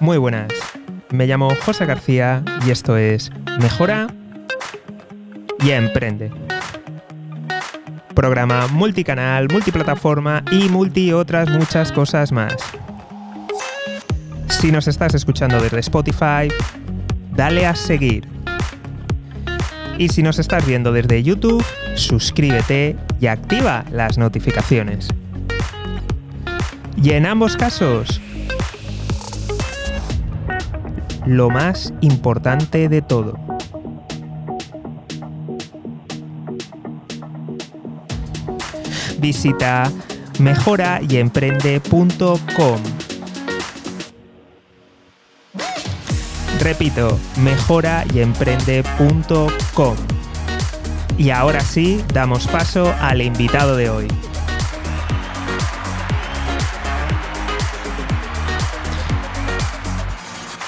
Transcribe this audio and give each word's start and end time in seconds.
Muy 0.00 0.18
buenas, 0.18 0.52
me 1.10 1.26
llamo 1.26 1.54
José 1.64 1.86
García 1.86 2.42
y 2.66 2.70
esto 2.70 2.96
es 2.96 3.30
Mejora 3.60 4.08
y 5.60 5.70
Emprende. 5.70 6.30
Programa 8.14 8.66
multicanal, 8.66 9.48
multiplataforma 9.50 10.42
y 10.50 10.68
multi 10.68 11.12
otras 11.12 11.48
muchas 11.50 11.92
cosas 11.92 12.32
más. 12.32 12.56
Si 14.48 14.70
nos 14.72 14.88
estás 14.88 15.14
escuchando 15.14 15.60
desde 15.60 15.80
Spotify, 15.80 16.48
dale 17.30 17.66
a 17.66 17.74
seguir. 17.74 18.28
Y 19.98 20.08
si 20.08 20.22
nos 20.22 20.38
estás 20.38 20.66
viendo 20.66 20.92
desde 20.92 21.22
YouTube, 21.22 21.64
suscríbete 21.94 22.96
y 23.20 23.26
activa 23.26 23.84
las 23.90 24.18
notificaciones. 24.18 25.08
Y 27.02 27.10
en 27.10 27.26
ambos 27.26 27.56
casos, 27.56 28.20
lo 31.26 31.50
más 31.50 31.92
importante 32.00 32.88
de 32.88 33.02
todo. 33.02 33.36
Visita 39.18 39.90
mejorayemprende.com. 40.38 42.80
Repito, 46.60 47.18
mejorayemprende.com. 47.38 49.96
Y 51.18 51.30
ahora 51.30 51.62
sí, 51.62 52.00
damos 52.14 52.46
paso 52.46 52.94
al 53.00 53.22
invitado 53.22 53.76
de 53.76 53.90
hoy. 53.90 54.06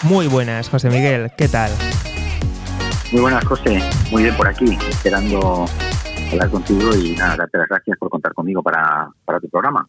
Muy 0.05 0.27
buenas, 0.27 0.69
José 0.69 0.91
Miguel, 0.91 1.31
¿qué 1.35 1.49
tal? 1.49 1.71
Muy 3.11 3.23
buenas, 3.23 3.43
José. 3.47 3.81
Muy 4.11 4.25
bien 4.25 4.37
por 4.37 4.47
aquí, 4.47 4.77
esperando 4.91 5.65
hablar 6.31 6.51
contigo 6.51 6.95
y 6.95 7.13
nada, 7.13 7.37
darte 7.37 7.57
las 7.57 7.69
gracias 7.69 7.97
por 7.97 8.11
contar 8.11 8.35
conmigo 8.35 8.63
para, 8.63 9.09
tu 9.41 9.49
programa. 9.49 9.87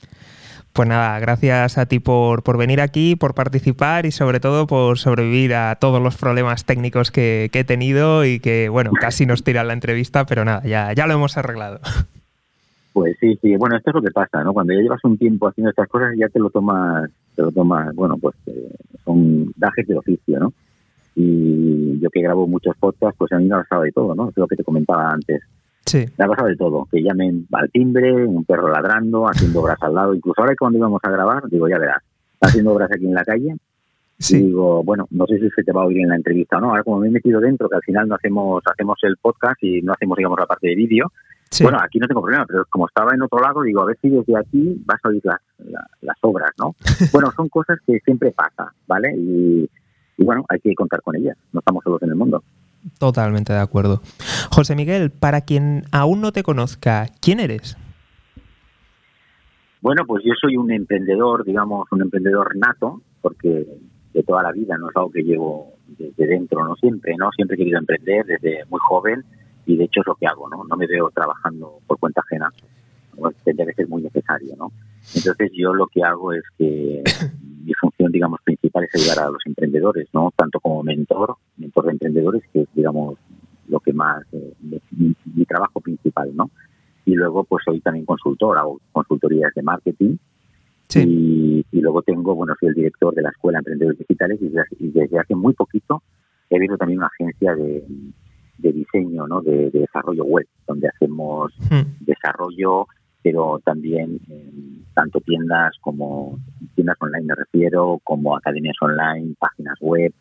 Pues 0.71 0.87
nada, 0.87 1.19
gracias 1.19 1.77
a 1.77 1.85
ti 1.85 1.99
por, 1.99 2.43
por, 2.43 2.57
venir 2.57 2.79
aquí, 2.79 3.17
por 3.17 3.33
participar 3.33 4.05
y 4.05 4.11
sobre 4.11 4.39
todo 4.39 4.67
por 4.67 4.99
sobrevivir 4.99 5.53
a 5.53 5.75
todos 5.75 6.01
los 6.01 6.15
problemas 6.15 6.63
técnicos 6.63 7.11
que, 7.11 7.49
he 7.51 7.63
tenido 7.65 8.23
y 8.23 8.39
que, 8.39 8.69
bueno, 8.69 8.91
casi 8.93 9.25
nos 9.25 9.43
tira 9.43 9.65
la 9.65 9.73
entrevista, 9.73 10.25
pero 10.25 10.45
nada, 10.45 10.61
ya, 10.63 10.93
ya 10.93 11.07
lo 11.07 11.13
hemos 11.13 11.35
arreglado. 11.35 11.81
Pues 12.95 13.17
sí, 13.19 13.37
sí, 13.41 13.57
bueno, 13.57 13.75
esto 13.75 13.89
es 13.89 13.95
lo 13.95 14.01
que 14.01 14.11
pasa, 14.11 14.41
¿no? 14.41 14.53
Cuando 14.53 14.71
ya 14.71 14.79
llevas 14.79 15.03
un 15.03 15.17
tiempo 15.17 15.49
haciendo 15.49 15.69
estas 15.69 15.89
cosas 15.89 16.13
ya 16.17 16.29
te 16.29 16.39
lo 16.39 16.49
tomas 16.49 17.11
te 17.35 17.41
lo 17.41 17.51
tomas, 17.51 17.93
bueno, 17.93 18.15
pues 18.17 18.33
eh, 18.45 18.71
son 19.03 19.51
gajes 19.57 19.85
del 19.85 19.97
oficio, 19.97 20.39
¿no? 20.39 20.53
Y 21.13 21.99
yo 21.99 22.09
que 22.09 22.21
grabo 22.21 22.47
muchos 22.47 22.73
podcasts, 22.77 23.17
pues 23.17 23.33
a 23.33 23.37
mí 23.37 23.47
me 23.49 23.55
ha 23.55 23.63
pasado 23.63 23.81
de 23.81 23.91
todo, 23.91 24.15
¿no? 24.15 24.29
Es 24.29 24.37
lo 24.37 24.47
que 24.47 24.55
te 24.55 24.63
comentaba 24.63 25.11
antes. 25.11 25.41
Sí. 25.85 26.05
Me 26.17 26.23
ha 26.23 26.27
pasado 26.29 26.47
de 26.47 26.55
todo, 26.55 26.87
que 26.89 27.03
llamen 27.03 27.45
al 27.51 27.69
timbre, 27.69 28.13
un 28.25 28.45
perro 28.45 28.69
ladrando, 28.69 29.25
haciendo 29.25 29.59
obras 29.59 29.77
al 29.81 29.93
lado. 29.93 30.15
Incluso 30.15 30.39
ahora 30.39 30.55
cuando 30.57 30.77
íbamos 30.77 31.01
a 31.03 31.11
grabar, 31.11 31.49
digo, 31.49 31.67
ya 31.67 31.77
verás, 31.77 32.01
haciendo 32.39 32.71
obras 32.71 32.89
aquí 32.93 33.07
en 33.07 33.13
la 33.13 33.25
calle. 33.25 33.57
Sí. 34.19 34.37
Y 34.37 34.43
digo, 34.45 34.85
bueno, 34.85 35.05
no 35.11 35.27
sé 35.27 35.37
si 35.37 35.49
se 35.49 35.63
te 35.63 35.73
va 35.73 35.81
a 35.81 35.85
oír 35.87 35.99
en 35.99 36.07
la 36.07 36.15
entrevista 36.15 36.59
o 36.59 36.61
no. 36.61 36.69
Ahora 36.69 36.83
como 36.85 36.99
me 36.99 37.09
he 37.09 37.11
metido 37.11 37.41
dentro, 37.41 37.67
que 37.67 37.75
al 37.75 37.83
final 37.83 38.07
no 38.07 38.15
hacemos, 38.15 38.63
hacemos 38.71 38.97
el 39.01 39.17
podcast 39.17 39.61
y 39.63 39.81
no 39.81 39.91
hacemos, 39.91 40.15
digamos, 40.15 40.39
la 40.39 40.45
parte 40.45 40.69
de 40.69 40.75
vídeo, 40.75 41.11
bueno, 41.61 41.79
aquí 41.81 41.99
no 41.99 42.07
tengo 42.07 42.21
problema, 42.21 42.45
pero 42.45 42.65
como 42.69 42.87
estaba 42.87 43.13
en 43.13 43.21
otro 43.21 43.39
lado, 43.39 43.61
digo, 43.61 43.81
a 43.81 43.85
ver 43.85 43.97
si 44.01 44.09
desde 44.09 44.37
aquí 44.37 44.81
vas 44.85 44.99
a 45.03 45.09
oír 45.09 45.21
las, 45.23 45.39
las, 46.01 46.17
obras, 46.21 46.51
¿no? 46.57 46.75
bueno, 47.13 47.31
son 47.35 47.49
cosas 47.49 47.79
que 47.85 47.99
siempre 47.99 48.31
pasan, 48.31 48.67
¿vale? 48.87 49.13
Y, 49.15 49.69
bueno, 50.17 50.45
hay 50.49 50.59
que 50.59 50.73
contar 50.75 51.01
con 51.01 51.15
ellas, 51.15 51.37
no 51.51 51.59
estamos 51.59 51.83
solos 51.83 52.01
en 52.03 52.09
el 52.09 52.15
mundo. 52.15 52.43
Totalmente 52.99 53.53
de 53.53 53.59
acuerdo. 53.59 54.01
José 54.51 54.75
Miguel, 54.75 55.11
para 55.11 55.41
quien 55.41 55.83
aún 55.91 56.21
no 56.21 56.31
te 56.31 56.43
conozca, 56.43 57.07
¿quién 57.19 57.39
eres? 57.39 57.77
Bueno, 59.81 60.03
pues 60.07 60.23
yo 60.23 60.33
soy 60.39 60.57
un 60.57 60.71
emprendedor, 60.71 61.43
digamos, 61.43 61.87
un 61.91 62.01
emprendedor 62.01 62.55
nato, 62.55 63.01
porque 63.21 63.67
de 64.13 64.23
toda 64.23 64.41
la 64.41 64.51
vida 64.51 64.77
no 64.77 64.89
es 64.89 64.95
algo 64.95 65.11
que 65.11 65.23
llevo 65.23 65.73
desde 65.87 66.27
dentro, 66.27 66.63
no 66.65 66.75
siempre, 66.75 67.15
¿no? 67.17 67.29
Siempre 67.31 67.55
he 67.55 67.57
querido 67.57 67.79
emprender 67.79 68.25
desde 68.25 68.65
muy 68.69 68.79
joven 68.81 69.23
y 69.65 69.77
de 69.77 69.85
hecho 69.85 70.01
es 70.01 70.07
lo 70.07 70.15
que 70.15 70.27
hago, 70.27 70.49
¿no? 70.49 70.63
No 70.63 70.75
me 70.75 70.87
veo 70.87 71.09
trabajando 71.11 71.79
por 71.87 71.99
cuenta 71.99 72.21
ajena, 72.21 72.51
tendría 73.43 73.67
que 73.67 73.73
ser 73.73 73.87
muy 73.87 74.01
necesario, 74.01 74.55
¿no? 74.57 74.71
Entonces 75.15 75.51
yo 75.53 75.73
lo 75.73 75.87
que 75.87 76.03
hago 76.03 76.33
es 76.33 76.43
que 76.57 77.03
mi 77.63 77.73
función, 77.73 78.11
digamos, 78.11 78.39
principal 78.43 78.83
es 78.83 78.95
ayudar 78.95 79.27
a 79.27 79.31
los 79.31 79.41
emprendedores, 79.45 80.07
¿no? 80.13 80.31
Tanto 80.35 80.59
como 80.59 80.83
mentor, 80.83 81.35
mentor 81.57 81.85
de 81.85 81.91
emprendedores, 81.91 82.43
que 82.51 82.61
es, 82.61 82.67
digamos, 82.73 83.17
lo 83.67 83.79
que 83.79 83.93
más, 83.93 84.23
eh, 84.33 84.53
mi, 84.91 85.45
trabajo 85.45 85.79
principal, 85.79 86.35
¿no? 86.35 86.51
Y 87.05 87.13
luego, 87.13 87.43
pues 87.43 87.63
soy 87.65 87.79
también 87.81 88.05
consultor, 88.05 88.57
hago 88.57 88.79
consultorías 88.91 89.53
de 89.55 89.61
marketing, 89.61 90.17
Y, 90.95 91.81
luego 91.81 92.01
tengo, 92.01 92.35
bueno, 92.35 92.53
soy 92.59 92.69
el 92.69 92.75
director 92.75 93.13
de 93.13 93.21
la 93.21 93.29
Escuela 93.29 93.57
de 93.57 93.61
Emprendedores 93.61 93.99
Digitales 93.99 94.39
y 94.79 94.87
desde 94.89 95.19
hace 95.19 95.35
muy 95.35 95.53
poquito 95.53 96.01
he 96.49 96.55
abierto 96.55 96.77
también 96.77 96.99
una 96.99 97.07
agencia 97.07 97.55
de, 97.55 97.83
de 98.65 98.73
diseño, 98.73 99.27
¿no? 99.27 99.41
de, 99.41 99.69
desarrollo 99.69 100.23
web, 100.25 100.47
donde 100.67 100.87
hacemos 100.87 101.53
hmm. 101.69 102.03
desarrollo, 102.03 102.87
pero 103.21 103.59
también 103.63 104.19
tanto 104.93 105.19
tiendas 105.21 105.75
como 105.81 106.39
tiendas 106.73 106.97
online 106.99 107.25
me 107.25 107.35
refiero, 107.35 107.99
como 108.03 108.35
academias 108.35 108.75
online, 108.81 109.35
páginas 109.39 109.77
web, 109.81 110.13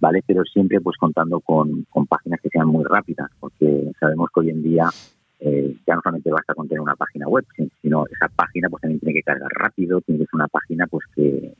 ¿vale? 0.00 0.22
Pero 0.26 0.42
siempre 0.44 0.80
pues 0.80 0.96
contando 0.96 1.40
con, 1.40 1.86
con 1.90 2.06
páginas 2.06 2.40
que 2.42 2.48
sean 2.50 2.68
muy 2.68 2.84
rápidas, 2.84 3.30
porque 3.40 3.90
sabemos 3.98 4.28
que 4.32 4.40
hoy 4.40 4.50
en 4.50 4.62
día 4.62 4.88
eh, 5.40 5.76
ya 5.86 5.94
no 5.94 6.00
solamente 6.02 6.30
basta 6.30 6.54
con 6.54 6.68
tener 6.68 6.80
una 6.80 6.96
página 6.96 7.26
web, 7.28 7.46
sino 7.82 8.04
esa 8.06 8.28
página 8.28 8.68
pues 8.68 8.82
también 8.82 9.00
tiene 9.00 9.14
que 9.14 9.22
cargar 9.22 9.50
rápido, 9.54 10.00
tiene 10.02 10.20
que 10.20 10.26
ser 10.26 10.34
una 10.34 10.48
página 10.48 10.86
pues 10.86 11.04
que 11.14 11.54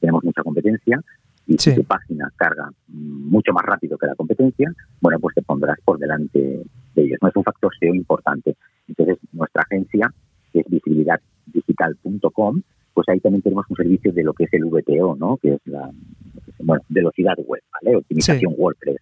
tenemos 0.00 0.24
mucha 0.24 0.42
competencia 0.42 1.00
y 1.46 1.58
si 1.58 1.74
tu 1.74 1.84
página 1.84 2.30
carga 2.36 2.70
mucho 2.88 3.52
más 3.52 3.64
rápido 3.64 3.98
que 3.98 4.06
la 4.06 4.14
competencia, 4.14 4.72
bueno, 5.00 5.18
pues 5.18 5.34
te 5.34 5.42
pondrás 5.42 5.78
por 5.84 5.98
delante 5.98 6.38
de 6.94 7.02
ellos. 7.02 7.18
No 7.20 7.28
es 7.28 7.36
un 7.36 7.44
factor 7.44 7.72
SEO 7.78 7.94
importante. 7.94 8.56
Entonces, 8.88 9.18
nuestra 9.32 9.62
agencia, 9.62 10.12
que 10.52 10.60
es 10.60 10.66
visibilidaddigital.com, 10.68 12.62
pues 12.94 13.08
ahí 13.08 13.20
también 13.20 13.42
tenemos 13.42 13.64
un 13.68 13.76
servicio 13.76 14.12
de 14.12 14.22
lo 14.22 14.34
que 14.34 14.44
es 14.44 14.52
el 14.52 14.64
VTO, 14.66 15.16
¿no? 15.16 15.36
Que 15.38 15.54
es 15.54 15.60
la 15.64 15.90
bueno, 16.60 16.82
velocidad 16.88 17.36
web, 17.44 17.62
¿vale? 17.72 17.96
Optimización 17.96 18.54
WordPress. 18.56 19.00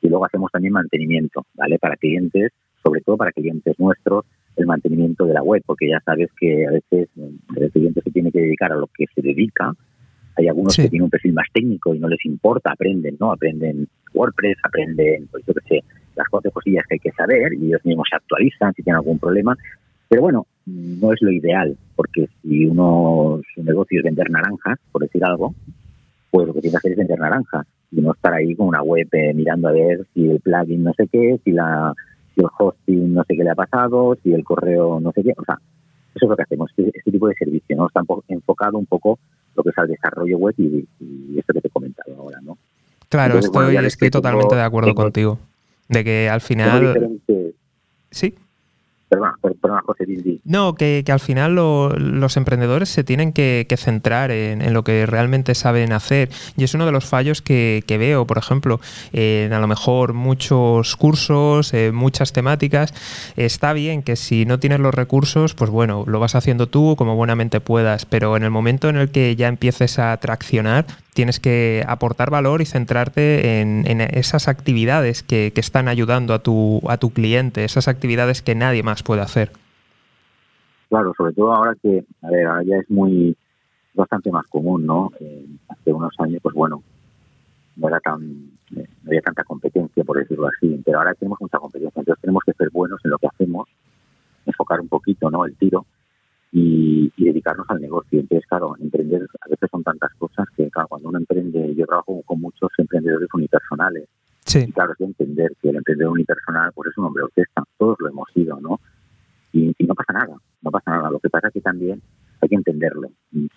Y 0.00 0.08
luego 0.08 0.24
hacemos 0.24 0.50
también 0.50 0.72
mantenimiento, 0.72 1.44
¿vale? 1.54 1.78
Para 1.78 1.96
clientes, 1.96 2.52
sobre 2.82 3.00
todo 3.02 3.16
para 3.16 3.32
clientes 3.32 3.78
nuestros, 3.78 4.24
el 4.56 4.66
mantenimiento 4.66 5.24
de 5.24 5.34
la 5.34 5.42
web, 5.42 5.62
porque 5.66 5.88
ya 5.88 6.00
sabes 6.04 6.30
que 6.38 6.66
a 6.66 6.70
veces 6.70 7.08
el 7.16 7.70
cliente 7.70 8.00
se 8.02 8.10
tiene 8.10 8.30
que 8.30 8.40
dedicar 8.40 8.72
a 8.72 8.76
lo 8.76 8.88
que 8.88 9.06
se 9.14 9.22
dedica, 9.22 9.72
hay 10.36 10.48
algunos 10.48 10.76
que 10.76 10.88
tienen 10.88 11.04
un 11.04 11.10
perfil 11.10 11.32
más 11.32 11.46
técnico 11.52 11.94
y 11.94 11.98
no 11.98 12.08
les 12.08 12.24
importa, 12.24 12.72
aprenden, 12.72 13.16
¿no? 13.20 13.32
Aprenden 13.32 13.88
WordPress, 14.14 14.56
aprenden, 14.62 15.28
pues 15.30 15.44
yo 15.46 15.54
qué 15.54 15.60
sé, 15.68 15.84
las 16.16 16.28
cuatro 16.28 16.50
cosillas 16.50 16.84
que 16.88 16.94
hay 16.94 16.98
que 17.00 17.12
saber 17.12 17.52
y 17.54 17.66
ellos 17.66 17.84
mismos 17.84 18.06
se 18.10 18.16
actualizan 18.16 18.72
si 18.74 18.82
tienen 18.82 18.98
algún 18.98 19.18
problema. 19.18 19.56
Pero 20.08 20.22
bueno, 20.22 20.46
no 20.66 21.12
es 21.12 21.22
lo 21.22 21.30
ideal, 21.30 21.76
porque 21.96 22.28
si 22.42 22.66
uno, 22.66 23.40
su 23.54 23.62
negocio 23.62 23.98
es 23.98 24.04
vender 24.04 24.30
naranjas, 24.30 24.78
por 24.90 25.02
decir 25.02 25.24
algo, 25.24 25.54
pues 26.30 26.46
lo 26.46 26.54
que 26.54 26.60
tiene 26.60 26.72
que 26.72 26.78
hacer 26.78 26.92
es 26.92 26.98
vender 26.98 27.18
naranjas 27.18 27.66
y 27.90 28.00
no 28.00 28.12
estar 28.12 28.32
ahí 28.32 28.54
con 28.54 28.68
una 28.68 28.82
web 28.82 29.08
eh, 29.12 29.32
mirando 29.34 29.68
a 29.68 29.72
ver 29.72 30.06
si 30.14 30.30
el 30.30 30.40
plugin 30.40 30.82
no 30.82 30.92
sé 30.94 31.06
qué, 31.08 31.38
si, 31.44 31.52
la, 31.52 31.94
si 32.34 32.40
el 32.40 32.48
hosting 32.58 33.12
no 33.12 33.24
sé 33.24 33.36
qué 33.36 33.44
le 33.44 33.50
ha 33.50 33.54
pasado, 33.54 34.16
si 34.22 34.32
el 34.32 34.44
correo 34.44 35.00
no 35.00 35.12
sé 35.12 35.22
qué. 35.22 35.32
O 35.36 35.44
sea, 35.44 35.58
eso 36.14 36.26
es 36.26 36.28
lo 36.28 36.36
que 36.36 36.42
hacemos, 36.42 36.70
este, 36.76 36.90
este 36.94 37.10
tipo 37.10 37.28
de 37.28 37.34
servicio, 37.34 37.76
¿no? 37.76 37.86
Está 37.86 38.02
enfocado 38.28 38.78
un 38.78 38.86
poco 38.86 39.18
lo 39.54 39.62
que 39.62 39.70
es 39.70 39.78
al 39.78 39.88
desarrollo 39.88 40.38
web 40.38 40.54
y, 40.58 40.86
esto 41.38 41.52
que 41.52 41.60
te 41.60 41.68
he 41.68 41.70
comentado 41.70 42.14
ahora, 42.16 42.40
¿no? 42.42 42.58
Claro, 43.08 43.38
estoy, 43.38 44.10
totalmente 44.10 44.54
de 44.54 44.62
acuerdo 44.62 44.94
contigo. 44.94 45.38
De 45.88 46.04
que 46.04 46.28
al 46.30 46.40
final... 46.40 47.20
Sí. 48.10 48.34
No, 50.44 50.74
que, 50.74 51.04
al 51.08 51.20
final 51.20 51.54
los 51.54 52.36
emprendedores 52.36 52.88
se 52.88 53.04
tienen 53.04 53.32
que, 53.32 53.66
centrar 53.78 54.30
en, 54.30 54.72
lo 54.72 54.84
que 54.84 55.06
realmente 55.06 55.54
saben 55.54 55.92
hacer. 55.92 56.30
Y 56.56 56.64
es 56.64 56.74
uno 56.74 56.86
de 56.86 56.92
los 56.92 57.04
fallos 57.04 57.42
que, 57.42 57.84
veo, 57.88 58.26
por 58.26 58.38
ejemplo, 58.38 58.80
en 59.12 59.52
a 59.52 59.58
lo 59.58 59.66
mejor 59.66 60.12
muchos 60.12 60.96
cursos, 60.96 61.72
muchas 61.92 62.32
temáticas. 62.32 62.94
Está 63.36 63.72
bien 63.72 64.02
que 64.02 64.16
si 64.16 64.46
no 64.46 64.58
tienes 64.58 64.80
los 64.80 64.94
recursos, 64.94 65.54
pues 65.54 65.70
bueno, 65.70 66.04
lo 66.06 66.20
vas 66.20 66.34
haciendo 66.34 66.68
tú 66.68 66.94
como 66.96 67.16
buenamente 67.16 67.60
puedas. 67.60 68.06
Pero 68.06 68.36
en 68.36 68.42
el 68.42 68.50
momento 68.50 68.88
en 68.88 68.96
el 68.96 69.10
que 69.10 69.36
ya 69.36 69.48
empieces 69.48 69.98
a 69.98 70.16
traccionar, 70.16 70.86
tienes 71.14 71.40
que 71.40 71.84
aportar 71.86 72.30
valor 72.30 72.62
y 72.62 72.66
centrarte 72.66 73.60
en, 73.60 74.00
esas 74.00 74.48
actividades 74.48 75.22
que, 75.22 75.52
están 75.56 75.88
ayudando 75.88 76.34
a 76.34 76.40
tu, 76.40 76.80
a 76.88 76.96
tu 76.96 77.10
cliente, 77.10 77.64
esas 77.64 77.88
actividades 77.88 78.42
que 78.42 78.54
nadie 78.54 78.82
más 78.82 79.02
puede 79.02 79.20
hacer. 79.20 79.52
Claro, 80.88 81.12
sobre 81.16 81.32
todo 81.32 81.52
ahora 81.52 81.74
que, 81.80 82.04
a 82.22 82.30
ver, 82.30 82.46
ahora 82.46 82.62
ya 82.64 82.76
es 82.76 82.90
muy, 82.90 83.36
bastante 83.94 84.30
más 84.30 84.46
común, 84.46 84.86
¿no? 84.86 85.10
Eh, 85.20 85.46
hace 85.68 85.92
unos 85.92 86.14
años, 86.18 86.40
pues 86.42 86.54
bueno, 86.54 86.82
no 87.76 87.88
era 87.88 88.00
tan 88.00 88.50
no 88.70 88.82
había 89.06 89.20
tanta 89.20 89.44
competencia, 89.44 90.02
por 90.04 90.18
decirlo 90.18 90.48
así, 90.48 90.80
pero 90.84 90.98
ahora 90.98 91.14
tenemos 91.14 91.40
mucha 91.40 91.58
competencia, 91.58 92.00
entonces 92.00 92.20
tenemos 92.22 92.42
que 92.44 92.52
ser 92.52 92.70
buenos 92.70 93.00
en 93.04 93.10
lo 93.10 93.18
que 93.18 93.26
hacemos, 93.26 93.68
enfocar 94.46 94.80
un 94.80 94.88
poquito, 94.88 95.30
¿no? 95.30 95.44
El 95.44 95.54
tiro 95.56 95.84
y, 96.52 97.10
dedicarnos 97.16 97.68
al 97.70 97.80
negocio. 97.80 98.20
Entonces, 98.20 98.46
claro, 98.46 98.76
emprender 98.78 99.26
a 99.40 99.48
veces 99.48 99.68
son 99.70 99.82
tantas 99.82 100.12
cosas 100.14 100.46
que, 100.56 100.70
claro, 100.70 100.88
cuando 100.88 101.08
uno 101.08 101.18
emprende, 101.18 101.74
yo 101.74 101.86
trabajo 101.86 102.22
con 102.22 102.40
muchos 102.40 102.70
emprendedores 102.78 103.28
unipersonales. 103.32 104.08
Sí. 104.44 104.66
Y 104.68 104.72
claro, 104.72 104.92
es 104.92 104.98
de 104.98 105.06
entender 105.06 105.52
que 105.60 105.70
el 105.70 105.76
emprendedor 105.76 106.12
unipersonal 106.12 106.72
pues 106.74 106.90
es 106.90 106.98
un 106.98 107.06
hombre 107.06 107.22
orquesta, 107.22 107.64
todos 107.78 107.96
lo 108.00 108.08
hemos 108.08 108.28
sido, 108.34 108.60
¿no? 108.60 108.80
Y, 109.52 109.74
y 109.78 109.84
no 109.84 109.94
pasa 109.94 110.12
nada, 110.12 110.36
no 110.62 110.70
pasa 110.70 110.90
nada. 110.90 111.10
Lo 111.10 111.20
que 111.20 111.30
pasa 111.30 111.48
es 111.48 111.54
que 111.54 111.60
también 111.60 112.02
hay 112.40 112.48
que 112.48 112.54
entenderlo. 112.56 113.08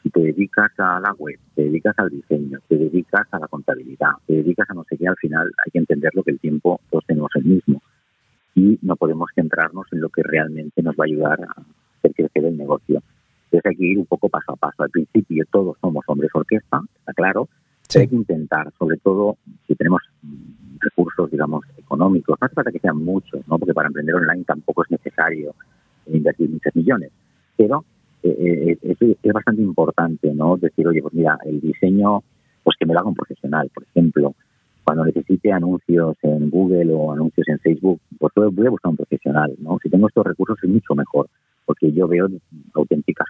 Si 0.03 0.09
te 0.09 0.19
dedicas 0.19 0.71
a 0.77 0.99
la 0.99 1.11
web, 1.13 1.39
te 1.55 1.63
dedicas 1.63 1.97
al 1.97 2.09
diseño, 2.09 2.59
te 2.67 2.77
dedicas 2.77 3.27
a 3.31 3.39
la 3.39 3.47
contabilidad, 3.47 4.11
te 4.27 4.33
dedicas 4.33 4.69
a 4.69 4.73
no 4.73 4.85
sé 4.87 4.97
qué, 4.97 5.07
al 5.07 5.17
final 5.17 5.51
hay 5.65 5.71
que 5.71 5.79
entenderlo 5.79 6.23
que 6.23 6.31
el 6.31 6.39
tiempo 6.39 6.79
todos 6.89 7.03
tenemos 7.05 7.31
el 7.35 7.45
mismo. 7.45 7.81
Y 8.53 8.79
no 8.83 8.95
podemos 8.95 9.29
centrarnos 9.35 9.87
en 9.91 9.99
lo 9.99 10.09
que 10.09 10.23
realmente 10.23 10.81
nos 10.81 10.95
va 10.95 11.03
a 11.03 11.07
ayudar 11.07 11.41
a 11.43 11.55
hacer 12.05 12.13
crecer 12.15 12.45
el 12.45 12.57
negocio. 12.57 13.01
Entonces 13.45 13.65
hay 13.65 13.75
que 13.75 13.85
ir 13.85 13.97
un 13.97 14.05
poco 14.05 14.29
paso 14.29 14.53
a 14.53 14.55
paso. 14.55 14.83
Al 14.83 14.89
principio 14.89 15.43
todos 15.51 15.77
somos 15.79 16.03
hombres 16.07 16.31
orquesta, 16.33 16.81
está 16.99 17.13
claro. 17.13 17.47
Hay 17.95 18.07
que 18.07 18.15
intentar, 18.15 18.71
sobre 18.77 18.97
todo 18.97 19.37
si 19.67 19.75
tenemos 19.75 20.01
recursos, 20.79 21.29
digamos, 21.31 21.63
económicos, 21.77 22.37
no 22.39 22.45
hace 22.45 22.55
falta 22.55 22.71
que 22.71 22.79
sean 22.79 22.97
muchos, 22.97 23.47
¿no? 23.47 23.57
porque 23.57 23.73
para 23.73 23.87
emprender 23.87 24.15
online 24.15 24.43
tampoco 24.43 24.83
es 24.83 24.91
necesario 24.91 25.53
invertir 26.07 26.49
muchos 26.49 26.75
millones, 26.75 27.11
pero 27.55 27.85
eh, 28.23 28.77
eh, 28.81 29.17
es, 29.21 29.33
bastante 29.33 29.61
importante, 29.61 30.33
¿no? 30.33 30.57
Decir, 30.57 30.87
oye, 30.87 31.01
pues 31.01 31.13
mira, 31.13 31.37
el 31.45 31.61
diseño, 31.61 32.23
pues 32.63 32.75
que 32.79 32.85
me 32.85 32.93
lo 32.93 32.99
haga 32.99 33.09
un 33.09 33.15
profesional, 33.15 33.69
por 33.73 33.83
ejemplo. 33.83 34.33
Cuando 34.83 35.05
necesite 35.05 35.51
anuncios 35.51 36.15
en 36.21 36.49
Google 36.49 36.93
o 36.93 37.11
anuncios 37.11 37.47
en 37.49 37.59
Facebook, 37.59 37.99
pues 38.19 38.33
voy 38.35 38.67
a 38.67 38.69
buscar 38.69 38.91
un 38.91 38.97
profesional, 38.97 39.55
¿no? 39.59 39.79
Si 39.81 39.89
tengo 39.89 40.07
estos 40.07 40.25
recursos 40.25 40.57
es 40.61 40.69
mucho 40.69 40.93
mejor, 40.95 41.27
porque 41.65 41.91
yo 41.91 42.07
veo 42.07 42.27
auténticas 42.73 43.27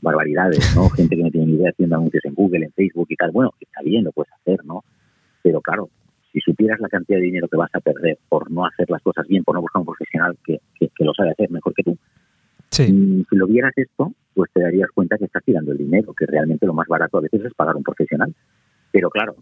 barbaridades, 0.00 0.74
¿no? 0.74 0.88
Gente 0.90 1.16
que 1.16 1.22
no 1.22 1.30
tiene 1.30 1.46
ni 1.46 1.54
idea 1.54 1.70
haciendo 1.70 1.96
anuncios 1.96 2.24
en 2.24 2.34
Google, 2.34 2.66
en 2.66 2.72
Facebook 2.72 3.06
y 3.08 3.16
tal. 3.16 3.30
Bueno, 3.32 3.52
está 3.60 3.82
bien, 3.82 4.04
lo 4.04 4.12
puedes 4.12 4.32
hacer, 4.32 4.64
¿no? 4.64 4.84
Pero 5.42 5.60
claro, 5.60 5.88
si 6.32 6.40
supieras 6.40 6.80
la 6.80 6.88
cantidad 6.88 7.18
de 7.18 7.24
dinero 7.24 7.48
que 7.48 7.56
vas 7.56 7.74
a 7.74 7.80
perder 7.80 8.18
por 8.28 8.50
no 8.50 8.66
hacer 8.66 8.88
las 8.90 9.02
cosas 9.02 9.26
bien, 9.26 9.44
por 9.44 9.54
no 9.54 9.62
buscar 9.62 9.80
un 9.80 9.86
profesional 9.86 10.36
que, 10.44 10.60
que, 10.78 10.88
que 10.88 11.04
lo 11.04 11.14
sabe 11.14 11.30
hacer 11.30 11.50
mejor 11.50 11.74
que 11.74 11.82
tú, 11.82 11.98
si 12.74 13.36
lo 13.36 13.46
vieras 13.46 13.72
esto, 13.76 14.12
pues 14.34 14.50
te 14.52 14.60
darías 14.60 14.90
cuenta 14.92 15.16
que 15.16 15.26
estás 15.26 15.44
tirando 15.44 15.72
el 15.72 15.78
dinero, 15.78 16.12
que 16.12 16.26
realmente 16.26 16.66
lo 16.66 16.74
más 16.74 16.88
barato 16.88 17.18
a 17.18 17.20
veces 17.20 17.44
es 17.44 17.54
pagar 17.54 17.76
un 17.76 17.84
profesional. 17.84 18.34
Pero 18.90 19.10
claro, 19.10 19.36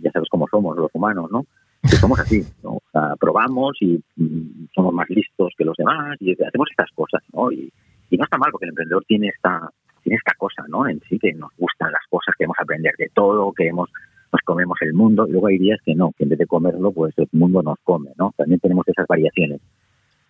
ya 0.00 0.10
sabes 0.12 0.28
cómo 0.30 0.46
somos 0.48 0.76
los 0.76 0.90
humanos, 0.94 1.30
¿no? 1.30 1.44
Que 1.90 1.96
somos 1.96 2.18
así, 2.18 2.42
¿no? 2.62 2.72
O 2.72 2.82
sea, 2.90 3.14
probamos 3.20 3.76
y 3.80 4.02
mm, 4.16 4.68
somos 4.74 4.94
más 4.94 5.08
listos 5.10 5.52
que 5.56 5.64
los 5.64 5.76
demás 5.76 6.16
y 6.20 6.32
hacemos 6.32 6.68
estas 6.70 6.90
cosas, 6.94 7.22
¿no? 7.32 7.52
Y, 7.52 7.72
no 8.16 8.22
está 8.22 8.38
mal 8.38 8.52
porque 8.52 8.66
el 8.66 8.70
emprendedor 8.70 9.02
tiene 9.08 9.26
esta 9.26 9.68
tiene 10.04 10.16
esta 10.16 10.34
cosa, 10.38 10.62
¿no? 10.68 10.86
En 10.86 11.00
sí 11.08 11.18
que 11.18 11.32
nos 11.32 11.50
gustan 11.58 11.90
las 11.90 12.02
cosas, 12.08 12.32
queremos 12.38 12.56
aprender 12.60 12.94
de 12.96 13.10
todo, 13.12 13.52
queremos 13.52 13.90
nos 14.32 14.40
comemos 14.42 14.78
el 14.82 14.94
mundo. 14.94 15.26
Y 15.26 15.32
luego 15.32 15.48
hay 15.48 15.58
días 15.58 15.80
que 15.84 15.94
no, 15.96 16.12
que 16.16 16.22
en 16.22 16.30
vez 16.30 16.38
de 16.38 16.46
comerlo, 16.46 16.92
pues 16.92 17.12
el 17.16 17.28
mundo 17.32 17.60
nos 17.62 17.78
come, 17.82 18.10
¿no? 18.16 18.32
También 18.36 18.60
tenemos 18.60 18.86
esas 18.86 19.06
variaciones. 19.08 19.60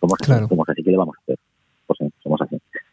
Somos 0.01 0.19
somos 0.49 0.69
así 0.69 0.83
que 0.83 0.91
le 0.91 0.97
vamos 0.97 1.17
a 1.19 1.21
hacer. 1.23 1.39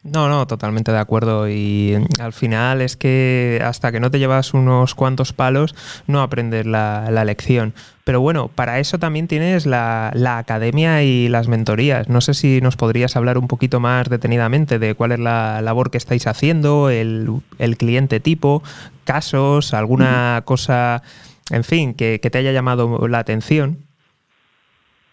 No, 0.04 0.28
no, 0.28 0.48
totalmente 0.48 0.90
de 0.90 0.98
acuerdo. 0.98 1.48
Y 1.48 1.96
al 2.18 2.32
final 2.32 2.80
es 2.80 2.96
que 2.96 3.62
hasta 3.64 3.92
que 3.92 4.00
no 4.00 4.10
te 4.10 4.18
llevas 4.18 4.52
unos 4.52 4.96
cuantos 4.96 5.32
palos, 5.32 5.76
no 6.08 6.22
aprendes 6.22 6.66
la, 6.66 7.24
lección. 7.24 7.72
Pero 8.02 8.20
bueno, 8.20 8.48
para 8.48 8.80
eso 8.80 8.98
también 8.98 9.28
tienes 9.28 9.64
la, 9.64 10.10
academia 10.38 11.04
y 11.04 11.28
las 11.28 11.46
mentorías. 11.46 12.08
No 12.08 12.20
sé 12.20 12.34
si 12.34 12.60
nos 12.60 12.76
podrías 12.76 13.14
hablar 13.14 13.38
un 13.38 13.46
poquito 13.46 13.78
más 13.78 14.08
detenidamente 14.08 14.80
de 14.80 14.96
cuál 14.96 15.12
es 15.12 15.20
la 15.20 15.62
labor 15.62 15.92
que 15.92 15.98
estáis 15.98 16.26
haciendo, 16.26 16.90
el, 16.90 17.42
cliente 17.78 18.18
tipo, 18.18 18.64
casos, 19.04 19.72
alguna 19.72 20.42
cosa, 20.44 21.04
en 21.50 21.62
fin, 21.62 21.94
que, 21.94 22.18
que 22.20 22.28
te 22.28 22.38
haya 22.38 22.50
llamado 22.50 23.06
la 23.06 23.20
atención. 23.20 23.78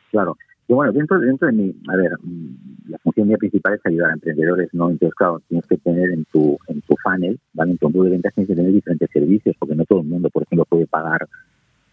Claro. 0.09 0.35
Y 0.69 0.73
bueno, 0.73 0.93
dentro, 0.93 1.19
dentro 1.19 1.47
de 1.47 1.53
mi, 1.53 1.75
a 1.87 1.95
ver, 1.95 2.11
mm, 2.21 2.91
la 2.91 2.99
función 2.99 3.27
mía 3.27 3.37
principal 3.37 3.73
es 3.73 3.85
ayudar 3.87 4.11
a 4.11 4.13
emprendedores, 4.13 4.69
¿no? 4.71 4.91
Entonces, 4.91 5.15
claro, 5.15 5.41
tienes 5.47 5.65
que 5.65 5.77
tener 5.77 6.11
en 6.11 6.25
tu, 6.25 6.59
en 6.67 6.79
tu 6.81 6.95
funnel, 7.03 7.39
¿vale? 7.53 7.71
En 7.71 7.77
tu 7.79 7.87
embudo 7.87 8.03
de 8.03 8.11
ventas 8.11 8.35
tienes 8.35 8.49
que 8.49 8.55
tener 8.55 8.71
diferentes 8.71 9.09
servicios, 9.11 9.55
porque 9.57 9.73
no 9.73 9.83
todo 9.85 10.01
el 10.01 10.05
mundo, 10.05 10.29
por 10.29 10.43
ejemplo, 10.43 10.65
puede 10.65 10.85
pagar 10.85 11.27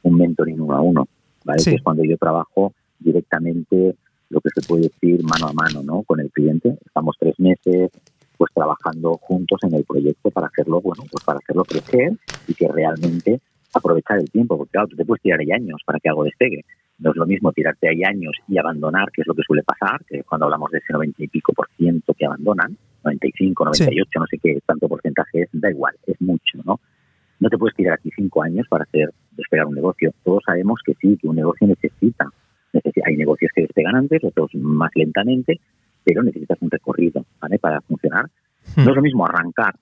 un 0.02 0.18
mentoring 0.18 0.60
uno 0.60 0.76
a 0.76 0.82
uno, 0.82 1.08
¿vale? 1.46 1.62
Que 1.64 1.76
es 1.76 1.82
cuando 1.82 2.04
yo 2.04 2.18
trabajo 2.18 2.74
directamente 2.98 3.96
lo 4.28 4.40
que 4.42 4.50
se 4.54 4.60
puede 4.68 4.82
decir 4.82 5.24
mano 5.24 5.48
a 5.48 5.54
mano, 5.54 5.82
¿no? 5.82 6.02
Con 6.02 6.20
el 6.20 6.30
cliente. 6.30 6.76
Estamos 6.84 7.16
tres 7.18 7.40
meses, 7.40 7.90
pues 8.36 8.52
trabajando 8.54 9.14
juntos 9.22 9.58
en 9.62 9.74
el 9.74 9.84
proyecto 9.84 10.30
para 10.30 10.48
hacerlo, 10.48 10.82
bueno, 10.82 11.04
pues 11.10 11.24
para 11.24 11.38
hacerlo 11.38 11.64
crecer 11.64 12.12
y 12.46 12.52
que 12.52 12.68
realmente 12.68 13.40
aprovechar 13.72 14.18
el 14.18 14.30
tiempo, 14.30 14.58
porque 14.58 14.72
claro, 14.72 14.88
tú 14.88 14.96
te 14.96 15.04
puedes 15.06 15.22
tirar 15.22 15.40
ahí 15.40 15.50
años 15.50 15.80
para 15.86 15.98
que 15.98 16.10
algo 16.10 16.24
despegue. 16.24 16.62
No 16.98 17.10
es 17.10 17.16
lo 17.16 17.26
mismo 17.26 17.52
tirarte 17.52 17.88
ahí 17.88 18.02
años 18.04 18.36
y 18.48 18.58
abandonar, 18.58 19.10
que 19.12 19.20
es 19.20 19.26
lo 19.26 19.34
que 19.34 19.42
suele 19.42 19.62
pasar, 19.62 20.04
que 20.06 20.22
cuando 20.22 20.46
hablamos 20.46 20.70
de 20.70 20.78
ese 20.78 20.92
90 20.92 21.24
y 21.24 21.28
pico 21.28 21.52
por 21.52 21.68
ciento 21.76 22.14
que 22.14 22.24
abandonan, 22.24 22.76
95, 23.04 23.64
98, 23.64 24.18
no 24.18 24.26
sé 24.26 24.38
qué 24.38 24.58
tanto 24.66 24.88
porcentaje 24.88 25.42
es, 25.42 25.48
da 25.52 25.70
igual, 25.70 25.94
es 26.06 26.20
mucho, 26.20 26.58
¿no? 26.64 26.80
No 27.38 27.50
te 27.50 27.58
puedes 27.58 27.76
tirar 27.76 27.94
aquí 27.94 28.10
cinco 28.16 28.42
años 28.42 28.66
para 28.68 28.84
hacer 28.84 29.10
despegar 29.32 29.66
un 29.66 29.74
negocio. 29.74 30.12
Todos 30.24 30.42
sabemos 30.46 30.80
que 30.84 30.94
sí, 30.94 31.18
que 31.20 31.28
un 31.28 31.36
negocio 31.36 31.66
necesita. 31.66 32.30
necesita 32.72 33.06
hay 33.08 33.16
negocios 33.16 33.52
que 33.54 33.62
despegan 33.62 33.96
antes, 33.96 34.24
otros 34.24 34.54
más 34.54 34.90
lentamente, 34.94 35.60
pero 36.02 36.22
necesitas 36.22 36.56
un 36.62 36.70
recorrido, 36.70 37.26
¿vale? 37.40 37.58
Para 37.58 37.80
funcionar. 37.82 38.24
Hmm. 38.74 38.84
No 38.84 38.90
es 38.90 38.96
lo 38.96 39.02
mismo 39.02 39.26
arrancar 39.26 39.74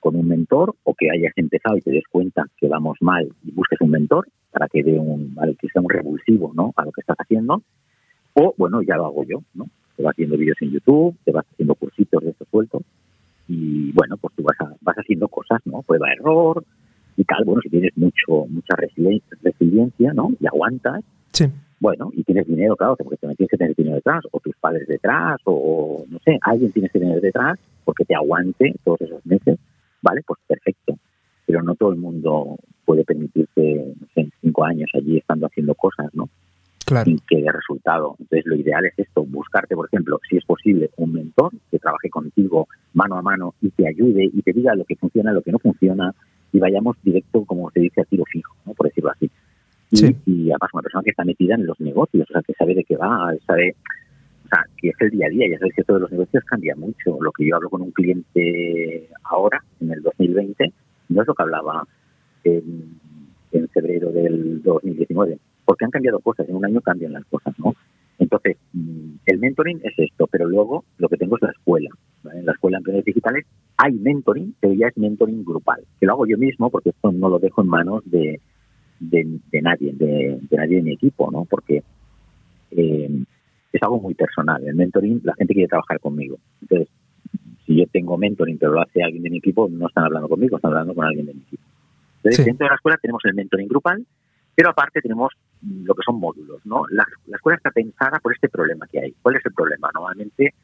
con 0.00 0.16
un 0.16 0.26
mentor 0.26 0.74
o 0.82 0.94
que 0.94 1.10
hayas 1.10 1.32
empezado 1.36 1.76
y 1.76 1.80
te 1.80 1.92
des 1.92 2.04
cuenta 2.10 2.44
que 2.58 2.68
vamos 2.68 2.98
mal 3.00 3.28
y 3.44 3.52
busques 3.52 3.80
un 3.80 3.90
mentor 3.90 4.26
para 4.56 4.68
que 4.68 4.82
dé 4.82 4.98
un, 4.98 5.36
que 5.60 5.68
sea 5.68 5.82
un 5.82 5.90
revulsivo 5.90 6.50
¿no? 6.54 6.72
a 6.76 6.84
lo 6.86 6.90
que 6.90 7.02
estás 7.02 7.18
haciendo. 7.18 7.62
O, 8.32 8.54
bueno, 8.56 8.80
ya 8.80 8.96
lo 8.96 9.04
hago 9.04 9.22
yo, 9.24 9.42
¿no? 9.52 9.66
Te 9.94 10.02
vas 10.02 10.12
haciendo 10.12 10.38
vídeos 10.38 10.56
en 10.62 10.70
YouTube, 10.70 11.14
te 11.26 11.30
vas 11.30 11.44
haciendo 11.52 11.74
cursitos 11.74 12.22
de 12.24 12.30
estos 12.30 12.48
sueltos 12.48 12.82
y, 13.48 13.92
bueno, 13.92 14.16
pues 14.16 14.34
tú 14.34 14.42
vas, 14.42 14.56
vas 14.80 14.96
haciendo 14.96 15.28
cosas, 15.28 15.60
¿no? 15.66 15.82
Prueba 15.82 16.10
error 16.10 16.64
y 17.18 17.24
tal. 17.24 17.44
Bueno, 17.44 17.60
si 17.60 17.68
tienes 17.68 17.94
mucho 17.96 18.46
mucha 18.48 18.76
resiliencia, 18.76 20.14
¿no? 20.14 20.30
Y 20.40 20.46
aguantas, 20.46 21.04
sí. 21.32 21.44
bueno, 21.78 22.10
y 22.14 22.24
tienes 22.24 22.46
dinero, 22.46 22.76
claro, 22.76 22.96
porque 22.96 23.18
también 23.18 23.36
tienes 23.36 23.50
que 23.50 23.58
tener 23.58 23.76
dinero 23.76 23.96
detrás, 23.96 24.24
o 24.30 24.40
tus 24.40 24.56
padres 24.56 24.88
detrás, 24.88 25.38
o, 25.44 26.02
no 26.08 26.18
sé, 26.24 26.38
alguien 26.40 26.72
tienes 26.72 26.92
que 26.92 26.98
tener 26.98 27.20
detrás 27.20 27.58
porque 27.84 28.06
te 28.06 28.14
aguante 28.14 28.74
todos 28.84 29.02
esos 29.02 29.24
meses 29.26 29.58
¿vale? 30.02 30.22
Pues 30.26 30.40
perfecto. 30.46 30.98
Pero 31.46 31.62
no 31.62 31.74
todo 31.74 31.90
el 31.90 31.98
mundo 31.98 32.58
puede 32.84 33.04
permitirse, 33.04 33.94
no 34.00 34.06
sé, 34.14 34.30
cinco 34.56 34.64
años 34.64 34.90
allí 34.94 35.18
estando 35.18 35.46
haciendo 35.46 35.74
cosas, 35.74 36.06
¿no? 36.14 36.28
Claro. 36.84 37.06
Sin 37.06 37.18
que 37.28 37.42
dé 37.42 37.50
resultado. 37.50 38.14
Entonces, 38.18 38.46
lo 38.46 38.54
ideal 38.54 38.84
es 38.86 38.94
esto, 38.96 39.24
buscarte, 39.24 39.74
por 39.74 39.86
ejemplo, 39.86 40.20
si 40.28 40.36
es 40.36 40.44
posible, 40.44 40.90
un 40.96 41.12
mentor 41.12 41.52
que 41.70 41.78
trabaje 41.78 42.08
contigo 42.10 42.68
mano 42.94 43.18
a 43.18 43.22
mano 43.22 43.54
y 43.60 43.70
te 43.70 43.88
ayude 43.88 44.24
y 44.24 44.42
te 44.42 44.52
diga 44.52 44.74
lo 44.74 44.84
que 44.84 44.94
funciona, 44.94 45.32
lo 45.32 45.42
que 45.42 45.50
no 45.50 45.58
funciona, 45.58 46.14
y 46.52 46.60
vayamos 46.60 46.96
directo, 47.02 47.44
como 47.44 47.70
se 47.72 47.80
dice, 47.80 48.02
a 48.02 48.04
tiro 48.04 48.24
fijo, 48.24 48.54
¿no? 48.64 48.72
por 48.74 48.86
decirlo 48.86 49.10
así. 49.10 49.28
Y, 49.90 49.96
sí. 49.96 50.16
y 50.26 50.50
además 50.50 50.70
una 50.72 50.82
persona 50.82 51.02
que 51.02 51.10
está 51.10 51.24
metida 51.24 51.56
en 51.56 51.66
los 51.66 51.80
negocios, 51.80 52.28
o 52.30 52.32
sea, 52.32 52.42
que 52.42 52.54
sabe 52.54 52.74
de 52.74 52.84
qué 52.84 52.96
va, 52.96 53.34
sabe 53.46 53.74
o 54.44 54.48
sea, 54.48 54.64
que 54.76 54.90
es 54.90 54.94
el 55.00 55.10
día 55.10 55.26
a 55.26 55.30
día. 55.30 55.48
Ya 55.50 55.58
sabes 55.58 55.74
que 55.74 55.82
todos 55.82 56.02
los 56.02 56.12
negocios 56.12 56.44
cambia 56.44 56.76
mucho. 56.76 57.18
Lo 57.20 57.32
que 57.32 57.46
yo 57.46 57.56
hablo 57.56 57.68
con 57.68 57.82
un 57.82 57.90
cliente 57.90 59.08
ahora, 59.24 59.60
en 59.80 59.90
el 59.90 60.02
2020, 60.02 60.72
no 61.08 61.22
es 61.22 61.26
lo 61.26 61.34
que 61.34 61.42
hablaba 61.42 61.84
en, 62.44 63.00
febrero 63.68 64.12
del 64.12 64.62
2019, 64.62 65.38
porque 65.64 65.84
han 65.84 65.90
cambiado 65.90 66.20
cosas. 66.20 66.48
En 66.48 66.56
un 66.56 66.64
año 66.64 66.80
cambian 66.80 67.12
las 67.12 67.24
cosas, 67.26 67.54
¿no? 67.58 67.74
Entonces, 68.18 68.56
mm, 68.72 69.16
el 69.26 69.38
mentoring 69.38 69.80
es 69.82 69.94
esto, 69.98 70.26
pero 70.26 70.46
luego 70.46 70.84
lo 70.98 71.08
que 71.08 71.16
tengo 71.16 71.36
es 71.36 71.42
la 71.42 71.50
escuela. 71.50 71.90
En 72.32 72.46
la 72.46 72.52
escuela 72.52 72.76
de 72.76 72.80
empresas 72.80 73.04
digitales 73.04 73.46
hay 73.76 73.92
mentoring, 73.92 74.54
pero 74.60 74.74
ya 74.74 74.88
es 74.88 74.96
mentoring 74.96 75.44
grupal, 75.44 75.84
que 76.00 76.06
lo 76.06 76.12
hago 76.12 76.26
yo 76.26 76.38
mismo 76.38 76.70
porque 76.70 76.90
esto 76.90 77.12
no 77.12 77.28
lo 77.28 77.38
dejo 77.38 77.62
en 77.62 77.68
manos 77.68 78.02
de, 78.06 78.40
de, 79.00 79.62
nadie, 79.62 79.92
de, 79.92 80.38
de, 80.40 80.56
nadie 80.56 80.76
de 80.76 80.82
mi 80.82 80.92
equipo, 80.94 81.30
¿no? 81.30 81.44
Porque 81.44 81.82
eh, 82.70 83.24
es 83.72 83.82
algo 83.82 84.00
muy 84.00 84.14
personal. 84.14 84.66
El 84.66 84.74
mentoring, 84.74 85.20
la 85.24 85.34
gente 85.34 85.54
quiere 85.54 85.68
trabajar 85.68 86.00
conmigo. 86.00 86.38
Entonces, 86.62 86.88
si 87.66 87.76
yo 87.76 87.84
tengo 87.92 88.16
mentoring, 88.16 88.58
pero 88.58 88.72
lo 88.72 88.80
hace 88.80 89.02
alguien 89.02 89.22
de 89.22 89.30
mi 89.30 89.38
equipo, 89.38 89.68
no 89.68 89.88
están 89.88 90.04
hablando 90.04 90.28
conmigo, 90.28 90.56
están 90.56 90.72
hablando 90.72 90.94
con 90.94 91.04
alguien 91.04 91.26
de 91.26 91.34
mi 91.34 91.40
equipo. 91.40 91.62
Entonces, 92.30 92.46
dentro 92.46 92.66
de 92.66 92.70
la 92.70 92.76
escuela 92.76 92.98
tenemos 93.00 93.22
el 93.24 93.34
mentoring 93.34 93.68
grupal, 93.68 94.06
pero 94.54 94.70
aparte 94.70 95.00
tenemos 95.00 95.32
lo 95.62 95.94
que 95.94 96.02
son 96.04 96.18
módulos. 96.18 96.64
¿no? 96.64 96.84
La, 96.90 97.04
escuela 97.32 97.56
está 97.56 97.70
pensada 97.70 98.18
por 98.20 98.32
este 98.32 98.48
problema 98.48 98.86
que 98.90 99.00
hay. 99.00 99.14
¿Cuál 99.22 99.36
es 99.36 99.46
el 99.46 99.52
problema? 99.52 99.90
Normalmente 99.94 100.54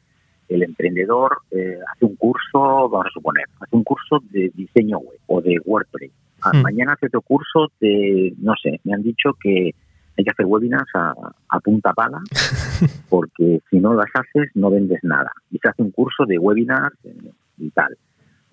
el 0.49 0.63
emprendedor 0.63 1.37
eh, 1.51 1.77
hace 1.91 2.05
un 2.05 2.15
curso, 2.15 2.89
vamos 2.89 3.07
a 3.07 3.13
suponer, 3.13 3.45
hace 3.59 3.75
un 3.75 3.83
curso 3.83 4.19
de 4.29 4.51
diseño 4.53 4.97
web 4.97 5.19
o 5.27 5.41
de 5.41 5.57
WordPress. 5.63 6.11
Ah, 6.41 6.51
hmm. 6.53 6.61
Mañana 6.61 6.93
hace 6.93 7.07
otro 7.07 7.21
curso 7.21 7.71
de, 7.79 8.33
no 8.39 8.53
sé, 8.61 8.79
me 8.83 8.93
han 8.93 9.03
dicho 9.03 9.33
que 9.39 9.71
hay 10.17 10.23
que 10.23 10.29
hacer 10.29 10.45
webinars 10.45 10.89
a, 10.93 11.59
punta 11.61 11.93
pala, 11.93 12.19
porque 13.09 13.61
si 13.69 13.79
no 13.79 13.93
las 13.93 14.09
haces 14.13 14.49
no 14.53 14.69
vendes 14.69 14.99
nada. 15.03 15.31
Y 15.51 15.57
se 15.59 15.69
hace 15.69 15.81
un 15.81 15.91
curso 15.91 16.25
de 16.25 16.37
webinars 16.37 16.95
eh, 17.05 17.31
y 17.57 17.69
tal. 17.71 17.97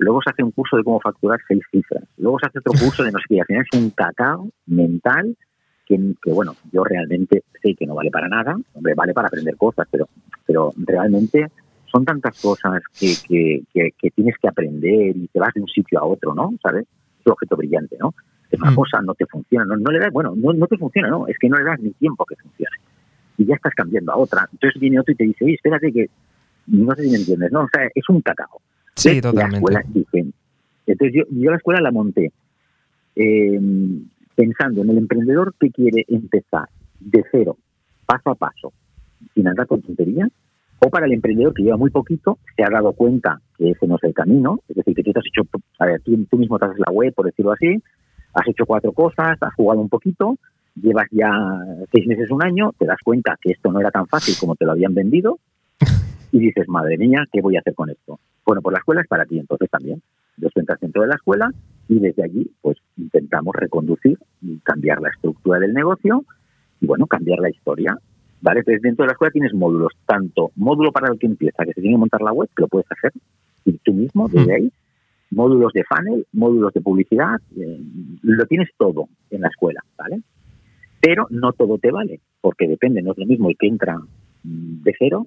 Luego 0.00 0.20
se 0.22 0.30
hace 0.30 0.42
un 0.42 0.50
curso 0.50 0.78
de 0.78 0.82
cómo 0.82 0.98
facturar 0.98 1.38
seis 1.46 1.60
cifras. 1.70 2.02
Luego 2.16 2.38
se 2.38 2.46
hace 2.46 2.58
otro 2.60 2.72
curso 2.72 3.04
de 3.04 3.12
no 3.12 3.18
sé 3.18 3.24
qué. 3.28 3.40
al 3.40 3.46
final 3.46 3.66
es 3.70 3.78
un 3.78 3.90
cacao 3.90 4.48
mental 4.66 5.36
que, 5.86 6.32
bueno, 6.32 6.54
yo 6.72 6.84
realmente 6.84 7.42
sé 7.60 7.74
que 7.74 7.84
no 7.84 7.94
vale 7.94 8.10
para 8.10 8.28
nada. 8.28 8.56
Hombre, 8.72 8.94
vale 8.94 9.12
para 9.12 9.28
aprender 9.28 9.56
cosas, 9.56 9.86
pero, 9.90 10.08
pero 10.46 10.72
realmente 10.76 11.48
son 11.84 12.06
tantas 12.06 12.40
cosas 12.40 12.82
que, 12.98 13.14
que, 13.28 13.90
que, 13.98 14.10
tienes 14.12 14.36
que 14.40 14.48
aprender 14.48 15.16
y 15.16 15.28
te 15.28 15.38
vas 15.38 15.52
de 15.52 15.60
un 15.60 15.68
sitio 15.68 15.98
a 15.98 16.04
otro, 16.04 16.34
¿no? 16.34 16.54
¿Sabes? 16.62 16.84
Es 16.84 17.26
un 17.26 17.32
objeto 17.32 17.56
brillante, 17.56 17.96
¿no? 18.00 18.14
Es 18.50 18.58
una 18.58 18.70
mm. 18.70 18.76
cosa, 18.76 19.02
no 19.02 19.14
te 19.14 19.26
funciona, 19.26 19.66
no, 19.66 19.76
no 19.76 19.90
le 19.90 19.98
das, 19.98 20.12
bueno, 20.12 20.32
no, 20.34 20.52
no 20.54 20.66
te 20.66 20.78
funciona, 20.78 21.08
no, 21.08 21.26
es 21.26 21.36
que 21.38 21.48
no 21.48 21.58
le 21.58 21.64
das 21.64 21.80
ni 21.80 21.90
tiempo 21.90 22.24
que 22.24 22.36
funcione. 22.36 22.76
Y 23.36 23.44
ya 23.44 23.56
estás 23.56 23.74
cambiando 23.74 24.12
a 24.12 24.16
otra. 24.16 24.48
Entonces 24.50 24.80
viene 24.80 25.00
otro 25.00 25.12
y 25.12 25.16
te 25.16 25.24
dice, 25.24 25.44
oye, 25.44 25.54
espérate 25.54 25.92
que 25.92 26.08
no 26.68 26.94
sé 26.94 27.02
si 27.02 27.10
me 27.10 27.16
entiendes, 27.16 27.52
¿no? 27.52 27.62
O 27.62 27.68
sea, 27.72 27.88
es 27.94 28.08
un 28.08 28.22
cacao. 28.22 28.62
Sí, 29.00 29.20
totalmente. 29.20 29.80
entonces 30.86 31.14
yo, 31.14 31.24
yo 31.30 31.50
la 31.50 31.56
escuela 31.56 31.80
la 31.80 31.90
monté 31.90 32.32
eh, 33.16 33.60
pensando 34.34 34.82
en 34.82 34.90
el 34.90 34.98
emprendedor 34.98 35.54
que 35.58 35.70
quiere 35.70 36.04
empezar 36.08 36.68
de 36.98 37.24
cero, 37.30 37.56
paso 38.06 38.30
a 38.30 38.34
paso, 38.34 38.72
sin 39.34 39.48
andar 39.48 39.66
con 39.66 39.82
tonterías, 39.82 40.30
o 40.82 40.88
para 40.88 41.06
el 41.06 41.12
emprendedor 41.12 41.52
que 41.52 41.62
lleva 41.62 41.76
muy 41.76 41.90
poquito, 41.90 42.38
se 42.56 42.62
ha 42.62 42.70
dado 42.70 42.92
cuenta 42.92 43.40
que 43.58 43.70
ese 43.70 43.86
no 43.86 43.96
es 43.96 44.04
el 44.04 44.14
camino, 44.14 44.60
es 44.68 44.76
decir, 44.76 44.94
que 44.94 45.02
tú 45.02 45.12
te 45.12 45.18
has 45.18 45.26
hecho, 45.26 45.42
a 45.78 45.86
ver, 45.86 46.00
tú, 46.02 46.38
mismo 46.38 46.58
te 46.58 46.64
haces 46.64 46.78
la 46.78 46.92
web, 46.92 47.12
por 47.14 47.26
decirlo 47.26 47.52
así, 47.52 47.82
has 48.32 48.48
hecho 48.48 48.64
cuatro 48.64 48.92
cosas, 48.92 49.36
has 49.40 49.54
jugado 49.54 49.80
un 49.80 49.90
poquito, 49.90 50.38
llevas 50.74 51.06
ya 51.10 51.30
seis 51.92 52.06
meses, 52.06 52.30
un 52.30 52.42
año, 52.42 52.72
te 52.78 52.86
das 52.86 52.98
cuenta 53.04 53.36
que 53.40 53.52
esto 53.52 53.70
no 53.70 53.80
era 53.80 53.90
tan 53.90 54.06
fácil 54.06 54.34
como 54.40 54.56
te 54.56 54.64
lo 54.64 54.72
habían 54.72 54.94
vendido 54.94 55.38
y 56.32 56.38
dices, 56.38 56.66
madre 56.68 56.96
mía, 56.96 57.26
¿qué 57.30 57.42
voy 57.42 57.56
a 57.56 57.60
hacer 57.60 57.74
con 57.74 57.90
esto? 57.90 58.18
Bueno, 58.44 58.62
pues 58.62 58.72
la 58.72 58.78
escuela 58.78 59.00
es 59.02 59.08
para 59.08 59.24
ti 59.24 59.38
entonces 59.38 59.70
también. 59.70 60.02
Los 60.36 60.56
entras 60.56 60.80
dentro 60.80 61.02
de 61.02 61.08
la 61.08 61.16
escuela 61.16 61.50
y 61.88 61.98
desde 61.98 62.24
allí 62.24 62.50
pues 62.60 62.78
intentamos 62.96 63.54
reconducir 63.54 64.18
y 64.40 64.58
cambiar 64.60 65.00
la 65.00 65.10
estructura 65.10 65.58
del 65.58 65.74
negocio 65.74 66.24
y 66.80 66.86
bueno, 66.86 67.06
cambiar 67.06 67.40
la 67.40 67.50
historia 67.50 67.96
¿vale? 68.40 68.60
Entonces 68.60 68.82
dentro 68.82 69.04
de 69.04 69.08
la 69.08 69.12
escuela 69.12 69.32
tienes 69.32 69.54
módulos, 69.54 69.92
tanto 70.06 70.50
módulo 70.56 70.92
para 70.92 71.12
el 71.12 71.18
que 71.18 71.26
empieza, 71.26 71.64
que 71.64 71.72
se 71.72 71.80
tiene 71.80 71.94
que 71.94 72.00
montar 72.00 72.22
la 72.22 72.32
web, 72.32 72.48
que 72.54 72.62
lo 72.62 72.68
puedes 72.68 72.90
hacer 72.90 73.12
y 73.64 73.72
tú 73.78 73.92
mismo 73.92 74.28
desde 74.28 74.54
ahí, 74.54 74.72
módulos 75.30 75.72
de 75.72 75.84
funnel, 75.84 76.26
módulos 76.32 76.72
de 76.72 76.80
publicidad, 76.80 77.36
eh, 77.56 77.80
lo 78.22 78.46
tienes 78.46 78.68
todo 78.78 79.08
en 79.30 79.42
la 79.42 79.48
escuela, 79.48 79.84
¿vale? 79.98 80.22
Pero 81.00 81.26
no 81.30 81.52
todo 81.52 81.78
te 81.78 81.90
vale, 81.90 82.20
porque 82.40 82.66
depende, 82.66 83.02
no 83.02 83.12
es 83.12 83.18
lo 83.18 83.26
mismo 83.26 83.50
el 83.50 83.56
que 83.58 83.68
entra 83.68 83.98
mm, 83.98 84.82
de 84.82 84.94
cero 84.98 85.26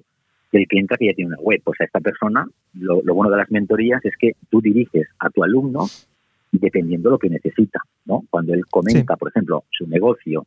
que 0.54 0.62
el 0.62 0.68
que 0.68 0.78
entra 0.78 0.96
que 0.96 1.06
ya 1.06 1.14
tiene 1.14 1.34
una 1.34 1.40
web. 1.40 1.60
Pues 1.64 1.80
a 1.80 1.84
esta 1.84 1.98
persona, 1.98 2.46
lo, 2.74 3.02
bueno 3.02 3.30
de 3.30 3.38
las 3.38 3.50
mentorías 3.50 4.04
es 4.04 4.14
que 4.16 4.32
tú 4.50 4.60
diriges 4.60 5.08
a 5.18 5.28
tu 5.30 5.42
alumno 5.42 5.86
dependiendo 6.52 7.10
lo 7.10 7.18
que 7.18 7.28
necesita, 7.28 7.80
¿no? 8.04 8.22
Cuando 8.30 8.54
él 8.54 8.64
comenta, 8.70 9.16
por 9.16 9.30
ejemplo, 9.30 9.64
su 9.70 9.88
negocio, 9.88 10.46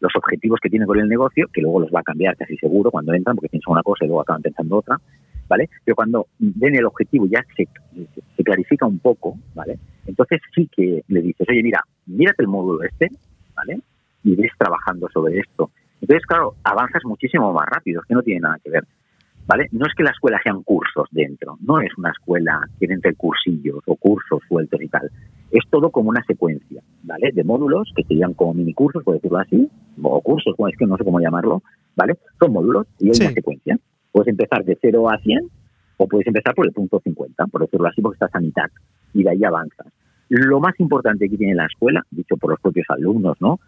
los 0.00 0.12
objetivos 0.16 0.58
que 0.60 0.68
tiene 0.68 0.86
con 0.86 0.98
el 0.98 1.08
negocio, 1.08 1.46
que 1.52 1.62
luego 1.62 1.78
los 1.78 1.90
va 1.94 2.00
a 2.00 2.02
cambiar 2.02 2.36
casi 2.36 2.56
seguro 2.56 2.90
cuando 2.90 3.14
entran, 3.14 3.36
porque 3.36 3.48
piensan 3.48 3.74
una 3.74 3.84
cosa 3.84 4.04
y 4.04 4.08
luego 4.08 4.22
acaban 4.22 4.42
pensando 4.42 4.78
otra, 4.78 5.00
¿vale? 5.46 5.70
Pero 5.84 5.94
cuando 5.94 6.26
ven 6.40 6.74
el 6.74 6.86
objetivo 6.86 7.26
ya 7.26 7.44
se, 7.56 7.68
se 8.36 8.42
clarifica 8.42 8.86
un 8.86 8.98
poco, 8.98 9.38
¿vale? 9.54 9.78
Entonces 10.06 10.40
sí 10.52 10.68
que 10.74 11.04
le 11.06 11.22
dices, 11.22 11.46
oye, 11.48 11.62
mira, 11.62 11.80
mírate 12.06 12.42
el 12.42 12.48
módulo 12.48 12.82
este, 12.82 13.08
¿vale? 13.54 13.78
Y 14.24 14.34
ves 14.34 14.50
trabajando 14.58 15.08
sobre 15.14 15.38
esto. 15.38 15.70
Entonces, 16.00 16.26
claro, 16.26 16.56
avanzas 16.64 17.04
muchísimo 17.04 17.52
más 17.52 17.66
rápido, 17.68 18.00
es 18.00 18.08
que 18.08 18.14
no 18.14 18.22
tiene 18.22 18.40
nada 18.40 18.58
que 18.62 18.70
ver. 18.70 18.84
¿Vale? 19.46 19.68
No 19.72 19.86
es 19.86 19.92
que 19.94 20.02
la 20.02 20.10
escuela 20.10 20.40
sean 20.42 20.62
cursos 20.62 21.06
dentro, 21.10 21.58
no 21.60 21.80
es 21.80 21.90
una 21.98 22.10
escuela 22.10 22.66
que 22.78 22.86
entre 22.86 23.14
cursillos 23.14 23.82
o 23.86 23.94
cursos 23.96 24.40
sueltos 24.48 24.80
y 24.80 24.88
tal. 24.88 25.10
Es 25.50 25.62
todo 25.70 25.90
como 25.90 26.08
una 26.08 26.24
secuencia, 26.24 26.82
¿vale? 27.02 27.30
De 27.32 27.44
módulos 27.44 27.92
que 27.94 28.04
serían 28.04 28.32
como 28.32 28.54
mini 28.54 28.72
cursos, 28.72 29.04
por 29.04 29.14
decirlo 29.14 29.38
así, 29.38 29.68
o 30.02 30.20
cursos, 30.22 30.54
es 30.68 30.78
que 30.78 30.86
no 30.86 30.96
sé 30.96 31.04
cómo 31.04 31.20
llamarlo, 31.20 31.62
¿vale? 31.94 32.14
Son 32.40 32.52
módulos 32.52 32.86
y 32.98 33.10
hay 33.10 33.26
una 33.26 33.34
secuencia. 33.34 33.78
Puedes 34.12 34.28
empezar 34.28 34.64
de 34.64 34.78
0 34.80 35.10
a 35.10 35.18
100 35.18 35.50
o 35.98 36.08
puedes 36.08 36.26
empezar 36.26 36.54
por 36.54 36.66
el 36.66 36.72
punto 36.72 37.00
50, 37.04 37.46
por 37.46 37.62
decirlo 37.62 37.88
así, 37.88 38.00
porque 38.00 38.16
estás 38.16 38.34
a 38.34 38.40
mitad 38.40 38.70
y 39.12 39.22
de 39.24 39.30
ahí 39.30 39.44
avanzas. 39.44 39.86
Lo 40.30 40.58
más 40.58 40.78
importante 40.80 41.28
que 41.28 41.36
tiene 41.36 41.54
la 41.54 41.66
escuela, 41.66 42.02
dicho 42.10 42.36
por 42.38 42.50
los 42.50 42.60
propios 42.60 42.86
alumnos, 42.88 43.36
¿no? 43.40 43.60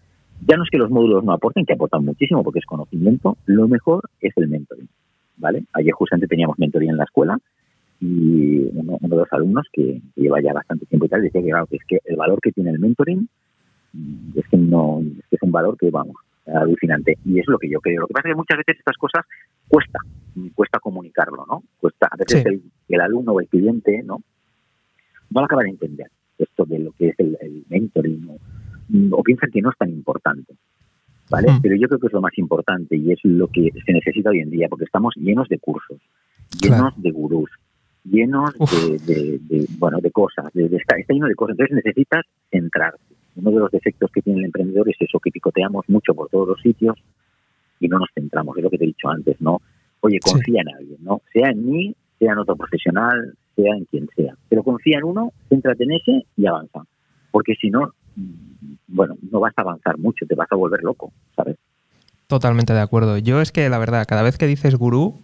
Ya 0.48 0.56
no 0.56 0.64
es 0.64 0.70
que 0.70 0.78
los 0.78 0.90
módulos 0.90 1.22
no 1.22 1.32
aporten, 1.32 1.66
que 1.66 1.74
aportan 1.74 2.04
muchísimo 2.04 2.42
porque 2.42 2.60
es 2.60 2.66
conocimiento, 2.66 3.36
lo 3.44 3.68
mejor 3.68 4.08
es 4.20 4.32
el 4.36 4.48
mentoring. 4.48 4.88
¿Vale? 5.36 5.64
Ayer 5.72 5.92
justamente 5.92 6.28
teníamos 6.28 6.58
mentoría 6.58 6.90
en 6.90 6.96
la 6.96 7.04
escuela 7.04 7.38
y 8.00 8.68
uno, 8.74 8.98
de 9.00 9.16
los 9.16 9.32
alumnos 9.32 9.66
que, 9.72 10.00
lleva 10.16 10.40
ya 10.40 10.52
bastante 10.52 10.86
tiempo 10.86 11.06
y 11.06 11.08
tal 11.08 11.22
decía 11.22 11.40
que, 11.40 11.48
claro, 11.48 11.66
que 11.66 11.76
es 11.76 11.84
que 11.86 11.98
el 12.04 12.16
valor 12.16 12.40
que 12.40 12.52
tiene 12.52 12.70
el 12.70 12.78
mentoring 12.78 13.28
mm, 13.92 14.38
es 14.38 14.46
que 14.48 14.56
no 14.56 15.00
es, 15.00 15.24
que 15.30 15.36
es 15.36 15.42
un 15.42 15.52
valor 15.52 15.76
que, 15.78 15.90
vamos, 15.90 16.16
alucinante. 16.46 17.16
Y 17.24 17.40
es 17.40 17.46
lo 17.48 17.58
que 17.58 17.70
yo 17.70 17.80
creo. 17.80 18.02
Lo 18.02 18.06
que 18.06 18.14
pasa 18.14 18.28
es 18.28 18.32
que 18.32 18.38
muchas 18.38 18.58
veces 18.58 18.78
estas 18.78 18.96
cosas 18.96 19.24
cuesta, 19.68 19.98
cuesta 20.54 20.78
comunicarlo, 20.78 21.44
¿no? 21.46 21.62
Cuesta, 21.78 22.08
a 22.10 22.16
veces 22.16 22.44
el, 22.88 23.00
alumno 23.00 23.32
o 23.32 23.40
el 23.40 23.48
cliente, 23.48 24.02
¿no? 24.04 24.22
No 25.30 25.40
lo 25.40 25.44
acaba 25.44 25.62
de 25.62 25.70
entender 25.70 26.08
esto 26.38 26.64
de 26.66 26.78
lo 26.78 26.92
que 26.92 27.08
es 27.08 27.18
el, 27.18 27.64
mentoring 27.68 28.28
o 29.10 29.22
piensan 29.22 29.50
que 29.50 29.62
no 29.62 29.70
es 29.70 29.76
tan 29.78 29.90
importante. 29.90 30.54
¿Vale? 31.30 31.48
Pero 31.62 31.76
yo 31.76 31.88
creo 31.88 32.00
que 32.00 32.06
es 32.06 32.12
lo 32.12 32.20
más 32.20 32.36
importante 32.38 32.96
y 32.96 33.12
es 33.12 33.18
lo 33.24 33.48
que 33.48 33.70
se 33.84 33.92
necesita 33.92 34.30
hoy 34.30 34.40
en 34.40 34.50
día, 34.50 34.68
porque 34.68 34.84
estamos 34.84 35.14
llenos 35.16 35.48
de 35.48 35.58
cursos, 35.58 35.98
llenos 36.60 36.94
de 37.00 37.10
gurús, 37.10 37.50
llenos 38.04 38.52
de, 39.06 39.66
bueno, 39.78 39.98
de 40.00 40.10
cosas, 40.10 40.52
de, 40.52 40.66
está, 40.66 40.96
lleno 41.08 41.26
de 41.26 41.34
cosas. 41.34 41.54
Entonces 41.58 41.76
necesitas 41.76 42.24
centrarte. 42.50 43.00
Uno 43.36 43.50
de 43.50 43.58
los 43.58 43.70
defectos 43.70 44.10
que 44.12 44.22
tiene 44.22 44.40
el 44.40 44.46
emprendedor 44.46 44.88
es 44.88 44.96
eso, 44.98 45.18
que 45.18 45.30
picoteamos 45.30 45.84
mucho 45.88 46.14
por 46.14 46.28
todos 46.28 46.48
los 46.48 46.60
sitios 46.60 46.96
y 47.80 47.88
no 47.88 47.98
nos 47.98 48.08
centramos, 48.14 48.56
es 48.56 48.64
lo 48.64 48.70
que 48.70 48.78
te 48.78 48.84
he 48.84 48.88
dicho 48.88 49.10
antes, 49.10 49.38
¿no? 49.40 49.60
Oye, 50.00 50.18
confía 50.20 50.62
en 50.62 50.74
alguien, 50.74 50.98
¿no? 51.02 51.20
Sea 51.32 51.50
en 51.50 51.68
mí, 51.68 51.94
sea 52.18 52.32
en 52.32 52.38
otro 52.38 52.56
profesional, 52.56 53.34
sea 53.54 53.74
en 53.76 53.84
quien 53.86 54.08
sea. 54.16 54.34
Pero 54.48 54.62
confía 54.62 54.98
en 54.98 55.04
uno, 55.04 55.32
céntrate 55.48 55.84
en 55.84 55.92
ese 55.92 56.26
y 56.36 56.46
avanza. 56.46 56.84
Porque 57.30 57.54
si 57.56 57.70
no, 57.70 57.92
bueno, 58.86 59.16
no 59.30 59.40
vas 59.40 59.52
a 59.56 59.62
avanzar 59.62 59.98
mucho, 59.98 60.26
te 60.26 60.34
vas 60.34 60.48
a 60.50 60.56
volver 60.56 60.82
loco, 60.82 61.12
¿sabes? 61.34 61.56
Totalmente 62.26 62.72
de 62.72 62.80
acuerdo. 62.80 63.18
Yo 63.18 63.40
es 63.40 63.52
que 63.52 63.68
la 63.68 63.78
verdad, 63.78 64.06
cada 64.08 64.22
vez 64.22 64.38
que 64.38 64.46
dices 64.46 64.74
gurú, 64.74 65.20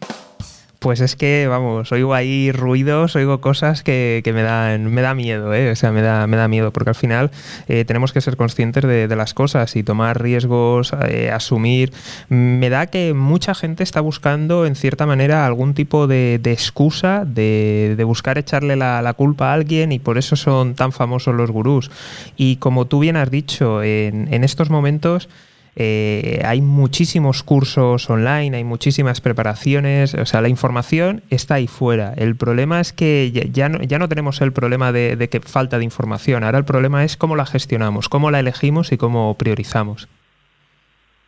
pues 0.82 1.00
es 1.00 1.14
que, 1.14 1.46
vamos, 1.48 1.92
oigo 1.92 2.12
ahí 2.12 2.50
ruidos, 2.50 3.14
oigo 3.14 3.40
cosas 3.40 3.84
que, 3.84 4.20
me, 4.34 4.42
dan, 4.42 4.92
me 4.92 5.00
da 5.00 5.14
miedo, 5.14 5.54
¿eh? 5.54 5.70
O 5.70 5.76
sea, 5.76 5.92
me 5.92 6.02
da, 6.02 6.26
me 6.26 6.36
da 6.36 6.48
miedo, 6.48 6.72
porque 6.72 6.90
al 6.90 6.96
final 6.96 7.30
eh, 7.68 7.84
tenemos 7.84 8.12
que 8.12 8.20
ser 8.20 8.36
conscientes 8.36 8.82
de, 8.82 9.06
las 9.14 9.32
cosas 9.32 9.76
y 9.76 9.84
tomar 9.84 10.20
riesgos, 10.20 10.92
eh, 11.08 11.30
asumir. 11.30 11.92
Me 12.28 12.68
da 12.68 12.88
que 12.88 13.14
mucha 13.14 13.54
gente 13.54 13.84
está 13.84 14.00
buscando, 14.00 14.66
en 14.66 14.74
cierta 14.74 15.06
manera, 15.06 15.46
algún 15.46 15.74
tipo 15.74 16.08
de, 16.08 16.40
excusa, 16.44 17.24
de, 17.24 18.02
buscar 18.04 18.36
echarle 18.36 18.74
la, 18.74 19.14
culpa 19.16 19.50
a 19.50 19.54
alguien 19.54 19.92
y 19.92 20.00
por 20.00 20.18
eso 20.18 20.34
son 20.34 20.74
tan 20.74 20.90
famosos 20.90 21.32
los 21.36 21.52
gurús. 21.52 21.92
Y 22.36 22.56
como 22.56 22.86
tú 22.86 22.98
bien 22.98 23.16
has 23.16 23.30
dicho, 23.30 23.84
en, 23.84 24.34
en 24.34 24.42
estos 24.42 24.68
momentos 24.68 25.28
eh, 25.74 26.42
hay 26.44 26.60
muchísimos 26.60 27.42
cursos 27.42 28.10
online, 28.10 28.56
hay 28.56 28.64
muchísimas 28.64 29.20
preparaciones, 29.20 30.14
o 30.14 30.26
sea, 30.26 30.42
la 30.42 30.48
información 30.48 31.22
está 31.30 31.54
ahí 31.54 31.66
fuera. 31.66 32.12
El 32.14 32.36
problema 32.36 32.80
es 32.80 32.92
que 32.92 33.32
ya 33.52 33.68
no, 33.68 33.82
ya 33.82 33.98
no 33.98 34.08
tenemos 34.08 34.40
el 34.42 34.52
problema 34.52 34.92
de, 34.92 35.28
que 35.30 35.40
falta 35.40 35.78
de 35.78 35.84
información, 35.84 36.44
ahora 36.44 36.58
el 36.58 36.64
problema 36.64 37.04
es 37.04 37.16
cómo 37.16 37.36
la 37.36 37.46
gestionamos, 37.46 38.08
cómo 38.08 38.30
la 38.30 38.40
elegimos 38.40 38.92
y 38.92 38.98
cómo 38.98 39.34
priorizamos. 39.38 40.08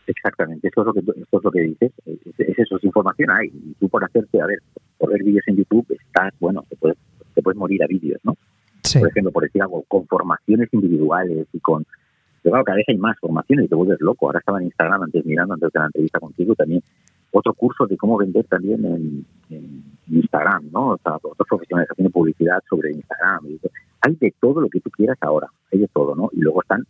Exactamente, 0.06 0.68
eso 0.68 0.82
es 0.82 0.86
lo 0.86 0.92
que, 0.92 1.00
esto 1.00 1.38
es 1.38 1.44
lo 1.44 1.50
que 1.50 1.60
dices, 1.60 1.92
es, 2.04 2.58
eso, 2.58 2.76
es 2.76 2.84
información 2.84 3.30
hay. 3.30 3.46
Y 3.48 3.74
tú 3.80 3.88
por 3.88 4.04
hacerte, 4.04 4.40
a 4.42 4.46
ver, 4.46 4.58
por 4.98 5.10
ver 5.10 5.22
vídeos 5.22 5.44
en 5.46 5.56
YouTube, 5.56 5.86
estás, 5.88 6.34
bueno, 6.40 6.62
te 6.68 6.76
puedes, 6.76 6.98
te 7.34 7.42
puedes 7.42 7.56
morir 7.56 7.82
a 7.82 7.86
vídeos, 7.86 8.20
¿no? 8.22 8.36
Por 8.92 9.08
ejemplo, 9.08 9.32
por 9.32 9.42
decir 9.44 9.62
algo, 9.62 9.82
con 9.88 10.06
formaciones 10.06 10.68
individuales 10.72 11.48
y 11.52 11.58
con 11.58 11.86
pero 12.44 12.52
claro, 12.52 12.64
cada 12.66 12.76
vez 12.76 12.84
hay 12.88 12.98
más 12.98 13.18
formaciones 13.18 13.64
y 13.64 13.68
te 13.68 13.74
vuelves 13.74 13.98
loco. 14.02 14.26
Ahora 14.26 14.38
estaba 14.38 14.58
en 14.58 14.66
Instagram 14.66 15.02
antes 15.02 15.24
mirando, 15.24 15.54
antes 15.54 15.72
de 15.72 15.80
la 15.80 15.86
entrevista 15.86 16.20
contigo, 16.20 16.54
también 16.54 16.82
otro 17.30 17.54
curso 17.54 17.86
de 17.86 17.96
cómo 17.96 18.18
vender 18.18 18.44
también 18.44 18.84
en, 18.84 19.24
Instagram, 20.06 20.70
¿no? 20.70 20.90
O 20.90 20.98
sea, 21.02 21.16
otros 21.16 21.48
profesionales 21.48 21.88
haciendo 21.90 22.10
publicidad 22.10 22.62
sobre 22.68 22.92
Instagram. 22.92 23.46
hay 24.02 24.14
de 24.16 24.34
todo 24.38 24.60
lo 24.60 24.68
que 24.68 24.80
tú 24.80 24.90
quieras 24.90 25.16
ahora, 25.22 25.48
hay 25.72 25.78
de 25.78 25.88
todo, 25.88 26.14
¿no? 26.14 26.28
Y 26.32 26.40
luego 26.40 26.60
están 26.60 26.84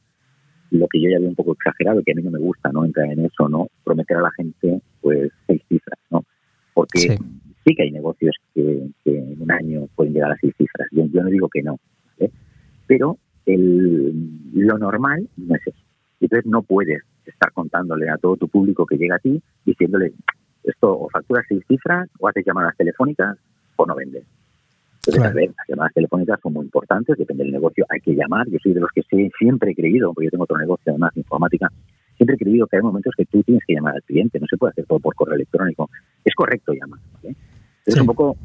lo 0.73 0.89
que 0.89 1.01
yo 1.01 1.09
ya 1.09 1.21
veo 1.21 1.29
un 1.29 1.37
poco 1.37 1.53
exagerado, 1.53 2.03
que 2.05 2.11
a 2.11 2.15
mí 2.17 2.23
no 2.25 2.33
me 2.33 2.41
gusta, 2.41 2.73
¿no? 2.73 2.85
Entrar 2.85 3.07
en 3.13 3.25
eso, 3.25 3.49
¿no? 3.49 3.69
Prometer 3.85 4.17
a 4.17 4.23
la 4.23 4.31
gente, 4.33 4.83
pues, 5.01 5.31
seis 5.47 5.63
cifras, 5.69 6.01
¿no? 6.11 6.25
Porque 6.75 7.17
Sí 7.65 7.75
que 7.75 7.83
hay 7.85 7.93
negocios 7.93 8.35
que, 8.53 8.91
en 9.05 9.41
un 9.41 9.53
año 9.53 9.87
pueden 9.95 10.13
llegar 10.13 10.33
a 10.33 10.37
seis 10.41 10.53
cifras. 10.59 10.89
Yo, 10.91 11.05
yo 11.07 11.23
no 11.23 11.31
digo 11.31 11.49
que 11.49 11.63
no, 11.63 11.79
pero 12.87 13.17
el, 13.47 14.13
lo 14.53 14.79
normal 14.79 15.29
no 15.37 15.55
es 15.55 15.67
eso. 15.67 15.79
Entonces 16.21 16.51
no 16.51 16.63
puedes 16.63 17.03
estar 17.27 17.53
contándole 17.53 18.09
a 18.09 18.19
todo 18.19 18.37
tu 18.37 18.49
público 18.49 18.87
que 18.87 18.97
llega 18.97 19.17
a 19.17 19.19
ti 19.19 19.43
diciéndole 19.65 20.13
esto 20.63 20.99
o 20.99 21.09
facturas 21.11 21.45
seis 21.49 21.63
cifras 21.69 22.09
o 22.19 22.29
haces 22.29 22.45
llamadas 22.47 22.77
telefónicas 22.77 23.37
o 23.77 23.87
no 23.87 23.95
vendes. 23.95 24.25
Entonces, 25.07 25.31
a 25.31 25.35
ver, 25.35 25.49
las 25.49 25.69
llamadas 25.69 25.93
telefónicas 25.93 26.41
son 26.43 26.55
muy 26.55 26.65
importantes, 26.65 27.19
depende 27.19 27.45
del 27.45 27.53
negocio, 27.53 27.85
hay 27.91 28.01
que 28.01 28.15
llamar. 28.15 28.49
Yo 28.49 28.59
soy 28.63 28.73
de 28.73 28.81
los 28.81 28.91
que 28.91 29.03
siempre 29.39 29.73
he 29.73 29.75
creído, 29.75 30.15
porque 30.15 30.27
yo 30.27 30.31
tengo 30.31 30.45
otro 30.45 30.57
negocio 30.57 30.93
además 30.93 31.13
de 31.15 31.21
informática, 31.21 31.71
siempre 32.17 32.37
he 32.37 32.39
creído 32.39 32.67
que 32.67 32.77
hay 32.77 32.83
momentos 32.83 33.13
que 33.15 33.27
tú 33.27 33.43
tienes 33.43 33.63
que 33.67 33.75
llamar 33.75 33.97
al 33.97 34.03
cliente, 34.03 34.41
no 34.41 34.47
se 34.47 34.57
puede 34.57 34.71
hacer 34.71 34.87
todo 34.87 35.01
por 35.01 35.15
correo 35.15 35.35
electrónico. 35.35 35.91
Es 36.25 36.35
correcto 36.35 36.73
llamar, 36.73 37.01
¿vale? 37.13 37.37
Es 37.85 38.01
un 38.01 38.07
poco 38.07 38.37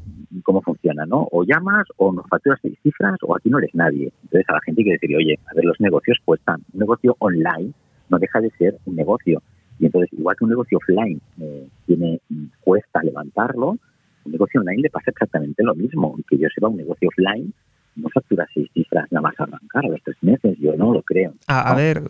cómo 0.49 0.63
funciona, 0.63 1.05
¿no? 1.05 1.27
O 1.31 1.43
llamas 1.43 1.85
o 1.97 2.11
nos 2.11 2.25
facturas 2.27 2.57
seis 2.63 2.75
cifras 2.81 3.19
o 3.21 3.35
aquí 3.35 3.51
no 3.51 3.59
eres 3.59 3.69
nadie. 3.75 4.11
Entonces 4.23 4.49
a 4.49 4.53
la 4.53 4.61
gente 4.61 4.81
hay 4.81 4.85
que 4.85 4.91
decir, 4.93 5.15
oye, 5.15 5.39
a 5.45 5.53
ver, 5.53 5.63
los 5.63 5.79
negocios 5.79 6.17
cuestan. 6.25 6.63
Un 6.73 6.79
negocio 6.79 7.15
online 7.19 7.71
no 8.09 8.17
deja 8.17 8.41
de 8.41 8.49
ser 8.57 8.75
un 8.85 8.95
negocio. 8.95 9.43
Y 9.79 9.85
entonces, 9.85 10.11
igual 10.11 10.35
que 10.35 10.45
un 10.45 10.49
negocio 10.49 10.79
offline 10.79 11.21
eh, 11.39 11.67
tiene 11.85 12.19
cuesta 12.61 13.03
levantarlo, 13.03 13.77
un 14.25 14.31
negocio 14.31 14.59
online 14.61 14.81
le 14.81 14.89
pasa 14.89 15.11
exactamente 15.11 15.63
lo 15.63 15.75
mismo. 15.75 16.17
Que 16.27 16.39
yo 16.39 16.47
sepa, 16.49 16.67
un 16.67 16.77
negocio 16.77 17.09
offline 17.09 17.53
no 17.95 18.09
factura 18.09 18.47
seis 18.51 18.67
cifras 18.73 19.05
nada 19.11 19.21
más 19.21 19.39
arrancar 19.39 19.85
a 19.85 19.89
los 19.89 20.01
tres 20.03 20.17
meses. 20.21 20.57
Yo 20.57 20.75
no 20.75 20.91
lo 20.91 21.03
creo. 21.03 21.35
A, 21.45 21.75
ver, 21.75 22.01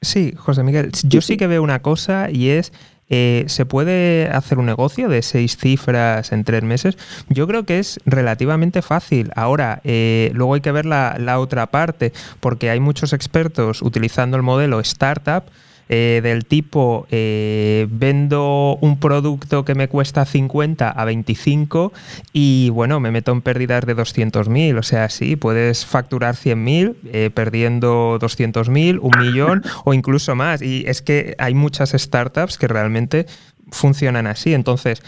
sí, 0.00 0.32
José 0.36 0.64
Miguel, 0.64 0.90
yo 1.06 1.20
sí, 1.20 1.36
que 1.36 1.46
veo 1.46 1.62
una 1.62 1.82
cosa 1.82 2.32
y 2.32 2.48
es 2.48 2.72
eh, 3.10 3.44
¿Se 3.48 3.66
puede 3.66 4.28
hacer 4.28 4.58
un 4.58 4.66
negocio 4.66 5.08
de 5.08 5.22
seis 5.22 5.56
cifras 5.56 6.32
en 6.32 6.44
tres 6.44 6.62
meses? 6.62 6.96
Yo 7.28 7.46
creo 7.46 7.64
que 7.64 7.80
es 7.80 7.98
relativamente 8.06 8.82
fácil. 8.82 9.32
Ahora, 9.34 9.80
eh, 9.84 10.30
luego 10.32 10.54
hay 10.54 10.60
que 10.60 10.72
ver 10.72 10.86
la, 10.86 11.16
la 11.18 11.40
otra 11.40 11.66
parte, 11.66 12.12
porque 12.38 12.70
hay 12.70 12.78
muchos 12.78 13.12
expertos 13.12 13.82
utilizando 13.82 14.36
el 14.36 14.42
modelo 14.42 14.80
startup 14.80 15.44
eh, 15.92 16.20
del 16.22 16.44
tipo 16.44 17.08
eh, 17.10 17.88
vendo 17.90 18.78
un 18.80 19.00
producto 19.00 19.64
que 19.64 19.74
me 19.74 19.88
cuesta 19.88 20.24
50 20.24 20.88
a 20.88 21.04
25 21.04 21.92
y 22.32 22.70
bueno, 22.70 23.00
me 23.00 23.10
meto 23.10 23.32
en 23.32 23.42
pérdidas 23.42 23.84
de 23.86 23.96
200.000. 23.96 24.78
O 24.78 24.84
sea, 24.84 25.08
sí, 25.08 25.34
puedes 25.34 25.84
facturar 25.84 26.36
100.000 26.36 26.94
eh, 27.06 27.30
perdiendo 27.34 28.20
200.000, 28.20 29.00
un 29.02 29.18
millón 29.18 29.64
o 29.84 29.92
incluso 29.92 30.36
más. 30.36 30.62
Y 30.62 30.84
es 30.86 31.02
que 31.02 31.34
hay 31.38 31.54
muchas 31.54 31.90
startups 31.90 32.56
que 32.56 32.68
realmente 32.68 33.26
funcionan 33.72 34.28
así. 34.28 34.54
Entonces, 34.54 35.02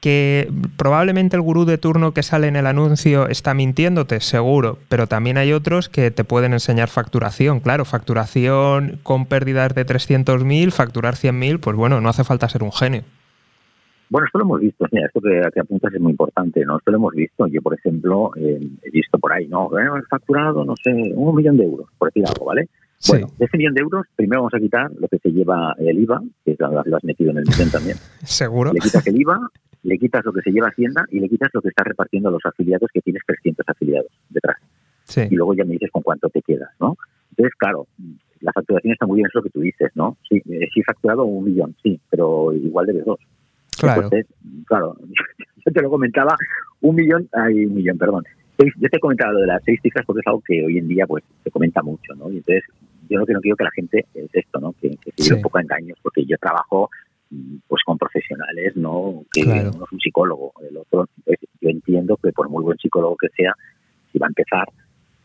que 0.00 0.50
probablemente 0.76 1.36
el 1.36 1.42
gurú 1.42 1.64
de 1.64 1.78
turno 1.78 2.12
que 2.12 2.22
sale 2.22 2.48
en 2.48 2.56
el 2.56 2.66
anuncio 2.66 3.28
está 3.28 3.54
mintiéndote, 3.54 4.20
seguro, 4.20 4.78
pero 4.88 5.06
también 5.06 5.38
hay 5.38 5.52
otros 5.52 5.88
que 5.88 6.10
te 6.10 6.24
pueden 6.24 6.52
enseñar 6.52 6.88
facturación. 6.88 7.60
Claro, 7.60 7.84
facturación 7.84 8.98
con 9.02 9.26
pérdidas 9.26 9.74
de 9.74 9.86
300.000, 9.86 10.70
facturar 10.70 11.14
100.000, 11.14 11.60
pues 11.60 11.76
bueno, 11.76 12.00
no 12.00 12.08
hace 12.08 12.24
falta 12.24 12.48
ser 12.48 12.62
un 12.62 12.72
genio. 12.72 13.02
Bueno, 14.08 14.26
esto 14.26 14.38
lo 14.38 14.44
hemos 14.44 14.60
visto, 14.60 14.86
esto 14.90 15.20
que, 15.20 15.60
apuntas 15.60 15.92
es 15.92 16.00
muy 16.00 16.12
importante, 16.12 16.64
¿no? 16.64 16.78
Esto 16.78 16.92
lo 16.92 16.98
hemos 16.98 17.14
visto. 17.14 17.46
Yo, 17.48 17.60
por 17.60 17.74
ejemplo, 17.74 18.30
eh, 18.36 18.60
he 18.82 18.90
visto 18.90 19.18
por 19.18 19.32
ahí, 19.32 19.48
¿no? 19.48 19.68
He 19.76 20.02
facturado, 20.08 20.64
no 20.64 20.74
sé, 20.76 20.92
un 20.92 21.34
millón 21.34 21.56
de 21.56 21.64
euros, 21.64 21.88
por 21.98 22.08
decir 22.08 22.24
algo, 22.28 22.46
¿vale? 22.46 22.68
Bueno, 23.08 23.28
de 23.38 23.44
ese 23.44 23.56
millón 23.56 23.74
de 23.74 23.80
euros, 23.82 24.06
primero 24.16 24.42
vamos 24.42 24.54
a 24.54 24.58
quitar 24.58 24.90
lo 24.98 25.06
que 25.08 25.18
se 25.18 25.30
lleva 25.30 25.74
el 25.78 25.98
IVA, 25.98 26.22
que 26.44 26.56
lo 26.58 26.96
has 26.96 27.04
metido 27.04 27.30
en 27.30 27.38
el 27.38 27.44
millón 27.46 27.70
también. 27.70 27.96
Seguro. 28.24 28.72
Le 28.72 28.80
quitas 28.80 29.06
el 29.06 29.20
IVA, 29.20 29.38
le 29.82 29.98
quitas 29.98 30.24
lo 30.24 30.32
que 30.32 30.42
se 30.42 30.50
lleva 30.50 30.68
Hacienda 30.68 31.04
y 31.10 31.20
le 31.20 31.28
quitas 31.28 31.50
lo 31.52 31.62
que 31.62 31.68
estás 31.68 31.86
repartiendo 31.86 32.28
a 32.28 32.32
los 32.32 32.44
afiliados, 32.44 32.90
que 32.92 33.00
tienes 33.00 33.22
300 33.26 33.68
afiliados 33.68 34.10
detrás. 34.30 34.56
Sí. 35.04 35.22
Y 35.30 35.34
luego 35.36 35.54
ya 35.54 35.64
me 35.64 35.72
dices 35.72 35.90
con 35.92 36.02
cuánto 36.02 36.28
te 36.28 36.42
quedas, 36.42 36.70
¿no? 36.80 36.96
Entonces, 37.30 37.54
claro, 37.56 37.86
la 38.40 38.52
facturación 38.52 38.92
está 38.92 39.06
muy 39.06 39.16
bien, 39.16 39.26
es 39.26 39.34
lo 39.34 39.42
que 39.42 39.50
tú 39.50 39.60
dices, 39.60 39.90
¿no? 39.94 40.16
Sí, 40.28 40.36
eh, 40.36 40.68
sí 40.72 40.80
he 40.80 40.84
facturado 40.84 41.24
un 41.24 41.44
millón, 41.44 41.76
sí, 41.82 42.00
pero 42.10 42.52
igual 42.52 42.86
debes 42.86 43.04
dos. 43.04 43.20
Claro. 43.78 44.02
Entonces, 44.02 44.26
claro, 44.66 44.96
yo 45.66 45.72
te 45.72 45.82
lo 45.82 45.90
comentaba, 45.90 46.36
un 46.80 46.96
millón, 46.96 47.28
hay 47.32 47.66
un 47.66 47.74
millón, 47.74 47.98
perdón. 47.98 48.24
Yo 48.58 48.88
te 48.88 48.96
he 48.96 49.00
comentado 49.00 49.34
lo 49.34 49.40
de 49.40 49.48
las 49.48 49.62
seis 49.64 49.78
cifras 49.82 50.06
porque 50.06 50.20
es 50.20 50.26
algo 50.26 50.40
que 50.40 50.64
hoy 50.64 50.78
en 50.78 50.88
día 50.88 51.06
pues 51.06 51.22
se 51.44 51.50
comenta 51.50 51.82
mucho, 51.82 52.14
¿no? 52.14 52.30
Y 52.30 52.38
entonces 52.38 52.64
yo 53.08 53.18
lo 53.18 53.26
que 53.26 53.32
no 53.32 53.40
quiero 53.40 53.56
que 53.56 53.64
la 53.64 53.70
gente 53.70 54.06
es 54.14 54.30
esto, 54.32 54.60
¿no? 54.60 54.72
Que, 54.80 54.90
que 54.96 55.12
se 55.16 55.34
un 55.34 55.42
poco 55.42 55.58
a 55.58 55.62
engaños, 55.62 55.98
porque 56.02 56.24
yo 56.24 56.36
trabajo 56.38 56.90
pues 57.66 57.82
con 57.84 57.98
profesionales, 57.98 58.76
¿no? 58.76 59.24
Que 59.32 59.42
uno 59.42 59.54
es 59.54 59.92
un 59.92 60.00
psicólogo, 60.00 60.52
el 60.68 60.76
otro, 60.76 61.08
yo 61.60 61.68
entiendo 61.68 62.16
que 62.16 62.32
por 62.32 62.48
muy 62.48 62.62
buen 62.62 62.78
psicólogo 62.78 63.16
que 63.16 63.28
sea, 63.30 63.52
si 64.12 64.18
va 64.18 64.26
a 64.26 64.30
empezar, 64.30 64.68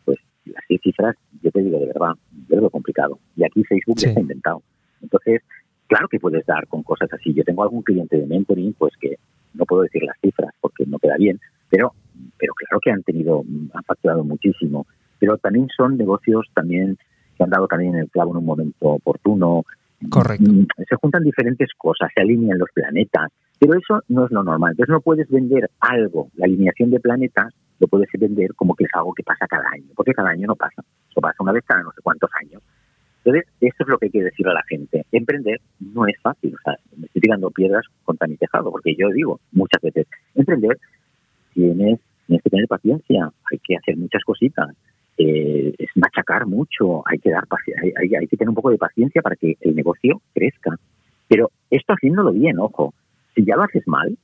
pues 0.04 0.18
las 0.46 0.64
seis 0.68 0.82
cifras, 0.84 1.16
yo 1.42 1.52
te 1.52 1.62
digo 1.62 1.80
de 1.80 1.86
verdad, 1.88 2.14
yo 2.50 2.56
lo 2.60 2.70
complicado. 2.70 3.20
Y 3.36 3.44
aquí 3.44 3.64
Facebook 3.64 3.98
ya 3.98 4.10
está 4.10 4.20
inventado. 4.20 4.64
Entonces, 5.02 5.42
claro 5.88 6.08
que 6.08 6.20
puedes 6.20 6.46
dar 6.46 6.68
con 6.68 6.84
cosas 6.84 7.10
así. 7.14 7.34
Yo 7.34 7.44
tengo 7.44 7.64
algún 7.64 7.84
cliente 7.84 8.18
de 8.18 8.26
mentoring, 8.26 8.74
pues 8.74 8.94
que 9.00 9.18
no 9.54 9.66
puedo 9.66 9.84
decir 9.84 10.04
las 10.04 10.20
cifras 10.20 10.54
porque 10.60 10.86
no 10.86 10.98
queda 10.98 11.18
bien, 11.18 11.40
pero, 11.70 11.94
pero 12.38 12.54
claro 12.54 12.80
que 12.82 12.92
han 12.92 13.04
tenido, 13.04 13.44
han 13.74 13.84
facturado 13.84 14.24
muchísimo. 14.24 14.88
Pero 15.20 15.38
también 15.38 15.68
son 15.76 15.98
negocios 15.98 16.48
también 16.56 16.98
que 17.42 17.46
han 17.46 17.50
dado 17.50 17.68
también 17.68 17.96
el 17.96 18.10
clavo 18.10 18.32
en 18.32 18.38
un 18.38 18.46
momento 18.46 18.88
oportuno, 18.88 19.64
Correcto. 20.10 20.52
Mm, 20.52 20.66
se 20.78 20.96
juntan 20.96 21.24
diferentes 21.24 21.70
cosas, 21.78 22.10
se 22.14 22.22
alinean 22.22 22.58
los 22.58 22.70
planetas, 22.74 23.32
pero 23.60 23.78
eso 23.78 24.02
no 24.10 24.26
es 24.26 24.32
lo 24.32 24.44
normal. 24.44 24.72
Entonces 24.72 24.92
no 24.92 25.02
puedes 25.02 25.30
vender 25.30 25.70
algo, 25.80 26.30
la 26.36 26.46
alineación 26.46 26.90
de 26.90 27.00
planetas, 27.00 27.54
lo 27.80 27.88
puedes 27.88 28.10
vender 28.18 28.54
como 28.56 28.76
que 28.76 28.86
es 28.86 28.90
algo 28.94 29.14
que 29.14 29.24
pasa 29.24 29.46
cada 29.48 29.70
año, 29.72 29.86
porque 29.96 30.14
cada 30.14 30.30
año 30.30 30.48
no 30.48 30.56
pasa, 30.56 30.84
eso 31.10 31.22
pasa 31.22 31.38
una 31.40 31.52
vez 31.52 31.64
cada 31.66 31.84
no 31.84 31.92
sé 31.92 32.02
cuántos 32.02 32.32
años. 32.42 32.64
Entonces, 33.24 33.48
eso 33.62 33.76
es 33.78 33.88
lo 33.88 34.00
que 34.00 34.08
hay 34.08 34.12
que 34.12 34.24
decir 34.24 34.48
a 34.48 34.54
la 34.54 34.64
gente. 34.68 35.06
Emprender 35.12 35.62
no 35.80 36.08
es 36.08 36.16
fácil, 36.24 36.56
o 36.56 36.58
sea, 36.64 36.76
me 36.98 37.06
estoy 37.06 37.22
tirando 37.22 37.52
piedras 37.52 37.86
contra 38.04 38.28
mi 38.28 38.38
tejado, 38.38 38.72
porque 38.72 38.96
yo 38.98 39.10
digo 39.10 39.40
muchas 39.52 39.82
veces, 39.84 40.08
emprender 40.34 40.80
tienes, 41.54 42.00
tienes 42.26 42.44
que 42.44 42.50
tener 42.50 42.68
paciencia, 42.68 43.30
hay 43.52 43.60
que 43.60 43.78
hacer 43.78 43.98
muchas 43.98 44.24
cositas, 44.24 44.70
eh, 45.22 45.76
es 45.78 45.90
machacar 45.96 46.46
mucho, 46.46 47.04
hay 47.08 47.20
que 47.20 47.32
dar 47.32 47.46
hay, 47.82 48.16
hay, 48.16 48.28
que 48.28 48.38
tener 48.38 48.50
un 48.50 48.56
poco 48.56 48.72
de 48.72 48.78
paciencia 48.78 49.22
para 49.22 49.36
que 49.36 49.58
el 49.62 49.76
negocio 49.76 50.22
crezca. 50.34 50.78
Pero 51.28 51.52
esto 51.70 51.94
haciéndolo 51.94 52.34
bien, 52.34 52.60
ojo, 52.60 52.94
si 53.36 53.46
ya 53.46 53.56
lo 53.56 53.64
haces 53.64 53.88
mal, 53.88 54.18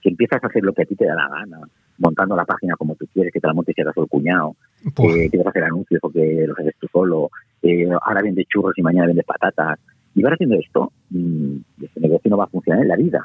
que 0.00 0.08
empiezas 0.08 0.42
a 0.42 0.46
hacer 0.46 0.62
lo 0.64 0.72
que 0.72 0.82
a 0.82 0.86
ti 0.86 0.96
te 0.96 1.06
da 1.06 1.14
la 1.14 1.28
gana, 1.28 1.60
montando 1.98 2.34
la 2.34 2.44
página 2.44 2.74
como 2.76 2.94
tú 2.96 3.06
quieres, 3.12 3.32
que 3.32 3.40
te 3.40 3.46
la 3.46 3.54
montes 3.54 3.76
y 3.76 3.80
hagas 3.80 3.96
el 3.96 4.08
cuñado, 4.08 4.56
eh, 4.84 5.30
que 5.30 5.38
vas 5.38 5.46
a 5.46 5.50
hacer 5.50 5.64
anuncios 5.64 6.00
porque 6.00 6.44
los 6.46 6.58
haces 6.58 6.74
tú 6.80 6.88
solo, 6.92 7.30
eh, 7.62 7.88
ahora 8.02 8.22
vendes 8.22 8.46
churros 8.48 8.76
y 8.76 8.82
mañana 8.82 9.06
vendes 9.06 9.24
patatas, 9.24 9.78
y 10.14 10.22
vas 10.22 10.32
haciendo 10.32 10.56
esto, 10.56 10.92
mmm, 11.10 11.56
ese 11.80 12.00
negocio 12.00 12.30
no 12.30 12.36
va 12.36 12.44
a 12.44 12.48
funcionar 12.48 12.82
en 12.82 12.88
la 12.88 12.96
vida. 12.96 13.24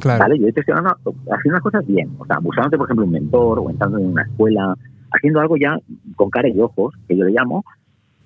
Claro. 0.00 0.20
¿Vale? 0.20 0.38
Yo 0.38 0.52
te 0.52 0.60
estoy 0.60 0.74
hablando, 0.76 0.96
haciendo 1.32 1.54
las 1.54 1.62
cosas 1.62 1.86
bien, 1.86 2.10
o 2.18 2.26
sea, 2.26 2.38
buscándote, 2.38 2.76
por 2.76 2.86
ejemplo, 2.86 3.04
un 3.04 3.12
mentor 3.12 3.58
o 3.58 3.70
entrando 3.70 3.98
en 3.98 4.06
una 4.06 4.22
escuela, 4.22 4.76
haciendo 5.10 5.40
algo 5.40 5.56
ya 5.56 5.78
con 6.16 6.30
cara 6.30 6.48
y 6.48 6.58
ojos, 6.60 6.94
que 7.06 7.16
yo 7.16 7.24
le 7.24 7.32
llamo, 7.32 7.64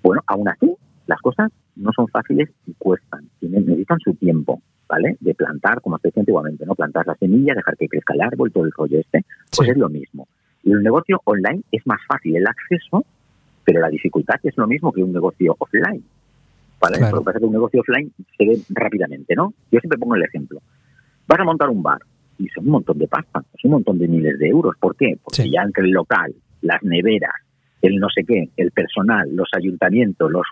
bueno, 0.02 0.22
aún 0.26 0.48
así, 0.48 0.74
las 1.06 1.20
cosas 1.20 1.50
no 1.76 1.90
son 1.94 2.08
fáciles 2.08 2.48
y 2.66 2.74
cuestan, 2.74 3.28
y 3.40 3.48
necesitan 3.48 3.98
su 4.00 4.14
tiempo, 4.14 4.60
¿vale? 4.88 5.16
De 5.20 5.34
plantar, 5.34 5.80
como 5.80 5.98
se 5.98 6.08
decía 6.08 6.20
antiguamente, 6.20 6.66
¿no? 6.66 6.74
Plantar 6.74 7.06
la 7.06 7.14
semilla, 7.14 7.54
dejar 7.54 7.76
que 7.76 7.88
crezca 7.88 8.14
el 8.14 8.22
árbol, 8.22 8.52
todo 8.52 8.64
el 8.64 8.72
rollo 8.72 8.98
este, 8.98 9.24
pues 9.56 9.68
es 9.68 9.76
lo 9.76 9.88
mismo. 9.88 10.28
Y 10.64 10.72
el 10.72 10.82
negocio 10.82 11.20
online 11.24 11.62
es 11.72 11.86
más 11.86 12.00
fácil 12.06 12.36
el 12.36 12.46
acceso, 12.46 13.04
pero 13.64 13.80
la 13.80 13.88
dificultad 13.88 14.36
es 14.42 14.56
lo 14.56 14.66
mismo 14.66 14.92
que 14.92 15.02
un 15.02 15.12
negocio 15.12 15.56
offline. 15.58 16.04
¿Vale? 16.80 16.98
Lo 16.98 17.18
que 17.18 17.24
pasa 17.24 17.38
es 17.38 17.42
que 17.42 17.46
un 17.46 17.52
negocio 17.52 17.80
offline 17.80 18.12
se 18.36 18.44
ve 18.44 18.58
rápidamente, 18.70 19.36
¿no? 19.36 19.54
Yo 19.70 19.78
siempre 19.78 19.98
pongo 19.98 20.16
el 20.16 20.24
ejemplo. 20.24 20.60
Vas 21.28 21.38
a 21.38 21.44
montar 21.44 21.68
un 21.68 21.80
bar 21.80 22.00
y 22.38 22.48
son 22.48 22.64
un 22.66 22.72
montón 22.72 22.98
de 22.98 23.06
pasta, 23.06 23.44
es 23.54 23.64
un 23.64 23.72
montón 23.72 23.98
de 23.98 24.08
miles 24.08 24.36
de 24.38 24.48
euros. 24.48 24.74
¿Por 24.80 24.96
qué? 24.96 25.16
Porque 25.22 25.48
ya 25.48 25.62
entre 25.62 25.84
el 25.84 25.92
local, 25.92 26.34
las 26.62 26.82
neveras, 26.82 27.32
el 27.82 27.96
no 27.96 28.08
sé 28.08 28.24
qué, 28.24 28.48
el 28.56 28.70
personal, 28.70 29.28
los 29.34 29.48
ayuntamientos, 29.56 30.30
los, 30.30 30.46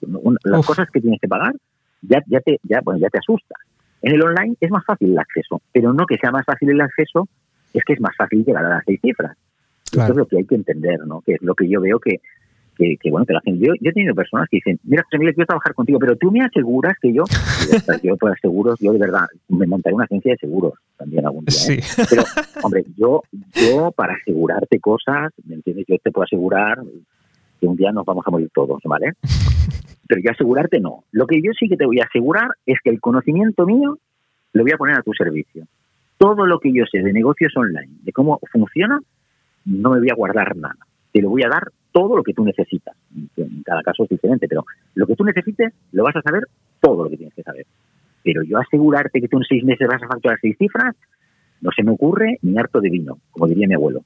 las 0.45 0.67
cosas 0.67 0.89
que 0.91 1.01
tienes 1.01 1.21
que 1.21 1.29
pagar, 1.29 1.55
ya, 2.03 2.23
ya, 2.27 2.41
te, 2.41 2.59
ya, 2.63 2.81
bueno, 2.83 3.01
ya 3.01 3.09
te 3.09 3.19
asusta. 3.19 3.55
En 4.03 4.15
el 4.15 4.23
online 4.23 4.57
es 4.61 4.71
más 4.71 4.85
fácil 4.85 5.13
el 5.13 5.19
acceso, 5.19 5.61
pero 5.73 5.93
no 5.93 6.07
que 6.07 6.19
sea 6.19 6.31
más 6.31 6.45
fácil 6.45 6.71
el 6.71 6.81
acceso, 6.81 7.29
es 7.73 7.85
que 7.85 7.93
es 7.93 8.01
más 8.01 8.17
fácil 8.17 8.45
llegar 8.45 8.65
a 8.65 8.71
las 8.71 8.85
seis 8.85 9.01
cifras. 9.01 9.37
Eso 9.93 10.05
es 10.05 10.17
lo 10.17 10.27
que 10.27 10.39
hay 10.39 10.45
que 10.45 10.55
entender, 10.55 11.01
¿no? 11.07 11.21
Que 11.21 11.35
es 11.35 11.43
lo 11.43 11.55
que 11.55 11.69
yo 11.69 11.81
veo 11.81 11.99
que, 11.99 12.21
que, 13.01 13.11
bueno, 13.11 13.27
que 13.27 13.33
la 13.35 13.41
gente. 13.45 13.67
Yo, 13.67 13.75
yo 13.81 13.91
he 13.91 13.93
tenido 13.93 14.15
personas 14.15 14.49
que 14.49 14.57
dicen, 14.57 14.79
mira, 14.85 15.03
José 15.05 15.19
Miguel, 15.19 15.35
quiero 15.35 15.47
trabajar 15.47 15.75
contigo, 15.75 15.99
pero 15.99 16.17
tú 16.17 16.31
me 16.31 16.41
aseguras 16.41 16.95
que 17.01 17.13
yo. 17.13 17.25
yo 18.03 18.17
para 18.17 18.35
seguros, 18.37 18.79
yo 18.81 18.93
de 18.93 18.99
verdad, 18.99 19.27
me 19.49 19.67
montaré 19.67 19.95
una 19.95 20.05
agencia 20.05 20.33
de 20.33 20.39
seguros 20.39 20.75
también 20.97 21.27
algún 21.27 21.45
día. 21.45 21.75
¿eh? 21.75 21.81
Pero, 22.09 22.23
hombre, 22.63 22.85
yo, 22.97 23.23
yo 23.53 23.93
para 23.93 24.15
asegurarte 24.15 24.81
cosas, 24.81 25.33
¿me 25.45 25.57
entiendes? 25.57 25.87
Yo 25.89 25.97
te 25.99 26.11
puedo 26.11 26.25
asegurar 26.25 26.79
que 27.61 27.67
un 27.67 27.77
día 27.77 27.93
nos 27.93 28.07
vamos 28.07 28.27
a 28.27 28.31
morir 28.31 28.51
todos, 28.55 28.81
¿vale? 28.85 29.13
Pero 30.09 30.23
yo 30.23 30.31
asegurarte 30.31 30.81
no. 30.81 31.05
Lo 31.13 31.27
que 31.27 31.41
yo 31.43 31.53
sí 31.59 31.69
que 31.69 31.77
te 31.77 31.87
voy 31.87 32.01
a 32.01 32.05
asegurar 32.05 32.49
es 32.67 32.79
que 32.83 32.91
el 32.91 33.01
conocimiento 33.01 33.67
mío 33.67 33.99
lo 34.53 34.63
voy 34.63 34.73
a 34.73 34.79
poner 34.79 34.97
a 34.97 35.03
tu 35.03 35.13
servicio. 35.13 35.67
todo 36.17 36.47
lo 36.47 36.59
que 36.59 36.73
yo 36.73 36.85
sé 36.91 36.99
de 36.99 37.13
negocios 37.13 37.57
online, 37.57 37.93
de 38.03 38.13
cómo 38.13 38.39
funciona, 38.53 39.01
no 39.65 39.91
me 39.91 40.01
voy 40.01 40.11
a 40.11 40.15
guardar 40.15 40.57
nada. 40.57 40.77
Te 41.13 41.23
lo 41.23 41.31
voy 41.31 41.43
a 41.45 41.49
dar 41.49 41.71
todo 41.93 42.17
lo 42.17 42.23
que 42.23 42.33
tú 42.33 42.45
necesitas. 42.45 42.97
En 43.37 43.63
cada 43.65 43.83
caso 43.83 44.05
es 44.05 44.09
diferente, 44.09 44.49
pero 44.49 44.65
lo 44.95 45.07
que 45.07 45.17
tú 45.17 45.25
necesites 45.25 45.73
lo 45.93 46.05
vas 46.05 46.17
a 46.17 46.23
saber 46.23 46.45
todo 46.81 47.05
lo 47.05 47.11
que 47.11 47.17
tienes 47.17 47.35
que 47.35 47.43
saber. 47.43 47.67
Pero 48.23 48.43
yo 48.43 48.59
asegurarte 48.59 49.21
que 49.21 49.29
tú 49.29 49.39
en 49.39 49.45
seis 49.45 49.65
meses 49.65 49.89
vas 49.89 50.03
a 50.03 50.09
facturar 50.09 50.39
seis 50.41 50.57
cifras, 50.59 50.95
no 51.61 51.71
se 51.73 51.83
me 51.83 51.93
ocurre 51.93 52.39
ni 52.43 52.59
harto 52.59 52.81
de 52.81 52.91
vino, 52.91 53.19
como 53.31 53.47
diría 53.47 53.69
mi 53.69 53.75
abuelo. 53.75 54.03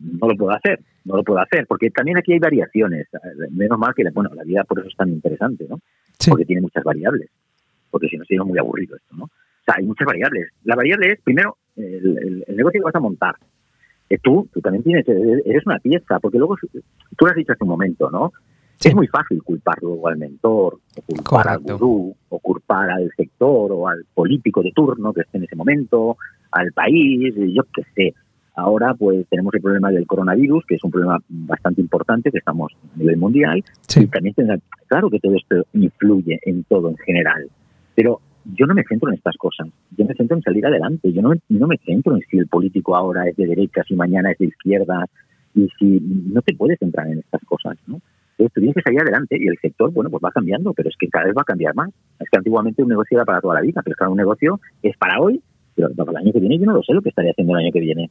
no 0.00 0.28
lo 0.28 0.36
puedo 0.36 0.52
hacer, 0.52 0.80
no 1.04 1.16
lo 1.16 1.24
puedo 1.24 1.40
hacer, 1.40 1.66
porque 1.66 1.90
también 1.90 2.18
aquí 2.18 2.32
hay 2.32 2.38
variaciones. 2.38 3.06
Menos 3.50 3.78
mal 3.78 3.94
que, 3.94 4.04
bueno, 4.10 4.30
la 4.34 4.44
vida 4.44 4.64
por 4.64 4.78
eso 4.78 4.88
es 4.88 4.96
tan 4.96 5.08
interesante, 5.08 5.66
¿no? 5.68 5.80
Porque 6.28 6.44
tiene 6.44 6.62
muchas 6.62 6.84
variables. 6.84 7.30
Porque 7.90 8.08
si 8.08 8.16
no 8.16 8.24
sería 8.24 8.44
muy 8.44 8.58
aburrido 8.58 8.96
esto, 8.96 9.14
¿no? 9.16 9.24
O 9.24 9.64
sea, 9.64 9.76
hay 9.78 9.86
muchas 9.86 10.06
variables. 10.06 10.50
La 10.64 10.76
variable 10.76 11.12
es, 11.12 11.20
primero, 11.22 11.56
el, 11.76 12.44
negocio 12.48 12.80
que 12.80 12.84
vas 12.84 12.94
a 12.94 13.00
montar. 13.00 13.36
Eh, 14.10 14.18
tú, 14.22 14.48
tú 14.52 14.60
también 14.60 14.84
tienes, 14.84 15.08
eres 15.08 15.66
una 15.66 15.78
pieza, 15.78 16.18
porque 16.20 16.38
luego, 16.38 16.56
tú 16.60 17.24
lo 17.24 17.30
has 17.30 17.36
dicho 17.36 17.52
hace 17.52 17.64
un 17.64 17.70
momento, 17.70 18.10
¿no? 18.10 18.32
Es 18.82 18.94
muy 18.94 19.06
fácil 19.06 19.42
culpar 19.42 19.76
luego 19.80 20.08
al 20.08 20.18
mentor, 20.18 20.78
o 20.96 21.02
culpar 21.02 21.48
al 21.48 21.60
gurú, 21.60 22.14
o 22.28 22.38
culpar 22.38 22.90
al 22.90 23.10
sector, 23.16 23.72
o 23.72 23.88
al 23.88 24.04
político 24.12 24.62
de 24.62 24.72
turno 24.72 25.12
que 25.12 25.22
esté 25.22 25.38
en 25.38 25.44
ese 25.44 25.56
momento, 25.56 26.18
al 26.50 26.70
país, 26.72 27.34
yo 27.36 27.62
qué 27.74 27.82
sé. 27.94 28.14
Ahora 28.56 28.94
pues 28.94 29.26
tenemos 29.28 29.54
el 29.54 29.62
problema 29.62 29.90
del 29.90 30.06
coronavirus, 30.06 30.64
que 30.66 30.74
es 30.74 30.84
un 30.84 30.90
problema 30.90 31.18
bastante 31.28 31.80
importante, 31.80 32.30
que 32.30 32.38
estamos 32.38 32.72
a 32.94 32.98
nivel 32.98 33.16
mundial, 33.16 33.64
y 33.96 34.06
también 34.06 34.34
claro 34.86 35.08
que 35.08 35.18
todo 35.18 35.34
esto 35.34 35.64
influye 35.72 36.38
en 36.42 36.62
todo 36.64 36.90
en 36.90 36.96
general, 36.98 37.48
pero 37.94 38.20
yo 38.44 38.66
no 38.66 38.74
me 38.74 38.84
centro 38.84 39.08
en 39.08 39.16
estas 39.16 39.36
cosas, 39.36 39.68
yo 39.96 40.04
me 40.04 40.14
centro 40.14 40.36
en 40.36 40.42
salir 40.42 40.66
adelante, 40.66 41.12
yo 41.12 41.22
no, 41.22 41.32
no 41.48 41.66
me 41.66 41.78
centro 41.78 42.14
en 42.14 42.22
si 42.30 42.38
el 42.38 42.46
político 42.46 42.96
ahora 42.96 43.28
es 43.28 43.36
de 43.36 43.46
derecha, 43.46 43.82
si 43.86 43.94
mañana 43.94 44.32
es 44.32 44.38
de 44.38 44.46
izquierda, 44.46 45.06
y 45.54 45.68
si 45.78 46.00
no 46.00 46.42
te 46.42 46.54
puedes 46.54 46.78
centrar 46.78 47.06
en 47.06 47.18
estas 47.20 47.42
cosas, 47.44 47.76
¿no? 47.86 48.00
Entonces 48.36 48.52
tú 48.54 48.60
tienes 48.60 48.74
que 48.74 48.82
salir 48.82 49.00
adelante 49.00 49.36
y 49.38 49.46
el 49.46 49.56
sector, 49.58 49.92
bueno, 49.92 50.10
pues 50.10 50.22
va 50.24 50.32
cambiando, 50.32 50.72
pero 50.72 50.88
es 50.88 50.96
que 50.98 51.08
cada 51.08 51.26
vez 51.26 51.34
va 51.36 51.42
a 51.42 51.44
cambiar 51.44 51.74
más. 51.76 51.90
Es 52.18 52.28
que 52.28 52.36
antiguamente 52.36 52.82
un 52.82 52.88
negocio 52.88 53.16
era 53.16 53.24
para 53.24 53.40
toda 53.40 53.54
la 53.54 53.60
vida, 53.60 53.80
pero 53.84 53.94
es 53.98 54.08
un 54.08 54.16
negocio 54.16 54.60
es 54.82 54.96
para 54.96 55.20
hoy, 55.20 55.40
pero 55.76 55.94
para 55.94 56.10
el 56.10 56.16
año 56.16 56.32
que 56.32 56.40
viene 56.40 56.58
yo 56.58 56.66
no 56.66 56.74
lo 56.74 56.82
sé 56.82 56.92
lo 56.92 57.02
que 57.02 57.10
estaría 57.10 57.30
haciendo 57.30 57.56
el 57.56 57.64
año 57.64 57.72
que 57.72 57.80
viene. 57.80 58.10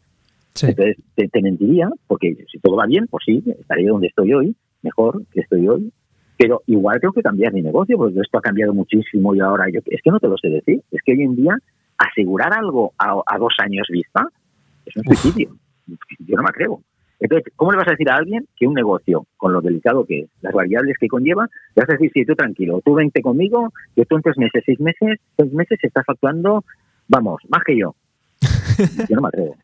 Entonces 0.61 0.97
te, 1.15 1.41
mentiría, 1.41 1.89
porque 2.07 2.37
si 2.49 2.59
todo 2.59 2.77
va 2.77 2.85
bien, 2.85 3.07
pues 3.07 3.23
sí, 3.25 3.43
estaría 3.59 3.89
donde 3.89 4.07
estoy 4.07 4.33
hoy, 4.33 4.55
mejor 4.81 5.25
que 5.31 5.41
estoy 5.41 5.67
hoy, 5.67 5.91
pero 6.37 6.61
igual 6.67 6.99
tengo 6.99 7.13
que 7.13 7.21
cambiar 7.21 7.53
mi 7.53 7.61
negocio, 7.61 7.97
porque 7.97 8.19
esto 8.19 8.37
ha 8.37 8.41
cambiado 8.41 8.73
muchísimo 8.73 9.35
y 9.35 9.39
ahora 9.39 9.65
yo, 9.71 9.79
es 9.85 10.01
que 10.01 10.11
no 10.11 10.19
te 10.19 10.27
lo 10.27 10.37
sé 10.37 10.49
decir, 10.49 10.81
es 10.91 11.01
que 11.03 11.13
hoy 11.13 11.21
en 11.21 11.35
día 11.35 11.57
asegurar 11.97 12.53
algo 12.53 12.93
a, 12.97 13.37
dos 13.37 13.53
años 13.59 13.87
vista 13.89 14.25
es 14.85 14.95
un 14.97 15.03
suicidio. 15.03 15.55
Yo 16.19 16.35
no 16.35 16.43
me 16.43 16.49
atrevo. 16.49 16.81
Entonces, 17.19 17.53
¿cómo 17.55 17.71
le 17.71 17.77
vas 17.77 17.87
a 17.87 17.91
decir 17.91 18.09
a 18.09 18.15
alguien 18.15 18.45
que 18.57 18.67
un 18.67 18.73
negocio, 18.73 19.25
con 19.37 19.53
lo 19.53 19.61
delicado 19.61 20.05
que 20.05 20.21
es, 20.21 20.29
las 20.41 20.53
variables 20.53 20.97
que 20.99 21.07
conlleva, 21.07 21.47
le 21.75 21.81
vas 21.81 21.89
a 21.89 21.93
decir, 21.93 22.11
sí, 22.13 22.25
tú 22.25 22.35
tranquilo, 22.35 22.81
tú 22.83 22.95
vente 22.95 23.21
conmigo, 23.21 23.71
que 23.95 24.05
tú 24.05 24.17
en 24.17 24.23
tres 24.23 24.37
meses, 24.37 24.63
seis 24.65 24.79
meses, 24.79 25.19
seis 25.37 25.53
meses 25.53 25.79
estás 25.81 26.03
actuando, 26.07 26.65
vamos, 27.07 27.41
más 27.47 27.63
que 27.63 27.77
yo. 27.77 27.95
Yo 29.09 29.15
no 29.15 29.21
me 29.21 29.27
atrevo. 29.29 29.55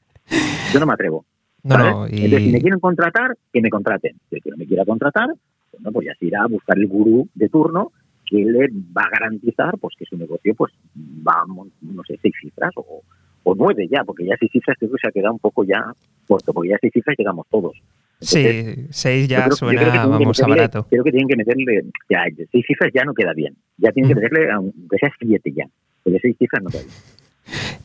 Yo 0.73 0.79
no 0.79 0.85
me 0.85 0.93
atrevo. 0.93 1.25
No, 1.63 2.05
Entonces, 2.05 2.43
si 2.43 2.51
me 2.51 2.61
quieren 2.61 2.79
contratar, 2.79 3.35
que 3.51 3.61
me 3.61 3.69
contraten. 3.69 4.15
Si 4.29 4.49
no 4.49 4.55
me 4.55 4.65
quiera 4.65 4.85
contratar, 4.85 5.29
bueno, 5.79 5.93
pues 5.93 6.07
ya 6.07 6.13
se 6.19 6.25
irá 6.25 6.43
a 6.43 6.47
buscar 6.47 6.77
el 6.77 6.87
gurú 6.87 7.27
de 7.33 7.49
turno 7.49 7.91
que 8.25 8.37
le 8.37 8.67
va 8.95 9.03
a 9.03 9.09
garantizar 9.09 9.77
pues 9.79 9.95
que 9.97 10.05
su 10.05 10.17
negocio 10.17 10.53
pues 10.55 10.73
va, 11.27 11.43
no 11.47 12.03
sé, 12.03 12.19
seis 12.21 12.33
cifras 12.41 12.71
o, 12.75 13.01
o 13.43 13.55
nueve 13.55 13.87
ya, 13.89 14.03
porque 14.03 14.25
ya 14.25 14.35
seis 14.39 14.51
cifras 14.51 14.77
creo 14.77 14.91
que 14.91 14.97
se 15.01 15.07
ha 15.07 15.11
quedado 15.11 15.33
un 15.33 15.39
poco 15.39 15.63
ya 15.63 15.93
corto, 16.27 16.53
porque 16.53 16.69
ya 16.69 16.77
seis 16.79 16.93
cifras 16.93 17.15
llegamos 17.17 17.47
todos. 17.49 17.73
sí, 18.19 18.87
seis 18.91 19.27
ya 19.27 19.49
suena, 19.49 20.05
vamos, 20.05 20.41
a 20.43 20.47
barato. 20.47 20.85
Creo 20.89 21.03
que 21.03 21.11
tienen 21.11 21.27
que 21.27 21.37
meterle, 21.37 21.85
ya, 22.09 22.23
seis 22.51 22.65
cifras 22.67 22.91
ya 22.93 23.03
no 23.03 23.13
queda 23.13 23.33
bien, 23.33 23.55
ya 23.77 23.91
tienen 23.91 24.09
que 24.09 24.15
meterle, 24.21 24.51
aunque 24.51 24.97
sea 24.99 25.11
siete 25.19 25.51
ya, 25.51 25.65
porque 26.03 26.19
seis 26.19 26.35
cifras 26.37 26.63
no 26.63 26.69
queda 26.69 26.83
bien. 26.83 26.93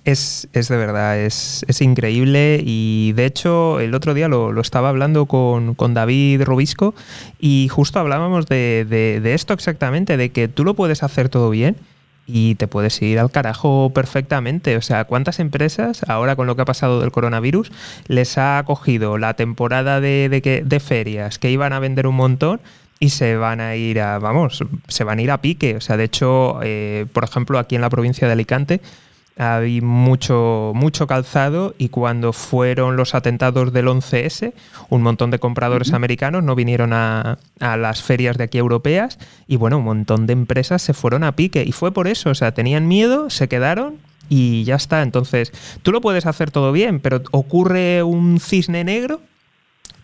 Es, 0.04 0.48
es, 0.52 0.68
de 0.68 0.76
verdad, 0.76 1.18
es, 1.18 1.64
es, 1.68 1.80
increíble 1.80 2.60
y 2.64 3.12
de 3.14 3.26
hecho 3.26 3.80
el 3.80 3.94
otro 3.94 4.14
día 4.14 4.28
lo, 4.28 4.52
lo 4.52 4.60
estaba 4.60 4.90
hablando 4.90 5.26
con, 5.26 5.74
con, 5.74 5.94
David 5.94 6.42
Robisco 6.42 6.94
y 7.38 7.68
justo 7.70 7.98
hablábamos 7.98 8.46
de, 8.46 8.86
de, 8.88 9.34
esto 9.34 9.54
exactamente, 9.54 10.16
de 10.16 10.30
que 10.30 10.48
tú 10.48 10.64
lo 10.64 10.74
puedes 10.74 11.02
hacer 11.02 11.28
todo 11.28 11.50
bien 11.50 11.76
y 12.26 12.54
te 12.54 12.68
puedes 12.68 13.00
ir 13.02 13.18
al 13.18 13.30
carajo 13.30 13.90
perfectamente. 13.94 14.76
O 14.76 14.82
sea, 14.82 15.04
¿cuántas 15.04 15.40
empresas 15.40 16.02
ahora 16.08 16.36
con 16.36 16.46
lo 16.46 16.56
que 16.56 16.62
ha 16.62 16.66
pasado 16.66 17.00
del 17.00 17.12
coronavirus 17.12 17.70
les 18.06 18.38
ha 18.38 18.62
cogido 18.66 19.18
la 19.18 19.34
temporada 19.34 20.00
de, 20.00 20.28
de, 20.28 20.62
de 20.64 20.80
ferias 20.80 21.38
que 21.38 21.50
iban 21.50 21.72
a 21.72 21.78
vender 21.78 22.06
un 22.06 22.16
montón? 22.16 22.60
y 23.00 23.10
se 23.10 23.36
van 23.36 23.60
a 23.60 23.76
ir 23.76 24.00
a, 24.00 24.18
vamos, 24.18 24.64
se 24.88 25.04
van 25.04 25.18
a 25.18 25.22
ir 25.22 25.30
a 25.30 25.42
pique. 25.42 25.76
O 25.76 25.80
sea, 25.80 25.96
de 25.96 26.04
hecho, 26.04 26.60
eh, 26.62 27.06
por 27.12 27.24
ejemplo, 27.24 27.58
aquí 27.58 27.74
en 27.74 27.80
la 27.80 27.90
provincia 27.90 28.26
de 28.26 28.32
Alicante 28.32 28.80
había 29.36 29.82
mucho, 29.82 30.72
mucho 30.74 31.06
calzado 31.06 31.74
y 31.78 31.88
cuando 31.88 32.32
fueron 32.32 32.96
los 32.96 33.14
atentados 33.14 33.72
del 33.72 33.86
11S, 33.86 34.52
un 34.90 35.02
montón 35.02 35.30
de 35.30 35.38
compradores 35.38 35.92
americanos 35.92 36.44
no 36.44 36.54
vinieron 36.54 36.92
a, 36.92 37.38
a, 37.60 37.76
las 37.76 38.02
ferias 38.02 38.38
de 38.38 38.44
aquí 38.44 38.58
europeas 38.58 39.18
y 39.48 39.56
bueno, 39.56 39.78
un 39.78 39.84
montón 39.84 40.26
de 40.26 40.32
empresas 40.34 40.82
se 40.82 40.94
fueron 40.94 41.24
a 41.24 41.32
pique 41.32 41.64
y 41.64 41.72
fue 41.72 41.92
por 41.92 42.06
eso, 42.06 42.30
o 42.30 42.34
sea, 42.34 42.52
tenían 42.52 42.86
miedo, 42.86 43.30
se 43.30 43.48
quedaron 43.48 43.98
y 44.28 44.64
ya 44.64 44.76
está. 44.76 45.02
Entonces, 45.02 45.52
tú 45.82 45.92
lo 45.92 46.00
puedes 46.00 46.26
hacer 46.26 46.50
todo 46.50 46.72
bien, 46.72 47.00
pero 47.00 47.22
ocurre 47.30 48.02
un 48.02 48.40
cisne 48.40 48.84
negro 48.84 49.20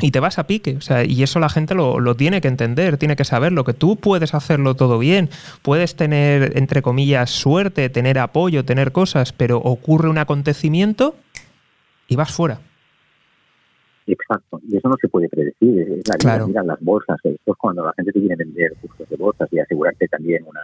y 0.01 0.11
te 0.11 0.21
vas 0.21 0.39
a 0.39 0.47
pique. 0.47 0.77
O 0.77 0.81
sea, 0.81 1.05
y 1.05 1.23
eso 1.23 1.39
la 1.39 1.49
gente 1.49 1.75
lo, 1.75 2.01
lo, 2.01 2.15
tiene 2.15 2.41
que 2.41 2.49
entender, 2.49 2.97
tiene 2.97 3.17
que 3.17 3.25
saberlo, 3.25 3.65
que 3.65 3.75
tú 3.75 3.97
puedes 3.97 4.35
hacerlo 4.35 4.75
todo 4.75 4.99
bien, 4.99 5.29
puedes 5.63 5.97
tener, 5.97 6.57
entre 6.57 6.83
comillas, 6.83 7.31
suerte, 7.31 7.89
tener 7.89 8.19
apoyo, 8.19 8.65
tener 8.65 8.93
cosas, 8.93 9.33
pero 9.33 9.59
ocurre 9.59 10.09
un 10.09 10.19
acontecimiento 10.19 11.15
y 12.09 12.17
vas 12.17 12.33
fuera. 12.33 12.61
Exacto, 14.07 14.61
y 14.69 14.77
eso 14.77 14.89
no 14.89 14.97
se 15.01 15.09
puede 15.09 15.29
predecir, 15.29 15.99
es 15.99 16.09
la 16.09 16.17
claro. 16.17 16.49
mira 16.49 16.65
las 16.65 16.81
bolsas, 16.81 17.17
esto 17.23 17.53
es 17.53 17.59
cuando 17.59 17.85
la 17.85 17.93
gente 17.93 18.13
te 18.13 18.33
a 18.33 18.37
vender 18.37 18.75
cursos 18.81 19.09
de 19.09 19.17
bolsas 19.17 19.49
y 19.53 19.61
asegurarte 19.61 20.09
también 20.09 20.45
una 20.45 20.61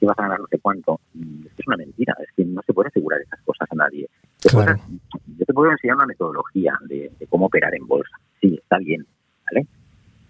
que 0.00 0.06
vas 0.06 0.18
a 0.18 0.22
ganar 0.22 0.40
no 0.40 0.46
sé 0.46 0.58
cuánto. 0.58 0.98
Es 1.14 1.66
una 1.66 1.76
mentira, 1.76 2.16
es 2.20 2.28
que 2.34 2.44
no 2.44 2.62
se 2.66 2.72
puede 2.72 2.88
asegurar 2.88 3.20
esas 3.20 3.40
cosas 3.42 3.68
a 3.70 3.74
nadie. 3.74 4.08
yo 4.42 5.44
te 5.46 5.54
puedo 5.54 5.70
enseñar 5.70 5.96
una 5.96 6.06
metodología 6.06 6.72
de, 6.88 7.12
cómo 7.28 7.46
operar 7.46 7.74
en 7.74 7.86
bolsa. 7.86 8.16
Sí, 8.40 8.58
está 8.60 8.78
bien, 8.78 9.06
¿vale? 9.46 9.66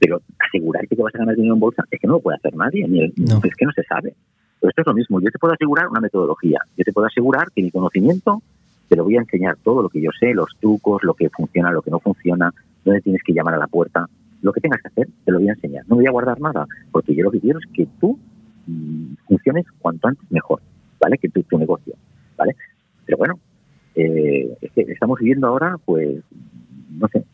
Pero 0.01 0.21
asegurarte 0.39 0.97
que 0.97 1.03
vas 1.03 1.15
a 1.15 1.19
ganar 1.19 1.37
dinero 1.37 1.55
en 1.55 1.61
bolsa 1.61 1.85
es 1.91 2.01
que 2.01 2.07
no 2.07 2.15
lo 2.15 2.21
puede 2.21 2.37
hacer 2.37 2.55
nadie, 2.57 2.85
es 2.85 3.57
que 3.57 3.65
no 3.65 3.73
se 3.73 3.85
sabe. 3.85 4.15
Pero 4.61 4.69
esto 4.69 4.83
es 4.83 4.87
lo 4.87 4.95
mismo, 4.95 5.21
yo 5.21 5.31
te 5.31 5.39
puedo 5.39 5.55
asegurar 5.55 5.89
una 5.89 6.01
metodología, 6.01 6.59
yo 6.77 6.85
te 6.85 6.93
puedo 6.93 7.07
asegurar 7.07 7.47
que 7.55 7.63
mi 7.63 7.71
conocimiento 7.71 8.43
te 8.89 8.97
lo 8.97 9.05
voy 9.05 9.17
a 9.17 9.21
enseñar 9.21 9.57
todo 9.63 9.83
lo 9.83 9.89
que 9.89 10.03
yo 10.03 10.11
sé, 10.19 10.35
los 10.35 10.51
trucos, 10.61 11.05
lo 11.05 11.15
que 11.15 11.31
funciona, 11.31 11.71
lo 11.71 11.81
que 11.81 11.93
no 11.93 12.01
funciona, 12.01 12.53
dónde 12.85 13.01
tienes 13.01 13.23
que 13.23 13.33
llamar 13.33 13.55
a 13.55 13.59
la 13.59 13.69
puerta, 13.69 14.07
lo 14.43 14.53
que 14.53 14.61
tengas 14.61 14.83
que 14.83 14.89
hacer, 14.89 15.09
te 15.25 15.31
lo 15.31 15.39
voy 15.39 15.49
a 15.49 15.53
enseñar. 15.53 15.85
No 15.87 15.95
voy 15.95 16.07
a 16.07 16.11
guardar 16.11 16.41
nada, 16.41 16.67
porque 16.91 17.15
yo 17.15 17.23
lo 17.23 17.31
que 17.31 17.41
quiero 17.41 17.61
es 17.61 17.67
que 17.73 17.87
tú 18.01 18.19
funciones 19.27 19.67
cuanto 19.79 20.09
antes 20.09 20.31
mejor, 20.31 20.61
¿vale? 21.01 21.19
Que 21.19 21.29
tu, 21.29 21.43
tu 21.43 21.59
negocio, 21.59 21.95
¿vale? 22.37 22.57
Pero 23.05 23.19
bueno, 23.19 23.39
eh, 23.95 24.57
es 24.61 24.73
que 24.73 24.83
estamos 24.83 25.19
viviendo 25.19 25.47
ahora, 25.47 25.77
pues, 25.85 26.23
no 26.91 27.09
sé, 27.09 27.25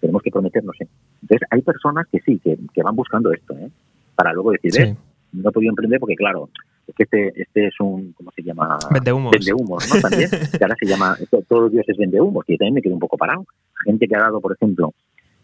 tenemos 0.00 0.22
que 0.22 0.30
prometer, 0.30 0.64
no 0.64 0.72
sé. 0.72 0.86
Entonces, 1.22 1.46
hay 1.50 1.62
personas 1.62 2.06
que 2.10 2.20
sí, 2.20 2.38
que, 2.42 2.58
que 2.72 2.82
van 2.82 2.96
buscando 2.96 3.32
esto, 3.32 3.56
¿eh? 3.56 3.70
Para 4.14 4.32
luego 4.32 4.52
decir, 4.52 4.72
sí. 4.72 4.96
no 5.32 5.48
he 5.48 5.52
podido 5.52 5.70
emprender 5.70 6.00
porque, 6.00 6.16
claro, 6.16 6.48
es 6.86 6.94
que 6.94 7.04
este, 7.04 7.42
este 7.42 7.66
es 7.68 7.80
un, 7.80 8.12
¿cómo 8.12 8.30
se 8.32 8.42
llama? 8.42 8.78
Vende 8.90 9.12
humos. 9.12 9.32
Vende 9.32 9.52
humos, 9.54 9.88
¿no? 9.94 10.00
También, 10.00 10.30
que 10.58 10.64
ahora 10.64 10.76
se 10.78 10.86
llama, 10.86 11.16
todos 11.48 11.62
los 11.62 11.72
días 11.72 11.86
vende 11.96 12.20
humos, 12.20 12.44
y 12.48 12.56
también 12.56 12.74
me 12.74 12.82
quedo 12.82 12.94
un 12.94 13.00
poco 13.00 13.16
parado. 13.16 13.46
Gente 13.84 14.06
que 14.06 14.16
ha 14.16 14.20
dado, 14.20 14.40
por 14.40 14.52
ejemplo, 14.52 14.92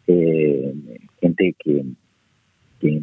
eh, 0.06 0.74
gente 1.20 1.54
que, 1.58 1.84
que 2.80 3.02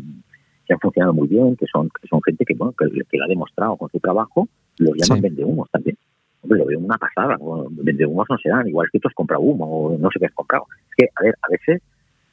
que 0.66 0.74
han 0.74 0.80
funcionado 0.80 1.14
muy 1.14 1.28
bien, 1.28 1.56
que 1.56 1.66
son, 1.72 1.90
que 1.90 2.08
son 2.08 2.22
gente 2.24 2.46
que, 2.46 2.54
bueno, 2.56 2.74
que, 2.78 2.88
que 3.10 3.18
lo 3.18 3.26
ha 3.26 3.28
demostrado 3.28 3.78
con 3.78 3.90
su 3.90 4.00
trabajo, 4.00 4.48
los 4.78 4.96
llaman 4.96 5.18
sí. 5.18 5.22
vendehumos 5.22 5.70
también. 5.72 5.98
Hombre, 6.42 6.60
lo 6.60 6.66
veo 6.66 6.80
una 6.80 6.98
pasada. 6.98 7.38
Vendehumos 7.72 8.28
no 8.30 8.38
se 8.38 8.50
dan, 8.50 8.68
igual 8.68 8.90
que 8.92 9.00
tú 9.00 9.08
has 9.08 9.14
comprado 9.14 9.42
humo 9.42 9.66
o 9.66 9.98
no 9.98 10.10
sé 10.12 10.20
qué 10.20 10.26
has 10.26 10.34
comprado. 10.34 10.66
Es 10.90 10.96
que, 10.98 11.10
a 11.16 11.24
ver, 11.24 11.36
a 11.42 11.50
veces, 11.50 11.82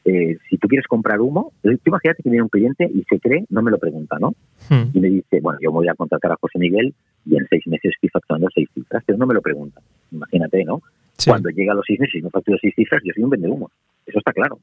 eh, 0.05 0.37
si 0.49 0.57
tú 0.59 0.66
quieres 0.66 0.87
comprar 0.88 1.21
humo, 1.21 1.53
tú 1.62 1.71
imagínate 1.87 2.23
que 2.23 2.31
viene 2.31 2.43
un 2.43 2.49
cliente 2.49 2.90
y 2.93 3.05
se 3.05 3.21
cree, 3.21 3.45
no 3.51 3.62
me 3.62 3.71
lo 3.71 3.79
pregunta, 3.79 4.16
¿no? 4.19 4.35
Hmm. 4.69 4.90
Y 4.93 5.01
me 5.01 5.09
dice, 5.09 5.40
bueno, 5.40 5.59
yo 5.62 5.71
voy 5.71 5.87
a 5.88 5.95
contratar 5.95 6.33
a 6.33 6.37
José 6.40 6.59
Miguel 6.59 6.93
y 7.25 7.37
en 7.37 7.47
seis 7.49 7.66
meses 7.66 7.93
estoy 7.95 8.09
facturando 8.09 8.49
seis 8.53 8.69
cifras, 8.75 9.03
pero 9.07 9.16
no 9.19 9.27
me 9.27 9.35
lo 9.35 9.43
pregunta. 9.43 9.81
Imagínate, 10.11 10.64
¿no? 10.64 10.83
Sí. 11.16 11.31
Cuando 11.31 11.51
llega 11.51 11.73
a 11.73 11.77
los 11.77 11.85
seis 11.87 12.01
meses 12.01 12.16
y 12.16 12.23
no 12.23 12.31
facturo 12.31 12.59
seis 12.61 12.75
cifras, 12.75 13.03
yo 13.05 13.12
soy 13.14 13.23
un 13.23 13.31
vendehumos. 13.31 13.71
Eso 14.07 14.19
está 14.19 14.33
claro. 14.33 14.59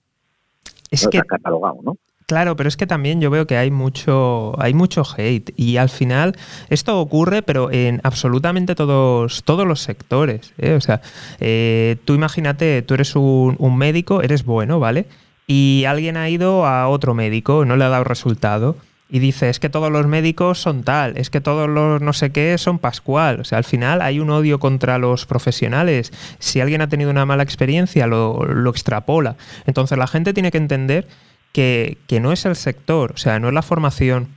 Es 0.92 1.06
no, 1.06 1.10
que... 1.10 1.18
Está 1.20 1.38
catalogado, 1.38 1.80
¿no? 1.84 1.98
Claro, 2.28 2.58
pero 2.58 2.68
es 2.68 2.76
que 2.76 2.86
también 2.86 3.22
yo 3.22 3.30
veo 3.30 3.48
que 3.48 3.56
hay 3.56 3.72
mucho, 3.72 4.54
hay 4.62 4.74
mucho 4.74 5.04
hate 5.16 5.54
y 5.56 5.78
al 5.78 5.88
final 5.88 6.36
esto 6.70 7.00
ocurre, 7.00 7.42
pero 7.42 7.72
en 7.72 8.02
absolutamente 8.04 8.76
todos, 8.76 9.44
todos 9.46 9.66
los 9.66 9.80
sectores. 9.80 10.54
¿eh? 10.58 10.74
O 10.74 10.82
sea, 10.82 11.00
eh, 11.40 11.96
tú 12.04 12.16
imagínate, 12.16 12.82
tú 12.82 12.96
eres 12.96 13.16
un, 13.16 13.56
un, 13.60 13.78
médico, 13.78 14.22
eres 14.22 14.44
bueno, 14.44 14.78
¿vale? 14.78 15.06
Y 15.48 15.86
alguien 15.88 16.18
ha 16.18 16.30
ido 16.30 16.66
a 16.66 16.90
otro 16.90 17.14
médico, 17.14 17.64
no 17.64 17.78
le 17.78 17.86
ha 17.86 17.90
dado 17.90 18.04
resultado. 18.04 18.76
Y 19.10 19.20
dice, 19.20 19.50
es 19.50 19.62
que 19.62 19.70
todos 19.70 19.90
los 19.90 20.06
médicos 20.06 20.60
son 20.60 20.84
tal, 20.84 21.16
es 21.18 21.30
que 21.30 21.40
todos 21.40 21.70
los 21.70 22.02
no 22.02 22.12
sé 22.12 22.34
qué 22.34 22.58
son 22.58 22.78
Pascual. 22.78 23.40
O 23.40 23.46
sea, 23.46 23.58
al 23.58 23.64
final 23.64 24.02
hay 24.02 24.20
un 24.20 24.32
odio 24.32 24.60
contra 24.60 24.98
los 24.98 25.26
profesionales. 25.26 26.12
Si 26.40 26.60
alguien 26.60 26.82
ha 26.82 26.90
tenido 26.90 27.10
una 27.10 27.26
mala 27.26 27.44
experiencia, 27.44 28.06
lo, 28.06 28.44
lo 28.44 28.70
extrapola. 28.70 29.38
Entonces 29.66 29.98
la 29.98 30.08
gente 30.08 30.34
tiene 30.34 30.52
que 30.52 30.58
entender 30.58 31.08
que, 31.52 31.98
no 32.22 32.32
es 32.32 32.46
el 32.46 32.56
sector, 32.56 33.14
o 33.14 33.18
sea, 33.18 33.40
no 33.40 33.48
es 33.48 33.54
la 33.54 33.62
formación, 33.62 34.28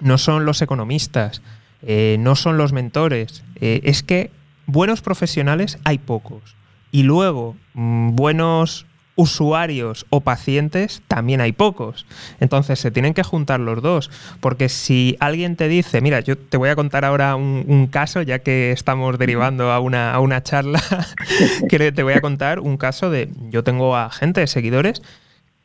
no 0.00 0.18
son 0.18 0.44
los 0.44 0.62
economistas, 0.62 1.42
eh, 1.82 2.16
no 2.20 2.36
son 2.36 2.58
los 2.58 2.72
mentores, 2.72 3.44
eh, 3.60 3.80
es 3.84 4.02
que 4.02 4.30
buenos 4.66 5.00
profesionales 5.02 5.78
hay 5.84 5.98
pocos. 5.98 6.56
Y 6.92 7.02
luego, 7.02 7.56
mm, 7.74 8.14
buenos 8.14 8.86
usuarios 9.16 10.06
o 10.10 10.20
pacientes 10.20 11.02
también 11.08 11.40
hay 11.40 11.52
pocos. 11.52 12.06
Entonces 12.38 12.78
se 12.78 12.90
tienen 12.90 13.14
que 13.14 13.22
juntar 13.22 13.60
los 13.60 13.82
dos, 13.82 14.10
porque 14.40 14.68
si 14.68 15.16
alguien 15.20 15.56
te 15.56 15.68
dice, 15.68 16.00
mira, 16.00 16.20
yo 16.20 16.38
te 16.38 16.56
voy 16.58 16.68
a 16.68 16.76
contar 16.76 17.04
ahora 17.04 17.34
un, 17.34 17.88
caso, 17.90 18.22
ya 18.22 18.40
que 18.40 18.72
estamos 18.72 19.18
derivando 19.18 19.72
a 19.72 19.80
una, 19.80 20.12
a 20.12 20.20
una 20.20 20.42
charla, 20.42 20.82
que 21.68 21.92
te 21.92 22.02
voy 22.02 22.12
a 22.12 22.20
contar 22.20 22.60
un 22.60 22.76
caso 22.76 23.10
de, 23.10 23.30
yo 23.50 23.64
tengo 23.64 23.96
a 23.96 24.10
gente, 24.10 24.40
de 24.40 24.46
seguidores, 24.46 25.02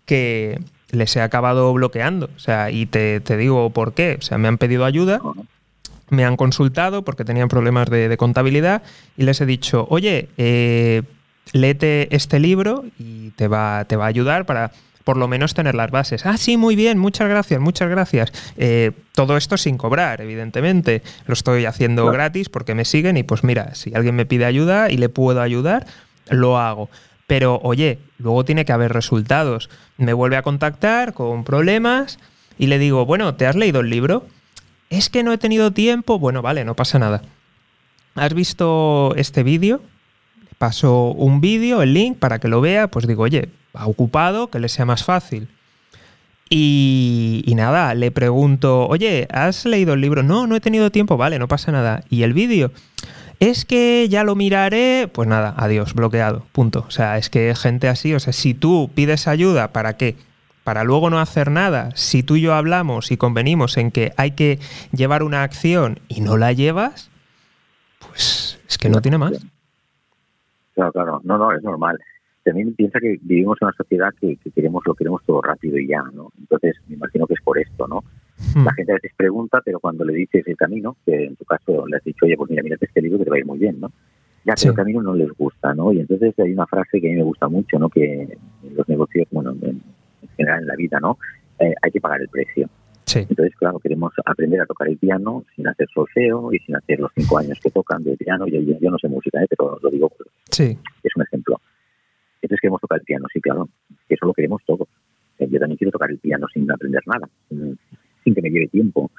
que 0.05 0.59
les 0.91 1.15
he 1.15 1.21
acabado 1.21 1.73
bloqueando. 1.73 2.29
O 2.35 2.39
sea, 2.39 2.71
y 2.71 2.85
te, 2.85 3.19
digo 3.37 3.69
por 3.71 3.93
qué. 3.93 4.17
O 4.19 4.21
sea, 4.21 4.37
me 4.37 4.47
han 4.47 4.57
pedido 4.57 4.85
ayuda, 4.85 5.21
me 6.09 6.25
han 6.25 6.37
consultado 6.37 7.03
porque 7.03 7.25
tenían 7.25 7.47
problemas 7.47 7.89
de, 7.89 8.15
contabilidad 8.17 8.83
y 9.17 9.23
les 9.23 9.41
he 9.41 9.45
dicho, 9.45 9.87
oye, 9.89 10.29
eh, 10.37 11.03
léete 11.53 12.13
este 12.15 12.39
libro 12.39 12.85
y 12.99 13.31
te 13.31 13.47
va, 13.47 13.85
te 13.85 13.95
va 13.95 14.05
a 14.05 14.07
ayudar 14.07 14.45
para 14.45 14.71
por 15.03 15.17
lo 15.17 15.27
menos 15.27 15.53
tener 15.53 15.75
las 15.75 15.91
bases. 15.91 16.25
Ah, 16.25 16.37
sí, 16.37 16.57
muy 16.57 16.75
bien, 16.75 16.97
muchas 16.97 17.27
gracias, 17.27 17.59
muchas 17.59 17.89
gracias. 17.89 18.31
Eh, 18.57 18.91
todo 19.13 19.37
esto 19.37 19.57
sin 19.57 19.77
cobrar, 19.77 20.21
evidentemente. 20.21 21.01
Lo 21.25 21.33
estoy 21.33 21.65
haciendo 21.65 22.05
gratis 22.11 22.49
porque 22.49 22.75
me 22.75 22.85
siguen 22.85 23.17
y 23.17 23.23
pues 23.23 23.43
mira, 23.43 23.75
si 23.75 23.93
alguien 23.93 24.15
me 24.15 24.25
pide 24.25 24.45
ayuda 24.45 24.89
y 24.91 24.97
le 24.97 25.09
puedo 25.09 25.41
ayudar, 25.41 25.85
lo 26.29 26.57
hago. 26.57 26.89
Pero 27.27 27.59
oye, 27.63 27.99
luego 28.17 28.43
tiene 28.45 28.65
que 28.65 28.73
haber 28.73 28.93
resultados. 28.93 29.69
Me 30.01 30.13
vuelve 30.13 30.35
a 30.35 30.41
contactar 30.41 31.13
con 31.13 31.43
problemas 31.43 32.17
y 32.57 32.65
le 32.65 32.79
digo, 32.79 33.05
bueno, 33.05 33.35
¿te 33.35 33.45
has 33.45 33.55
leído 33.55 33.81
el 33.81 33.91
libro? 33.91 34.25
Es 34.89 35.11
que 35.11 35.21
no 35.21 35.31
he 35.31 35.37
tenido 35.37 35.69
tiempo. 35.69 36.17
Bueno, 36.17 36.41
vale, 36.41 36.65
no 36.65 36.75
pasa 36.75 36.97
nada. 36.97 37.21
¿Has 38.15 38.33
visto 38.33 39.13
este 39.15 39.43
vídeo? 39.43 39.79
Paso 40.57 41.11
un 41.11 41.39
vídeo, 41.39 41.83
el 41.83 41.93
link, 41.93 42.17
para 42.17 42.39
que 42.39 42.47
lo 42.47 42.61
vea. 42.61 42.87
Pues 42.87 43.05
digo, 43.05 43.21
oye, 43.21 43.49
ha 43.75 43.85
ocupado, 43.85 44.49
que 44.49 44.59
le 44.59 44.69
sea 44.69 44.85
más 44.85 45.03
fácil. 45.03 45.49
Y, 46.49 47.43
y, 47.45 47.53
nada, 47.53 47.93
le 47.93 48.09
pregunto, 48.09 48.87
oye, 48.87 49.27
¿has 49.31 49.65
leído 49.65 49.93
el 49.93 50.01
libro? 50.01 50.23
No, 50.23 50.47
no 50.47 50.55
he 50.55 50.61
tenido 50.61 50.89
tiempo, 50.89 51.15
vale, 51.15 51.37
no 51.37 51.47
pasa 51.47 51.71
nada. 51.71 52.03
¿Y 52.09 52.23
el 52.23 52.33
vídeo? 52.33 52.71
Es 53.41 53.65
que 53.65 54.07
ya 54.07 54.23
lo 54.23 54.35
miraré, 54.35 55.09
pues 55.11 55.27
nada, 55.27 55.55
adiós, 55.57 55.95
bloqueado, 55.95 56.43
punto. 56.51 56.85
O 56.87 56.91
sea, 56.91 57.17
es 57.17 57.31
que 57.31 57.55
gente 57.55 57.87
así, 57.87 58.13
o 58.13 58.19
sea, 58.19 58.33
si 58.33 58.53
tú 58.53 58.91
pides 58.93 59.27
ayuda, 59.27 59.73
¿para 59.73 59.97
qué? 59.97 60.15
Para 60.63 60.83
luego 60.83 61.09
no 61.09 61.19
hacer 61.19 61.49
nada, 61.49 61.89
si 61.95 62.21
tú 62.21 62.35
y 62.35 62.41
yo 62.41 62.53
hablamos 62.53 63.11
y 63.11 63.17
convenimos 63.17 63.77
en 63.77 63.89
que 63.89 64.13
hay 64.15 64.31
que 64.31 64.59
llevar 64.91 65.23
una 65.23 65.41
acción 65.41 65.99
y 66.07 66.21
no 66.21 66.37
la 66.37 66.53
llevas, 66.53 67.09
pues 67.97 68.61
es 68.69 68.77
que 68.77 68.89
no 68.89 69.01
tiene 69.01 69.17
más. 69.17 69.43
Claro, 70.75 70.91
claro, 70.91 71.21
no, 71.23 71.39
no, 71.39 71.51
es 71.51 71.63
normal. 71.63 71.97
También 72.43 72.75
piensa 72.75 72.99
que 72.99 73.17
vivimos 73.23 73.57
en 73.59 73.69
una 73.69 73.75
sociedad 73.75 74.09
que, 74.21 74.37
que 74.37 74.51
queremos 74.51 74.83
lo 74.85 74.93
queremos 74.93 75.23
todo 75.25 75.41
rápido 75.41 75.79
y 75.79 75.87
ya, 75.87 76.03
¿no? 76.13 76.31
Entonces, 76.37 76.75
me 76.87 76.93
imagino 76.93 77.25
que 77.25 77.33
es 77.33 77.41
por 77.41 77.57
esto, 77.57 77.87
¿no? 77.87 78.03
Hmm. 78.55 78.65
La 78.65 78.73
gente 78.73 78.91
a 78.91 78.95
veces 78.95 79.11
pregunta, 79.15 79.61
pero 79.63 79.79
cuando 79.79 80.03
le 80.03 80.13
dices 80.13 80.45
el 80.47 80.57
camino, 80.57 80.97
que 81.05 81.25
en 81.25 81.35
tu 81.35 81.45
caso 81.45 81.85
le 81.87 81.97
has 81.97 82.03
dicho, 82.03 82.25
oye, 82.25 82.35
pues 82.35 82.49
mira, 82.49 82.63
mira 82.63 82.77
este 82.79 83.01
libro 83.01 83.19
que 83.19 83.25
te 83.25 83.29
va 83.29 83.35
a 83.37 83.39
ir 83.39 83.45
muy 83.45 83.59
bien, 83.59 83.79
¿no? 83.79 83.91
Ya, 84.43 84.55
pero 84.55 84.71
el 84.71 84.75
camino 84.75 85.03
no 85.03 85.13
les 85.13 85.29
gusta, 85.37 85.73
¿no? 85.73 85.93
Y 85.93 85.99
entonces 85.99 86.33
hay 86.39 86.51
una 86.51 86.65
frase 86.65 86.99
que 86.99 87.07
a 87.07 87.11
mí 87.11 87.17
me 87.17 87.23
gusta 87.23 87.47
mucho, 87.47 87.77
¿no? 87.77 87.89
Que 87.89 88.23
en 88.23 88.75
los 88.75 88.87
negocios, 88.89 89.27
bueno, 89.31 89.51
en, 89.51 89.81
general 90.35 90.61
en 90.61 90.67
la 90.67 90.75
vida, 90.75 90.99
¿no? 90.99 91.17
Eh, 91.59 91.73
hay 91.81 91.91
que 91.91 92.01
pagar 92.01 92.21
el 92.21 92.27
precio. 92.27 92.67
Sí. 93.05 93.19
Entonces, 93.29 93.55
claro, 93.57 93.77
queremos 93.79 94.13
aprender 94.25 94.61
a 94.61 94.65
tocar 94.65 94.87
el 94.87 94.97
piano 94.97 95.43
sin 95.55 95.67
hacer 95.67 95.87
solfeo 95.93 96.51
y 96.53 96.59
sin 96.59 96.75
hacer 96.75 96.99
los 96.99 97.11
cinco 97.15 97.37
años 97.37 97.59
que 97.61 97.69
tocan 97.69 98.03
de 98.03 98.17
piano. 98.17 98.47
Yo, 98.47 98.59
yo, 98.61 98.89
no 98.89 98.97
sé 98.97 99.07
música, 99.09 99.41
¿eh? 99.43 99.47
pero 99.49 99.77
lo 99.81 99.89
digo, 99.89 100.09
pues, 100.09 100.29
sí. 100.49 100.77
es 101.03 101.15
un 101.15 101.23
ejemplo. 101.23 101.61
Entonces 102.41 102.61
queremos 102.61 102.81
tocar 102.81 102.99
el 102.99 103.05
piano, 103.05 103.27
sí, 103.31 103.39
claro, 103.39 103.69
que 104.07 104.15
eso 104.15 104.25
lo 104.25 104.33
queremos 104.33 104.61
todos. 104.65 104.87
Yo 105.37 105.59
también 105.59 105.77
quiero 105.77 105.91
tocar 105.91 106.09
el 106.09 106.19
piano 106.19 106.47
sin 106.53 106.71
aprender 106.71 107.01
nada 107.05 107.27
sin 107.49 107.77
que 108.23 108.41
me 108.41 108.49
lleve 108.49 108.67
tiempo. 108.67 109.11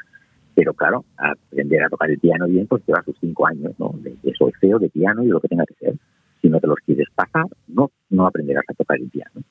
Pero 0.54 0.74
claro, 0.74 1.04
aprender 1.16 1.82
a 1.82 1.88
tocar 1.88 2.10
el 2.10 2.18
piano 2.18 2.46
bien, 2.46 2.66
pues 2.66 2.82
lleva 2.86 3.02
sus 3.04 3.16
cinco 3.20 3.46
años, 3.46 3.72
¿no? 3.78 3.94
De, 4.02 4.14
de 4.22 4.32
feo 4.60 4.78
de 4.78 4.90
piano 4.90 5.22
y 5.22 5.28
lo 5.28 5.40
que 5.40 5.48
tenga 5.48 5.64
que 5.64 5.74
ser. 5.74 5.94
Si 6.40 6.48
no 6.48 6.60
te 6.60 6.66
los 6.66 6.78
quieres 6.84 7.08
pasar, 7.14 7.46
no, 7.68 7.90
no 8.10 8.26
aprenderás 8.26 8.64
a 8.68 8.74
tocar 8.74 8.98
el 8.98 9.08
piano. 9.08 9.42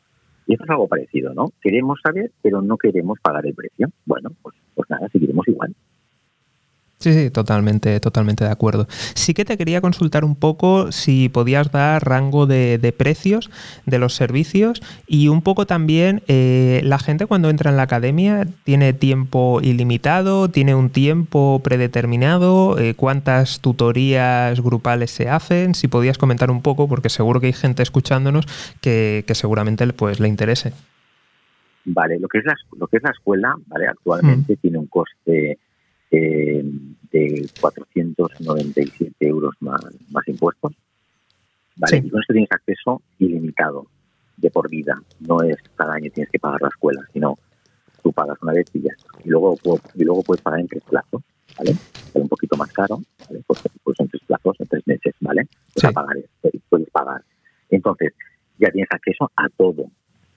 Y 0.45 0.55
eso 0.55 0.63
es 0.63 0.69
algo 0.69 0.87
parecido, 0.87 1.33
¿no? 1.33 1.51
Queremos 1.61 1.99
saber, 2.03 2.31
pero 2.41 2.61
no 2.61 2.77
queremos 2.77 3.19
pagar 3.21 3.45
el 3.45 3.53
precio. 3.53 3.87
Bueno, 4.05 4.31
pues, 4.41 4.55
pues 4.75 4.89
nada, 4.89 5.07
seguiremos 5.09 5.47
igual. 5.47 5.73
Sí, 7.01 7.13
sí, 7.13 7.31
totalmente, 7.31 7.99
totalmente 7.99 8.43
de 8.43 8.51
acuerdo. 8.51 8.85
Sí 9.15 9.33
que 9.33 9.43
te 9.43 9.57
quería 9.57 9.81
consultar 9.81 10.23
un 10.23 10.35
poco 10.35 10.91
si 10.91 11.29
podías 11.29 11.71
dar 11.71 12.07
rango 12.07 12.45
de, 12.45 12.93
precios 12.95 13.49
de 13.87 13.97
los 13.97 14.13
servicios 14.13 14.83
y 15.07 15.27
un 15.27 15.41
poco 15.41 15.65
también 15.65 16.21
eh, 16.27 16.79
la 16.83 16.99
gente 16.99 17.25
cuando 17.25 17.49
entra 17.49 17.71
en 17.71 17.77
la 17.77 17.83
academia 17.83 18.45
tiene 18.65 18.93
tiempo 18.93 19.61
ilimitado, 19.63 20.49
tiene 20.49 20.75
un 20.75 20.91
tiempo 20.91 21.59
predeterminado, 21.63 22.77
eh, 22.77 22.93
cuántas 22.93 23.61
tutorías 23.61 24.61
grupales 24.61 25.09
se 25.09 25.27
hacen, 25.27 25.73
si 25.73 25.87
podías 25.87 26.19
comentar 26.19 26.51
un 26.51 26.61
poco 26.61 26.87
porque 26.87 27.09
seguro 27.09 27.39
que 27.39 27.47
hay 27.47 27.53
gente 27.53 27.81
escuchándonos 27.81 28.45
que, 28.79 29.25
seguramente 29.33 29.91
pues, 29.93 30.19
le 30.19 30.27
interese. 30.27 30.73
Vale, 31.83 32.19
lo 32.19 32.27
que 32.27 32.37
es 32.37 32.45
la, 32.45 32.53
lo 32.77 32.85
que 32.85 32.97
es 32.97 33.03
la 33.03 33.09
escuela, 33.09 33.55
vale, 33.65 33.87
actualmente 33.87 34.53
mm. 34.53 34.57
tiene 34.57 34.77
un 34.77 34.85
coste 34.85 35.57
eh, 36.11 36.63
de 37.11 37.49
497 37.59 39.15
euros 39.19 39.55
más, 39.59 39.81
más 40.09 40.27
impuestos. 40.27 40.73
¿vale? 41.75 41.97
Y 41.97 42.09
con 42.09 42.21
esto 42.21 42.33
tienes 42.33 42.51
acceso 42.51 43.01
ilimitado, 43.19 43.87
de 44.37 44.49
por 44.49 44.69
vida. 44.69 45.01
No 45.19 45.41
es 45.41 45.57
cada 45.75 45.93
año 45.93 46.09
tienes 46.13 46.31
que 46.31 46.39
pagar 46.39 46.61
la 46.61 46.69
escuela, 46.69 47.01
sino 47.13 47.37
tú 48.03 48.11
pagas 48.11 48.37
una 48.41 48.53
vez 48.53 48.65
y 48.73 48.81
ya 48.81 48.93
Y 49.23 49.29
luego, 49.29 49.55
y 49.95 50.03
luego 50.03 50.23
puedes 50.23 50.41
pagar 50.41 50.59
en 50.59 50.67
tres 50.67 50.83
plazos, 50.83 51.21
¿vale? 51.57 51.71
Es 51.71 52.15
un 52.15 52.27
poquito 52.27 52.57
más 52.57 52.71
caro, 52.71 53.01
¿vale? 53.27 53.41
Pues, 53.45 53.61
pues 53.83 53.99
en 53.99 54.07
tres 54.07 54.23
plazos, 54.25 54.59
en 54.59 54.67
tres 54.67 54.87
meses, 54.87 55.15
¿vale? 55.19 55.47
Puedes, 55.73 55.93
pagar, 55.93 56.17
puedes 56.69 56.89
pagar. 56.89 57.23
Entonces, 57.69 58.13
ya 58.57 58.69
tienes 58.71 58.89
acceso 58.91 59.31
a 59.35 59.47
todo, 59.49 59.85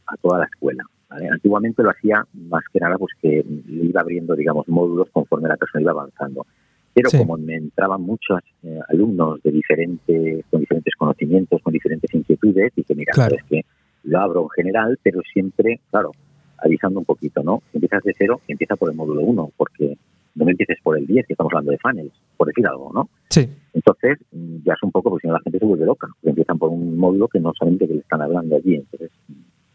a 0.06 0.16
toda 0.16 0.38
la 0.38 0.44
escuela. 0.44 0.84
Antiguamente 1.31 1.83
lo 1.83 1.90
hacía 1.90 2.27
más 2.33 2.64
que 2.72 2.81
nada 2.81 2.96
pues 2.98 3.12
que 3.20 3.44
iba 3.68 4.00
abriendo, 4.00 4.35
digamos, 4.35 4.68
módulos 4.68 5.09
conforme 5.12 5.48
la 5.48 5.57
persona 5.57 5.83
iba 5.83 5.92
avanzando. 5.92 6.46
Pero 6.92 7.11
como 7.11 7.37
me 7.37 7.57
entraban 7.57 8.03
muchos 8.03 8.40
eh, 8.62 8.79
alumnos 8.88 9.42
de 9.42 9.50
diferentes, 9.50 10.44
con 10.48 10.61
diferentes 10.61 10.94
conocimientos, 10.96 11.61
con 11.61 11.72
diferentes 11.72 12.12
inquietudes, 12.14 12.72
y 12.77 12.85
que 12.85 12.94
mira, 12.94 13.12
es 13.12 13.44
que 13.44 13.64
lo 14.05 14.20
abro 14.20 14.42
en 14.42 14.50
general, 14.50 14.98
pero 15.03 15.20
siempre, 15.33 15.81
claro, 15.90 16.12
avisando 16.59 17.00
un 17.00 17.05
poquito, 17.05 17.42
¿no? 17.42 17.62
Si 17.70 17.79
empiezas 17.79 18.03
de 18.05 18.14
cero, 18.16 18.40
empieza 18.46 18.77
por 18.77 18.90
el 18.90 18.96
módulo 18.96 19.22
1, 19.22 19.53
porque 19.57 19.98
no 20.35 20.44
me 20.44 20.53
empieces 20.53 20.79
por 20.83 20.96
el 20.96 21.07
10, 21.07 21.27
que 21.27 21.33
estamos 21.33 21.53
hablando 21.53 21.72
de 21.72 21.79
funnels, 21.79 22.12
por 22.37 22.46
decir 22.46 22.66
algo, 22.66 22.92
¿no? 22.92 23.09
Sí. 23.29 23.48
Entonces, 23.72 24.18
ya 24.64 24.74
es 24.74 24.83
un 24.83 24.92
poco, 24.92 25.11
porque 25.11 25.22
si 25.22 25.29
no 25.29 25.35
la 25.35 25.40
gente 25.40 25.59
se 25.59 25.64
vuelve 25.64 25.87
loca, 25.87 26.07
porque 26.14 26.31
empiezan 26.31 26.59
por 26.59 26.70
un 26.70 26.96
módulo 26.96 27.29
que 27.29 27.40
no 27.40 27.53
saben 27.59 27.79
de 27.79 27.88
qué 27.88 27.94
le 27.94 28.00
están 28.00 28.22
hablando 28.22 28.57
allí, 28.57 28.77
entonces 28.77 29.11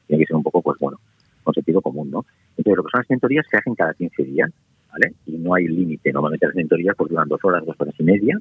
tiene 0.08 0.24
que 0.24 0.28
ser 0.28 0.36
un 0.36 0.44
poco, 0.44 0.62
pues 0.62 0.78
bueno, 0.80 0.98
con 1.50 1.54
sentido 1.56 1.82
común, 1.82 2.12
¿no? 2.12 2.26
Entonces, 2.58 2.78
lo 2.78 2.84
que 2.84 2.92
son 2.92 3.00
las 3.00 3.10
mentorías 3.10 3.46
se 3.50 3.58
hacen 3.58 3.76
cada 3.76 3.94
15 3.94 4.24
días, 4.24 4.52
¿vale? 4.92 5.14
Y 5.26 5.38
no 5.38 5.56
hay 5.56 5.68
límite. 5.68 6.12
Normalmente 6.14 6.46
las 6.46 6.56
mentorías 6.56 6.96
pues 6.96 7.10
duran 7.10 7.28
dos 7.28 7.40
horas, 7.44 7.66
dos 7.66 7.76
horas 7.80 7.96
y 7.98 8.04
media, 8.04 8.38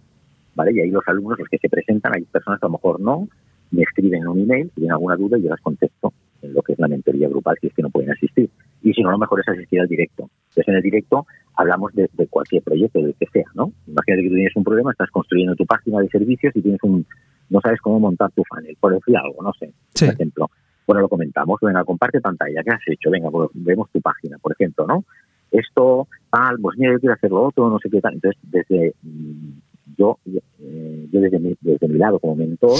¿vale? 0.54 0.72
Y 0.74 0.80
ahí 0.80 0.90
los 0.90 1.06
alumnos, 1.06 1.38
los 1.38 1.48
que 1.48 1.58
se 1.58 1.68
presentan, 1.68 2.12
hay 2.14 2.24
personas 2.24 2.60
que 2.60 2.66
a 2.66 2.68
lo 2.68 2.72
mejor 2.72 3.00
no, 3.00 3.28
me 3.70 3.82
escriben 3.82 4.26
un 4.26 4.40
email, 4.40 4.70
tienen 4.74 4.92
alguna 4.92 5.16
duda, 5.16 5.38
y 5.38 5.42
yo 5.42 5.50
las 5.50 5.60
contesto 5.60 6.12
en 6.42 6.52
lo 6.52 6.62
que 6.62 6.72
es 6.72 6.78
la 6.78 6.88
mentoría 6.88 7.28
grupal, 7.28 7.56
si 7.60 7.66
es 7.66 7.74
que 7.74 7.82
no 7.82 7.90
pueden 7.90 8.10
asistir. 8.10 8.50
Y 8.82 8.92
si 8.92 9.02
no, 9.02 9.10
lo 9.10 9.18
mejor 9.18 9.40
es 9.40 9.48
asistir 9.48 9.80
al 9.80 9.88
directo. 9.88 10.30
Entonces, 10.50 10.68
en 10.68 10.74
el 10.74 10.82
directo 10.82 11.26
hablamos 11.56 11.92
de, 11.94 12.08
cualquier 12.30 12.62
proyecto, 12.62 13.00
del 13.00 13.14
que 13.18 13.26
sea, 13.32 13.46
¿no? 13.54 13.72
Imagínate 13.86 14.22
que 14.22 14.28
tú 14.28 14.34
tienes 14.34 14.56
un 14.56 14.64
problema, 14.64 14.92
estás 14.92 15.10
construyendo 15.10 15.56
tu 15.56 15.66
página 15.66 16.00
de 16.00 16.08
servicios 16.08 16.54
y 16.54 16.62
tienes 16.62 16.80
un, 16.82 17.04
no 17.50 17.60
sabes 17.60 17.80
cómo 17.80 17.98
montar 17.98 18.30
tu 18.30 18.44
funnel, 18.44 18.76
por 18.78 18.94
decir 18.94 19.16
algo, 19.16 19.42
no 19.42 19.52
sé, 19.58 19.72
por 19.98 20.14
ejemplo 20.14 20.50
Bueno, 20.88 21.02
lo 21.02 21.08
comentamos, 21.10 21.60
venga, 21.60 21.84
comparte 21.84 22.18
pantalla, 22.18 22.62
¿qué 22.64 22.70
has 22.70 22.80
hecho? 22.86 23.10
Venga, 23.10 23.30
pues 23.30 23.50
vemos 23.52 23.90
tu 23.92 24.00
página, 24.00 24.38
por 24.38 24.52
ejemplo, 24.52 24.86
¿no? 24.86 25.04
Esto, 25.50 26.08
tal, 26.30 26.56
pues 26.62 26.78
mira, 26.78 26.92
yo 26.92 26.98
quiero 26.98 27.14
hacerlo 27.14 27.42
otro, 27.42 27.68
no 27.68 27.78
sé 27.78 27.90
qué 27.90 28.00
tal. 28.00 28.14
Entonces, 28.14 28.40
desde 28.42 28.94
mm, 29.02 29.50
yo, 29.98 30.18
eh, 30.60 31.06
yo 31.12 31.20
desde 31.20 31.38
mi, 31.40 31.54
desde 31.60 31.88
mi 31.88 31.98
lado 31.98 32.18
como 32.18 32.36
mentor, 32.36 32.78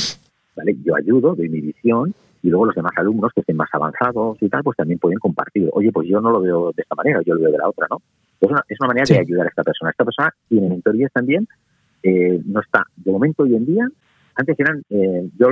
¿vale? 0.56 0.74
Yo 0.82 0.96
ayudo, 0.96 1.34
doy 1.34 1.50
mi 1.50 1.60
visión, 1.60 2.14
y 2.42 2.48
luego 2.48 2.64
los 2.64 2.74
demás 2.74 2.92
alumnos 2.96 3.30
que 3.34 3.42
estén 3.42 3.56
más 3.56 3.68
avanzados 3.74 4.38
y 4.40 4.48
tal, 4.48 4.62
pues 4.62 4.78
también 4.78 4.98
pueden 4.98 5.18
compartir. 5.18 5.68
Oye, 5.74 5.92
pues 5.92 6.08
yo 6.08 6.22
no 6.22 6.30
lo 6.30 6.40
veo 6.40 6.72
de 6.74 6.80
esta 6.80 6.94
manera, 6.94 7.20
yo 7.26 7.34
lo 7.34 7.42
veo 7.42 7.52
de 7.52 7.58
la 7.58 7.68
otra, 7.68 7.88
¿no? 7.90 7.98
Es 8.40 8.50
una, 8.50 8.64
es 8.66 8.78
una 8.80 8.88
manera 8.88 9.04
de 9.06 9.18
ayudar 9.18 9.44
a 9.44 9.50
esta 9.50 9.64
persona. 9.64 9.90
Esta 9.90 10.06
persona 10.06 10.34
tiene 10.48 10.70
mentorías 10.70 11.12
también, 11.12 11.46
eh, 12.02 12.40
no 12.46 12.60
está, 12.60 12.86
de 12.96 13.12
momento 13.12 13.42
hoy 13.42 13.54
en 13.54 13.66
día, 13.66 13.86
antes 14.34 14.58
eran, 14.58 14.82
eh, 14.88 15.28
yo 15.38 15.48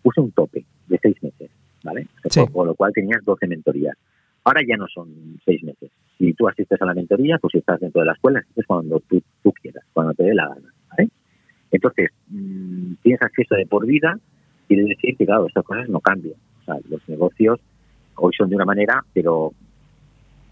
puse 0.00 0.20
un 0.20 0.30
tope 0.30 0.64
de 0.86 0.98
seis 1.02 1.16
meses, 1.22 1.50
¿vale? 1.84 2.06
Con, 2.52 2.66
lo 2.66 2.74
cual 2.74 2.92
tenías 2.92 3.24
12 3.24 3.46
mentorías. 3.46 3.96
Ahora 4.44 4.60
ya 4.66 4.76
no 4.76 4.86
son 4.88 5.38
seis 5.44 5.62
meses. 5.62 5.90
Si 6.18 6.32
tú 6.34 6.48
asistes 6.48 6.80
a 6.80 6.86
la 6.86 6.94
mentoría, 6.94 7.38
pues 7.38 7.52
si 7.52 7.58
estás 7.58 7.80
dentro 7.80 8.00
de 8.00 8.06
la 8.06 8.12
escuela, 8.12 8.42
es 8.56 8.66
cuando 8.66 9.00
tú, 9.00 9.22
tú 9.42 9.52
quieras, 9.52 9.84
cuando 9.92 10.14
te 10.14 10.24
dé 10.24 10.34
la 10.34 10.48
gana, 10.48 10.72
¿vale? 10.90 11.10
Entonces, 11.70 12.10
mmm, 12.28 12.94
tienes 13.02 13.22
acceso 13.22 13.54
de 13.54 13.66
por 13.66 13.86
vida, 13.86 14.18
quiere 14.66 14.84
decir 14.84 15.16
que, 15.16 15.26
claro, 15.26 15.46
estas 15.46 15.64
cosas 15.64 15.88
no 15.88 16.00
cambian. 16.00 16.36
O 16.62 16.64
sea, 16.64 16.76
los 16.88 17.08
negocios 17.08 17.60
hoy 18.16 18.32
son 18.36 18.50
de 18.50 18.56
una 18.56 18.64
manera, 18.64 19.04
pero 19.12 19.52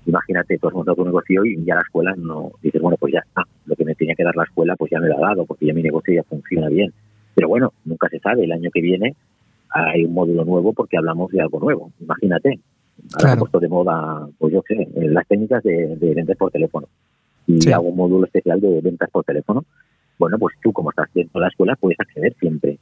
imagínate, 0.07 0.59
tú 0.59 0.69
has 0.69 0.75
montado 0.75 0.97
tu 0.97 1.05
negocio 1.05 1.45
y 1.45 1.63
ya 1.65 1.75
la 1.75 1.83
escuela 1.83 2.15
no 2.17 2.53
dices, 2.63 2.81
bueno, 2.81 2.97
pues 2.99 3.13
ya 3.13 3.21
está, 3.21 3.43
lo 3.67 3.77
que 3.77 3.85
me 3.85 3.95
tenía 3.95 4.15
que 4.15 4.25
dar 4.25 4.37
la 4.37 4.45
escuela, 4.45 4.77
pues 4.77 4.91
ya 4.91 5.01
me 5.01 5.09
lo 5.09 5.17
ha 5.19 5.29
dado, 5.29 5.45
porque 5.47 5.67
ya 5.67 5.75
mi 5.75 5.83
negocio 5.83 6.15
ya 6.15 6.23
funciona 6.23 6.69
bien. 6.69 6.93
Pero 7.35 7.49
bueno, 7.49 7.73
nunca 7.85 8.09
se 8.09 8.19
sabe, 8.19 8.45
el 8.45 8.53
año 8.53 8.71
que 8.73 8.81
viene 8.81 9.15
hay 9.71 10.05
un 10.05 10.15
módulo 10.15 10.45
nuevo 10.45 10.73
porque 10.73 10.97
hablamos 10.97 11.31
de 11.31 11.41
algo 11.41 11.61
nuevo, 11.61 11.93
imagínate. 12.01 12.61
Ahora 13.15 13.29
se 13.29 13.35
ha 13.35 13.39
puesto 13.39 13.61
de 13.61 13.69
moda, 13.69 14.29
pues 14.39 14.53
yo 14.53 14.63
sé, 14.69 14.89
las 14.95 15.27
técnicas 15.27 15.63
de, 15.63 15.97
de 15.97 16.15
ventas 16.15 16.37
por 16.37 16.51
teléfono. 16.51 16.89
Y 17.47 17.71
hago 17.73 17.89
un 17.89 17.97
módulo 17.97 18.27
especial 18.27 18.61
de 18.61 18.81
ventas 18.81 19.11
por 19.11 19.25
teléfono. 19.25 19.65
Bueno, 20.19 20.39
pues 20.39 20.55
tú, 20.63 20.73
como 20.73 20.91
estás 20.91 21.09
dentro 21.15 21.41
de 21.41 21.47
la 21.47 21.49
escuela, 21.49 21.77
puedes 21.77 21.99
acceder 21.99 22.35
siempre 22.39 22.79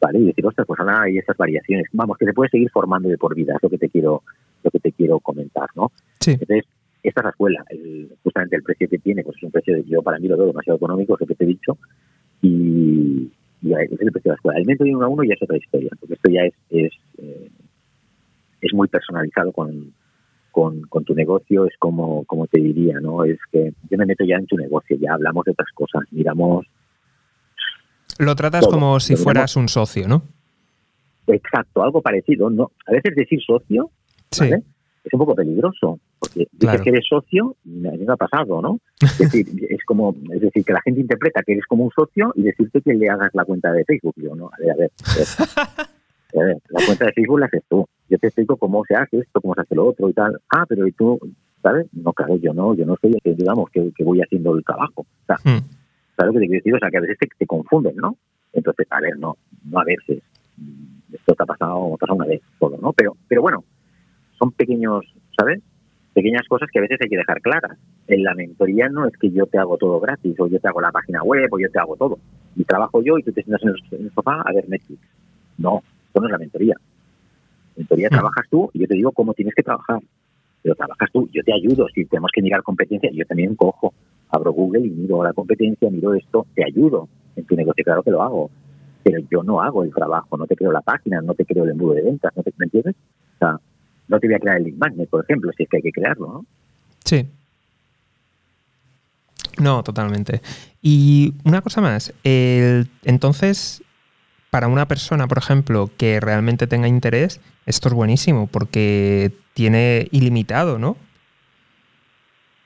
¿vale? 0.00 0.18
Y 0.18 0.26
decir, 0.26 0.46
ostras, 0.46 0.66
pues 0.66 0.80
ahora 0.80 1.02
hay 1.02 1.18
esas 1.18 1.36
variaciones. 1.36 1.86
Vamos, 1.92 2.16
que 2.16 2.24
se 2.24 2.32
puede 2.32 2.50
seguir 2.50 2.70
formando 2.70 3.08
de 3.08 3.18
por 3.18 3.34
vida, 3.34 3.54
es 3.54 3.62
lo 3.62 3.68
que 3.68 3.78
te 3.78 3.88
quiero, 3.88 4.22
lo 4.62 4.70
que 4.70 4.80
te 4.80 4.92
quiero 4.92 5.20
comentar, 5.20 5.68
¿no? 5.76 5.92
Sí. 6.20 6.32
Entonces, 6.32 6.64
esta 7.02 7.20
es 7.20 7.24
la 7.24 7.30
escuela, 7.30 7.64
justamente 8.22 8.56
el 8.56 8.62
precio 8.62 8.88
que 8.88 8.98
tiene, 8.98 9.22
pues 9.22 9.36
es 9.36 9.42
un 9.42 9.50
precio, 9.50 9.74
de, 9.74 9.84
yo 9.84 10.02
para 10.02 10.18
mí 10.18 10.28
lo 10.28 10.36
veo 10.36 10.46
demasiado 10.46 10.76
económico, 10.76 11.14
es 11.14 11.20
lo 11.20 11.26
que 11.26 11.34
te 11.34 11.44
he 11.44 11.48
dicho, 11.48 11.78
y, 12.42 13.30
y 13.62 13.72
es 13.72 13.90
el 13.90 14.12
precio 14.12 14.22
de 14.22 14.28
la 14.30 14.34
escuela. 14.34 14.58
El 14.58 14.66
método 14.66 14.86
de 14.86 14.96
uno 14.96 15.06
a 15.06 15.08
uno 15.08 15.24
ya 15.24 15.34
es 15.34 15.42
otra 15.42 15.56
historia, 15.56 15.90
porque 15.98 16.14
esto 16.14 16.30
ya 16.30 16.42
es, 16.42 16.54
es, 16.70 16.92
eh, 17.18 17.50
es 18.60 18.74
muy 18.74 18.88
personalizado 18.88 19.52
con, 19.52 19.92
con, 20.50 20.82
con, 20.82 21.04
tu 21.04 21.14
negocio, 21.14 21.66
es 21.66 21.76
como, 21.78 22.24
como 22.24 22.46
te 22.46 22.60
diría, 22.60 23.00
¿no? 23.00 23.24
Es 23.24 23.38
que 23.52 23.72
yo 23.90 23.98
me 23.98 24.06
meto 24.06 24.24
ya 24.24 24.36
en 24.36 24.46
tu 24.46 24.56
negocio, 24.56 24.96
ya 24.98 25.14
hablamos 25.14 25.44
de 25.44 25.52
otras 25.52 25.68
cosas, 25.74 26.02
miramos 26.10 26.66
lo 28.20 28.36
tratas 28.36 28.66
como 28.66 29.00
si 29.00 29.16
fueras 29.16 29.56
un 29.56 29.66
socio, 29.66 30.06
¿no? 30.06 30.22
Exacto, 31.26 31.82
algo 31.82 32.02
parecido. 32.02 32.50
¿no? 32.50 32.70
A 32.86 32.92
veces 32.92 33.14
decir 33.16 33.40
socio 33.42 33.90
es 34.30 35.12
un 35.12 35.18
poco 35.18 35.34
peligroso, 35.34 35.98
porque 36.20 36.46
dices 36.52 36.82
que 36.82 36.90
eres 36.90 37.06
socio, 37.08 37.56
mí 37.64 37.80
me 37.80 38.12
ha 38.12 38.16
pasado, 38.16 38.60
¿no? 38.60 38.78
Es 39.00 39.18
decir, 39.18 39.46
es 39.70 39.82
como, 39.84 40.14
es 40.32 40.40
decir, 40.40 40.64
que 40.64 40.72
la 40.72 40.82
gente 40.82 41.00
interpreta 41.00 41.42
que 41.42 41.52
eres 41.52 41.66
como 41.66 41.84
un 41.84 41.90
socio 41.90 42.32
y 42.36 42.42
decirte 42.42 42.82
que 42.82 42.94
le 42.94 43.08
hagas 43.08 43.30
la 43.34 43.44
cuenta 43.44 43.72
de 43.72 43.84
Facebook. 43.84 44.14
Yo, 44.16 44.36
no, 44.36 44.46
a 44.46 44.58
ver, 44.60 44.70
a 44.70 44.76
ver. 44.76 44.90
A 46.32 46.44
ver, 46.44 46.58
la 46.68 46.86
cuenta 46.86 47.06
de 47.06 47.12
Facebook 47.12 47.40
la 47.40 47.46
haces 47.46 47.64
tú. 47.68 47.84
Yo 48.08 48.16
te 48.16 48.28
explico 48.28 48.56
cómo 48.56 48.84
se 48.84 48.94
hace 48.94 49.18
esto, 49.18 49.40
cómo 49.40 49.52
se 49.56 49.62
hace 49.62 49.74
lo 49.74 49.88
otro 49.88 50.08
y 50.08 50.12
tal. 50.12 50.40
Ah, 50.54 50.64
pero 50.68 50.86
¿y 50.86 50.92
tú? 50.92 51.18
¿Sabes? 51.60 51.88
No, 51.92 52.12
claro, 52.12 52.36
yo 52.36 52.54
no, 52.54 52.72
yo 52.72 52.86
no 52.86 52.94
soy 53.00 53.14
el 53.14 53.20
que, 53.20 53.34
digamos, 53.34 53.68
que, 53.70 53.92
voy 54.04 54.20
haciendo 54.20 54.54
el 54.54 54.64
trabajo. 54.64 55.00
O 55.00 55.26
sea, 55.26 55.36
hmm. 55.42 55.58
¿Sabes 56.16 56.32
lo 56.32 56.32
que 56.34 56.38
te 56.38 56.46
quiero 56.46 56.58
decir? 56.60 56.74
O 56.74 56.78
sea, 56.78 56.88
que 56.90 56.98
a 56.98 57.00
veces 57.00 57.18
te, 57.36 57.46
confunden, 57.46 57.96
¿no? 57.96 58.16
Entonces, 58.52 58.86
a 58.90 59.00
ver, 59.00 59.18
no, 59.18 59.38
no 59.64 59.80
a 59.80 59.84
veces. 59.84 60.22
Mm, 60.56 61.14
esto 61.14 61.34
te 61.34 61.42
ha 61.42 61.46
pasado, 61.46 61.96
te 61.98 62.06
ha 62.08 62.14
una 62.14 62.26
vez 62.26 62.42
todo, 62.58 62.78
¿no? 62.80 62.92
Pero, 62.92 63.16
pero 63.26 63.42
bueno, 63.42 63.64
son 64.38 64.52
pequeños, 64.52 65.04
¿sabes? 65.36 65.60
Pequeñas 66.14 66.46
cosas 66.48 66.68
que 66.72 66.78
a 66.78 66.82
veces 66.82 66.98
hay 67.00 67.08
que 67.08 67.16
dejar 67.16 67.40
claras. 67.40 67.78
En 68.08 68.24
la 68.24 68.34
mentoría 68.34 68.88
no 68.88 69.06
es 69.06 69.16
que 69.16 69.30
yo 69.30 69.46
te 69.46 69.58
hago 69.58 69.76
todo 69.78 70.00
gratis, 70.00 70.34
o 70.38 70.46
yo 70.48 70.58
te 70.58 70.68
hago 70.68 70.80
la 70.80 70.90
página 70.90 71.22
web, 71.22 71.48
o 71.50 71.58
yo 71.58 71.70
te 71.70 71.78
hago 71.78 71.96
todo. 71.96 72.18
Y 72.56 72.64
trabajo 72.64 73.02
yo 73.02 73.18
y 73.18 73.22
tú 73.22 73.32
te 73.32 73.42
sientas 73.42 73.62
en 73.92 74.04
el 74.04 74.12
sofá 74.12 74.42
a 74.42 74.52
ver 74.52 74.68
Netflix. 74.68 75.00
No, 75.58 75.82
esto 76.06 76.20
no 76.20 76.26
es 76.26 76.32
la 76.32 76.38
mentoría. 76.38 76.74
En 77.76 77.82
mentoría 77.82 78.08
mm. 78.08 78.14
trabajas 78.14 78.46
tú 78.50 78.70
y 78.72 78.80
yo 78.80 78.86
te 78.88 78.94
digo 78.94 79.12
cómo 79.12 79.34
tienes 79.34 79.54
que 79.54 79.62
trabajar. 79.62 80.00
Pero 80.62 80.74
trabajas 80.74 81.08
tú, 81.12 81.28
yo 81.32 81.42
te 81.42 81.54
ayudo. 81.54 81.86
Si 81.94 82.04
tenemos 82.04 82.30
que 82.34 82.42
mirar 82.42 82.62
competencia, 82.62 83.10
yo 83.12 83.24
también 83.24 83.54
cojo 83.54 83.94
abro 84.30 84.52
Google 84.52 84.86
y 84.86 84.90
miro 84.90 85.22
la 85.22 85.32
competencia, 85.32 85.90
miro 85.90 86.14
esto, 86.14 86.46
te 86.54 86.64
ayudo 86.64 87.08
en 87.36 87.44
tu 87.44 87.56
negocio, 87.56 87.84
claro 87.84 88.02
que 88.02 88.10
lo 88.10 88.22
hago, 88.22 88.50
pero 89.02 89.18
yo 89.30 89.42
no 89.42 89.60
hago 89.60 89.82
el 89.82 89.92
trabajo, 89.92 90.36
no 90.36 90.46
te 90.46 90.56
creo 90.56 90.72
la 90.72 90.80
página, 90.80 91.20
no 91.20 91.34
te 91.34 91.44
creo 91.44 91.64
el 91.64 91.70
embudo 91.70 91.94
de 91.94 92.02
ventas, 92.02 92.32
¿no 92.36 92.42
te 92.42 92.52
¿me 92.56 92.66
entiendes? 92.66 92.94
O 93.34 93.38
sea, 93.38 93.60
no 94.10 94.18
te 94.18 94.26
voy 94.26 94.34
a 94.34 94.40
crear 94.40 94.56
el 94.58 94.64
link 94.64 94.76
magnet, 94.76 95.08
por 95.08 95.24
ejemplo, 95.24 95.52
si 95.56 95.62
es 95.62 95.68
que 95.68 95.76
hay 95.76 95.82
que 95.82 95.92
crearlo, 95.92 96.26
¿no? 96.26 96.46
Sí. 97.04 97.26
No, 99.58 99.82
totalmente. 99.82 100.40
Y 100.82 101.34
una 101.44 101.62
cosa 101.62 101.80
más, 101.80 102.12
entonces, 102.24 103.82
para 104.50 104.66
una 104.66 104.86
persona, 104.86 105.28
por 105.28 105.38
ejemplo, 105.38 105.90
que 105.96 106.18
realmente 106.18 106.66
tenga 106.66 106.88
interés, 106.88 107.40
esto 107.66 107.88
es 107.88 107.94
buenísimo 107.94 108.48
porque 108.48 109.32
tiene 109.54 110.08
ilimitado, 110.10 110.78
¿no? 110.78 110.96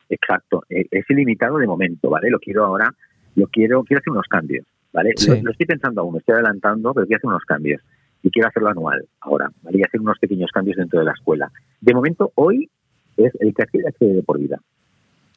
Exacto, 0.08 0.64
e, 0.70 0.86
es 0.90 1.04
ilimitado 1.10 1.58
de 1.58 1.66
momento, 1.66 2.08
¿vale? 2.08 2.30
Lo 2.30 2.38
quiero 2.38 2.64
ahora, 2.64 2.94
lo 3.34 3.46
quiero, 3.48 3.82
quiero 3.84 4.00
hacer 4.00 4.12
unos 4.12 4.26
cambios, 4.28 4.64
¿vale? 4.92 5.12
Lo, 5.26 5.50
estoy 5.50 5.66
pensando 5.66 6.00
aún, 6.00 6.14
me 6.14 6.18
estoy 6.20 6.34
adelantando, 6.34 6.94
pero 6.94 7.06
quiero 7.06 7.18
hacer 7.18 7.28
unos 7.28 7.44
cambios 7.44 7.82
y 8.24 8.30
quiero 8.30 8.48
hacerlo 8.48 8.70
anual 8.70 9.06
ahora, 9.20 9.52
¿vale? 9.62 9.78
Y 9.78 9.82
hacer 9.82 10.00
unos 10.00 10.18
pequeños 10.18 10.50
cambios 10.50 10.78
dentro 10.78 10.98
de 10.98 11.04
la 11.04 11.12
escuela. 11.12 11.52
De 11.80 11.92
momento, 11.94 12.32
hoy 12.36 12.70
es 13.18 13.32
el 13.38 13.54
que 13.54 13.62
accede 13.62 14.14
de 14.14 14.22
por 14.22 14.38
vida. 14.38 14.58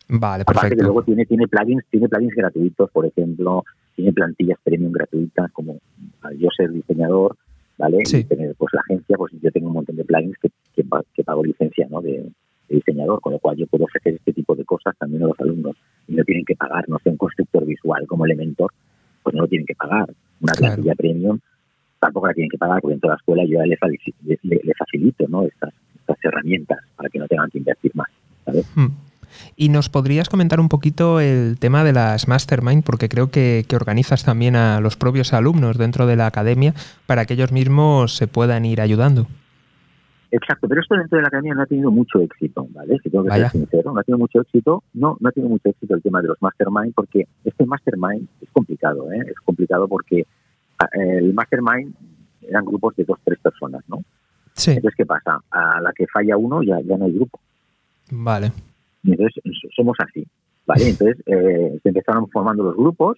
Vale, 0.08 0.45
perfecto. 0.45 0.60
Aparte 0.60 0.76
que 0.78 0.84
luego 0.84 1.04
tiene, 1.04 1.26
tiene 1.26 1.47
plugins, 1.50 1.84
tiene 1.91 2.08
plugins 2.08 2.34
gratuitos, 2.34 2.89
por 2.91 3.06
ejemplo, 3.06 3.65
tiene 3.93 4.13
plantillas 4.13 4.58
premium 4.63 4.93
gratuitas, 4.93 5.52
como 5.52 5.78
yo 6.38 6.47
ser 6.56 6.71
diseñador, 6.71 7.36
¿vale? 7.78 8.04
Y 8.06 8.23
tener, 8.23 8.56
pues 8.56 8.73
la 8.73 8.80
agencia, 8.80 9.17
pues 9.17 9.34
yo 9.41 9.52
tengo 9.52 9.67
un 9.67 9.73
montón 9.73 9.97
de 9.97 10.06
plugins 10.06 10.38
que, 10.41 10.50
que, 10.73 10.86
que 11.13 11.23
pago 11.26 11.43
licencia, 11.43 11.88
¿no? 11.89 12.02
De, 12.02 12.26
diseñador, 12.69 13.21
con 13.21 13.34
lo 13.34 13.39
cual 13.39 13.58
yo 13.58 13.67
puedo 13.67 13.86
ofrecer 13.86 14.15
este 14.15 14.34
tipo 14.34 14.56
de 14.56 14.65
cosas 14.65 14.95
también 14.97 15.23
a 15.23 15.28
los 15.28 15.39
alumnos 15.39 15.76
y 16.08 16.15
no 16.15 16.23
tienen 16.23 16.45
que 16.45 16.56
pagar, 16.56 16.88
no 16.88 17.00
sé, 17.00 17.10
un 17.10 17.17
constructor 17.17 17.65
visual 17.65 18.06
como 18.08 18.26
Elementor, 18.26 18.71
pues 19.23 19.36
no 19.36 19.43
lo 19.43 19.47
tienen 19.47 19.65
que 19.65 19.76
pagar. 19.76 20.13
Una 20.41 20.54
plantilla 20.54 20.95
premium 20.95 21.39
tampoco 22.00 22.28
la 22.28 22.34
tienen 22.34 22.50
que 22.50 22.58
pagar, 22.58 22.82
porque 22.82 22.96
en 22.96 23.00
toda 23.00 23.14
la 23.14 23.18
escuela 23.18 23.44
yo 23.46 23.60
ya 23.60 23.66
les, 23.66 23.80
facilito 24.78 25.26
¿no? 25.28 25.44
estas, 25.44 25.74
estas 26.00 26.18
herramientas 26.24 26.80
para 26.96 27.10
que 27.10 27.20
no 27.20 27.28
tengan 27.28 27.50
que 27.50 27.58
invertir 27.60 27.92
más. 27.96 28.08
Hmm. 28.76 28.88
¿Y 29.56 29.70
nos 29.70 29.90
podrías 29.90 30.30
comentar 30.30 30.60
un 30.60 30.70
poquito 30.70 31.20
el 31.20 31.58
tema 31.60 31.84
de 31.84 31.94
las 31.94 32.28
mastermind? 32.28 32.84
Porque 32.84 33.10
creo 33.10 33.30
que, 33.30 33.66
que, 33.68 33.76
organizas 33.76 34.24
también 34.24 34.56
a 34.56 34.80
los 34.80 34.96
propios 34.96 35.34
alumnos 35.34 35.78
dentro 35.78 36.08
de 36.08 36.16
la 36.16 36.28
academia 36.28 36.74
para 37.06 37.26
que 37.26 37.34
ellos 37.34 37.52
mismos 37.52 38.16
se 38.16 38.28
puedan 38.28 38.66
ir 38.66 38.82
ayudando. 38.82 39.28
Exacto, 40.30 40.68
pero 40.68 40.82
esto 40.82 40.96
dentro 40.96 41.18
de 41.18 41.22
la 41.22 41.30
academia 41.30 41.56
no 41.56 41.62
ha 41.62 41.66
tenido 41.66 41.90
mucho 41.90 42.20
éxito, 42.20 42.68
¿vale? 42.72 42.98
Si 43.02 43.10
tengo 43.10 43.24
que 43.24 43.32
ser 43.32 43.50
sincero, 43.50 43.94
no 43.94 44.00
ha 44.00 44.04
tenido 44.04 44.20
mucho 44.20 44.42
éxito, 44.42 44.84
no, 44.94 45.18
no 45.20 45.30
ha 45.30 45.32
tenido 45.32 45.50
mucho 45.50 45.70
éxito 45.70 45.96
el 45.96 46.02
tema 46.02 46.22
de 46.22 46.28
los 46.28 46.42
mastermind, 46.42 46.94
porque 46.94 47.28
este 47.46 47.66
mastermind 47.66 48.28
es 48.42 48.50
complicado, 48.52 49.10
¿eh? 49.12 49.24
Es 49.30 49.40
complicado 49.46 49.88
porque 49.88 50.26
el 50.94 51.34
mastermind 51.34 51.94
eran 52.42 52.66
grupos 52.66 52.96
de 52.96 53.04
dos, 53.04 53.20
tres 53.24 53.40
personas, 53.40 53.84
¿no? 53.88 54.04
Sí. 54.54 54.72
Entonces, 54.72 54.96
¿qué 54.98 55.06
pasa? 55.06 55.40
A 55.52 55.82
la 55.82 55.92
que 55.94 56.08
falla 56.08 56.38
uno 56.38 56.63
ya, 56.63 56.80
ya 56.82 56.98
no 56.98 57.06
hay 57.06 57.13
grupo. 57.13 57.40
Vale. 58.10 58.52
entonces 59.04 59.44
somos 59.76 59.98
así, 60.00 60.26
¿vale? 60.66 60.90
Entonces 60.90 61.18
eh, 61.26 61.80
se 61.84 61.90
empezaron 61.90 62.30
formando 62.30 62.63
los 62.63 62.76
grupos, 62.76 63.18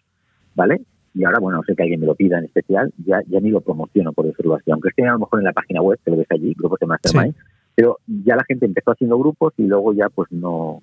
¿vale? 0.56 0.81
y 1.13 1.23
ahora, 1.23 1.40
bueno, 1.40 1.58
no 1.58 1.63
sé 1.63 1.75
que 1.75 1.83
alguien 1.83 2.00
me 2.00 2.06
lo 2.06 2.15
pida 2.15 2.38
en 2.38 2.46
especial, 2.46 2.94
ya, 3.06 3.21
ya 3.27 3.40
ni 3.40 3.50
lo 3.50 3.62
promociono, 3.62 4.13
por 4.13 4.25
decirlo 4.25 4.56
así. 4.56 4.71
Aunque 4.71 4.90
esté 4.90 5.08
a 5.08 5.13
lo 5.13 5.19
mejor 5.19 5.40
en 5.40 5.46
la 5.46 5.54
página 5.54 5.81
web, 5.81 6.00
te 6.04 6.12
lo 6.12 6.17
ves 6.17 6.27
allí, 6.29 6.54
grupos 6.58 6.79
de 6.79 6.86
Mastermind, 6.86 7.36
pero 7.75 7.98
ya 8.08 8.36
la 8.36 8.44
gente 8.44 8.65
empezó 8.65 8.92
haciendo 8.92 9.17
grupos 9.17 9.54
y 9.58 9.63
luego 9.63 9.94
ya 9.94 10.10
pues 10.10 10.31
no 10.31 10.81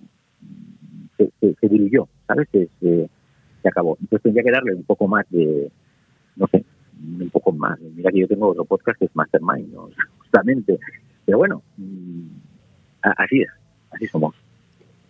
se, 1.17 1.31
se, 1.41 1.69
diluyó, 1.69 2.09
¿sabes? 2.27 2.49
Se, 2.51 2.69
se, 2.81 3.09
acabó. 3.69 3.97
Entonces 4.01 4.23
tendría 4.23 4.45
que 4.45 4.51
darle 4.51 4.75
un 4.75 4.85
poco 4.85 5.09
más 5.09 5.27
de, 5.31 5.71
no 6.37 6.47
sé, 6.49 6.65
un 7.01 7.31
poco 7.31 7.53
más. 7.53 7.79
Mira 7.81 8.11
que 8.11 8.21
yo 8.21 8.29
tengo 8.29 8.49
otro 8.49 8.65
podcast 8.65 8.99
que 8.99 9.07
es 9.07 9.15
Mastermind, 9.15 9.75
justamente. 10.19 10.79
Pero 11.25 11.39
bueno, 11.39 11.63
mm, 11.77 12.27
así 13.03 13.43
es, 13.43 13.49
así 13.91 14.07
somos. 14.07 14.35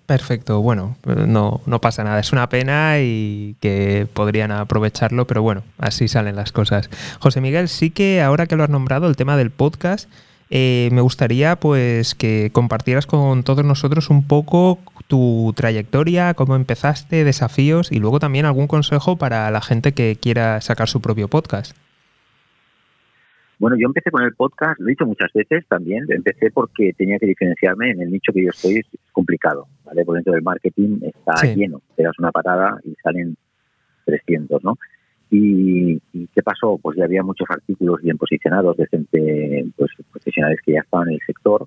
Perfecto, 0.07 0.63
bueno, 0.63 0.97
no, 1.05 1.61
no 1.67 1.81
pasa 1.81 2.05
nada, 2.05 2.21
es 2.21 2.33
una 2.33 2.49
pena 2.49 3.01
y 3.01 3.57
que 3.61 4.07
podrían 4.13 4.53
aprovecharlo, 4.53 5.27
pero 5.27 5.43
bueno, 5.43 5.65
así 5.79 6.07
salen 6.07 6.37
las 6.37 6.53
cosas. 6.53 6.89
José 7.19 7.41
Miguel, 7.41 7.69
sí 7.69 7.91
que 7.91 8.23
ahora 8.23 8.47
que 8.47 8.55
lo 8.55 8.63
has 8.63 8.71
nombrado, 8.71 9.09
el 9.09 9.17
tema 9.17 9.37
del 9.37 9.51
podcast, 9.51 10.09
eh, 10.49 10.91
me 10.93 11.01
gustaría 11.01 11.57
pues 11.57 12.15
que 12.15 12.51
compartieras 12.53 13.07
con 13.07 13.43
todos 13.43 13.65
nosotros 13.65 14.09
un 14.09 14.25
poco 14.29 14.79
tu 15.07 15.53
trayectoria, 15.57 16.35
cómo 16.35 16.57
empezaste, 16.57 17.25
desafíos 17.25 17.93
y 17.93 17.99
luego 17.99 18.19
también 18.19 18.47
algún 18.47 18.67
consejo 18.67 19.17
para 19.17 19.51
la 19.51 19.61
gente 19.61 19.93
que 19.93 20.17
quiera 20.21 20.61
sacar 20.61 20.89
su 20.89 21.01
propio 21.01 21.29
podcast. 21.29 21.77
Bueno, 23.59 23.77
yo 23.79 23.87
empecé 23.87 24.11
con 24.11 24.23
el 24.23 24.35
podcast, 24.35 24.79
lo 24.81 24.89
he 24.89 24.91
dicho 24.91 25.07
muchas 25.07 25.33
veces 25.33 25.65
también, 25.67 26.05
empecé 26.11 26.51
porque 26.51 26.93
tenía 26.93 27.19
que 27.19 27.27
diferenciarme 27.27 27.91
en 27.91 28.03
el 28.03 28.11
nicho 28.11 28.33
que 28.33 28.45
yo 28.45 28.51
estoy, 28.51 28.77
es 28.77 28.87
complicado, 29.13 29.67
¿vale? 29.85 30.05
Por 30.05 30.17
dentro 30.17 30.35
del 30.35 30.43
marketing 30.43 30.99
está 31.03 31.47
lleno, 31.55 31.81
te 31.97 32.03
das 32.03 32.19
una 32.19 32.33
patada 32.33 32.79
y 32.85 32.95
salen 33.03 33.35
300, 34.05 34.63
¿no? 34.63 34.77
Y, 35.31 35.99
qué 36.35 36.43
pasó? 36.43 36.79
Pues 36.81 36.99
ya 36.99 37.05
había 37.05 37.23
muchos 37.23 37.49
artículos 37.51 38.03
bien 38.03 38.19
posicionados 38.19 38.77
de 38.77 38.87
gente, 38.87 39.67
pues 39.77 39.91
profesionales 40.13 40.61
que 40.65 40.73
ya 40.73 40.81
estaban 40.81 41.09
en 41.09 41.15
el 41.15 41.21
sector. 41.27 41.67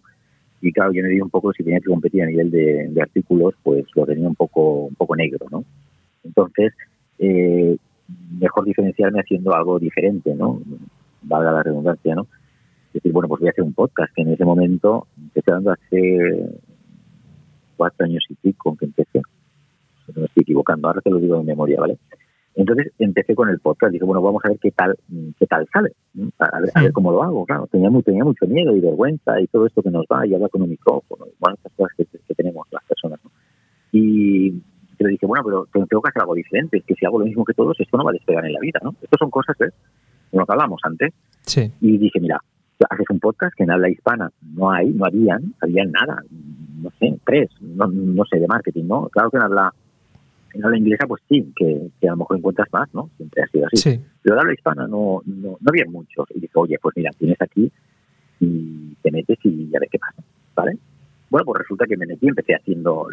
Y 0.62 0.72
claro, 0.72 0.92
yo 0.92 1.04
me 1.04 1.10
di 1.10 1.22
un 1.22 1.30
poco, 1.30 1.54
si 1.54 1.64
tenía 1.64 1.80
que 1.80 1.90
competir 1.90 2.24
a 2.24 2.26
nivel 2.26 2.52
de, 2.52 3.02
artículos, 3.02 3.54
pues 3.64 3.86
lo 3.96 4.06
tenía 4.06 4.28
un 4.28 4.36
poco, 4.36 4.86
un 4.86 4.96
poco 4.96 5.16
negro, 5.16 5.46
¿no? 5.50 5.64
Entonces, 6.24 6.74
eh, 7.18 7.78
mejor 8.40 8.66
diferenciarme 8.66 9.22
haciendo 9.22 9.54
algo 9.56 9.80
diferente, 9.80 10.36
¿no? 10.36 10.62
Valga 11.22 11.52
la 11.52 11.64
redundancia, 11.64 12.16
¿no? 12.16 12.28
Es 12.88 12.94
decir, 12.94 13.12
bueno, 13.12 13.30
pues 13.30 13.40
voy 13.40 13.48
a 13.48 13.52
hacer 13.52 13.64
un 13.64 13.74
podcast, 13.74 14.14
que 14.14 14.24
en 14.24 14.34
ese 14.34 14.44
momento, 14.44 15.08
estoy 15.34 15.54
dando 15.54 15.72
hace 15.72 16.50
cuatro 17.78 18.06
años 18.06 18.24
y 18.30 18.36
pico 18.36 18.76
que 18.76 18.86
empecé. 18.86 19.22
No 20.14 20.22
me 20.22 20.26
estoy 20.26 20.42
equivocando, 20.42 20.88
ahora 20.88 21.02
te 21.02 21.10
lo 21.10 21.20
digo 21.20 21.40
en 21.40 21.46
memoria, 21.46 21.80
¿vale? 21.80 21.98
Entonces 22.60 22.92
empecé 23.00 23.36
con 23.36 23.48
el 23.48 23.60
podcast, 23.60 23.94
dije, 23.94 24.04
bueno, 24.04 24.22
vamos 24.22 24.44
a 24.44 24.50
ver 24.50 24.60
qué 24.60 24.72
tal 24.72 24.94
qué 25.40 25.48
tal 25.48 25.66
sale, 25.72 25.94
a 26.40 26.60
ver, 26.60 26.70
a 26.76 26.82
ver, 26.82 26.92
cómo 26.92 27.10
lo 27.10 27.24
hago, 27.24 27.46
claro, 27.46 27.68
tenía, 27.72 27.90
muy, 27.90 28.04
tenía 28.04 28.26
mucho 28.26 28.46
miedo 28.48 28.76
y 28.76 28.82
vergüenza 28.82 29.40
y 29.40 29.48
todo 29.48 29.66
esto 29.66 29.82
que 29.82 29.90
nos 29.90 30.06
va 30.12 30.28
y 30.28 30.34
hablar 30.34 30.50
con 30.50 30.64
un 30.64 30.70
micrófono, 30.70 31.26
y 31.26 31.36
bueno, 31.40 31.56
estas 31.56 31.72
cosas 31.72 31.96
que, 31.96 32.36
tenemos 32.36 32.68
las 32.72 32.84
personas, 32.84 33.20
¿no? 33.24 33.32
Y 33.94 34.52
le 35.00 35.10
dije, 35.10 35.26
bueno, 35.26 35.42
pero 35.46 35.68
tengo 35.72 36.02
que 36.02 36.10
hacer 36.10 36.22
algo 36.22 36.36
diferente, 36.36 36.80
es 36.80 36.84
que 36.84 36.96
si 36.96 37.06
hago 37.06 37.20
lo 37.20 37.26
mismo 37.26 37.46
que 37.46 37.54
todos, 37.54 37.80
esto 37.80 37.98
no 37.98 38.04
va 38.04 38.12
a 38.12 38.14
despegar 38.14 38.46
en 38.46 38.52
la 38.52 38.60
vida, 38.60 38.80
¿no? 38.84 38.94
Estas 39.02 39.20
son 39.20 39.30
cosas 39.30 39.56
que, 39.58 39.70
lo 40.34 40.46
que 40.46 40.52
hablamos 40.52 40.82
antes. 40.84 41.14
Sí. 41.46 41.72
Y 41.80 41.98
dije, 41.98 42.20
mira, 42.20 42.42
haces 42.90 43.06
un 43.10 43.22
podcast 43.22 43.56
que 43.56 43.64
en 43.64 43.72
habla 43.72 43.90
hispana 43.90 44.30
no 44.54 44.70
hay, 44.70 44.90
no 44.90 45.06
habían, 45.06 45.54
habían 45.62 45.94
nada, 45.94 46.22
no 46.30 46.92
sé, 47.00 47.18
tres, 47.26 47.50
no, 47.62 47.88
no 47.88 48.26
sé, 48.26 48.38
de 48.38 48.48
marketing, 48.48 48.84
¿no? 48.86 49.08
Claro 49.08 49.32
que 49.32 49.38
en 49.38 49.44
habla 49.44 49.74
en 50.54 50.66
habla 50.66 50.78
inglesa, 50.78 51.08
pues 51.08 51.22
sí, 51.28 51.52
que, 51.56 52.08
a 52.08 52.12
lo 52.12 52.18
mejor 52.18 52.38
encuentras 52.38 52.68
más, 52.72 52.94
¿no? 52.94 53.10
Siempre 53.18 53.44
ha 53.44 53.48
sido 53.48 53.68
así. 53.68 54.02
Pero 54.22 54.36
en 54.36 54.40
habla 54.40 54.54
hispana 54.54 54.88
no, 54.88 55.22
no, 55.26 55.58
no 55.60 55.68
había 55.68 55.86
muchos. 55.86 56.28
Y 56.34 56.40
dije, 56.40 56.54
oye, 56.56 56.78
pues 56.82 56.96
mira, 56.98 57.12
tienes 57.18 57.42
aquí 57.42 57.72
y 58.40 58.96
te 59.02 59.12
metes 59.12 59.38
y 59.44 59.70
ya 59.70 59.80
ves 59.80 59.90
qué 59.92 60.00
pasa, 60.00 60.24
¿vale? 60.56 60.78
Bueno, 61.30 61.46
pues 61.46 61.60
resulta 61.60 61.86
que 61.86 61.98
me 61.98 62.08
metí, 62.08 62.28
empecé 62.28 62.56
haciendo 62.56 63.08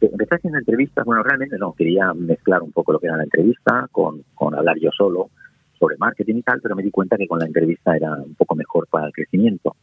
empecé 0.00 0.36
haciendo 0.36 0.58
entrevistas, 0.58 1.04
bueno, 1.04 1.22
realmente 1.22 1.58
no, 1.58 1.72
quería 1.72 2.14
mezclar 2.14 2.62
un 2.62 2.72
poco 2.72 2.92
lo 2.92 3.00
que 3.00 3.06
era 3.06 3.16
la 3.16 3.24
entrevista 3.24 3.88
con, 3.90 4.22
con 4.34 4.54
hablar 4.54 4.78
yo 4.78 4.90
solo 4.96 5.30
sobre 5.78 5.96
marketing 5.96 6.36
y 6.36 6.42
tal, 6.42 6.60
pero 6.60 6.76
me 6.76 6.82
di 6.82 6.90
cuenta 6.90 7.16
que 7.16 7.26
con 7.26 7.38
la 7.38 7.46
entrevista 7.46 7.96
era 7.96 8.12
un 8.12 8.34
poco 8.34 8.54
mejor 8.54 8.86
para 8.88 9.06
el 9.06 9.12
crecimiento, 9.12 9.74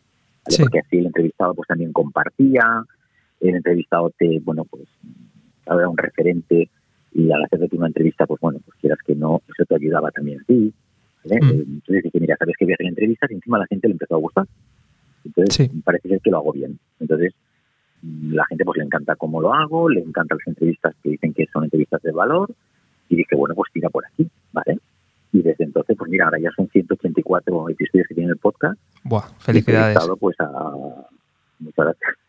porque 0.44 0.80
así 0.80 0.98
el 0.98 1.08
entrevistado 1.08 1.54
pues 1.56 1.68
también 1.68 1.92
compartía, 1.92 2.84
el 3.42 3.56
entrevistado 3.56 4.12
te, 4.18 4.40
bueno, 4.40 4.64
pues 4.66 4.88
era 5.76 5.90
un 5.90 5.98
referente 5.98 6.70
y 7.14 7.32
al 7.32 7.44
hacerte 7.44 7.76
una 7.76 7.88
entrevista, 7.88 8.26
pues 8.26 8.40
bueno, 8.42 8.60
pues 8.64 8.78
quieras 8.80 9.00
que 9.06 9.16
no, 9.16 9.42
eso 9.48 9.66
te 9.66 9.76
ayudaba 9.76 10.12
también 10.12 10.42
a 10.42 10.44
ti. 10.44 10.74
Mm. 11.26 11.34
Eh, 11.34 11.40
entonces 11.42 12.04
dije, 12.04 12.20
mira, 12.20 12.36
sabes 12.38 12.56
que 12.58 12.66
voy 12.66 12.74
a 12.74 12.76
hacer 12.76 12.88
entrevistas 12.88 13.32
y 13.32 13.36
encima 13.36 13.58
a 13.58 13.62
la 13.62 13.68
gente 13.68 13.88
le 13.88 13.94
empezó 13.94 14.16
a 14.16 14.20
gustar. 14.20 14.46
Entonces 15.26 15.70
parece 15.84 16.10
ser 16.10 16.22
que 16.22 16.32
lo 16.32 16.38
hago 16.38 16.54
bien. 16.54 16.80
Entonces 17.00 17.34
mm, 18.02 18.34
la 18.34 18.46
gente 18.46 18.64
pues 18.66 18.78
le 18.78 18.86
encanta 18.86 19.16
cómo 19.16 19.42
lo 19.42 19.54
hago, 19.54 19.90
le 19.90 20.02
encantan 20.02 20.38
las 20.38 20.48
entrevistas 20.48 20.96
que 21.02 21.10
dicen 21.10 21.34
que 21.34 21.48
son 21.52 21.64
entrevistas 21.64 22.02
de 22.02 22.12
valor 22.12 22.54
y 23.10 23.16
dije, 23.16 23.36
bueno, 23.36 23.56
pues 23.56 23.72
tira 23.74 23.90
por 23.90 24.06
aquí, 24.06 24.30
¿vale? 24.52 24.80
Y 25.34 25.42
desde 25.42 25.66
entonces, 25.66 25.96
pues 25.98 26.10
mira, 26.10 26.26
ahora 26.26 26.40
ya 26.40 26.50
son 26.56 26.70
184 26.70 27.70
episodios 27.70 28.08
que 28.08 28.16
tiene 28.16 28.32
el 28.32 28.38
podcast. 28.38 28.80
Buah, 29.04 29.28
felicidades. 29.40 29.98
Y 29.98 30.20
pues 30.20 30.36
a... 30.40 30.72
Muchas 31.60 31.86
gracias 31.86 32.27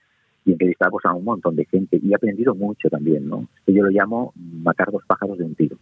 y 0.49 0.53
entrevistamos 0.53 1.05
a 1.05 1.13
un 1.13 1.25
montón 1.25 1.57
de 1.57 1.67
gente 1.67 2.01
y 2.03 2.11
he 2.11 2.15
aprendido 2.15 2.55
mucho 2.55 2.89
también, 2.89 3.29
¿no? 3.29 3.47
Yo 3.67 3.83
lo 3.83 3.91
llamo 3.91 4.33
matar 4.35 4.91
dos 4.91 5.03
pájaros 5.07 5.37
de 5.37 5.45
un 5.45 5.55
tiro. 5.55 5.77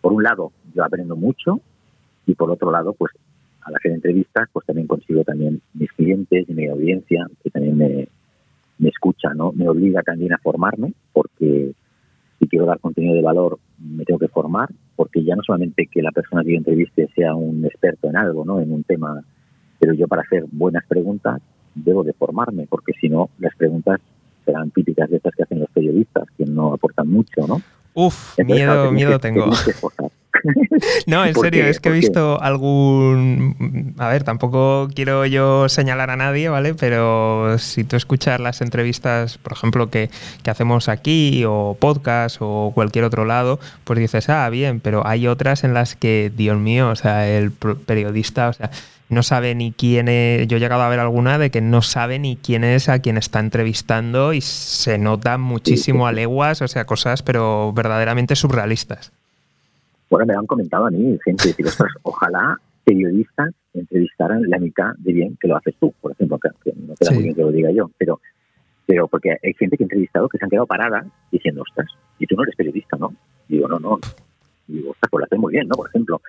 Por 0.00 0.14
un 0.14 0.22
lado, 0.22 0.52
yo 0.74 0.82
aprendo 0.82 1.16
mucho 1.16 1.60
y 2.26 2.34
por 2.34 2.50
otro 2.50 2.70
lado, 2.70 2.94
pues 2.94 3.12
al 3.60 3.76
hacer 3.76 3.92
entrevistas, 3.92 4.48
pues 4.54 4.64
también 4.64 4.86
consigo 4.86 5.22
también 5.22 5.60
mis 5.74 5.92
clientes 5.92 6.48
y 6.48 6.54
mi 6.54 6.66
audiencia, 6.66 7.26
que 7.42 7.50
también 7.50 7.76
me, 7.76 8.08
me 8.78 8.88
escucha, 8.88 9.34
¿no? 9.34 9.52
Me 9.52 9.68
obliga 9.68 10.02
también 10.02 10.32
a 10.32 10.38
formarme, 10.38 10.94
porque 11.12 11.74
si 12.38 12.48
quiero 12.48 12.64
dar 12.64 12.80
contenido 12.80 13.14
de 13.14 13.22
valor, 13.22 13.58
me 13.78 14.04
tengo 14.04 14.18
que 14.18 14.28
formar, 14.28 14.70
porque 14.96 15.22
ya 15.22 15.36
no 15.36 15.42
solamente 15.42 15.88
que 15.92 16.00
la 16.00 16.10
persona 16.10 16.42
que 16.42 16.52
yo 16.52 16.56
entreviste 16.56 17.08
sea 17.14 17.34
un 17.34 17.66
experto 17.66 18.08
en 18.08 18.16
algo, 18.16 18.46
¿no? 18.46 18.60
En 18.60 18.72
un 18.72 18.82
tema, 18.82 19.22
pero 19.78 19.92
yo 19.92 20.08
para 20.08 20.22
hacer 20.22 20.44
buenas 20.50 20.86
preguntas 20.86 21.42
debo 21.74 22.04
de 22.04 22.12
formarme, 22.12 22.66
porque 22.68 22.92
si 23.00 23.08
no, 23.08 23.30
las 23.38 23.54
preguntas 23.56 24.00
serán 24.44 24.70
típicas 24.70 25.10
de 25.10 25.16
estas 25.16 25.34
que 25.34 25.42
hacen 25.42 25.60
los 25.60 25.70
periodistas, 25.70 26.24
que 26.36 26.44
no 26.44 26.74
aportan 26.74 27.08
mucho, 27.08 27.46
¿no? 27.46 27.60
Uf, 27.94 28.38
miedo, 28.38 28.90
miedo 28.90 29.18
tengo. 29.20 29.50
no, 31.06 31.24
en 31.24 31.34
serio, 31.34 31.64
es 31.66 31.80
que 31.80 31.90
he 31.90 31.92
visto 31.92 32.40
algún... 32.42 33.94
A 33.98 34.08
ver, 34.08 34.24
tampoco 34.24 34.88
quiero 34.94 35.24
yo 35.26 35.68
señalar 35.68 36.10
a 36.10 36.16
nadie, 36.16 36.48
¿vale? 36.48 36.74
Pero 36.74 37.56
si 37.58 37.84
tú 37.84 37.96
escuchas 37.96 38.40
las 38.40 38.60
entrevistas, 38.60 39.38
por 39.38 39.52
ejemplo, 39.52 39.90
que, 39.90 40.10
que 40.42 40.50
hacemos 40.50 40.88
aquí, 40.88 41.44
o 41.46 41.76
podcast, 41.78 42.38
o 42.40 42.72
cualquier 42.74 43.04
otro 43.04 43.24
lado, 43.24 43.60
pues 43.84 43.98
dices, 43.98 44.28
ah, 44.28 44.48
bien, 44.50 44.80
pero 44.80 45.06
hay 45.06 45.28
otras 45.28 45.64
en 45.64 45.72
las 45.72 45.94
que, 45.94 46.32
Dios 46.34 46.58
mío, 46.58 46.90
o 46.90 46.96
sea, 46.96 47.28
el 47.28 47.52
periodista, 47.52 48.48
o 48.48 48.52
sea, 48.52 48.70
no 49.14 49.22
sabe 49.22 49.54
ni 49.54 49.72
quién 49.72 50.08
es, 50.08 50.46
yo 50.46 50.56
he 50.56 50.60
llegado 50.60 50.82
a 50.82 50.88
ver 50.88 51.00
alguna 51.00 51.38
de 51.38 51.50
que 51.50 51.60
no 51.60 51.80
sabe 51.82 52.18
ni 52.18 52.36
quién 52.36 52.64
es 52.64 52.88
a 52.88 52.98
quien 52.98 53.16
está 53.16 53.40
entrevistando 53.40 54.32
y 54.32 54.40
se 54.40 54.98
nota 54.98 55.38
muchísimo 55.38 56.06
a 56.06 56.12
leguas, 56.12 56.60
o 56.60 56.68
sea, 56.68 56.84
cosas 56.84 57.22
pero 57.22 57.72
verdaderamente 57.72 58.36
surrealistas. 58.36 59.12
Bueno, 60.10 60.26
me 60.26 60.34
han 60.34 60.46
comentado 60.46 60.86
a 60.86 60.90
mí 60.90 61.18
gente, 61.24 61.48
decir, 61.48 61.66
ojalá 62.02 62.58
periodistas 62.84 63.50
entrevistaran 63.72 64.42
la 64.48 64.58
mitad 64.58 64.92
de 64.98 65.12
bien 65.12 65.36
que 65.40 65.48
lo 65.48 65.56
haces 65.56 65.74
tú, 65.80 65.94
por 66.00 66.12
ejemplo, 66.12 66.38
que, 66.38 66.72
no 66.76 66.94
queda 66.94 67.10
muy 67.12 67.22
bien 67.22 67.34
que 67.34 67.42
lo 67.42 67.50
diga 67.50 67.70
yo, 67.70 67.90
pero 67.98 68.20
pero 68.86 69.08
porque 69.08 69.30
hay 69.42 69.54
gente 69.54 69.76
que 69.76 69.84
he 69.84 69.86
entrevistado 69.86 70.28
que 70.28 70.38
se 70.38 70.44
han 70.44 70.50
quedado 70.50 70.66
paradas 70.66 71.06
diciendo, 71.30 71.62
ostras, 71.62 71.86
y 72.18 72.26
tú 72.26 72.36
no 72.36 72.42
eres 72.42 72.54
periodista, 72.54 72.96
¿no? 72.98 73.14
Digo, 73.48 73.66
no, 73.66 73.78
no. 73.78 73.98
Digo, 74.66 74.90
ostras, 74.90 75.10
pues 75.10 75.20
lo 75.20 75.24
haces 75.24 75.38
muy 75.38 75.52
bien, 75.52 75.68
¿no? 75.68 75.74
Por 75.74 75.88
ejemplo, 75.88 76.20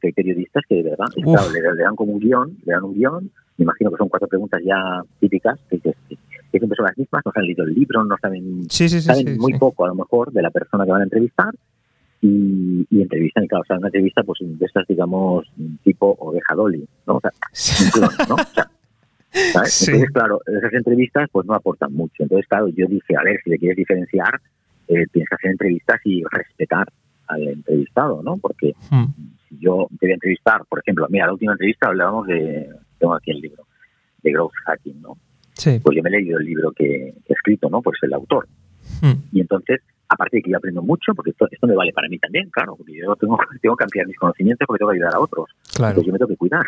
que 0.00 0.08
hay 0.08 0.12
periodistas 0.12 0.62
que 0.68 0.76
de 0.76 0.90
verdad 0.90 1.06
le, 1.16 1.82
dan 1.82 1.96
como 1.96 2.12
un 2.12 2.20
guion, 2.20 2.56
le 2.64 2.72
dan 2.72 2.84
un 2.84 2.94
guion, 2.94 3.30
me 3.56 3.62
imagino 3.64 3.90
que 3.90 3.96
son 3.96 4.08
cuatro 4.08 4.28
preguntas 4.28 4.60
ya 4.64 5.02
típicas, 5.20 5.58
que, 5.70 5.80
que, 5.80 5.94
siempre 6.50 6.76
son 6.76 6.86
las 6.86 6.98
mismas, 6.98 7.22
no 7.24 7.32
se 7.32 7.38
han 7.38 7.46
leído 7.46 7.64
el 7.64 7.74
libro, 7.74 8.04
no 8.04 8.16
saben, 8.20 8.68
saben 8.70 9.38
muy 9.38 9.58
poco 9.58 9.84
a 9.84 9.88
lo 9.88 9.94
mejor 9.94 10.32
de 10.32 10.42
la 10.42 10.50
persona 10.50 10.84
que 10.84 10.90
van 10.90 11.02
a 11.02 11.04
entrevistar 11.04 11.54
y, 12.20 12.86
y 12.90 13.02
entrevistan, 13.02 13.44
y 13.44 13.48
claro, 13.48 13.62
o 13.62 13.66
sea, 13.66 13.78
una 13.78 13.88
entrevista 13.88 14.22
pues 14.22 14.38
de 14.42 14.64
estas, 14.64 14.86
digamos, 14.86 15.46
tipo 15.84 16.16
oveja 16.18 16.54
dolly, 16.54 16.88
¿no? 17.06 17.16
O 17.16 17.20
sea, 17.20 17.30
¿no? 18.28 18.34
O 18.34 18.54
sea, 18.54 18.70
Entonces, 19.32 20.10
claro, 20.10 20.40
esas 20.46 20.72
entrevistas 20.72 21.28
pues 21.30 21.46
no 21.46 21.54
aportan 21.54 21.92
mucho. 21.92 22.22
Entonces, 22.22 22.46
claro, 22.48 22.68
yo 22.68 22.86
dije, 22.86 23.14
a 23.16 23.22
ver, 23.22 23.38
si 23.44 23.50
le 23.50 23.58
quieres 23.58 23.76
diferenciar, 23.76 24.40
eh, 24.88 25.04
tienes 25.12 25.28
que 25.28 25.34
hacer 25.34 25.50
entrevistas 25.50 26.00
y 26.04 26.22
respetar 26.30 26.88
al 27.28 27.48
entrevistado, 27.48 28.22
¿no? 28.22 28.36
Porque 28.38 28.74
hmm 28.90 29.04
yo 29.50 29.86
te 29.98 30.06
voy 30.06 30.10
a 30.10 30.14
entrevistar, 30.14 30.64
por 30.68 30.80
ejemplo, 30.80 31.06
mira, 31.10 31.26
la 31.26 31.32
última 31.32 31.52
entrevista 31.52 31.88
hablábamos 31.88 32.26
de, 32.26 32.68
tengo 32.98 33.14
aquí 33.14 33.30
el 33.30 33.40
libro, 33.40 33.64
de 34.22 34.32
Growth 34.32 34.52
Hacking, 34.66 35.00
¿no? 35.00 35.16
Sí. 35.54 35.80
Pues 35.82 35.96
yo 35.96 36.02
me 36.02 36.10
he 36.10 36.20
leído 36.20 36.38
el 36.38 36.44
libro 36.44 36.70
que, 36.72 37.08
he 37.08 37.32
escrito, 37.32 37.68
¿no? 37.68 37.82
Pues 37.82 37.98
el 38.02 38.12
autor. 38.12 38.46
Hmm. 39.00 39.14
Y 39.32 39.40
entonces, 39.40 39.80
aparte 40.08 40.36
de 40.36 40.42
que 40.42 40.50
yo 40.50 40.56
aprendo 40.56 40.82
mucho, 40.82 41.14
porque 41.14 41.30
esto, 41.30 41.48
esto 41.50 41.66
me 41.66 41.74
vale 41.74 41.92
para 41.92 42.08
mí 42.08 42.18
también, 42.18 42.48
claro, 42.50 42.76
porque 42.76 42.94
yo 42.94 43.14
tengo, 43.16 43.38
tengo 43.62 43.76
que 43.76 43.84
ampliar 43.84 44.06
mis 44.06 44.18
conocimientos 44.18 44.66
porque 44.66 44.78
tengo 44.78 44.90
que 44.90 44.96
ayudar 44.96 45.14
a 45.14 45.20
otros. 45.20 45.50
Claro. 45.74 45.90
Entonces 45.90 46.06
yo 46.06 46.12
me 46.12 46.18
tengo 46.18 46.28
que 46.28 46.36
cuidar. 46.36 46.66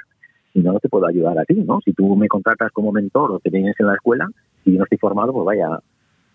Si 0.52 0.58
no, 0.58 0.72
no 0.72 0.80
te 0.80 0.88
puedo 0.88 1.06
ayudar 1.06 1.38
a 1.38 1.44
ti, 1.44 1.54
¿no? 1.54 1.80
Si 1.84 1.92
tú 1.92 2.16
me 2.16 2.26
contratas 2.26 2.72
como 2.72 2.90
mentor 2.90 3.30
o 3.30 3.38
te 3.38 3.50
vienes 3.50 3.76
en 3.78 3.86
la 3.86 3.94
escuela 3.94 4.28
y 4.64 4.72
yo 4.72 4.78
no 4.78 4.84
estoy 4.84 4.98
formado, 4.98 5.32
pues 5.32 5.44
vaya 5.44 5.78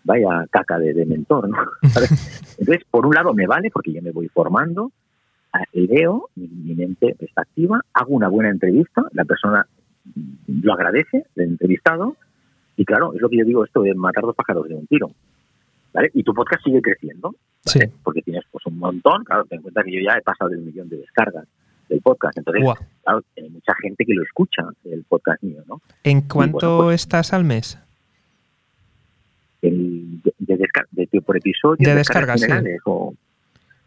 vaya 0.06 0.46
caca 0.50 0.78
de, 0.78 0.94
de 0.94 1.04
mentor, 1.04 1.48
¿no? 1.48 1.58
Entonces, 1.82 2.84
por 2.90 3.06
un 3.06 3.14
lado 3.14 3.34
me 3.34 3.46
vale 3.46 3.70
porque 3.70 3.92
yo 3.92 4.00
me 4.00 4.12
voy 4.12 4.28
formando, 4.28 4.92
leo, 5.72 6.28
mi, 6.34 6.74
mente 6.74 7.16
está 7.18 7.42
activa, 7.42 7.80
hago 7.92 8.14
una 8.14 8.28
buena 8.28 8.50
entrevista, 8.50 9.02
la 9.12 9.24
persona 9.24 9.66
lo 10.46 10.72
agradece, 10.72 11.26
el 11.34 11.42
entrevistado, 11.42 12.16
y 12.76 12.84
claro, 12.84 13.14
es 13.14 13.20
lo 13.20 13.28
que 13.28 13.38
yo 13.38 13.44
digo, 13.44 13.64
esto 13.64 13.82
de 13.82 13.94
matar 13.94 14.24
dos 14.24 14.36
pájaros 14.36 14.68
de 14.68 14.74
un 14.74 14.86
tiro. 14.86 15.10
¿vale? 15.92 16.10
Y 16.14 16.22
tu 16.22 16.34
podcast 16.34 16.62
sigue 16.62 16.82
creciendo, 16.82 17.34
porque 18.02 18.22
tienes 18.22 18.44
pues 18.50 18.64
un 18.66 18.78
montón, 18.78 19.24
claro, 19.24 19.44
ten 19.44 19.58
en 19.58 19.62
cuenta 19.62 19.82
que 19.82 19.92
yo 19.92 20.00
ya 20.00 20.18
he 20.18 20.22
pasado 20.22 20.50
del 20.50 20.60
millón 20.60 20.88
de 20.88 20.98
descargas 20.98 21.46
del 21.88 22.00
podcast. 22.00 22.36
Entonces, 22.36 22.64
claro, 23.02 23.22
hay 23.36 23.50
mucha 23.50 23.72
gente 23.80 24.04
que 24.04 24.14
lo 24.14 24.22
escucha, 24.22 24.62
el 24.84 25.04
podcast 25.04 25.42
mío, 25.42 25.62
¿no? 25.66 25.80
¿En 26.04 26.22
cuánto 26.22 26.78
pues 26.84 27.02
estás 27.02 27.32
al 27.32 27.44
mes? 27.44 27.78
El, 29.68 30.22
de, 30.38 30.56
de, 30.92 31.20
por 31.20 31.36
episodio, 31.36 31.76
de, 31.88 31.94
descargas, 31.94 32.40
sí. 32.40 32.50
o, 32.84 33.14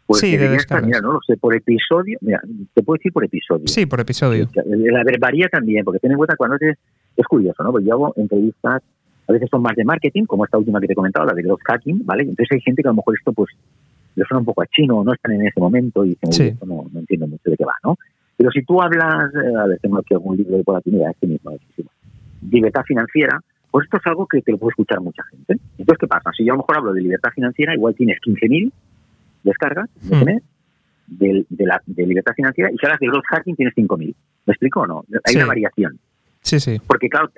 pues 0.06 0.20
sí, 0.20 0.36
de 0.36 0.48
descargas. 0.48 0.86
Mira, 0.86 1.00
no 1.00 1.12
lo 1.12 1.20
sé, 1.24 1.36
por 1.36 1.54
episodio, 1.54 2.18
mira, 2.20 2.40
te 2.74 2.82
puedo 2.82 2.96
decir 2.96 3.12
por 3.12 3.24
episodio. 3.24 3.68
Sí, 3.68 3.86
por 3.86 4.00
episodio. 4.00 4.48
La 4.54 5.04
varía 5.20 5.48
también, 5.48 5.84
porque 5.84 6.00
ten 6.00 6.10
en 6.10 6.16
cuenta 6.16 6.34
cuando 6.36 6.56
es, 6.60 6.76
es 7.16 7.26
curioso, 7.26 7.62
¿no? 7.62 7.70
Porque 7.70 7.86
yo 7.86 7.94
hago 7.94 8.12
entrevistas, 8.16 8.82
a 9.28 9.32
veces 9.32 9.48
son 9.48 9.62
más 9.62 9.76
de 9.76 9.84
marketing, 9.84 10.24
como 10.24 10.44
esta 10.44 10.58
última 10.58 10.80
que 10.80 10.88
te 10.88 10.94
he 10.94 10.96
comentado, 10.96 11.26
la 11.26 11.32
de 11.32 11.42
growth 11.42 11.60
hacking, 11.64 12.04
¿vale? 12.04 12.22
Entonces 12.22 12.48
hay 12.50 12.60
gente 12.60 12.82
que 12.82 12.88
a 12.88 12.90
lo 12.90 12.96
mejor 12.96 13.16
esto, 13.16 13.32
pues, 13.32 13.50
le 14.16 14.24
suena 14.24 14.40
un 14.40 14.46
poco 14.46 14.62
a 14.62 14.66
chino, 14.66 15.04
no 15.04 15.12
están 15.12 15.32
en 15.32 15.46
ese 15.46 15.60
momento 15.60 16.04
y 16.04 16.16
dicen, 16.20 16.58
no, 16.66 16.86
no 16.92 16.98
entiendo 16.98 17.28
mucho 17.28 17.48
de 17.48 17.56
qué 17.56 17.64
va, 17.64 17.74
¿no? 17.84 17.96
Pero 18.36 18.50
si 18.50 18.62
tú 18.64 18.82
hablas, 18.82 19.32
eh, 19.34 19.56
a 19.56 19.66
ver, 19.66 19.78
tengo 19.80 19.98
aquí 19.98 20.14
algún 20.14 20.36
libro 20.36 20.56
de 20.56 20.64
por 20.64 20.76
aquí, 20.76 20.90
mira, 20.90 21.10
este 21.10 21.28
mismo, 21.28 21.52
libertad 22.50 22.82
financiera, 22.84 23.38
pues 23.70 23.84
esto 23.84 23.98
es 23.98 24.06
algo 24.06 24.26
que 24.26 24.42
te 24.42 24.52
lo 24.52 24.58
puede 24.58 24.70
escuchar 24.70 25.00
mucha 25.00 25.22
gente. 25.24 25.54
Entonces, 25.78 25.98
¿qué 25.98 26.06
pasa? 26.06 26.30
Si 26.36 26.44
yo 26.44 26.52
a 26.52 26.56
lo 26.56 26.62
mejor 26.62 26.78
hablo 26.78 26.92
de 26.92 27.02
libertad 27.02 27.30
financiera, 27.34 27.74
igual 27.74 27.94
tienes 27.94 28.18
15.000 28.20 28.72
descargas 29.42 29.88
hmm. 30.02 30.24
de, 31.06 31.46
de, 31.48 31.66
la, 31.66 31.80
de 31.86 32.06
libertad 32.06 32.32
financiera 32.34 32.70
y 32.70 32.76
si 32.76 32.86
hablas 32.86 33.00
de 33.00 33.06
growth 33.06 33.24
hacking 33.28 33.56
tienes 33.56 33.74
5.000. 33.74 34.14
¿Me 34.46 34.52
explico 34.52 34.80
o 34.80 34.86
no? 34.86 35.04
Hay 35.24 35.36
una 35.36 35.46
variación. 35.46 35.98
Sí, 36.42 36.58
sí. 36.58 36.80
Porque, 36.86 37.08
claro, 37.08 37.30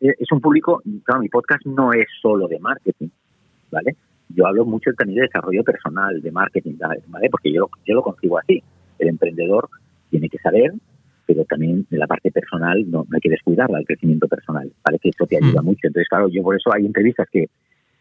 es 0.00 0.32
un 0.32 0.40
público, 0.40 0.82
claro, 1.04 1.20
mi 1.20 1.28
podcast 1.28 1.64
no 1.66 1.92
es 1.92 2.06
solo 2.20 2.48
de 2.48 2.58
marketing, 2.58 3.08
¿vale? 3.70 3.96
Yo 4.28 4.46
hablo 4.46 4.64
mucho 4.64 4.92
también 4.92 5.20
de 5.20 5.26
desarrollo 5.26 5.62
personal, 5.62 6.20
de 6.20 6.30
marketing, 6.30 6.74
¿vale? 7.06 7.30
Porque 7.30 7.52
yo, 7.52 7.68
yo 7.86 7.94
lo 7.94 8.02
consigo 8.02 8.38
así. 8.38 8.62
El 8.98 9.08
emprendedor 9.08 9.68
tiene 10.10 10.28
que 10.28 10.38
saber, 10.38 10.72
pero 11.30 11.44
también 11.44 11.86
la 11.90 12.08
parte 12.08 12.32
personal 12.32 12.90
no, 12.90 13.06
hay 13.12 13.20
que 13.20 13.30
descuidarla, 13.30 13.78
el 13.78 13.86
crecimiento 13.86 14.26
personal, 14.26 14.72
¿vale? 14.84 14.98
Que 14.98 15.10
esto 15.10 15.28
te 15.28 15.36
ayuda 15.36 15.62
mm. 15.62 15.64
mucho. 15.64 15.86
Entonces, 15.86 16.08
claro, 16.08 16.28
yo 16.28 16.42
por 16.42 16.56
eso 16.56 16.74
hay 16.74 16.84
entrevistas 16.84 17.28
que 17.30 17.48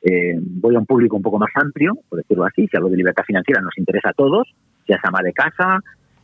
eh, 0.02 0.36
voy 0.42 0.74
a 0.76 0.80
un 0.80 0.88
público 0.88 1.16
un 1.16 1.22
poco 1.22 1.38
más 1.38 1.52
amplio, 1.54 1.96
por 2.10 2.18
decirlo 2.18 2.46
así, 2.46 2.66
si 2.68 2.76
hablo 2.76 2.90
de 2.90 2.98
libertad 2.98 3.24
financiera 3.28 3.62
nos 3.62 3.78
interesa 3.78 4.10
a 4.10 4.14
todos, 4.14 4.48
seas 4.88 5.00
ama 5.04 5.20
de 5.24 5.32
casa, 5.32 5.80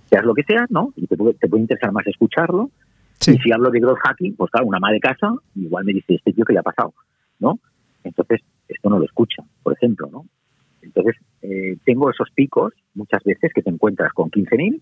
seas 0.10 0.26
lo 0.26 0.34
que 0.34 0.42
sea, 0.42 0.66
¿no? 0.70 0.94
Y 0.96 1.06
te 1.06 1.16
puede, 1.16 1.36
te 1.36 1.48
puede 1.48 1.62
interesar 1.62 1.92
más 1.92 2.08
escucharlo. 2.08 2.72
Y 3.28 3.38
si 3.38 3.52
hablo 3.52 3.70
de 3.70 3.80
growth 3.80 4.00
hacking, 4.04 4.36
pues 4.36 4.50
claro, 4.50 4.66
una 4.66 4.78
ama 4.78 4.92
de 4.92 5.00
casa 5.00 5.32
igual 5.54 5.86
me 5.86 5.94
dice, 5.94 6.16
este 6.16 6.34
tío 6.34 6.44
que 6.44 6.54
le 6.54 6.60
ha 6.60 6.64
pasado, 6.64 6.96
¿no? 7.38 7.60
Entonces, 8.04 8.42
esto 8.68 8.90
no 8.90 8.98
lo 8.98 9.06
escucha, 9.06 9.44
por 9.62 9.74
ejemplo, 9.74 10.10
¿no? 10.12 10.26
Entonces, 10.82 11.18
eh, 11.44 11.78
tengo 11.86 12.10
esos 12.10 12.32
picos 12.32 12.74
muchas 12.96 13.24
veces 13.24 13.52
que 13.54 13.62
te 13.62 13.70
encuentras 13.70 14.12
con 14.14 14.32
15.000 14.32 14.82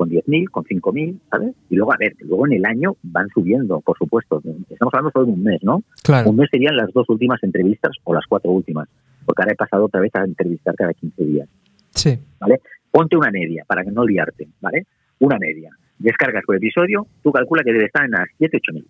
con 0.00 0.08
10.000, 0.08 0.48
con 0.48 0.64
5.000, 0.64 1.20
¿sabes? 1.30 1.54
Y 1.68 1.76
luego, 1.76 1.92
a 1.92 1.98
ver, 1.98 2.16
luego 2.20 2.46
en 2.46 2.54
el 2.54 2.64
año 2.64 2.96
van 3.02 3.28
subiendo, 3.28 3.82
por 3.82 3.98
supuesto. 3.98 4.40
Estamos 4.70 4.94
hablando 4.94 5.10
solo 5.10 5.26
de 5.26 5.32
un 5.32 5.42
mes, 5.42 5.62
¿no? 5.62 5.82
Claro. 6.02 6.30
Un 6.30 6.36
mes 6.36 6.48
serían 6.50 6.74
las 6.74 6.90
dos 6.94 7.06
últimas 7.10 7.38
entrevistas 7.42 7.92
o 8.04 8.14
las 8.14 8.24
cuatro 8.26 8.50
últimas, 8.50 8.88
porque 9.26 9.42
ahora 9.42 9.52
he 9.52 9.56
pasado 9.56 9.84
otra 9.84 10.00
vez 10.00 10.10
a 10.14 10.24
entrevistar 10.24 10.74
cada 10.74 10.94
15 10.94 11.22
días. 11.22 11.48
Sí. 11.90 12.18
¿Vale? 12.40 12.62
Ponte 12.90 13.14
una 13.14 13.30
media 13.30 13.62
para 13.66 13.84
que 13.84 13.90
no 13.90 14.06
liarte, 14.06 14.48
¿vale? 14.62 14.86
Una 15.18 15.36
media. 15.36 15.68
Descargas 15.98 16.44
por 16.46 16.56
episodio, 16.56 17.06
tú 17.22 17.30
calcula 17.30 17.62
que 17.62 17.74
debe 17.74 17.84
estar 17.84 18.06
en 18.06 18.12
las 18.12 18.26
7, 18.38 18.56
8.000. 18.56 18.84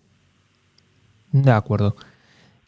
De 1.43 1.51
acuerdo. 1.51 1.97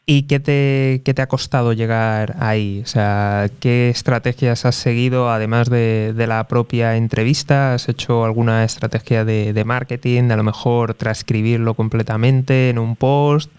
¿Y 0.06 0.24
qué 0.24 0.42
te, 0.42 1.02
qué 1.06 1.14
te 1.14 1.22
ha 1.22 1.28
costado 1.28 1.72
llegar 1.72 2.36
ahí? 2.40 2.82
O 2.84 2.86
sea, 2.86 3.46
¿qué 3.62 3.88
estrategias 3.88 4.66
has 4.66 4.76
seguido 4.76 5.30
además 5.30 5.70
de, 5.70 6.14
la 6.28 6.46
propia 6.50 6.98
entrevista? 6.98 7.74
¿Has 7.74 7.88
hecho 7.88 8.26
alguna 8.26 8.66
estrategia 8.66 9.24
de, 9.24 9.64
marketing? 9.66 10.30
a 10.32 10.36
lo 10.36 10.44
mejor 10.44 10.94
transcribirlo 10.94 11.74
completamente 11.74 12.70
en 12.70 12.80
un 12.80 12.98
post? 12.98 13.50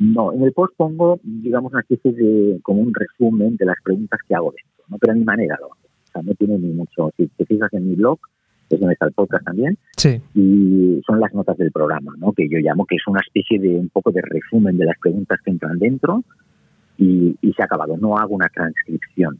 No, 0.00 0.32
en 0.32 0.42
el 0.42 0.52
post 0.52 0.74
pongo, 0.76 1.20
digamos, 1.22 1.72
una 1.72 1.82
especie 1.82 2.10
de, 2.10 2.58
como 2.62 2.80
un 2.80 2.92
resumen 2.92 3.56
de 3.56 3.64
las 3.64 3.76
preguntas 3.84 4.18
que 4.26 4.34
hago 4.34 4.52
dentro, 4.56 4.84
¿no? 4.88 4.98
Pero 4.98 5.12
a 5.12 5.16
mi 5.16 5.24
manera 5.24 5.56
lo 5.60 5.66
hago. 5.66 5.74
O 5.74 6.12
sea, 6.12 6.22
no 6.22 6.34
tiene 6.34 6.58
ni 6.58 6.72
mucho. 6.72 7.12
Si 7.16 7.28
te 7.28 7.46
fijas 7.46 7.72
en 7.74 7.88
mi 7.88 7.94
blog, 7.94 8.18
es 8.70 8.80
donde 8.80 8.94
está 8.94 9.06
el 9.06 9.12
podcast 9.12 9.44
también. 9.44 9.78
Sí. 9.96 10.20
Y 10.34 11.00
son 11.06 11.20
las 11.20 11.32
notas 11.34 11.56
del 11.56 11.70
programa, 11.70 12.12
¿no? 12.18 12.32
Que 12.32 12.48
yo 12.48 12.58
llamo 12.58 12.84
que 12.86 12.96
es 12.96 13.06
una 13.06 13.20
especie 13.20 13.58
de 13.58 13.68
un 13.76 13.88
poco 13.88 14.10
de 14.10 14.22
resumen 14.22 14.76
de 14.76 14.86
las 14.86 14.98
preguntas 14.98 15.38
que 15.44 15.50
entran 15.50 15.78
dentro 15.78 16.24
y, 16.98 17.36
se 17.56 17.62
ha 17.62 17.66
acabado. 17.66 17.96
No 17.96 18.16
hago 18.18 18.34
una 18.34 18.48
transcripción 18.48 19.38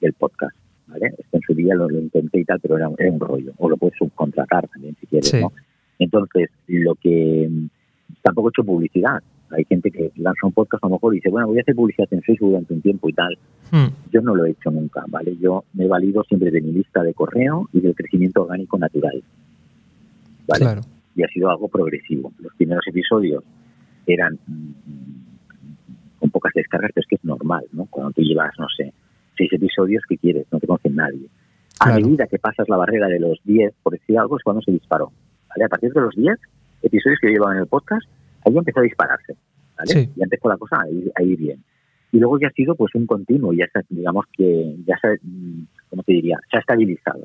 del 0.00 0.12
podcast, 0.12 0.56
¿vale? 0.86 1.14
Esto 1.18 1.36
en 1.36 1.42
su 1.42 1.54
día 1.54 1.74
lo, 1.74 1.90
intenté 1.90 2.40
y 2.40 2.44
tal, 2.44 2.60
pero 2.60 2.76
era, 2.76 2.88
un 2.88 3.20
rollo. 3.20 3.52
O 3.58 3.68
lo 3.68 3.76
puedes 3.76 3.96
subcontratar 3.98 4.68
también 4.68 4.96
si 5.00 5.06
quieres, 5.06 5.34
¿no? 5.40 5.52
Entonces, 5.98 6.50
lo 6.66 6.94
que 6.94 7.50
tampoco 8.22 8.48
he 8.48 8.50
hecho 8.50 8.64
publicidad. 8.64 9.22
Hay 9.50 9.64
gente 9.64 9.90
que 9.90 10.12
lanza 10.16 10.46
un 10.46 10.52
podcast 10.52 10.84
a 10.84 10.88
lo 10.88 10.94
mejor 10.94 11.14
y 11.14 11.18
dice, 11.18 11.30
bueno, 11.30 11.48
voy 11.48 11.58
a 11.58 11.62
hacer 11.62 11.74
publicidad 11.74 12.08
en 12.10 12.22
Facebook 12.22 12.50
durante 12.50 12.74
un 12.74 12.82
tiempo 12.82 13.08
y 13.08 13.12
tal. 13.12 13.38
Hmm. 13.70 13.86
Yo 14.12 14.20
no 14.20 14.34
lo 14.34 14.44
he 14.44 14.50
hecho 14.50 14.70
nunca, 14.70 15.04
¿vale? 15.08 15.36
Yo 15.38 15.64
me 15.72 15.84
he 15.84 15.88
valido 15.88 16.22
siempre 16.24 16.50
de 16.50 16.60
mi 16.60 16.72
lista 16.72 17.02
de 17.02 17.14
correo 17.14 17.68
y 17.72 17.80
del 17.80 17.94
crecimiento 17.94 18.42
orgánico 18.42 18.78
natural. 18.78 19.22
¿Vale? 20.46 20.64
Claro. 20.64 20.80
Y 21.14 21.22
ha 21.22 21.28
sido 21.28 21.50
algo 21.50 21.68
progresivo. 21.68 22.32
Los 22.40 22.54
primeros 22.54 22.86
episodios 22.86 23.42
eran 24.06 24.38
mm, 24.46 26.18
con 26.18 26.30
pocas 26.30 26.52
descargas, 26.54 26.90
pero 26.94 27.02
es 27.02 27.08
que 27.08 27.16
es 27.16 27.24
normal, 27.24 27.64
¿no? 27.72 27.86
Cuando 27.86 28.12
tú 28.12 28.22
llevas, 28.22 28.52
no 28.58 28.66
sé, 28.76 28.92
seis 29.36 29.52
episodios, 29.52 30.02
¿qué 30.08 30.16
quieres? 30.16 30.46
No 30.50 30.58
te 30.60 30.66
conoce 30.66 30.90
nadie. 30.90 31.28
A 31.80 31.94
medida 31.94 32.26
que 32.26 32.38
pasas 32.38 32.68
la 32.68 32.76
barrera 32.76 33.06
de 33.06 33.20
los 33.20 33.38
10, 33.44 33.72
por 33.82 33.92
decir 33.92 34.18
algo, 34.18 34.36
es 34.36 34.42
cuando 34.42 34.62
se 34.62 34.72
disparó. 34.72 35.12
¿vale? 35.48 35.64
A 35.64 35.68
partir 35.68 35.92
de 35.92 36.00
los 36.00 36.14
10 36.14 36.36
episodios 36.82 37.18
que 37.20 37.28
yo 37.28 37.34
llevaba 37.34 37.54
en 37.54 37.60
el 37.60 37.66
podcast, 37.66 38.06
ahí 38.48 38.58
empezó 38.58 38.80
a 38.80 38.82
dispararse, 38.82 39.34
¿vale? 39.76 40.08
Ya 40.16 40.24
empezó 40.24 40.48
la 40.48 40.56
cosa 40.56 40.82
a 40.82 41.22
ir, 41.22 41.38
bien. 41.38 41.62
Y 42.12 42.18
luego 42.18 42.38
ya 42.38 42.48
ha 42.48 42.52
sido 42.52 42.74
pues 42.74 42.94
un 42.94 43.06
continuo, 43.06 43.52
ya 43.52 43.66
se, 43.72 43.80
digamos 43.90 44.24
que 44.32 44.76
ya 44.86 44.98
se, 44.98 45.18
mm, 45.22 45.66
¿cómo 45.90 46.02
te 46.02 46.12
diría? 46.12 46.38
Se 46.50 46.56
ha 46.56 46.60
estabilizado, 46.60 47.24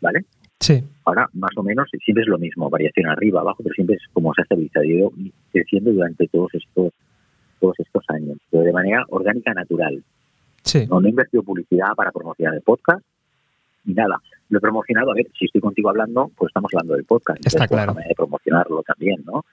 ¿vale? 0.00 0.24
Sí. 0.58 0.82
Ahora, 1.04 1.28
más 1.34 1.50
o 1.56 1.62
menos, 1.62 1.88
siempre 2.04 2.22
es 2.22 2.28
lo 2.28 2.38
mismo, 2.38 2.70
variación 2.70 3.08
arriba, 3.08 3.40
abajo, 3.40 3.62
pero 3.62 3.74
siempre 3.74 3.96
es 3.96 4.02
como 4.12 4.32
se 4.34 4.42
ha 4.42 4.44
estabilizado, 4.44 4.84
ido 4.84 5.12
creciendo 5.52 5.92
durante 5.92 6.26
todos 6.28 6.54
estos 6.54 6.92
todos 7.60 7.78
estos 7.78 8.02
años, 8.08 8.38
pero 8.50 8.64
de 8.64 8.72
manera 8.72 9.04
orgánica, 9.10 9.52
natural. 9.52 10.02
Sí. 10.62 10.86
No, 10.88 11.00
he 11.00 11.08
invertido 11.10 11.42
publicidad 11.42 11.94
para 11.94 12.10
promocionar 12.10 12.54
el 12.54 12.62
podcast, 12.62 13.04
ni 13.84 13.94
nada. 13.94 14.16
Lo 14.48 14.58
he 14.58 14.60
promocionado, 14.60 15.12
a 15.12 15.14
ver, 15.14 15.26
si 15.38 15.44
estoy 15.44 15.60
contigo 15.60 15.90
hablando, 15.90 16.30
pues 16.36 16.50
estamos 16.50 16.70
hablando 16.74 16.94
del 16.94 17.04
podcast. 17.04 17.44
Está 17.46 17.68
claro. 17.68 17.94
De 17.94 18.14
promocionarlo 18.16 18.82
también, 18.82 19.22
¿no? 19.24 19.44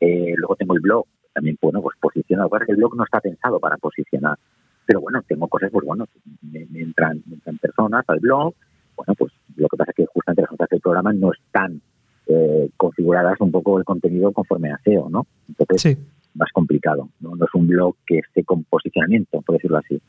Eh, 0.00 0.32
luego 0.36 0.56
tengo 0.56 0.74
el 0.74 0.80
blog, 0.80 1.06
también, 1.32 1.56
bueno, 1.60 1.82
pues 1.82 1.96
posicionado. 2.00 2.50
el 2.66 2.76
blog 2.76 2.96
no 2.96 3.04
está 3.04 3.20
pensado 3.20 3.60
para 3.60 3.76
posicionar. 3.76 4.38
Pero 4.86 5.00
bueno, 5.00 5.22
tengo 5.26 5.46
cosas, 5.46 5.70
pues 5.70 5.86
bueno, 5.86 6.06
me, 6.42 6.66
entran, 6.80 7.22
personas 7.60 8.04
al 8.08 8.18
blog. 8.18 8.54
Bueno, 8.96 9.14
pues 9.14 9.32
lo 9.56 9.68
que 9.68 9.76
pasa 9.76 9.92
es 9.92 9.96
que 9.96 10.06
justamente 10.06 10.42
las 10.42 10.50
notas 10.50 10.68
del 10.68 10.80
programa 10.80 11.12
no 11.12 11.32
están 11.32 11.80
eh, 12.26 12.70
configuradas 12.76 13.40
un 13.40 13.52
poco 13.52 13.78
el 13.78 13.84
contenido 13.84 14.32
conforme 14.32 14.72
a 14.72 14.78
SEO, 14.78 15.08
¿no? 15.08 15.26
Entonces, 15.48 15.96
más 16.34 16.50
complicado. 16.52 17.08
¿no? 17.20 17.36
no 17.36 17.44
es 17.44 17.54
un 17.54 17.66
blog 17.66 17.96
que 18.06 18.18
esté 18.18 18.44
con 18.44 18.64
posicionamiento, 18.64 19.42
por 19.42 19.56
decirlo 19.56 19.78
así, 19.78 20.00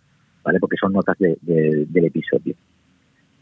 ¿vale? 0.44 0.60
Porque 0.60 0.78
son 0.78 0.94
notas 0.94 1.18
del 1.20 1.88
episodio. 1.94 2.56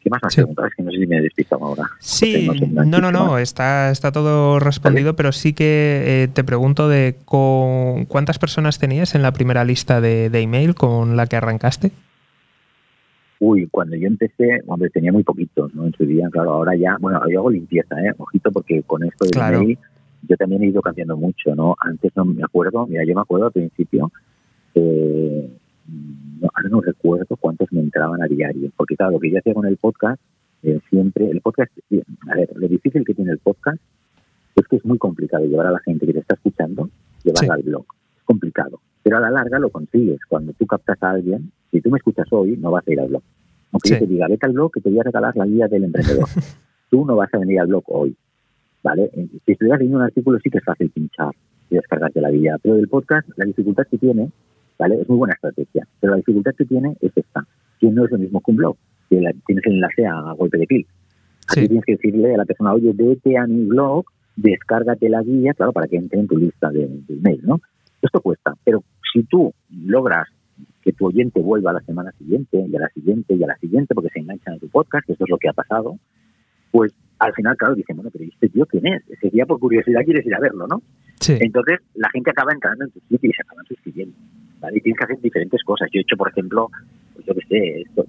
¿Qué 0.02 0.10
más 0.10 0.22
me 0.22 0.28
has 0.28 0.36
preguntado? 0.36 0.68
Es 0.68 0.76
que 0.76 0.84
no 0.84 0.92
sé 0.92 0.98
si 0.98 1.08
me 1.08 1.18
he 1.18 1.22
despistado 1.22 1.66
ahora. 1.66 1.84
Sí, 2.00 2.50
no, 2.72 3.02
no, 3.02 3.12
no, 3.12 3.38
está, 3.38 3.92
está 3.92 4.12
todo 4.12 4.60
respondido, 4.60 5.16
pero 5.16 5.32
sí 5.32 5.54
que 5.54 6.24
eh, 6.24 6.28
te 6.28 6.44
pregunto 6.44 6.88
de 6.88 7.18
con, 7.26 8.06
cuántas 8.06 8.40
personas 8.40 8.80
tenías 8.80 9.16
en 9.16 9.22
la 9.22 9.34
primera 9.34 9.64
lista 9.66 10.02
de, 10.02 10.28
email 10.40 10.76
con 10.76 11.18
la 11.18 11.28
que 11.28 11.36
arrancaste. 11.36 11.92
Uy, 13.40 13.68
cuando 13.72 13.96
yo 13.96 14.08
empecé, 14.08 14.62
hombre, 14.68 14.90
tenía 14.90 15.12
muy 15.12 15.24
poquitos, 15.24 15.74
¿no? 15.74 15.86
En 15.86 15.94
su 15.94 16.06
día, 16.06 16.28
claro, 16.30 16.52
ahora 16.52 16.76
ya, 16.76 16.98
bueno, 17.00 17.22
yo 17.30 17.40
hago 17.40 17.52
limpieza, 17.52 17.96
¿eh? 18.02 18.14
Ojito, 18.18 18.52
porque 18.52 18.84
con 18.84 19.04
esto 19.04 19.26
de 19.26 19.40
email 19.40 19.78
yo 20.28 20.36
también 20.36 20.64
he 20.64 20.68
ido 20.68 20.82
cambiando 20.82 21.16
mucho, 21.18 21.56
¿no? 21.56 21.76
Antes 21.80 22.12
no 22.16 22.26
me 22.26 22.44
acuerdo, 22.44 22.86
mira, 22.88 23.04
yo 23.06 23.16
me 23.16 23.22
acuerdo 23.22 23.48
al 23.48 23.52
principio, 23.52 24.12
eh, 24.76 25.50
no, 26.42 26.50
ahora 26.54 26.70
no 26.70 26.82
recuerdo 26.82 27.36
cuántos 27.38 27.72
me 27.72 27.82
entraban 27.82 28.22
a 28.22 28.28
diario, 28.28 28.72
porque 28.76 28.96
claro, 28.96 29.14
lo 29.14 29.20
que 29.20 29.32
yo 29.32 29.38
hacía 29.38 29.54
con 29.54 29.66
el 29.66 29.78
podcast, 29.78 30.22
eh, 30.64 30.80
siempre, 30.90 31.30
el 31.30 31.42
podcast, 31.42 31.72
a 32.30 32.36
ver, 32.36 32.50
lo 32.56 32.68
difícil 32.68 33.04
que 33.06 33.14
tiene 33.14 33.32
el 33.32 33.40
podcast 33.40 33.80
es 34.56 34.68
que 34.68 34.76
es 34.78 34.86
muy 34.86 34.98
complicado 34.98 35.46
llevar 35.46 35.68
a 35.68 35.72
la 35.72 35.80
gente 35.80 36.06
que 36.06 36.14
te 36.14 36.20
está 36.20 36.36
escuchando, 36.36 36.90
llevarla 37.24 37.56
al 37.56 37.64
blog. 37.64 37.86
Es 38.18 38.24
complicado. 38.24 38.80
Pero 39.04 39.18
a 39.18 39.22
la 39.22 39.32
larga 39.32 39.60
lo 39.60 39.70
consigues. 39.70 40.20
Cuando 40.28 40.54
tú 40.54 40.66
captas 40.66 41.02
a 41.02 41.12
alguien, 41.12 41.52
si 41.72 41.82
tú 41.82 41.90
me 41.90 41.98
escuchas 41.98 42.28
hoy, 42.32 42.58
no 42.58 42.72
vas 42.72 42.88
a 42.88 42.92
ir 42.92 43.00
al 43.00 43.08
blog. 43.08 43.24
Aunque 43.72 43.90
yo 43.90 44.00
te 44.00 44.08
diga, 44.08 44.28
vete 44.28 44.46
al 44.46 44.54
blog 44.54 44.72
que 44.72 44.82
te 44.82 44.90
voy 44.90 45.00
a 45.00 45.04
regalar 45.04 45.36
la 45.38 45.46
guía 45.46 45.68
del 45.68 45.86
emprendedor. 45.86 46.28
tú 46.90 47.06
no 47.06 47.16
vas 47.16 47.34
a 47.34 47.38
venir 47.38 47.60
al 47.60 47.68
blog 47.68 47.84
hoy. 47.88 48.16
¿Vale? 48.84 49.10
Eh, 49.14 49.28
si 49.46 49.52
estuvieras 49.52 49.80
leyendo 49.80 50.00
un 50.00 50.06
artículo, 50.06 50.40
sí 50.40 50.50
que 50.50 50.58
es 50.58 50.64
fácil 50.64 50.90
pinchar 50.90 51.34
y 51.70 51.76
descargarte 51.76 52.20
la 52.22 52.32
guía. 52.32 52.58
Pero 52.62 52.76
el 52.76 52.88
podcast, 52.88 53.28
la 53.38 53.46
dificultad 53.46 53.88
que 53.90 53.98
tiene 53.98 54.32
¿vale? 54.80 55.02
Es 55.02 55.10
muy 55.10 55.18
buena 55.18 55.36
estrategia, 55.36 55.86
pero 56.00 56.12
la 56.12 56.18
dificultad 56.18 56.56
que 56.56 56.66
tiene 56.66 56.96
es 57.02 57.12
esta, 57.16 57.46
que 57.80 57.88
no 57.92 58.06
es 58.06 58.12
lo 58.12 58.18
mismo 58.18 58.42
que 58.42 58.52
un 58.52 58.58
blog, 58.58 58.78
que 59.10 59.18
tienes 59.46 59.66
el 59.66 59.74
enlace 59.74 60.06
a 60.06 60.34
golpe 60.34 60.58
de 60.58 60.68
clic. 60.68 60.88
Aquí 61.50 61.68
tienes 61.68 61.86
que 61.86 61.94
decirle 61.94 62.34
a 62.34 62.38
la 62.38 62.46
persona, 62.46 62.74
oye, 62.74 62.92
vete 62.94 63.38
a 63.38 63.46
mi 63.46 63.66
blog, 63.66 64.06
descárgate 64.36 65.10
la 65.10 65.22
guía, 65.22 65.54
claro, 65.54 65.74
para 65.74 65.88
que 65.88 65.98
entre 65.98 66.20
en 66.20 66.28
tu 66.28 66.38
lista 66.38 66.70
de, 66.70 66.88
de 66.88 67.14
email, 67.14 67.42
¿no? 67.44 67.60
Esto 68.02 68.22
cuesta, 68.22 68.54
pero 68.64 68.84
si 69.12 69.24
tú 69.24 69.54
logras 69.70 70.28
que 70.82 70.94
tu 70.94 71.08
oyente 71.08 71.42
vuelva 71.42 71.72
a 71.72 71.74
la 71.74 71.82
semana 71.82 72.12
siguiente 72.14 72.66
y 72.68 72.76
a 72.76 72.80
la 72.80 72.90
siguiente 72.90 73.36
y 73.36 73.44
a 73.44 73.48
la 73.48 73.58
siguiente 73.58 73.94
porque 73.94 74.10
se 74.14 74.20
enganchan 74.20 74.54
en 74.54 74.60
tu 74.60 74.70
podcast, 74.70 75.06
que 75.06 75.14
eso 75.14 75.24
es 75.26 75.30
lo 75.30 75.38
que 75.38 75.50
ha 75.50 75.54
pasado, 75.54 75.98
pues 76.72 76.94
al 77.20 77.34
final, 77.34 77.56
claro, 77.58 77.76
dicen, 77.76 77.96
bueno, 77.98 78.10
pero 78.12 78.26
¿este 78.26 78.50
tío 78.50 78.66
quién 78.66 78.88
es? 78.88 79.04
Ese 79.10 79.30
día 79.30 79.46
por 79.46 79.60
curiosidad 79.60 80.02
quieres 80.06 80.26
ir 80.26 80.34
a 80.36 80.40
verlo, 80.40 80.68
¿no? 80.68 80.82
Sí. 81.20 81.38
Entonces 81.40 81.80
la 81.96 82.10
gente 82.12 82.32
acaba 82.32 82.52
entrando 82.54 82.86
en 82.86 82.92
tu 82.92 83.00
sitio 83.10 83.30
y 83.30 83.34
se 83.34 83.42
acaban 83.42 83.66
suscribiendo. 83.66 84.16
¿vale? 84.62 84.78
Y 84.78 84.82
tienes 84.82 84.98
que 84.98 85.04
hacer 85.06 85.22
diferentes 85.22 85.64
cosas. 85.64 85.90
Yo 85.94 86.00
he 86.00 86.02
hecho, 86.02 86.18
por 86.18 86.30
ejemplo, 86.30 86.70
pues 87.14 87.26
yo 87.26 87.34
qué 87.36 87.46
sé, 87.48 87.82
esto, 87.82 88.06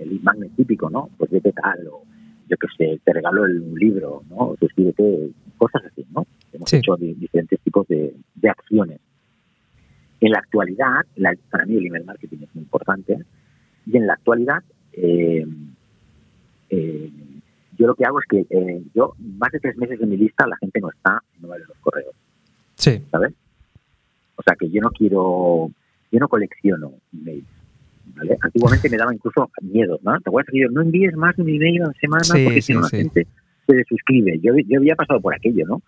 el 0.00 0.12
imán 0.12 0.38
típico, 0.56 0.88
¿no? 0.90 1.08
Pues 1.18 1.30
vete 1.30 1.52
tal, 1.52 1.86
o 1.88 2.02
yo 2.48 2.56
qué 2.56 2.66
sé, 2.76 3.00
te 3.04 3.12
regalo 3.12 3.44
el, 3.46 3.60
un 3.60 3.74
libro, 3.78 4.22
¿no? 4.30 4.54
Suscríbete, 4.60 5.30
cosas 5.56 5.82
así, 5.86 6.04
¿no? 6.14 6.26
Hemos 6.52 6.70
Sí. 6.70 6.76
hecho 6.76 6.96
di- 6.96 7.14
diferentes 7.14 7.60
tipos 7.60 7.86
de, 7.88 8.14
de 8.36 8.48
acciones. 8.48 9.00
En 10.20 10.30
la 10.32 10.38
actualidad, 10.38 11.04
la- 11.16 11.34
para 11.50 11.64
mí 11.66 11.76
el 11.76 11.86
email 11.86 12.04
marketing 12.04 12.38
es 12.42 12.54
muy 12.54 12.62
importante, 12.64 13.18
y 13.86 13.96
en 13.96 14.06
la 14.06 14.14
actualidad, 14.14 14.62
eh, 14.94 15.46
eh, 16.70 17.10
yo 17.78 17.86
lo 17.86 17.94
que 17.94 18.04
hago 18.04 18.18
es 18.20 18.26
que 18.28 18.40
eh, 18.50 18.82
yo, 18.94 19.14
más 19.38 19.52
de 19.52 19.60
tres 19.60 19.76
meses 19.76 19.98
de 20.00 20.06
mi 20.06 20.16
lista, 20.16 20.46
la 20.46 20.56
gente 20.56 20.80
no 20.80 20.90
está, 20.90 21.22
no 21.40 21.48
vale 21.48 21.64
los 21.66 21.78
correos. 21.78 22.14
Sí. 22.74 23.02
¿sabes? 23.10 23.32
O 24.36 24.42
sea 24.42 24.54
que 24.56 24.68
yo 24.68 24.80
no 24.80 24.90
quiero, 24.90 25.70
yo 26.10 26.18
no 26.18 26.28
colecciono 26.28 26.92
emails. 27.12 27.46
¿vale? 28.16 28.36
Antiguamente 28.40 28.88
me 28.90 28.96
daba 28.96 29.14
incluso 29.14 29.50
miedo, 29.62 29.98
¿no? 30.02 30.20
Te 30.20 30.30
voy 30.30 30.42
a 30.42 30.44
decir, 30.46 30.70
no 30.72 30.82
envíes 30.82 31.14
más 31.16 31.36
de 31.36 31.42
un 31.42 31.48
email 31.50 31.82
a 31.82 31.86
la 31.86 31.92
semana 31.94 32.24
Sí, 32.24 32.44
porque 32.44 32.62
si 32.62 32.72
no 32.72 32.80
la 32.80 32.88
sí. 32.88 32.96
gente 32.98 33.26
se 33.66 33.76
desuscribe. 33.76 34.38
Yo, 34.40 34.52
yo 34.66 34.78
había 34.78 34.96
pasado 34.96 35.20
por 35.20 35.34
aquello, 35.34 35.66
¿no? 35.66 35.82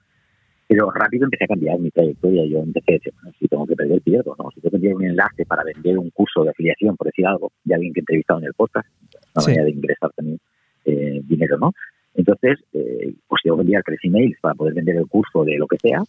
Pero 0.69 0.91
rápido 0.93 1.25
empecé 1.25 1.45
a 1.45 1.49
cambiar 1.49 1.79
mi 1.81 1.91
trayectoria. 1.91 2.45
Yo 2.47 2.59
empecé 2.61 2.93
a 2.93 2.95
decir, 2.95 3.13
bueno, 3.21 3.37
si 3.39 3.49
tengo 3.49 3.67
que 3.67 3.75
perder, 3.75 4.01
pierdo, 4.03 4.37
¿no? 4.39 4.51
Si 4.55 4.61
tengo 4.61 4.71
que 4.71 4.77
enviar 4.77 4.95
un 4.95 5.05
enlace 5.05 5.45
para 5.45 5.65
vender 5.65 5.99
un 5.99 6.11
curso 6.11 6.45
de 6.45 6.51
afiliación, 6.51 6.97
por 6.97 7.07
decir 7.09 7.27
algo, 7.27 7.51
de 7.65 7.75
alguien 7.75 7.93
que 7.93 8.01
he 8.01 8.03
entrevistado 8.03 8.39
en 8.39 8.47
el 8.47 8.55
podcast, 8.55 8.89
una 9.35 9.45
manera 9.45 9.65
de 9.65 9.71
ingresar 9.71 10.11
también 10.15 10.39
eh, 10.85 11.21
dinero, 11.25 11.59
¿no? 11.59 11.73
Entonces, 12.15 12.59
eh, 12.73 13.15
pues 13.29 13.43
tengo 13.43 13.57
que 13.57 13.63
enviar 13.63 13.83
tres 13.85 14.01
emails 14.03 14.37
para 14.41 14.55
poder 14.55 14.75
vender 14.75 14.97
el 14.97 15.07
curso 15.07 15.45
de 15.45 15.57
lo 15.59 15.67
que 15.67 15.79
sea. 15.79 16.03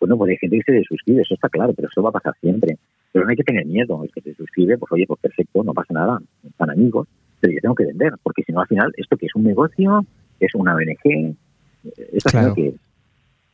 Bueno, 0.00 0.16
pues 0.16 0.30
hay 0.30 0.36
gente 0.38 0.56
que 0.58 0.62
se 0.64 0.72
desuscribe, 0.72 1.22
eso 1.22 1.34
está 1.34 1.48
claro, 1.48 1.72
pero 1.74 1.88
eso 1.88 2.02
va 2.02 2.08
a 2.08 2.12
pasar 2.12 2.34
siempre. 2.40 2.76
Pero 3.12 3.24
no 3.24 3.30
hay 3.30 3.36
que 3.36 3.44
tener 3.44 3.66
miedo, 3.66 4.02
es 4.04 4.10
que 4.12 4.20
se 4.22 4.34
suscribe, 4.34 4.78
pues 4.78 4.90
oye, 4.92 5.06
pues 5.06 5.20
perfecto, 5.20 5.62
no 5.62 5.72
pasa 5.74 5.94
nada, 5.94 6.18
están 6.48 6.70
amigos, 6.70 7.06
pero 7.40 7.52
yo 7.52 7.60
tengo 7.60 7.74
que 7.74 7.84
vender, 7.86 8.12
porque 8.22 8.42
si 8.42 8.52
no 8.52 8.60
al 8.60 8.66
final, 8.66 8.92
esto 8.96 9.16
que 9.16 9.26
es 9.26 9.34
un 9.34 9.44
negocio, 9.44 10.04
es 10.40 10.54
una 10.54 10.74
ONG, 10.74 11.04
eh, 11.04 11.34
esto 12.12 12.30
al 12.30 12.32
Claro. 12.32 12.54
que 12.54 12.68
es. 12.68 12.74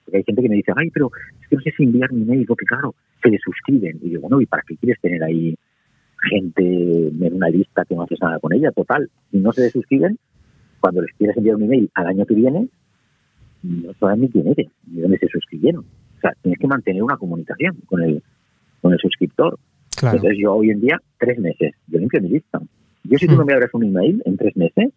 Porque 0.04 0.16
hay 0.18 0.24
gente 0.24 0.42
que 0.42 0.48
me 0.48 0.56
dice, 0.56 0.72
ay, 0.76 0.90
pero 0.90 1.10
es 1.42 1.48
que 1.48 1.56
no 1.56 1.62
sé 1.62 1.70
si 1.76 1.82
enviar 1.84 2.12
mi 2.12 2.22
email, 2.22 2.46
porque 2.46 2.64
claro, 2.64 2.94
se 3.22 3.30
desuscriben. 3.30 3.98
Y 4.02 4.10
digo, 4.10 4.22
bueno, 4.22 4.40
¿y 4.40 4.46
para 4.46 4.62
qué 4.66 4.76
quieres 4.76 5.00
tener 5.02 5.22
ahí 5.22 5.54
gente 6.30 6.62
en 6.62 7.34
una 7.34 7.48
lista 7.48 7.84
que 7.84 7.94
no 7.94 8.02
haces 8.02 8.18
nada 8.22 8.38
con 8.38 8.52
ella? 8.52 8.70
Total, 8.72 9.10
si 9.30 9.38
no 9.38 9.52
se 9.52 9.62
desuscriben, 9.62 10.18
cuando 10.80 11.02
les 11.02 11.12
quieras 11.16 11.36
enviar 11.36 11.56
un 11.56 11.64
email 11.64 11.90
al 11.94 12.06
año 12.06 12.26
que 12.26 12.34
viene, 12.34 12.68
no 13.62 13.92
saben 13.94 14.20
ni 14.22 14.28
quién 14.28 14.48
eres, 14.48 14.68
ni 14.86 15.00
dónde 15.00 15.18
se 15.18 15.28
suscribieron. 15.28 15.84
O 16.16 16.20
sea, 16.20 16.32
tienes 16.42 16.58
que 16.58 16.66
mantener 16.66 17.02
una 17.02 17.16
comunicación 17.16 17.76
con 17.86 18.02
el, 18.02 18.22
con 18.80 18.92
el 18.92 18.98
suscriptor. 18.98 19.58
Claro. 19.96 20.16
Entonces 20.16 20.38
yo 20.40 20.54
hoy 20.54 20.70
en 20.70 20.80
día, 20.80 20.98
tres 21.18 21.38
meses, 21.38 21.74
yo 21.88 21.98
limpio 21.98 22.20
mi 22.22 22.28
lista. 22.28 22.60
Yo 23.04 23.18
si 23.18 23.26
tú 23.26 23.34
Hmm. 23.34 23.38
no 23.38 23.44
me 23.44 23.52
abres 23.54 23.70
un 23.72 23.84
email 23.84 24.22
en 24.24 24.36
tres 24.36 24.56
meses, 24.56 24.92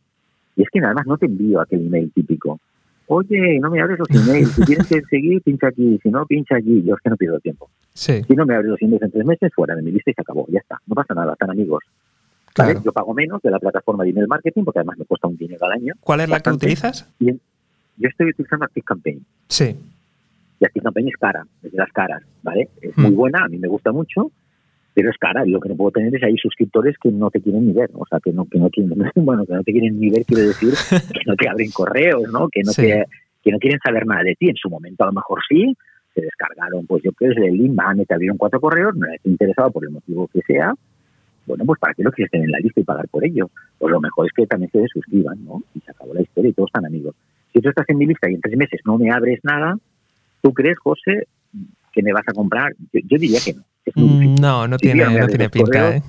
y 0.55 0.61
es 0.63 0.69
que 0.71 0.79
nada 0.79 0.93
más 0.93 1.07
no 1.07 1.17
te 1.17 1.25
envío 1.25 1.59
aquel 1.61 1.85
email 1.87 2.11
típico. 2.13 2.59
Oye, 3.07 3.59
no 3.59 3.69
me 3.69 3.81
abres 3.81 3.99
los 3.99 4.09
emails, 4.29 4.49
si 4.51 4.63
tienes 4.65 4.87
que 4.87 5.01
seguir, 5.09 5.41
pincha 5.41 5.67
aquí, 5.67 5.99
si 6.01 6.09
no, 6.09 6.25
pincha 6.25 6.55
aquí. 6.57 6.83
Yo 6.83 6.95
es 6.95 7.01
que 7.01 7.09
no 7.09 7.17
pierdo 7.17 7.39
tiempo. 7.39 7.69
Sí. 7.93 8.21
Si 8.27 8.33
no 8.35 8.45
me 8.45 8.55
abres 8.55 8.71
los 8.71 8.81
emails 8.81 9.01
en 9.03 9.11
tres 9.11 9.25
meses, 9.25 9.51
fuera 9.55 9.75
de 9.75 9.81
mi 9.81 9.91
lista 9.91 10.11
y 10.11 10.13
se 10.13 10.21
acabó, 10.21 10.45
ya 10.49 10.59
está. 10.59 10.77
No 10.87 10.95
pasa 10.95 11.13
nada, 11.13 11.33
están 11.33 11.49
amigos. 11.49 11.83
¿Vale? 12.57 12.71
Claro. 12.73 12.81
Yo 12.85 12.91
pago 12.91 13.13
menos 13.13 13.41
de 13.41 13.51
la 13.51 13.59
plataforma 13.59 14.03
de 14.03 14.09
email 14.11 14.27
marketing, 14.27 14.63
porque 14.63 14.79
además 14.79 14.97
me 14.97 15.05
cuesta 15.05 15.27
un 15.27 15.37
dinero 15.37 15.65
al 15.65 15.73
año. 15.73 15.93
¿Cuál 16.01 16.21
es 16.21 16.29
la 16.29 16.39
que 16.39 16.49
utilizas? 16.51 17.07
Yo 17.19 18.07
estoy 18.09 18.29
utilizando 18.29 18.65
ActiveCampaign. 18.65 19.25
Sí. 19.47 19.75
Y 20.59 20.65
ActiveCampaign 20.65 21.07
es 21.09 21.15
cara, 21.17 21.45
es 21.63 21.71
de 21.71 21.77
las 21.77 21.91
caras, 21.91 22.23
¿vale? 22.43 22.69
Es 22.81 22.95
Hmm. 22.97 23.01
muy 23.03 23.11
buena, 23.11 23.45
a 23.45 23.47
mí 23.47 23.57
me 23.57 23.67
gusta 23.67 23.91
mucho, 23.91 24.31
pero 24.93 25.09
es 25.09 25.17
cara. 25.17 25.45
Y 25.45 25.51
lo 25.51 25.59
que 25.59 25.69
no 25.69 25.75
puedo 25.75 25.91
tener 25.91 26.15
es 26.15 26.23
ahí 26.23 26.35
suscriptores 26.37 26.95
que 27.01 27.11
no 27.11 27.29
te 27.29 27.41
quieren 27.41 27.67
ni 27.67 27.73
ver, 27.73 27.89
o 27.93 28.05
sea, 28.07 28.19
que 28.19 28.31
no, 28.31 28.45
que 28.45 28.59
no 28.59 28.69
quieren, 28.69 28.93
bueno, 29.15 29.45
que 29.45 29.53
no 29.53 29.63
te 29.63 29.71
quieren 29.71 29.99
ni 29.99 30.09
ver, 30.09 30.25
quiero 30.25 30.43
decir, 30.47 30.73
que 31.13 31.21
no 31.25 31.35
te 31.35 31.49
abren 31.49 31.71
correos, 31.71 32.23
¿no? 32.31 32.47
Que 32.49 32.61
no 32.63 32.71
Sí. 32.71 32.83
te, 32.83 33.05
que 33.43 33.51
no 33.51 33.57
quieren 33.59 33.79
saber 33.83 34.05
nada 34.05 34.23
de 34.23 34.35
ti. 34.35 34.49
En 34.49 34.55
su 34.55 34.69
momento 34.69 35.03
a 35.03 35.07
lo 35.07 35.13
mejor 35.13 35.39
sí, 35.49 35.75
se 36.13 36.21
descargaron, 36.21 36.85
pues 36.87 37.01
yo 37.03 37.11
qué 37.13 37.33
sé, 37.33 37.45
el 37.47 37.57
link, 37.57 37.73
van, 37.75 38.03
te 38.05 38.13
abrieron 38.13 38.37
cuatro 38.37 38.59
correos, 38.59 38.95
no 38.95 39.07
les 39.07 39.25
interesado 39.25 39.71
por 39.71 39.83
el 39.85 39.91
motivo 39.91 40.27
que 40.27 40.41
sea, 40.41 40.73
bueno, 41.45 41.65
pues 41.65 41.79
¿para 41.79 41.93
qué 41.93 42.03
lo 42.03 42.11
quieres 42.11 42.31
tener 42.31 42.45
en 42.45 42.51
la 42.51 42.59
lista 42.59 42.79
y 42.79 42.83
pagar 42.83 43.07
por 43.09 43.25
ello? 43.25 43.49
Pues 43.77 43.91
lo 43.91 43.99
mejor 43.99 44.27
es 44.27 44.33
que 44.33 44.45
también 44.47 44.71
se 44.71 44.79
desuscriban, 44.79 45.43
¿no? 45.43 45.63
Y 45.73 45.79
se 45.81 45.91
acabó 45.91 46.13
la 46.13 46.21
historia 46.21 46.49
y 46.49 46.53
todos 46.53 46.69
están 46.69 46.85
amigos. 46.85 47.15
Si 47.53 47.59
tú 47.59 47.69
estás 47.69 47.85
en 47.89 47.97
mi 47.97 48.05
lista 48.05 48.29
y 48.29 48.35
en 48.35 48.41
tres 48.41 48.57
meses 48.57 48.79
no 48.85 48.97
me 48.97 49.11
abres 49.11 49.39
nada, 49.43 49.77
¿tú 50.41 50.53
crees, 50.53 50.77
José, 50.79 51.27
que 51.91 52.01
me 52.03 52.13
vas 52.13 52.23
a 52.27 52.33
comprar? 52.33 52.73
Yo, 52.93 52.99
yo 53.05 53.17
diría 53.17 53.39
que 53.43 53.53
no. 53.53 53.63
Mm, 53.95 54.35
No, 54.35 54.67
no 54.67 54.77
tiene, 54.77 55.03
no 55.03 55.25
a 55.25 55.27
tiene 55.27 55.49
pinta, 55.49 55.71
correos. 55.71 55.95
¿eh? 55.95 56.03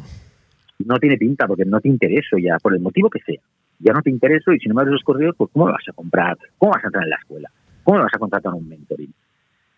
No 0.87 0.99
tiene 0.99 1.16
pinta 1.16 1.47
porque 1.47 1.64
no 1.64 1.80
te 1.80 1.89
intereso 1.89 2.37
ya, 2.39 2.59
por 2.59 2.74
el 2.74 2.80
motivo 2.80 3.09
que 3.11 3.20
sea. 3.20 3.41
Ya 3.78 3.93
no 3.93 4.03
te 4.03 4.11
intereso 4.11 4.53
y 4.53 4.61
si 4.61 4.68
no 4.68 4.74
me 4.74 4.83
abres 4.83 4.93
los 4.93 5.03
correos, 5.03 5.35
pues 5.37 5.51
¿cómo 5.53 5.66
me 5.66 5.72
vas 5.72 5.89
a 5.89 5.93
comprar? 5.93 6.37
¿Cómo 6.59 6.72
vas 6.72 6.85
a 6.85 6.89
entrar 6.89 7.05
en 7.05 7.11
la 7.11 7.16
escuela? 7.16 7.51
¿Cómo 7.83 7.99
me 7.99 8.05
vas 8.05 8.14
a 8.14 8.18
contratar 8.18 8.55
un 8.55 8.68
mentoring? 8.68 9.12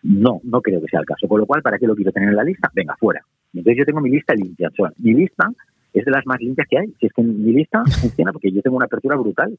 No, 0.07 0.39
no 0.43 0.61
creo 0.61 0.79
que 0.81 0.87
sea 0.87 0.99
el 0.99 1.05
caso. 1.05 1.27
Con 1.27 1.39
lo 1.39 1.45
cual, 1.47 1.61
¿para 1.63 1.79
qué 1.79 1.87
lo 1.87 1.95
quiero 1.95 2.11
tener 2.11 2.29
en 2.29 2.35
la 2.35 2.43
lista? 2.43 2.69
Venga, 2.75 2.95
fuera. 2.99 3.21
Entonces 3.53 3.77
yo 3.79 3.85
tengo 3.85 4.01
mi 4.01 4.11
lista 4.11 4.35
limpia. 4.35 4.69
O 4.69 4.75
sea, 4.75 4.91
mi 4.99 5.13
lista 5.13 5.51
es 5.93 6.05
de 6.05 6.11
las 6.11 6.25
más 6.27 6.39
limpias 6.39 6.67
que 6.69 6.77
hay. 6.77 6.87
Si 6.99 7.07
es 7.07 7.13
que 7.13 7.23
mi 7.23 7.51
lista 7.53 7.83
funciona 8.01 8.31
porque 8.31 8.51
yo 8.51 8.61
tengo 8.61 8.77
una 8.77 8.85
apertura 8.85 9.15
brutal 9.17 9.57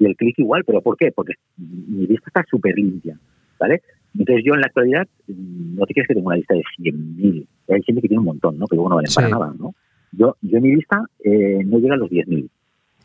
y 0.00 0.06
el 0.06 0.16
clic 0.16 0.38
igual. 0.38 0.64
¿Pero 0.66 0.80
por 0.80 0.96
qué? 0.96 1.12
Porque 1.12 1.34
mi 1.56 2.06
lista 2.06 2.24
está 2.26 2.44
súper 2.50 2.74
limpia. 2.76 3.16
¿Vale? 3.60 3.80
Entonces 4.18 4.44
yo 4.44 4.54
en 4.54 4.60
la 4.60 4.66
actualidad, 4.66 5.06
mm, 5.28 5.76
no 5.76 5.86
te 5.86 5.94
crees 5.94 6.08
que 6.08 6.14
tengo 6.14 6.26
una 6.28 6.36
lista 6.36 6.54
de 6.54 6.62
100.000. 6.78 7.46
Hay 7.68 7.82
gente 7.82 8.02
que 8.02 8.08
tiene 8.08 8.18
un 8.18 8.24
montón, 8.26 8.58
¿no? 8.58 8.66
Pero 8.66 8.78
luego 8.82 8.88
no 8.90 8.96
valen 8.96 9.12
para 9.14 9.26
Sí. 9.28 9.32
nada, 9.32 9.54
¿no? 9.58 9.74
Yo, 10.12 10.36
yo 10.42 10.56
en 10.58 10.62
mi 10.64 10.74
lista 10.74 11.04
eh, 11.22 11.62
no 11.64 11.78
llega 11.78 11.94
a 11.94 11.98
los 11.98 12.10
10.000. 12.10 12.48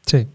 Sí. 0.05 0.25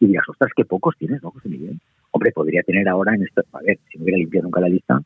Y 0.00 0.06
dirás, 0.06 0.24
ostras, 0.28 0.50
qué 0.56 0.64
pocos 0.64 0.94
tienes, 0.98 1.22
¿no, 1.22 1.30
José 1.30 1.48
Miguel? 1.48 1.78
Hombre, 2.12 2.32
podría 2.32 2.62
tener 2.62 2.88
ahora 2.88 3.14
en 3.14 3.22
esto, 3.24 3.42
a 3.52 3.60
ver, 3.62 3.78
si 3.90 3.98
no 3.98 4.04
hubiera 4.04 4.18
limpiado 4.18 4.44
nunca 4.44 4.60
la 4.60 4.68
lista, 4.68 5.02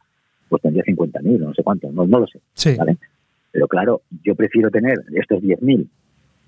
pues 0.48 0.62
tendría 0.62 0.84
50.000, 0.84 1.38
no 1.40 1.54
sé 1.54 1.62
cuánto, 1.62 1.90
no, 1.92 2.06
no 2.06 2.20
lo 2.20 2.26
sé, 2.26 2.40
Sí. 2.54 2.74
¿vale? 2.76 2.96
Pero 3.52 3.68
claro, 3.68 4.02
yo 4.24 4.34
prefiero 4.34 4.70
tener 4.70 4.98
estos 5.14 5.40
10.000 5.42 5.86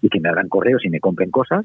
y 0.03 0.09
que 0.09 0.21
me 0.21 0.29
abran 0.29 0.49
correos 0.49 0.85
y 0.85 0.91
me 0.91 1.01
compren 1.01 1.31
cosas, 1.31 1.65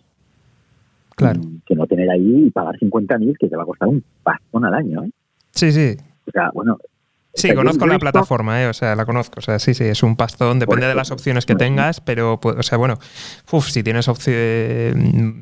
Claro. 1.15 1.39
mm, 1.41 1.61
que 1.65 1.75
no 1.75 1.87
tener 1.87 2.09
ahí 2.09 2.45
y 2.47 2.51
pagar 2.51 2.77
50.000 2.79 3.37
que 3.39 3.47
te 3.49 3.55
va 3.55 3.63
a 3.63 3.65
costar 3.65 3.87
un 3.89 4.03
pastón 4.23 4.65
al 4.65 4.73
año, 4.73 5.03
¿eh? 5.03 5.11
Sí, 5.51 5.71
sí. 5.71 5.95
O 6.27 6.31
sea, 6.31 6.49
bueno... 6.53 6.77
Sí, 7.33 7.47
o 7.47 7.51
sea, 7.51 7.55
conozco 7.55 7.85
la 7.87 7.93
visto- 7.93 8.01
plataforma, 8.01 8.61
¿eh? 8.61 8.67
o 8.67 8.73
sea, 8.73 8.93
la 8.93 9.05
conozco. 9.05 9.35
O 9.37 9.41
sea, 9.41 9.57
sí, 9.57 9.73
sí, 9.73 9.85
es 9.85 10.03
un 10.03 10.17
pastón, 10.17 10.59
depende 10.59 10.85
de 10.87 10.95
las 10.95 11.11
opciones 11.11 11.45
que 11.45 11.55
tengas, 11.55 12.01
pero, 12.01 12.41
pu- 12.41 12.57
o 12.59 12.63
sea, 12.63 12.77
bueno, 12.77 12.95
uf, 13.53 13.69
si 13.69 13.83
tienes 13.83 14.09
eh, 14.27 14.93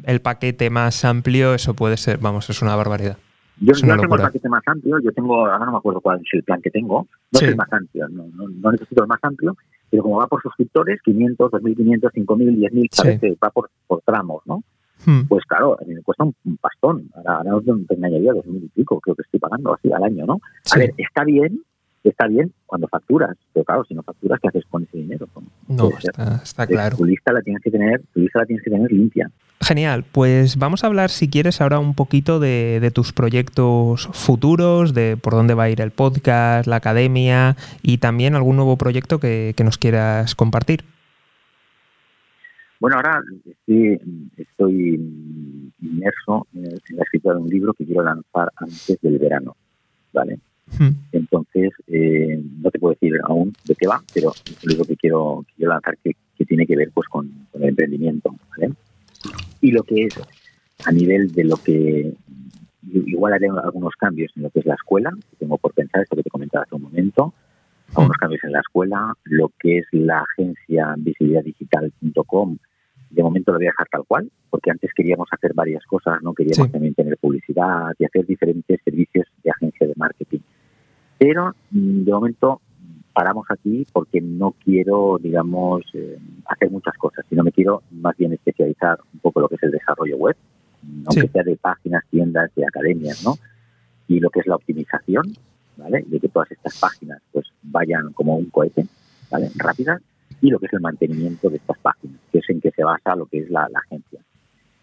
el 0.06 0.22
paquete 0.22 0.70
más 0.70 1.04
amplio, 1.04 1.56
eso 1.56 1.74
puede 1.74 1.98
ser, 1.98 2.20
vamos, 2.20 2.48
es 2.52 2.62
una 2.62 2.76
barbaridad. 2.76 3.18
Yo, 3.62 3.74
yo 3.74 3.98
tengo 3.98 4.16
el 4.16 4.22
paquete 4.22 4.50
más 4.50 4.64
amplio, 4.68 5.00
yo 5.00 5.12
tengo, 5.12 5.46
ahora 5.46 5.66
no 5.66 5.72
me 5.74 5.78
acuerdo 5.78 6.02
cuál 6.02 6.20
es 6.22 6.28
el 6.34 6.44
plan 6.44 6.62
que 6.62 6.70
tengo, 6.72 7.08
no 7.32 7.40
Sí. 7.40 7.46
es 7.46 7.52
el 7.52 7.58
más 7.58 7.72
amplio, 7.74 8.08
no, 8.08 8.28
no, 8.34 8.48
no 8.48 8.72
necesito 8.72 9.04
el 9.04 9.08
más 9.08 9.20
amplio, 9.22 9.56
pero 9.90 10.04
como 10.04 10.18
va 10.18 10.28
por 10.28 10.42
suscriptores, 10.42 11.02
500, 11.04 11.52
2.500, 11.52 12.12
5.000, 12.14 12.56
10.000, 12.56 12.88
sabes 12.92 13.20
Sí. 13.20 13.38
va 13.44 13.50
por, 13.50 13.70
por 13.88 14.02
tramos, 14.02 14.42
¿no? 14.46 14.64
Hmm. 15.06 15.22
Pues 15.28 15.46
claro, 15.46 15.78
a 15.82 15.86
mí 15.86 15.94
me 15.96 16.02
cuesta 16.02 16.24
un, 16.26 16.36
pastón, 16.58 17.10
ahora, 17.16 17.50
ahora 17.52 17.66
te 17.88 17.96
engañaría, 17.96 18.34
2.000 18.34 18.64
y 18.64 18.68
pico, 18.70 19.00
creo 19.00 19.16
que 19.16 19.22
estoy 19.24 19.40
pagando 19.40 19.74
así 19.74 19.92
al 19.92 20.04
año, 20.04 20.26
¿no? 20.26 20.40
A 20.74 20.78
ver, 20.78 20.94
está 20.98 21.24
bien, 21.24 21.62
está 22.04 22.28
bien 22.28 22.54
cuando 22.66 22.88
facturas, 22.88 23.36
pero 23.54 23.66
claro, 23.66 23.84
si 23.84 23.94
no 23.94 24.04
facturas, 24.04 24.40
¿qué 24.42 24.48
haces 24.48 24.64
con 24.70 24.84
ese 24.84 24.98
dinero? 24.98 25.28
No, 25.68 25.90
está, 26.44 26.68
claro. 26.68 26.98
Tu 26.98 27.06
lista 27.06 27.34
la 27.34 27.42
tienes 27.42 27.62
que 27.62 27.72
tener, 27.72 28.02
tu 28.14 28.22
lista 28.22 28.40
la 28.40 28.46
tienes 28.46 28.64
que 28.64 28.72
tener 28.72 28.92
limpia. 28.92 29.30
Genial, 29.62 30.06
pues 30.10 30.58
vamos 30.58 30.84
a 30.84 30.88
hablar, 30.88 31.10
si 31.10 31.30
quieres, 31.30 31.60
ahora 31.60 31.80
un 31.80 31.94
poquito 31.94 32.40
de, 32.40 32.80
de 32.80 32.92
tus 32.92 33.12
proyectos 33.12 34.08
futuros, 34.14 34.94
de 34.94 35.18
por 35.18 35.34
dónde 35.34 35.54
va 35.54 35.64
a 35.64 35.70
ir 35.70 35.82
el 35.82 35.92
podcast, 35.92 36.68
la 36.68 36.78
academia 36.78 37.58
y 37.82 37.98
también 37.98 38.36
algún 38.36 38.56
nuevo 38.56 38.78
proyecto 38.78 39.20
que, 39.20 39.54
que 39.58 39.64
nos 39.66 39.78
quieras 39.78 40.36
compartir. 40.36 40.86
Bueno, 42.80 42.96
ahora 42.96 43.22
estoy, 43.46 44.00
estoy 44.38 45.74
inmerso 45.82 46.48
en 46.54 46.96
la 46.96 47.04
escritura 47.04 47.36
de 47.36 47.42
un 47.42 47.50
libro 47.50 47.74
que 47.74 47.86
quiero 47.86 48.04
lanzar 48.04 48.50
antes 48.56 48.98
del 49.02 49.20
verano, 49.20 49.58
¿vale? 50.14 50.40
Hmm. 50.78 50.92
Entonces, 51.12 51.72
eh, 51.88 52.42
no 52.62 52.70
te 52.72 52.80
puedo 52.80 52.94
decir 52.94 53.20
aún 53.24 53.54
de 53.66 53.76
qué 53.76 53.88
va, 53.88 54.02
pero 54.14 54.32
es 54.32 54.66
libro 54.66 54.86
que 54.86 54.96
quiero, 54.96 55.46
que 55.48 55.54
quiero 55.56 55.74
lanzar 55.74 55.98
que, 56.04 56.16
que 56.38 56.46
tiene 56.46 56.66
que 56.66 56.76
ver 56.76 56.92
pues 56.94 57.08
con, 57.08 57.30
con 57.52 57.64
el 57.64 57.70
emprendimiento, 57.70 58.36
¿vale? 58.52 58.74
Y 59.62 59.72
lo 59.72 59.84
que 59.84 60.06
es 60.06 60.20
a 60.86 60.92
nivel 60.92 61.32
de 61.32 61.44
lo 61.44 61.58
que 61.58 62.14
igual 62.92 63.34
haré 63.34 63.48
algunos 63.48 63.94
cambios 63.96 64.32
en 64.36 64.44
lo 64.44 64.50
que 64.50 64.60
es 64.60 64.66
la 64.66 64.76
escuela, 64.76 65.12
tengo 65.38 65.58
por 65.58 65.74
pensar 65.74 66.02
esto 66.02 66.16
que 66.16 66.24
te 66.24 66.30
comentaba 66.30 66.64
hace 66.64 66.76
un 66.76 66.84
momento, 66.84 67.34
algunos 67.96 68.18
cambios 68.18 68.44
en 68.44 68.52
la 68.52 68.60
escuela, 68.60 69.14
lo 69.26 69.52
que 69.60 69.80
es 69.80 69.86
la 69.92 70.22
agencia 70.22 70.96
visibilidaddigital.com, 70.98 72.58
de 73.10 73.24
momento 73.24 73.52
lo 73.52 73.58
voy 73.58 73.68
a 73.68 73.72
dejar 73.72 73.88
tal 73.90 74.06
cual, 74.08 74.32
porque 74.50 74.72
antes 74.72 74.92
queríamos 74.96 75.28
hacer 75.32 75.54
varias 75.54 75.84
cosas, 75.86 76.22
¿no? 76.22 76.34
Queríamos 76.34 76.72
también 76.72 76.94
tener 76.94 77.18
publicidad 77.18 77.94
y 77.98 78.06
hacer 78.06 78.26
diferentes 78.26 78.80
servicios 78.84 79.28
de 79.44 79.52
agencia 79.52 79.88
de 79.88 79.94
marketing. 79.96 80.40
Pero 81.20 81.54
mm, 81.72 82.04
de 82.04 82.12
momento 82.12 82.62
paramos 83.14 83.46
aquí 83.50 83.86
porque 83.92 84.22
no 84.22 84.56
quiero, 84.64 85.20
digamos, 85.22 85.84
eh, 85.94 86.18
hacer 86.46 86.72
muchas 86.72 86.96
cosas, 86.98 87.26
sino 87.30 87.44
me 87.44 87.52
quiero 87.52 87.84
más 87.92 88.16
bien 88.18 88.34
especializar 88.34 88.98
un 89.14 89.20
poco 89.20 89.42
lo 89.42 89.50
que 89.50 89.56
es 89.56 89.64
el 89.64 89.72
desarrollo 89.72 90.16
web, 90.18 90.38
aunque 91.06 91.28
sea 91.28 91.44
de 91.44 91.58
páginas, 91.58 92.06
tiendas, 92.10 92.50
de 92.56 92.66
academias, 92.66 93.24
¿no? 93.24 93.36
Y 94.08 94.22
lo 94.22 94.30
que 94.30 94.40
es 94.40 94.48
la 94.48 94.56
optimización, 94.56 95.34
¿vale? 95.76 96.06
De 96.08 96.20
que 96.20 96.30
todas 96.30 96.50
estas 96.52 96.80
páginas 96.80 97.22
pues 97.34 97.48
vayan 97.62 98.14
como 98.14 98.38
un 98.38 98.46
cohete, 98.46 98.86
¿vale? 99.30 99.50
Rápidas 99.56 100.02
y 100.42 100.50
lo 100.50 100.60
que 100.60 100.68
es 100.68 100.74
el 100.74 100.80
mantenimiento 100.80 101.50
de 101.50 101.58
estas 101.58 101.78
páginas, 101.80 102.18
que 102.32 102.40
es 102.40 102.50
en 102.50 102.62
que 102.62 102.72
se 102.72 102.84
basa 102.84 103.16
lo 103.16 103.26
que 103.26 103.40
es 103.40 103.50
la, 103.50 103.68
agencia. 103.74 104.22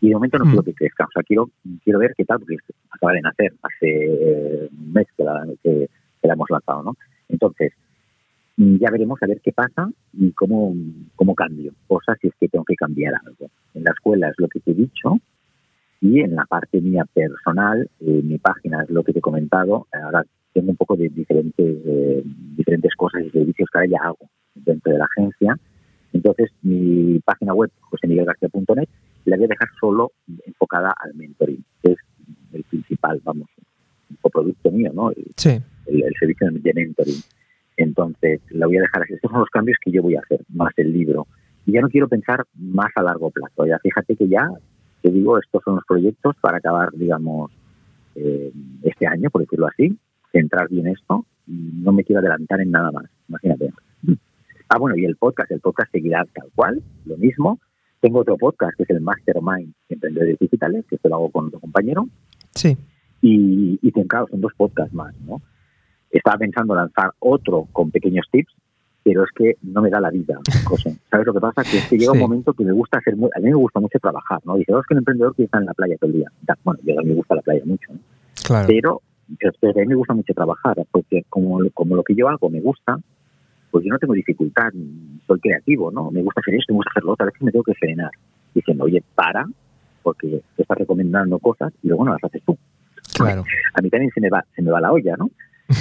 Y 0.00 0.08
de 0.08 0.14
momento 0.14 0.38
no 0.38 0.44
quiero 0.44 0.60
mm. 0.60 0.64
que 0.66 0.74
crezca, 0.74 1.04
o 1.04 1.10
sea, 1.10 1.22
quiero, 1.22 1.50
quiero 1.82 1.98
ver 1.98 2.12
qué 2.16 2.24
tal, 2.24 2.38
porque 2.40 2.56
acaba 2.90 3.12
de 3.12 3.22
nacer 3.22 3.54
hace 3.62 3.86
eh, 3.88 4.68
un 4.70 4.92
mes 4.92 5.06
que 5.16 5.24
la, 5.24 5.46
que, 5.62 5.88
la 6.26 6.34
hemos 6.34 6.50
lanzado, 6.50 6.82
¿no? 6.82 6.96
Entonces, 7.28 7.72
mm, 8.56 8.76
ya 8.76 8.90
veremos 8.90 9.22
a 9.22 9.26
ver 9.26 9.40
qué 9.42 9.52
pasa 9.52 9.88
y 10.12 10.32
cómo, 10.32 10.74
cómo 11.14 11.34
cambio 11.34 11.72
cosas 11.86 12.18
si 12.20 12.28
es 12.28 12.34
que 12.38 12.48
tengo 12.48 12.64
que 12.64 12.76
cambiar 12.76 13.14
algo. 13.24 13.50
En 13.74 13.84
la 13.84 13.92
escuela 13.92 14.28
es 14.28 14.34
lo 14.38 14.48
que 14.48 14.60
te 14.60 14.72
he 14.72 14.74
dicho 14.74 15.18
y 16.00 16.20
en 16.20 16.34
la 16.34 16.44
parte 16.44 16.80
mía 16.80 17.04
personal, 17.12 17.88
eh, 18.00 18.20
mi 18.22 18.38
página 18.38 18.82
es 18.82 18.90
lo 18.90 19.02
que 19.02 19.12
te 19.12 19.18
he 19.18 19.22
comentado. 19.22 19.86
Ahora 19.92 20.24
tengo 20.52 20.70
un 20.70 20.76
poco 20.76 20.96
de 20.96 21.08
diferentes, 21.08 21.76
eh, 21.84 22.22
diferentes 22.24 22.94
cosas 22.94 23.22
y 23.22 23.30
servicios 23.30 23.68
que 23.72 23.78
ahora 23.78 23.90
ya 23.90 23.98
hago 24.04 24.30
dentro 24.54 24.92
de 24.92 24.98
la 24.98 25.06
agencia. 25.06 25.58
Entonces, 26.12 26.50
mi 26.62 27.18
página 27.20 27.54
web, 27.54 27.70
josemiguelgarcía.net, 27.80 28.88
la 29.24 29.36
voy 29.36 29.44
a 29.44 29.48
dejar 29.48 29.68
solo 29.80 30.12
enfocada 30.46 30.94
al 30.98 31.14
mentoring, 31.14 31.64
que 31.82 31.92
es 31.92 31.98
el 32.52 32.62
principal, 32.64 33.20
vamos, 33.24 33.48
producto 34.30 34.70
mío, 34.70 34.90
¿no? 34.94 35.12
Sí. 35.36 35.58
El, 35.86 36.14
servicio 36.18 36.48
de 36.50 36.74
mentoring. 36.74 37.20
Entonces, 37.76 38.40
la 38.50 38.66
voy 38.66 38.78
a 38.78 38.82
dejar 38.82 39.02
así. 39.02 39.14
Estos 39.14 39.30
son 39.30 39.40
los 39.40 39.50
cambios 39.50 39.76
que 39.82 39.90
yo 39.90 40.02
voy 40.02 40.16
a 40.16 40.20
hacer, 40.20 40.40
más 40.48 40.72
el 40.76 40.92
libro. 40.92 41.26
Y 41.66 41.72
ya 41.72 41.80
no 41.80 41.88
quiero 41.88 42.08
pensar 42.08 42.44
más 42.54 42.90
a 42.94 43.02
largo 43.02 43.30
plazo. 43.30 43.66
Ya 43.66 43.78
fíjate 43.78 44.16
que 44.16 44.28
ya, 44.28 44.48
te 45.02 45.10
digo, 45.10 45.38
estos 45.38 45.62
son 45.64 45.76
los 45.76 45.84
proyectos 45.84 46.36
para 46.40 46.58
acabar, 46.58 46.90
digamos, 46.92 47.50
eh, 48.14 48.52
este 48.82 49.06
año, 49.06 49.30
por 49.30 49.42
decirlo 49.42 49.66
así, 49.66 49.96
centrar 50.32 50.68
bien 50.68 50.86
esto. 50.86 51.26
No 51.46 51.92
me 51.92 52.02
quiero 52.02 52.20
adelantar 52.20 52.60
en 52.60 52.70
nada 52.70 52.90
más, 52.90 53.04
imagínate. 53.28 53.70
Ah, 54.68 54.78
bueno, 54.78 54.96
y 54.96 55.04
el 55.04 55.16
podcast, 55.16 55.50
el 55.52 55.60
podcast 55.60 55.92
seguirá 55.92 56.24
tal 56.34 56.50
cual, 56.54 56.82
lo 57.04 57.16
mismo. 57.16 57.60
Tengo 58.00 58.20
otro 58.20 58.36
podcast 58.36 58.76
que 58.76 58.82
es 58.82 58.90
el 58.90 59.00
Mastermind 59.00 59.72
Emprendedores 59.88 60.38
Digitales, 60.40 60.84
que 60.88 60.96
esto 60.96 61.08
lo 61.08 61.14
hago 61.14 61.30
con 61.30 61.46
otro 61.46 61.60
compañero. 61.60 62.08
Sí. 62.54 62.76
Y, 63.22 63.78
y 63.80 63.92
claro, 64.08 64.26
son 64.28 64.40
dos 64.40 64.52
podcasts 64.56 64.92
más, 64.92 65.14
¿no? 65.20 65.40
Estaba 66.16 66.38
pensando 66.38 66.74
lanzar 66.74 67.10
otro 67.18 67.68
con 67.72 67.90
pequeños 67.90 68.26
tips, 68.30 68.52
pero 69.02 69.22
es 69.22 69.30
que 69.36 69.56
no 69.62 69.82
me 69.82 69.90
da 69.90 70.00
la 70.00 70.10
vida, 70.10 70.38
José. 70.64 70.96
¿Sabes 71.10 71.26
lo 71.26 71.34
que 71.34 71.40
pasa? 71.40 71.62
Que 71.62 71.78
es 71.78 71.88
que 71.88 71.98
llega 71.98 72.12
un 72.12 72.18
momento 72.18 72.52
que 72.52 72.64
me 72.64 72.72
gusta 72.72 72.98
hacer, 72.98 73.16
muy, 73.16 73.30
a 73.36 73.40
mí 73.40 73.50
me 73.50 73.54
gusta 73.54 73.80
mucho 73.80 73.98
trabajar, 73.98 74.40
¿no? 74.44 74.56
Dice, 74.56 74.74
oh, 74.74 74.80
es 74.80 74.86
que 74.86 74.94
el 74.94 74.98
emprendedor 74.98 75.34
quiere 75.34 75.46
estar 75.46 75.60
en 75.60 75.66
la 75.66 75.74
playa 75.74 75.96
todo 75.98 76.10
el 76.10 76.16
día. 76.16 76.32
Bueno, 76.64 76.80
yo 76.82 76.98
a 76.98 77.02
mí 77.02 77.08
me 77.10 77.14
gusta 77.14 77.34
la 77.36 77.42
playa 77.42 77.62
mucho, 77.64 77.92
¿no? 77.92 78.00
Claro. 78.44 78.66
Pero, 78.66 79.02
pero 79.60 79.72
a 79.72 79.80
mí 79.80 79.86
me 79.86 79.94
gusta 79.94 80.14
mucho 80.14 80.34
trabajar, 80.34 80.76
porque 80.90 81.24
como, 81.28 81.60
como 81.72 81.96
lo 81.96 82.02
que 82.02 82.14
yo 82.14 82.28
hago 82.28 82.50
me 82.50 82.60
gusta, 82.60 82.98
pues 83.70 83.84
yo 83.84 83.92
no 83.92 83.98
tengo 83.98 84.14
dificultad, 84.14 84.72
soy 85.26 85.38
creativo, 85.38 85.90
¿no? 85.90 86.10
Me 86.10 86.22
gusta 86.22 86.40
hacer 86.40 86.54
esto, 86.54 86.72
me 86.72 86.78
gusta 86.78 86.90
hacerlo 86.92 87.12
otro, 87.12 87.24
a 87.24 87.26
veces 87.26 87.42
me 87.42 87.52
tengo 87.52 87.64
que 87.64 87.74
frenar 87.74 88.10
diciendo, 88.54 88.84
oye, 88.84 89.04
para, 89.14 89.46
porque 90.02 90.42
te 90.56 90.62
estás 90.62 90.78
recomendando 90.78 91.38
cosas 91.38 91.72
y 91.82 91.88
luego 91.88 92.06
no 92.06 92.12
las 92.12 92.24
haces 92.24 92.42
tú. 92.44 92.56
Claro. 93.16 93.44
A 93.74 93.82
mí 93.82 93.90
también 93.90 94.10
se 94.12 94.20
me 94.20 94.30
va, 94.30 94.44
se 94.54 94.62
me 94.62 94.70
va 94.70 94.80
la 94.80 94.92
olla, 94.92 95.14
¿no? 95.16 95.30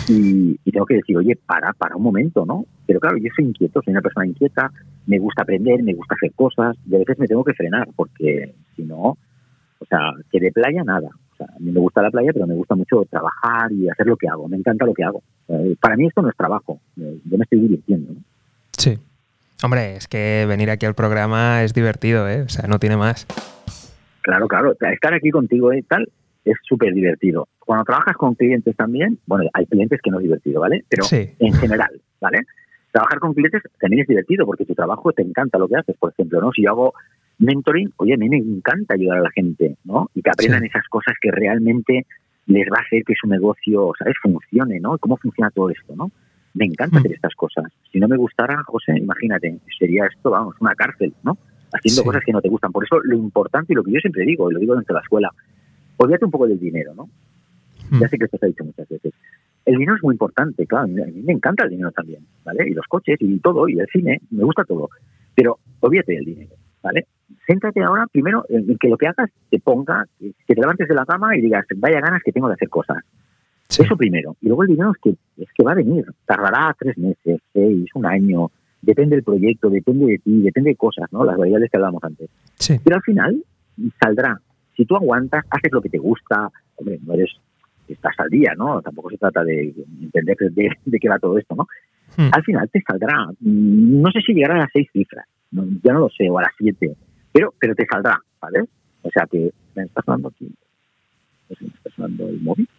Y, 0.08 0.58
tengo 0.72 0.86
que 0.86 0.96
decir, 0.96 1.18
oye, 1.18 1.38
para, 1.46 1.74
para 1.74 1.96
un 1.96 2.04
momento, 2.04 2.46
¿no? 2.46 2.66
Pero 2.86 3.00
claro, 3.00 3.18
yo 3.18 3.30
soy 3.36 3.46
inquieto, 3.46 3.82
soy 3.84 3.92
una 3.92 4.02
persona 4.02 4.26
inquieta, 4.26 4.72
me 5.06 5.20
gusta 5.20 5.44
aprender, 5.44 5.84
me 5.84 5.94
gusta 5.94 6.16
hacer 6.16 6.34
cosas, 6.34 6.76
y 6.90 6.96
a 6.96 7.00
veces 7.00 7.18
me 7.20 7.28
tengo 7.28 7.44
que 7.44 7.54
frenar, 7.54 7.88
porque 7.96 8.54
si 8.76 8.84
no, 8.84 9.18
o 9.80 9.86
sea, 9.88 10.00
que 10.32 10.40
de 10.40 10.52
playa 10.52 10.84
nada. 10.84 11.10
O 11.34 11.36
sea, 11.38 11.48
a 11.48 11.60
mí 11.60 11.72
me 11.72 11.80
gusta 11.80 12.02
la 12.02 12.12
playa, 12.12 12.32
pero 12.34 12.48
me 12.48 12.56
gusta 12.56 12.76
mucho 12.76 13.06
trabajar 13.10 13.72
y 13.72 13.90
hacer 13.90 14.08
lo 14.08 14.16
que 14.16 14.28
hago. 14.28 14.48
Me 14.48 14.58
encanta 14.58 14.86
lo 14.86 14.94
que 14.94 15.04
hago. 15.04 15.22
para 15.80 15.98
mí 15.98 16.08
esto 16.08 16.22
no 16.22 16.30
es 16.30 16.38
trabajo. 16.38 16.80
Yo 16.96 17.38
me 17.38 17.44
estoy 17.44 17.60
divirtiendo. 17.60 18.14
Sí. 18.78 18.98
Hombre, 19.64 19.96
es 19.96 20.08
que 20.08 20.46
venir 20.48 20.70
aquí 20.70 20.86
al 20.86 20.96
programa 20.96 21.64
es 21.64 21.74
divertido, 21.74 22.30
¿eh? 22.30 22.44
O 22.44 22.50
sea, 22.50 22.68
no 22.68 22.80
tiene 22.80 22.98
más. 22.98 23.28
Claro, 24.22 24.48
claro. 24.48 24.72
Estar 24.72 25.14
aquí 25.14 25.30
contigo 25.30 25.74
y 25.74 25.82
tal 25.84 26.08
es 26.46 26.56
súper 26.64 26.94
divertido. 26.94 27.48
Cuando 27.60 27.84
trabajas 27.84 28.16
con 28.16 28.36
clientes 28.36 28.76
también, 28.76 29.20
bueno, 29.26 29.50
hay 29.54 29.66
clientes 29.66 30.00
que 30.02 30.12
no 30.12 30.20
es 30.20 30.24
divertido, 30.24 30.62
¿vale? 30.62 30.86
Pero 30.88 31.06
en 31.12 31.54
general, 31.54 32.00
¿vale? 32.22 32.40
Trabajar 32.92 33.20
con 33.20 33.34
clientes 33.34 33.62
también 33.80 34.04
es 34.04 34.08
divertido 34.08 34.46
porque 34.46 34.66
tu 34.66 34.74
trabajo 34.74 35.12
te 35.12 35.22
encanta 35.22 35.58
lo 35.58 35.68
que 35.68 35.76
haces. 35.76 35.98
Por 35.98 36.12
ejemplo, 36.12 36.40
¿no? 36.40 36.52
Si 36.52 36.64
yo 36.64 36.70
hago 36.70 36.94
mentoring, 37.40 37.92
oye, 37.98 38.14
a 38.14 38.18
mí 38.18 38.30
me 38.30 38.38
encanta 38.38 38.94
ayudar 38.94 39.18
a 39.18 39.24
la 39.24 39.32
gente, 39.32 39.76
¿no? 39.84 40.10
Y 40.14 40.22
que 40.22 40.30
aprendan 40.30 40.64
esas 40.64 40.88
cosas 40.88 41.16
que 41.20 41.32
realmente 41.32 42.06
les 42.46 42.68
va 42.68 42.78
a 42.78 42.86
hacer 42.86 43.04
que 43.04 43.16
su 43.20 43.28
negocio, 43.28 43.92
¿sabes?, 43.98 44.16
funcione, 44.22 44.80
¿no? 44.80 44.98
¿Cómo 45.00 45.18
funciona 45.18 45.50
todo 45.50 45.70
esto, 45.72 45.96
no? 45.96 46.12
Me 46.54 46.66
encanta 46.66 47.00
hacer 47.00 47.12
estas 47.12 47.34
cosas. 47.34 47.66
Si 47.92 48.00
no 48.00 48.08
me 48.08 48.16
gustara, 48.16 48.64
José, 48.64 48.94
imagínate, 48.98 49.58
sería 49.78 50.06
esto, 50.06 50.30
vamos, 50.30 50.56
una 50.62 50.76
cárcel, 50.76 51.14
¿no? 51.24 51.38
Haciendo 51.74 52.04
cosas 52.04 52.24
que 52.24 52.32
no 52.32 52.42
te 52.42 52.48
gustan. 52.48 52.72
Por 52.72 52.86
eso 52.86 53.00
lo 53.04 53.18
importante 53.18 53.74
y 53.74 53.76
lo 53.76 53.84
que 53.84 53.92
yo 53.92 54.00
siempre 54.00 54.24
digo, 54.24 54.50
y 54.50 54.54
lo 54.54 54.60
digo 54.60 54.76
dentro 54.76 54.94
de 54.94 55.00
la 55.00 55.04
escuela, 55.04 55.32
olvídate 55.98 56.26
un 56.26 56.32
poco 56.32 56.48
del 56.48 56.60
dinero, 56.60 56.94
¿no? 56.94 57.10
Ya 58.00 58.08
sé 58.08 58.18
que 58.18 58.26
esto 58.26 58.38
se 58.38 58.46
ha 58.46 58.50
dicho 58.50 58.64
muchas 58.64 58.88
veces. 58.90 59.14
El 59.66 59.76
dinero 59.76 59.96
es 59.96 60.04
muy 60.04 60.14
importante, 60.14 60.66
claro, 60.66 60.86
a 60.86 60.88
mí 60.88 61.22
me 61.24 61.34
encanta 61.34 61.64
el 61.64 61.72
dinero 61.72 61.92
también, 61.92 62.26
¿vale? 62.44 62.68
Y 62.68 62.74
los 62.74 62.86
coches 62.88 63.18
y 63.20 63.40
todo, 63.40 63.68
y 63.68 63.80
el 63.80 63.88
cine, 63.92 64.22
me 64.32 64.44
gusta 64.44 64.64
todo. 64.64 64.90
Pero 65.36 65.60
olvídate 65.82 66.14
del 66.14 66.26
dinero, 66.26 66.56
¿vale? 66.82 67.06
céntrate 67.46 67.84
ahora 67.84 68.06
primero 68.12 68.46
en, 68.50 68.78
que 68.78 68.90
lo 68.90 68.98
que 68.98 69.08
hagas 69.08 69.30
te 69.50 69.60
ponga, 69.60 70.06
que 70.20 70.56
te 70.56 70.62
levantes 70.62 70.88
de 70.88 70.96
la 70.96 71.06
cama 71.06 71.36
y 71.38 71.42
digas, 71.42 71.66
vaya 71.78 72.00
ganas 72.00 72.22
que 72.24 72.32
tengo 72.32 72.48
de 72.48 72.56
hacer 72.56 72.70
cosas. 72.70 72.98
Eso 73.70 73.98
primero. 73.98 74.36
Y 74.42 74.48
luego 74.48 74.64
el 74.64 74.70
dinero 74.70 74.92
es 74.92 75.02
que, 75.02 75.42
es 75.42 75.50
que 75.54 75.64
va 75.64 75.72
a 75.72 75.76
venir. 75.76 76.06
Tardará 76.26 76.76
tres 76.78 76.98
meses, 76.98 77.42
seis, 77.52 77.90
un 77.96 78.06
año. 78.06 78.52
Depende 78.82 79.16
del 79.16 79.24
proyecto, 79.24 79.70
depende 79.70 80.06
de 80.06 80.18
ti, 80.20 80.42
depende 80.42 80.72
de 80.72 80.76
cosas, 80.76 81.12
¿no? 81.12 81.26
Las 81.26 81.38
variables 81.38 81.72
que 81.72 81.78
hablábamos 81.78 82.04
antes. 82.04 82.30
Pero 82.84 82.96
al 82.96 83.02
final 83.02 83.44
saldrá. 84.00 84.40
Si 84.76 84.86
tú 84.86 84.96
aguantas, 84.96 85.46
haces 85.50 85.72
lo 85.72 85.82
que 85.82 85.90
te 85.90 85.98
gusta, 85.98 86.50
hombre, 86.76 87.00
no 87.06 87.14
eres, 87.14 87.32
estás 87.88 88.14
al 88.18 88.30
día, 88.30 88.54
¿no? 88.58 88.82
Tampoco 88.82 89.10
se 89.10 89.18
trata 89.18 89.44
de 89.44 89.74
entender 90.02 90.38
de, 90.38 90.72
de 90.86 91.00
qué 91.00 91.10
va 91.10 91.20
todo 91.20 91.38
esto, 91.38 91.56
¿no? 91.56 91.68
Hmm. 92.18 92.30
Al 92.32 92.44
final 92.44 92.70
te 92.70 92.82
saldrá. 92.82 93.28
No 93.40 94.12
sé 94.12 94.22
si 94.22 94.34
llegará 94.34 94.56
a 94.56 94.60
las 94.60 94.70
seis 94.72 94.90
cifras, 94.92 95.26
ya 95.52 95.94
no 95.94 96.00
lo 96.00 96.10
sé, 96.10 96.30
o 96.30 96.40
a 96.40 96.44
las 96.44 96.52
siete 96.58 96.96
pero, 97.36 97.54
pero 97.60 97.76
te 97.76 97.86
saldrá, 97.86 98.18
¿vale? 98.40 98.64
O 99.02 99.10
sea 99.10 99.28
que 99.30 99.52
me 99.76 99.84
está 99.84 100.02
sonando 100.06 100.30
aquí. 100.30 100.50
¿Me 101.50 101.68
está 101.68 101.90
sonando 101.94 102.30
el 102.30 102.40
móvil? 102.40 102.70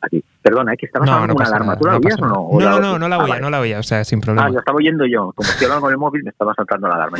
Aquí. 0.00 0.24
Perdona, 0.42 0.72
es 0.72 0.78
que 0.80 0.86
estaba 0.86 1.06
sonando 1.06 1.34
una 1.36 1.44
alarma. 1.44 1.78
¿Tú 1.78 1.86
la 1.86 1.98
oías 1.98 2.20
o 2.20 2.26
no? 2.26 2.48
no, 2.50 2.58
no, 2.58 2.80
no, 2.80 2.98
no 2.98 3.08
la 3.08 3.18
oía, 3.18 3.38
no 3.38 3.48
la 3.48 3.60
oía, 3.60 3.78
o 3.78 3.84
sea, 3.84 4.02
sin 4.02 4.20
problema. 4.20 4.48
Ah, 4.48 4.50
lo 4.50 4.58
estaba 4.58 4.76
oyendo 4.76 5.06
yo. 5.06 5.32
Como 5.36 5.48
estoy 5.48 5.66
hablando 5.66 5.82
con 5.82 5.92
el 5.92 5.98
móvil, 5.98 6.24
me 6.24 6.30
estaba 6.30 6.52
saltando 6.54 6.88
la 6.88 6.96
alarma. 6.96 7.18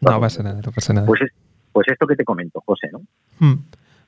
No, 0.00 0.20
pasa 0.20 0.44
nada, 0.44 0.60
no 0.64 0.70
pasa 0.70 0.92
nada. 0.92 1.06
Pues, 1.08 1.20
pues 1.74 1.88
esto 1.88 2.06
que 2.06 2.16
te 2.16 2.24
comento, 2.24 2.62
José, 2.64 2.88
¿no? 2.92 3.02
Hmm. 3.40 3.64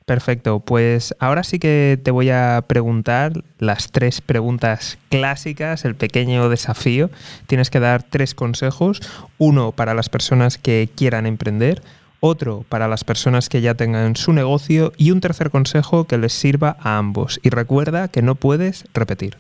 Perfecto, 0.07 0.61
pues 0.61 1.17
ahora 1.19 1.43
sí 1.43 1.59
que 1.59 1.99
te 2.01 2.13
voy 2.13 2.31
a 2.31 2.65
preguntar 2.69 3.33
las 3.59 3.91
tres 3.91 4.21
preguntas 4.21 4.99
clásicas, 5.11 5.85
el 5.85 5.97
pequeño 5.97 6.49
desafío. 6.49 7.11
Tienes 7.49 7.71
que 7.71 7.81
dar 7.81 8.05
tres 8.05 8.37
consejos, 8.37 9.01
uno 9.39 9.73
para 9.73 9.95
las 9.95 10.09
personas 10.09 10.59
que 10.59 10.89
quieran 10.95 11.27
emprender, 11.27 11.83
otro 12.21 12.65
para 12.69 12.87
las 12.87 13.03
personas 13.03 13.49
que 13.49 13.61
ya 13.61 13.75
tengan 13.75 14.15
su 14.15 14.33
negocio 14.33 14.93
y 14.97 15.11
un 15.11 15.21
tercer 15.21 15.51
consejo 15.51 16.07
que 16.07 16.19
les 16.19 16.33
sirva 16.33 16.77
a 16.79 16.99
ambos. 16.99 17.41
Y 17.43 17.51
recuerda 17.51 18.07
que 18.07 18.23
no 18.23 18.37
puedes 18.37 18.85
repetir. 18.95 19.37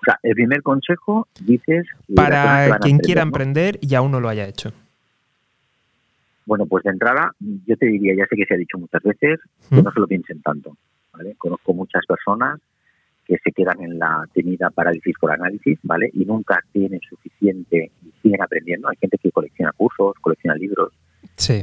O 0.00 0.04
sea, 0.06 0.18
el 0.24 0.34
primer 0.34 0.62
consejo 0.62 1.28
dices... 1.40 1.86
Para 2.16 2.80
quien 2.80 2.98
quiera 2.98 3.22
emprender 3.22 3.78
y 3.80 3.94
aún 3.94 4.10
no 4.10 4.18
lo 4.18 4.28
haya 4.28 4.48
hecho. 4.48 4.72
Bueno, 6.46 6.66
pues 6.66 6.84
de 6.84 6.90
entrada, 6.90 7.32
yo 7.40 7.76
te 7.76 7.86
diría, 7.86 8.14
ya 8.16 8.26
sé 8.26 8.36
que 8.36 8.46
se 8.46 8.54
ha 8.54 8.56
dicho 8.56 8.78
muchas 8.78 9.02
veces, 9.02 9.40
que 9.68 9.82
no 9.82 9.92
se 9.92 10.00
lo 10.00 10.06
piensen 10.06 10.40
tanto. 10.42 10.76
¿vale? 11.12 11.34
Conozco 11.36 11.74
muchas 11.74 12.06
personas 12.06 12.60
que 13.24 13.36
se 13.42 13.50
quedan 13.50 13.82
en 13.82 13.98
la 13.98 14.24
temida 14.32 14.70
parálisis 14.70 15.16
por 15.20 15.32
análisis, 15.32 15.78
¿vale? 15.82 16.08
Y 16.12 16.24
nunca 16.24 16.60
tienen 16.72 17.00
suficiente 17.00 17.90
y 18.04 18.12
siguen 18.22 18.40
aprendiendo. 18.40 18.88
Hay 18.88 18.96
gente 19.00 19.18
que 19.18 19.32
colecciona 19.32 19.72
cursos, 19.72 20.14
colecciona 20.20 20.54
libros 20.54 20.92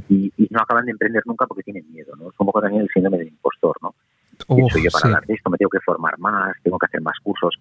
Y, 0.09 0.31
no 0.49 0.59
acaban 0.59 0.85
de 0.85 0.91
emprender 0.91 1.23
nunca 1.25 1.47
porque 1.47 1.63
tienen 1.63 1.89
miedo, 1.91 2.15
¿no? 2.17 2.29
Es 2.29 2.35
poco 2.35 2.61
también 2.61 2.83
el 2.83 2.89
síndrome 2.93 3.17
del 3.19 3.29
impostor, 3.29 3.75
¿no? 3.81 3.95
yo 4.83 4.89
para 4.91 5.05
hablar 5.05 5.25
de 5.25 5.35
esto 5.35 5.49
me 5.49 5.57
tengo 5.57 5.69
que 5.69 5.79
formar 5.79 6.17
más, 6.19 6.55
tengo 6.63 6.77
que 6.77 6.85
hacer 6.85 7.01
más 7.01 7.17
cursos. 7.23 7.55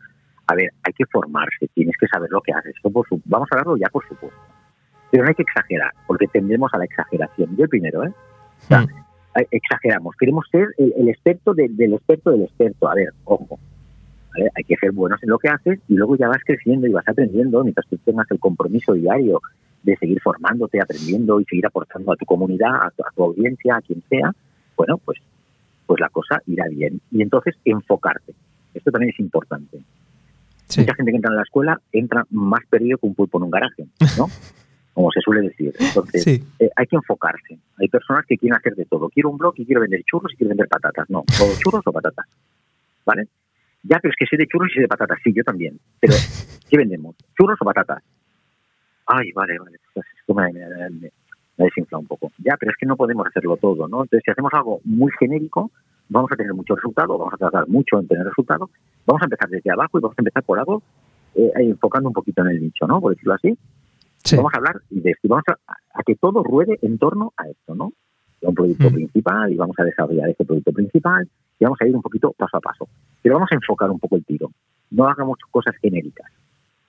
A 0.48 0.54
ver, 0.54 0.70
hay 0.82 0.92
que 0.92 1.04
formarse, 1.06 1.68
tienes 1.74 1.94
que 1.98 2.08
saber 2.08 2.30
lo 2.30 2.40
que 2.40 2.52
haces. 2.52 2.74
Vamos 2.82 3.48
a 3.50 3.54
hablarlo 3.54 3.76
ya, 3.76 3.88
por 3.88 4.06
supuesto. 4.08 4.38
Pero 5.12 5.24
no 5.24 5.28
hay 5.28 5.34
que 5.34 5.42
exagerar, 5.42 5.92
porque 6.06 6.26
tendemos 6.26 6.72
a 6.72 6.78
la 6.78 6.86
exageración. 6.86 7.54
Yo 7.54 7.64
el 7.64 7.68
primero, 7.68 8.02
¿eh? 8.02 8.12
Hmm. 8.70 8.86
exageramos. 9.50 10.16
Queremos 10.16 10.46
ser 10.50 10.68
el, 10.78 11.06
experto 11.06 11.52
del 11.52 11.92
experto 11.92 12.30
del 12.30 12.44
experto. 12.44 12.88
A 12.88 12.94
ver, 12.94 13.12
ojo. 13.24 13.60
Hay 14.54 14.64
que 14.64 14.76
ser 14.76 14.92
buenos 14.92 15.22
en 15.22 15.28
lo 15.28 15.38
que 15.38 15.50
haces 15.50 15.78
y 15.86 15.94
luego 15.94 16.16
ya 16.16 16.26
vas 16.26 16.42
creciendo 16.46 16.86
y 16.86 16.92
vas 16.92 17.06
aprendiendo 17.06 17.62
mientras 17.62 17.86
tú 17.88 17.98
tengas 17.98 18.30
el 18.30 18.40
compromiso 18.40 18.94
diario 18.94 19.42
de 19.82 19.94
seguir 19.98 20.18
formándote, 20.22 20.80
aprendiendo 20.80 21.38
y 21.38 21.44
seguir 21.44 21.66
aportando 21.66 22.10
a 22.12 22.16
tu 22.16 22.24
comunidad, 22.24 22.74
a 22.76 22.90
tu, 23.14 23.22
audiencia, 23.22 23.76
a 23.76 23.82
quien 23.82 24.02
sea. 24.08 24.32
Bueno, 24.78 24.96
pues, 24.96 25.18
pues 25.84 26.00
la 26.00 26.08
cosa 26.08 26.40
irá 26.46 26.66
bien. 26.68 27.02
Y 27.10 27.20
entonces 27.20 27.54
enfocarte. 27.66 28.32
Esto 28.72 28.90
también 28.90 29.10
es 29.10 29.20
importante. 29.20 29.82
Mucha 30.78 30.94
gente 30.94 31.10
que 31.10 31.16
entra 31.16 31.30
en 31.30 31.36
la 31.36 31.42
escuela 31.42 31.80
entra 31.92 32.24
más 32.30 32.62
perdido 32.70 32.96
que 32.96 33.06
un 33.06 33.14
pulpo 33.14 33.36
en 33.36 33.44
un 33.44 33.50
garaje, 33.50 33.84
¿no? 34.16 34.28
como 34.94 35.10
se 35.10 35.20
suele 35.20 35.48
decir. 35.48 35.74
Entonces, 35.78 36.26
eh, 36.26 36.70
hay 36.76 36.86
que 36.86 36.96
enfocarse. 36.96 37.58
Hay 37.78 37.88
personas 37.88 38.26
que 38.26 38.36
quieren 38.36 38.56
hacer 38.56 38.74
de 38.74 38.84
todo. 38.84 39.08
Quiero 39.08 39.30
un 39.30 39.38
blog 39.38 39.54
y 39.56 39.64
quiero 39.64 39.80
vender 39.80 40.02
churros 40.04 40.32
y 40.32 40.36
quiero 40.36 40.50
vender 40.50 40.68
patatas. 40.68 41.08
No, 41.08 41.24
todo 41.38 41.52
churros 41.58 41.82
o 41.86 41.92
patatas. 41.92 42.26
¿Vale? 43.04 43.28
Ya, 43.82 43.98
pero 44.00 44.12
es 44.12 44.16
que 44.16 44.26
sé 44.26 44.36
de 44.36 44.46
churros 44.46 44.70
y 44.70 44.74
sé 44.74 44.80
de 44.82 44.88
patatas. 44.88 45.18
Sí, 45.24 45.32
yo 45.34 45.42
también. 45.42 45.78
Pero, 45.98 46.14
¿qué 46.68 46.76
vendemos? 46.76 47.16
¿Churros 47.36 47.58
o 47.60 47.64
patatas? 47.64 48.02
Ay, 49.06 49.32
vale, 49.32 49.58
vale. 49.58 49.78
Pues 49.94 50.06
esto 50.18 50.34
me, 50.34 50.52
me, 50.52 51.10
desinfla 51.56 51.98
un 51.98 52.06
poco. 52.06 52.30
Ya, 52.38 52.56
pero 52.58 52.70
es 52.70 52.76
que 52.78 52.86
no 52.86 52.96
podemos 52.96 53.26
hacerlo 53.26 53.56
todo, 53.56 53.88
¿no? 53.88 54.02
Entonces, 54.02 54.22
si 54.24 54.30
hacemos 54.30 54.52
algo 54.52 54.80
muy 54.84 55.10
genérico, 55.18 55.70
vamos 56.08 56.30
a 56.32 56.36
tener 56.36 56.52
mucho 56.54 56.76
resultado, 56.76 57.18
vamos 57.18 57.34
a 57.34 57.38
tardar 57.38 57.66
mucho 57.68 57.98
en 57.98 58.06
tener 58.06 58.26
resultado. 58.26 58.70
Vamos 59.06 59.22
a 59.22 59.24
empezar 59.24 59.48
desde 59.48 59.70
abajo 59.70 59.98
y 59.98 60.02
vamos 60.02 60.18
a 60.18 60.20
empezar 60.20 60.42
por 60.44 60.58
algo 60.58 60.82
eh, 61.34 61.50
enfocando 61.56 62.08
un 62.08 62.14
poquito 62.14 62.42
en 62.42 62.48
el 62.48 62.60
nicho, 62.60 62.86
¿no? 62.86 63.00
Por 63.00 63.14
decirlo 63.14 63.34
así. 63.34 63.56
Vamos 64.36 64.54
a 64.54 64.58
hablar 64.58 64.76
de 64.90 65.10
esto, 65.10 65.28
vamos 65.28 65.44
a, 65.48 66.02
que 66.04 66.14
todo 66.16 66.42
ruede 66.42 66.78
en 66.82 66.98
torno 66.98 67.32
a 67.36 67.48
esto, 67.48 67.74
¿no? 67.74 67.92
Un 68.40 68.54
producto 68.54 68.90
mm. 68.90 68.94
principal 68.94 69.52
y 69.52 69.56
vamos 69.56 69.76
a 69.78 69.84
desarrollar 69.84 70.30
este 70.30 70.44
producto 70.44 70.72
principal 70.72 71.28
y 71.58 71.64
vamos 71.64 71.78
a 71.80 71.86
ir 71.86 71.94
un 71.94 72.02
poquito 72.02 72.32
paso 72.32 72.56
a 72.56 72.60
paso. 72.60 72.88
Pero 73.22 73.36
vamos 73.36 73.48
a 73.52 73.54
enfocar 73.54 73.90
un 73.90 74.00
poco 74.00 74.16
el 74.16 74.24
tiro. 74.24 74.50
No 74.90 75.06
hagamos 75.06 75.38
cosas 75.50 75.76
genéricas. 75.80 76.30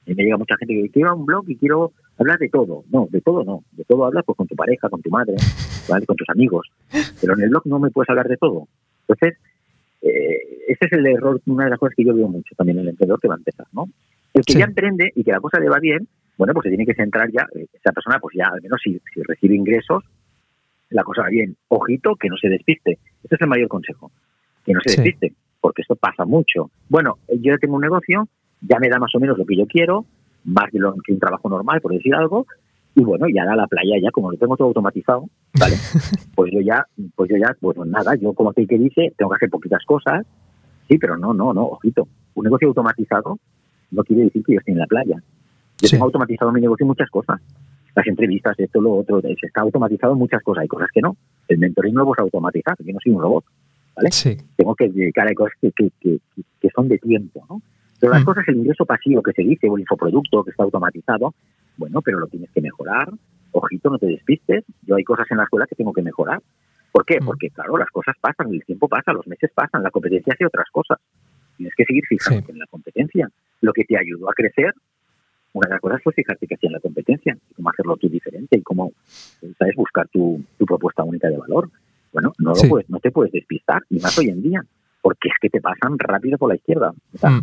Y 0.05 0.15
me 0.15 0.23
llega 0.23 0.37
mucha 0.37 0.57
gente 0.57 0.73
que 0.73 0.89
quiero 0.89 1.15
un 1.15 1.25
blog 1.25 1.45
y 1.47 1.55
quiero 1.55 1.93
hablar 2.17 2.39
de 2.39 2.49
todo. 2.49 2.83
No, 2.91 3.07
de 3.09 3.21
todo 3.21 3.43
no. 3.43 3.63
De 3.71 3.83
todo 3.85 4.05
hablas 4.05 4.25
pues, 4.25 4.35
con 4.35 4.47
tu 4.47 4.55
pareja, 4.55 4.89
con 4.89 5.01
tu 5.01 5.09
madre, 5.09 5.35
¿vale? 5.89 6.05
con 6.05 6.15
tus 6.15 6.29
amigos. 6.29 6.69
Pero 7.21 7.35
en 7.35 7.41
el 7.41 7.49
blog 7.49 7.65
no 7.65 7.79
me 7.79 7.91
puedes 7.91 8.09
hablar 8.09 8.27
de 8.27 8.37
todo. 8.37 8.67
Entonces, 9.07 9.39
eh, 10.01 10.65
ese 10.67 10.85
es 10.85 10.91
el 10.91 11.05
error, 11.07 11.39
una 11.45 11.65
de 11.65 11.69
las 11.69 11.79
cosas 11.79 11.95
que 11.95 12.03
yo 12.03 12.13
veo 12.13 12.27
mucho 12.27 12.55
también 12.55 12.77
en 12.77 12.83
el 12.83 12.89
emprendedor 12.89 13.19
que 13.19 13.27
va 13.27 13.35
a 13.35 13.37
empezar, 13.37 13.67
¿no? 13.71 13.89
El 14.33 14.43
que 14.43 14.53
ya 14.53 14.65
emprende 14.65 15.11
y 15.15 15.23
que 15.23 15.31
la 15.31 15.39
cosa 15.39 15.59
le 15.59 15.69
va 15.69 15.79
bien, 15.79 16.07
bueno, 16.37 16.53
pues 16.53 16.63
se 16.63 16.69
tiene 16.69 16.85
que 16.85 16.95
centrar 16.95 17.29
ya, 17.31 17.47
eh, 17.55 17.67
esa 17.73 17.91
persona, 17.91 18.19
pues 18.19 18.35
ya 18.37 18.45
al 18.51 18.61
menos 18.61 18.79
si, 18.83 18.99
recibe 19.27 19.55
ingresos, 19.55 20.03
la 20.89 21.03
cosa 21.03 21.23
va 21.23 21.29
bien. 21.29 21.55
Ojito, 21.69 22.15
que 22.15 22.29
no 22.29 22.37
se 22.37 22.49
despiste. 22.49 22.99
Este 23.23 23.35
es 23.35 23.41
el 23.41 23.47
mayor 23.47 23.67
consejo, 23.67 24.11
que 24.65 24.73
no 24.73 24.79
se 24.85 24.95
despiste, 24.95 25.33
porque 25.61 25.81
esto 25.81 25.95
pasa 25.95 26.25
mucho. 26.25 26.71
Bueno, 26.89 27.17
yo 27.29 27.53
ya 27.53 27.57
tengo 27.57 27.75
un 27.75 27.81
negocio, 27.81 28.27
ya 28.61 28.79
me 28.79 28.89
da 28.89 28.99
más 28.99 29.13
o 29.15 29.19
menos 29.19 29.37
lo 29.37 29.45
que 29.45 29.57
yo 29.57 29.65
quiero, 29.65 30.05
más 30.43 30.71
de 30.71 30.79
lo 30.79 30.93
que 31.03 31.13
un 31.13 31.19
trabajo 31.19 31.49
normal, 31.49 31.81
por 31.81 31.93
decir 31.93 32.13
algo, 32.13 32.45
y 32.95 33.03
bueno, 33.03 33.25
ya 33.33 33.45
da 33.45 33.55
la 33.55 33.67
playa, 33.67 33.95
ya 34.01 34.11
como 34.11 34.31
lo 34.31 34.37
tengo 34.37 34.55
todo 34.55 34.67
automatizado, 34.67 35.27
¿vale? 35.59 35.75
pues 36.35 36.51
yo 36.51 36.61
ya, 36.61 36.85
pues 37.15 37.29
yo 37.29 37.37
ya, 37.37 37.55
bueno, 37.59 37.85
nada, 37.85 38.15
yo 38.15 38.33
como 38.33 38.53
que 38.53 38.65
dice, 38.65 39.13
tengo 39.17 39.31
que 39.31 39.35
hacer 39.37 39.49
poquitas 39.49 39.83
cosas, 39.85 40.25
sí, 40.87 40.97
pero 40.97 41.17
no, 41.17 41.33
no, 41.33 41.53
no, 41.53 41.63
ojito. 41.63 42.07
Un 42.35 42.43
negocio 42.43 42.67
automatizado 42.67 43.39
no 43.91 44.03
quiere 44.03 44.23
decir 44.23 44.43
que 44.43 44.53
yo 44.53 44.59
esté 44.59 44.71
en 44.71 44.79
la 44.79 44.87
playa. 44.87 45.21
Yo 45.83 45.89
tengo 45.89 46.05
automatizado 46.05 46.51
mi 46.51 46.61
negocio 46.61 46.85
muchas 46.85 47.09
cosas. 47.09 47.41
Las 47.93 48.07
entrevistas, 48.07 48.57
esto, 48.57 48.81
lo 48.81 48.95
otro, 48.95 49.21
se 49.21 49.33
está 49.45 49.61
automatizado 49.61 50.15
muchas 50.15 50.41
cosas. 50.41 50.61
Hay 50.61 50.67
cosas 50.67 50.87
que 50.93 51.01
no. 51.01 51.17
El 51.47 51.57
mentoring 51.57 51.93
no 51.93 52.01
lo 52.01 52.05
puedo 52.07 52.23
automatizar, 52.23 52.75
yo 52.79 52.93
no 52.93 52.99
soy 53.03 53.11
un 53.11 53.21
robot. 53.21 53.45
¿vale? 53.95 54.09
Tengo 54.55 54.75
que 54.75 54.89
dedicar 54.89 55.27
a 55.27 55.33
cosas 55.33 55.53
que, 55.61 55.71
que, 55.99 56.69
son 56.73 56.87
de 56.87 56.97
tiempo. 56.97 57.45
¿no? 57.49 57.61
Pero 57.99 58.13
las 58.13 58.21
mm. 58.21 58.25
cosas, 58.25 58.45
el 58.47 58.57
ingreso 58.57 58.85
pasivo 58.85 59.21
que 59.21 59.33
se 59.33 59.43
dice, 59.43 59.67
o 59.69 59.75
el 59.75 59.81
infoproducto 59.81 60.43
que 60.43 60.51
está 60.51 60.63
automatizado, 60.63 61.35
bueno, 61.77 62.01
pero 62.01 62.19
lo 62.19 62.27
tienes 62.27 62.49
que 62.51 62.61
mejorar. 62.61 63.09
Ojito, 63.51 63.89
no 63.89 63.99
te 63.99 64.07
despistes. 64.07 64.63
Yo 64.83 64.95
hay 64.95 65.03
cosas 65.03 65.27
en 65.29 65.37
la 65.37 65.43
escuela 65.43 65.67
que 65.67 65.75
tengo 65.75 65.91
que 65.91 66.01
mejorar. 66.01 66.41
¿Por 66.93 67.05
qué? 67.05 67.19
Mm. 67.19 67.25
Porque, 67.25 67.49
claro, 67.49 67.77
las 67.77 67.89
cosas 67.89 68.15
pasan, 68.21 68.53
el 68.53 68.63
tiempo 68.63 68.87
pasa, 68.87 69.11
los 69.11 69.27
meses 69.27 69.51
pasan, 69.53 69.83
la 69.83 69.91
competencia 69.91 70.33
hace 70.33 70.45
otras 70.45 70.69
cosas. 70.71 70.97
Tienes 71.57 71.75
que 71.75 71.83
seguir 71.83 72.03
fijándote 72.07 72.53
en 72.53 72.59
la 72.59 72.65
competencia. 72.67 73.29
Lo 73.61 73.73
que 73.73 73.83
te 73.83 73.97
ayudó 73.97 74.29
a 74.29 74.33
crecer 74.33 74.73
una 75.53 75.67
de 75.67 75.73
las 75.75 75.81
cosas 75.81 76.01
fue 76.03 76.13
fijarte 76.13 76.47
que 76.47 76.55
hacía 76.55 76.71
la 76.71 76.79
competencia 76.79 77.37
y 77.49 77.53
cómo 77.53 77.69
hacerlo 77.69 77.97
tú 77.97 78.09
diferente 78.09 78.57
y 78.57 78.61
cómo, 78.61 78.91
¿sabes?, 79.57 79.75
buscar 79.75 80.07
tu, 80.09 80.43
propuesta 80.57 81.03
única 81.03 81.29
de 81.29 81.37
valor. 81.37 81.69
Bueno, 82.11 82.33
no, 82.39 82.53
lo 82.53 82.69
puedes, 82.69 82.89
no 82.89 82.99
te 82.99 83.11
puedes 83.11 83.31
despistar, 83.31 83.81
y 83.89 83.99
más 83.99 84.17
hoy 84.17 84.29
en 84.29 84.41
día, 84.41 84.63
porque 85.01 85.29
es 85.29 85.35
que 85.41 85.49
te 85.49 85.61
pasan 85.61 85.97
rápido 85.97 86.37
por 86.37 86.49
la 86.49 86.55
izquierda. 86.55 86.91
Mm. 87.21 87.39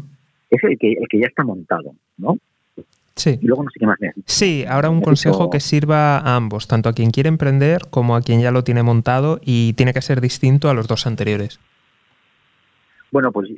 Es 0.50 0.64
el 0.64 0.78
que, 0.78 0.92
el 0.92 1.08
que 1.08 1.20
ya 1.20 1.26
está 1.26 1.44
montado, 1.44 1.94
¿no? 2.18 2.36
Sí. 3.14 3.38
Y 3.40 3.46
luego 3.46 3.64
no 3.64 3.70
sé 3.70 3.78
qué 3.78 3.86
más 3.86 3.98
Sí, 4.24 4.64
ahora 4.66 4.88
un 4.88 5.02
consejo 5.02 5.50
que 5.50 5.60
sirva 5.60 6.18
a 6.18 6.36
ambos, 6.36 6.66
tanto 6.66 6.88
a 6.88 6.92
quien 6.92 7.10
quiere 7.10 7.28
emprender 7.28 7.82
como 7.90 8.16
a 8.16 8.22
quien 8.22 8.40
ya 8.40 8.50
lo 8.50 8.64
tiene 8.64 8.82
montado 8.82 9.40
y 9.44 9.74
tiene 9.74 9.92
que 9.92 10.00
ser 10.00 10.20
distinto 10.20 10.70
a 10.70 10.74
los 10.74 10.88
dos 10.88 11.06
anteriores. 11.06 11.60
Bueno, 13.12 13.30
pues 13.30 13.50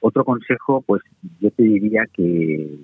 otro 0.00 0.24
consejo, 0.24 0.82
pues 0.82 1.02
yo 1.40 1.50
te 1.50 1.62
diría 1.62 2.04
que 2.12 2.78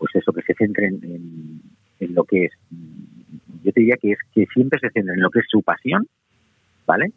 pues 0.00 0.14
eso, 0.14 0.32
que 0.32 0.40
se 0.42 0.54
centren 0.54 0.98
en, 1.02 2.14
lo 2.14 2.24
que 2.24 2.46
es, 2.46 2.52
yo 3.62 3.70
te 3.70 3.80
diría 3.80 3.96
que 4.00 4.12
es 4.12 4.18
que 4.34 4.46
siempre 4.46 4.80
se 4.80 4.88
centren 4.88 5.16
en 5.16 5.22
lo 5.22 5.30
que 5.30 5.40
es 5.40 5.44
su 5.46 5.62
pasión, 5.62 6.08
¿vale? 6.86 7.12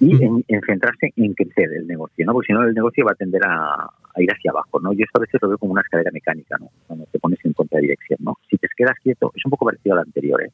Y 0.00 0.12
en, 0.24 0.42
centrarse 0.66 1.12
en 1.14 1.34
crecer 1.34 1.72
el 1.74 1.86
negocio, 1.86 2.24
¿no? 2.24 2.32
Porque 2.32 2.46
si 2.46 2.52
no 2.54 2.62
el 2.62 2.74
negocio 2.74 3.04
va 3.04 3.12
a 3.12 3.16
tender 3.16 3.42
a, 3.44 3.90
ir 4.16 4.30
hacia 4.32 4.50
abajo, 4.50 4.80
¿no? 4.80 4.94
Yo 4.94 5.04
esto 5.04 5.18
a 5.18 5.20
veces 5.20 5.40
lo 5.42 5.48
veo 5.48 5.58
como 5.58 5.72
una 5.72 5.82
escalera 5.82 6.10
mecánica, 6.10 6.56
¿no? 6.58 6.70
Cuando 6.86 7.04
te 7.04 7.18
pones 7.18 7.38
en 7.44 7.52
contradirección, 7.52 8.18
¿no? 8.22 8.38
Si 8.48 8.56
te 8.56 8.66
quedas 8.74 8.96
quieto, 9.02 9.30
es 9.34 9.44
un 9.44 9.50
poco 9.50 9.66
parecido 9.66 9.94
al 9.94 10.06
anterior, 10.06 10.42
¿eh? 10.42 10.50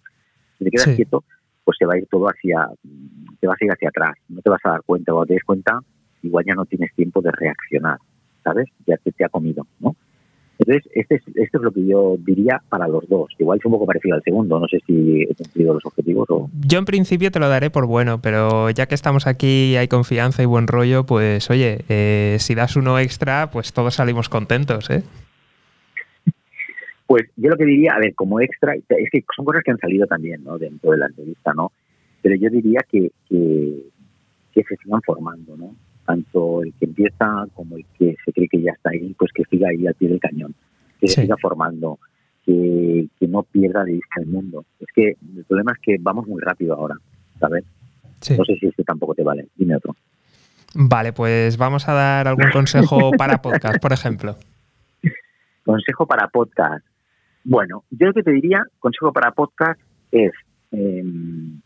Si 0.58 0.64
te 0.64 0.70
quedas 0.70 0.96
quieto, 0.96 1.22
pues 1.62 1.76
se 1.78 1.86
va 1.86 1.94
a 1.94 1.98
ir 1.98 2.06
todo 2.08 2.26
hacia, 2.26 2.68
te 3.38 3.46
vas 3.46 3.56
a 3.60 3.64
ir 3.64 3.70
hacia 3.70 3.88
atrás, 3.88 4.14
no 4.28 4.42
te 4.42 4.50
vas 4.50 4.60
a 4.64 4.70
dar 4.70 4.82
cuenta, 4.82 5.12
cuando 5.12 5.26
te 5.26 5.34
des 5.34 5.44
cuenta, 5.44 5.78
igual 6.22 6.44
ya 6.44 6.54
no 6.54 6.64
tienes 6.64 6.92
tiempo 6.94 7.22
de 7.22 7.30
reaccionar, 7.30 7.98
¿sabes? 8.42 8.66
Ya 8.84 8.96
te, 8.96 9.12
te 9.12 9.24
ha 9.24 9.28
comido, 9.28 9.64
¿no? 9.78 9.94
Entonces, 10.64 10.90
este 10.94 11.16
es, 11.16 11.22
esto 11.34 11.58
es 11.58 11.64
lo 11.64 11.72
que 11.72 11.84
yo 11.84 12.16
diría 12.18 12.62
para 12.68 12.86
los 12.86 13.08
dos. 13.08 13.32
Igual 13.38 13.58
es 13.58 13.64
un 13.64 13.72
poco 13.72 13.86
parecido 13.86 14.14
al 14.14 14.22
segundo, 14.22 14.60
no 14.60 14.68
sé 14.68 14.78
si 14.86 15.22
he 15.22 15.34
cumplido 15.34 15.74
los 15.74 15.84
objetivos 15.84 16.30
o... 16.30 16.50
Yo 16.64 16.78
en 16.78 16.84
principio 16.84 17.32
te 17.32 17.40
lo 17.40 17.48
daré 17.48 17.70
por 17.70 17.86
bueno, 17.86 18.20
pero 18.22 18.70
ya 18.70 18.86
que 18.86 18.94
estamos 18.94 19.26
aquí 19.26 19.72
y 19.72 19.76
hay 19.76 19.88
confianza 19.88 20.42
y 20.42 20.46
buen 20.46 20.68
rollo, 20.68 21.04
pues 21.04 21.50
oye, 21.50 21.80
eh, 21.88 22.36
si 22.38 22.54
das 22.54 22.76
uno 22.76 22.98
extra, 23.00 23.50
pues 23.50 23.72
todos 23.72 23.94
salimos 23.94 24.28
contentos, 24.28 24.88
¿eh? 24.90 25.02
Pues 27.06 27.24
yo 27.36 27.50
lo 27.50 27.56
que 27.56 27.64
diría, 27.64 27.94
a 27.94 27.98
ver, 27.98 28.14
como 28.14 28.40
extra, 28.40 28.74
es 28.74 29.10
que 29.10 29.24
son 29.34 29.44
cosas 29.44 29.62
que 29.64 29.72
han 29.72 29.78
salido 29.78 30.06
también, 30.06 30.44
¿no? 30.44 30.58
Dentro 30.58 30.92
de 30.92 30.98
la 30.98 31.06
entrevista, 31.06 31.52
¿no? 31.54 31.72
Pero 32.22 32.36
yo 32.36 32.48
diría 32.50 32.80
que, 32.88 33.10
que, 33.28 33.82
que 34.52 34.62
se 34.62 34.76
sigan 34.76 35.02
formando, 35.02 35.56
¿no? 35.56 35.74
Tanto 36.05 36.62
el 36.62 36.72
que 36.74 36.86
empieza 36.86 37.46
como 37.55 37.76
el 37.76 37.84
que 37.98 38.16
se 38.24 38.32
cree 38.32 38.48
que 38.48 38.62
ya 38.62 38.72
está 38.72 38.90
ahí, 38.90 39.14
pues 39.18 39.32
que 39.32 39.44
siga 39.44 39.68
ahí 39.68 39.86
al 39.86 39.94
pie 39.94 40.09
del 40.09 40.20
cañón, 40.20 40.55
que 41.00 41.09
se 41.09 41.22
siga 41.22 41.36
formando, 41.40 41.98
que, 42.44 43.09
no 43.20 43.42
pierda 43.44 43.84
de 43.84 43.92
vista 43.94 44.20
el 44.20 44.26
mundo. 44.26 44.64
Es 44.78 44.88
que 44.94 45.16
el 45.36 45.44
problema 45.44 45.72
es 45.72 45.78
que 45.80 45.96
vamos 46.00 46.26
muy 46.26 46.40
rápido 46.42 46.74
ahora, 46.74 46.96
¿sabes? 47.38 47.64
No 48.36 48.44
sé 48.44 48.57
si 48.57 48.66
este 48.66 48.84
tampoco 48.84 49.14
te 49.14 49.22
vale. 49.22 49.48
Dime 49.57 49.76
otro. 49.76 49.96
Vale, 50.74 51.12
pues 51.12 51.57
vamos 51.57 51.88
a 51.88 51.92
dar 51.92 52.28
algún 52.28 52.50
consejo 52.50 53.11
para 53.16 53.40
podcast, 53.42 53.80
por 53.80 53.92
ejemplo. 53.92 54.36
Consejo 55.64 56.07
para 56.07 56.28
podcast. 56.28 56.84
Bueno, 57.44 57.84
yo 57.90 58.07
lo 58.07 58.12
que 58.12 58.22
te 58.22 58.30
diría, 58.30 58.62
consejo 58.78 59.12
para 59.12 59.32
podcast 59.32 59.80
es, 60.12 60.32
em, 60.70 61.61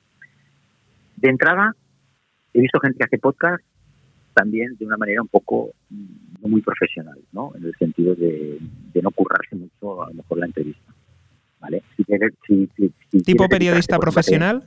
de 1.16 1.28
entrada, 1.28 1.74
he 2.54 2.60
visto 2.60 2.80
gente 2.80 2.98
que 2.98 3.04
hace 3.04 3.18
podcast 3.18 3.62
también 4.36 4.76
de 4.78 4.84
una 4.84 4.98
manera 4.98 5.22
un 5.22 5.28
poco 5.28 5.70
mm, 5.88 6.42
no 6.42 6.48
muy 6.48 6.60
profesional, 6.60 7.18
¿no? 7.32 7.52
En 7.56 7.64
el 7.64 7.74
sentido 7.78 8.14
de, 8.14 8.60
no 9.02 9.10
currarse 9.10 9.56
mucho 9.56 10.02
a 10.02 10.08
lo 10.08 10.14
mejor 10.14 10.38
la 10.38 10.46
entrevista. 10.46 10.92
¿Vale? 11.58 11.82
¿Tipo 13.24 13.48
periodista 13.48 13.98
profesional? 13.98 14.62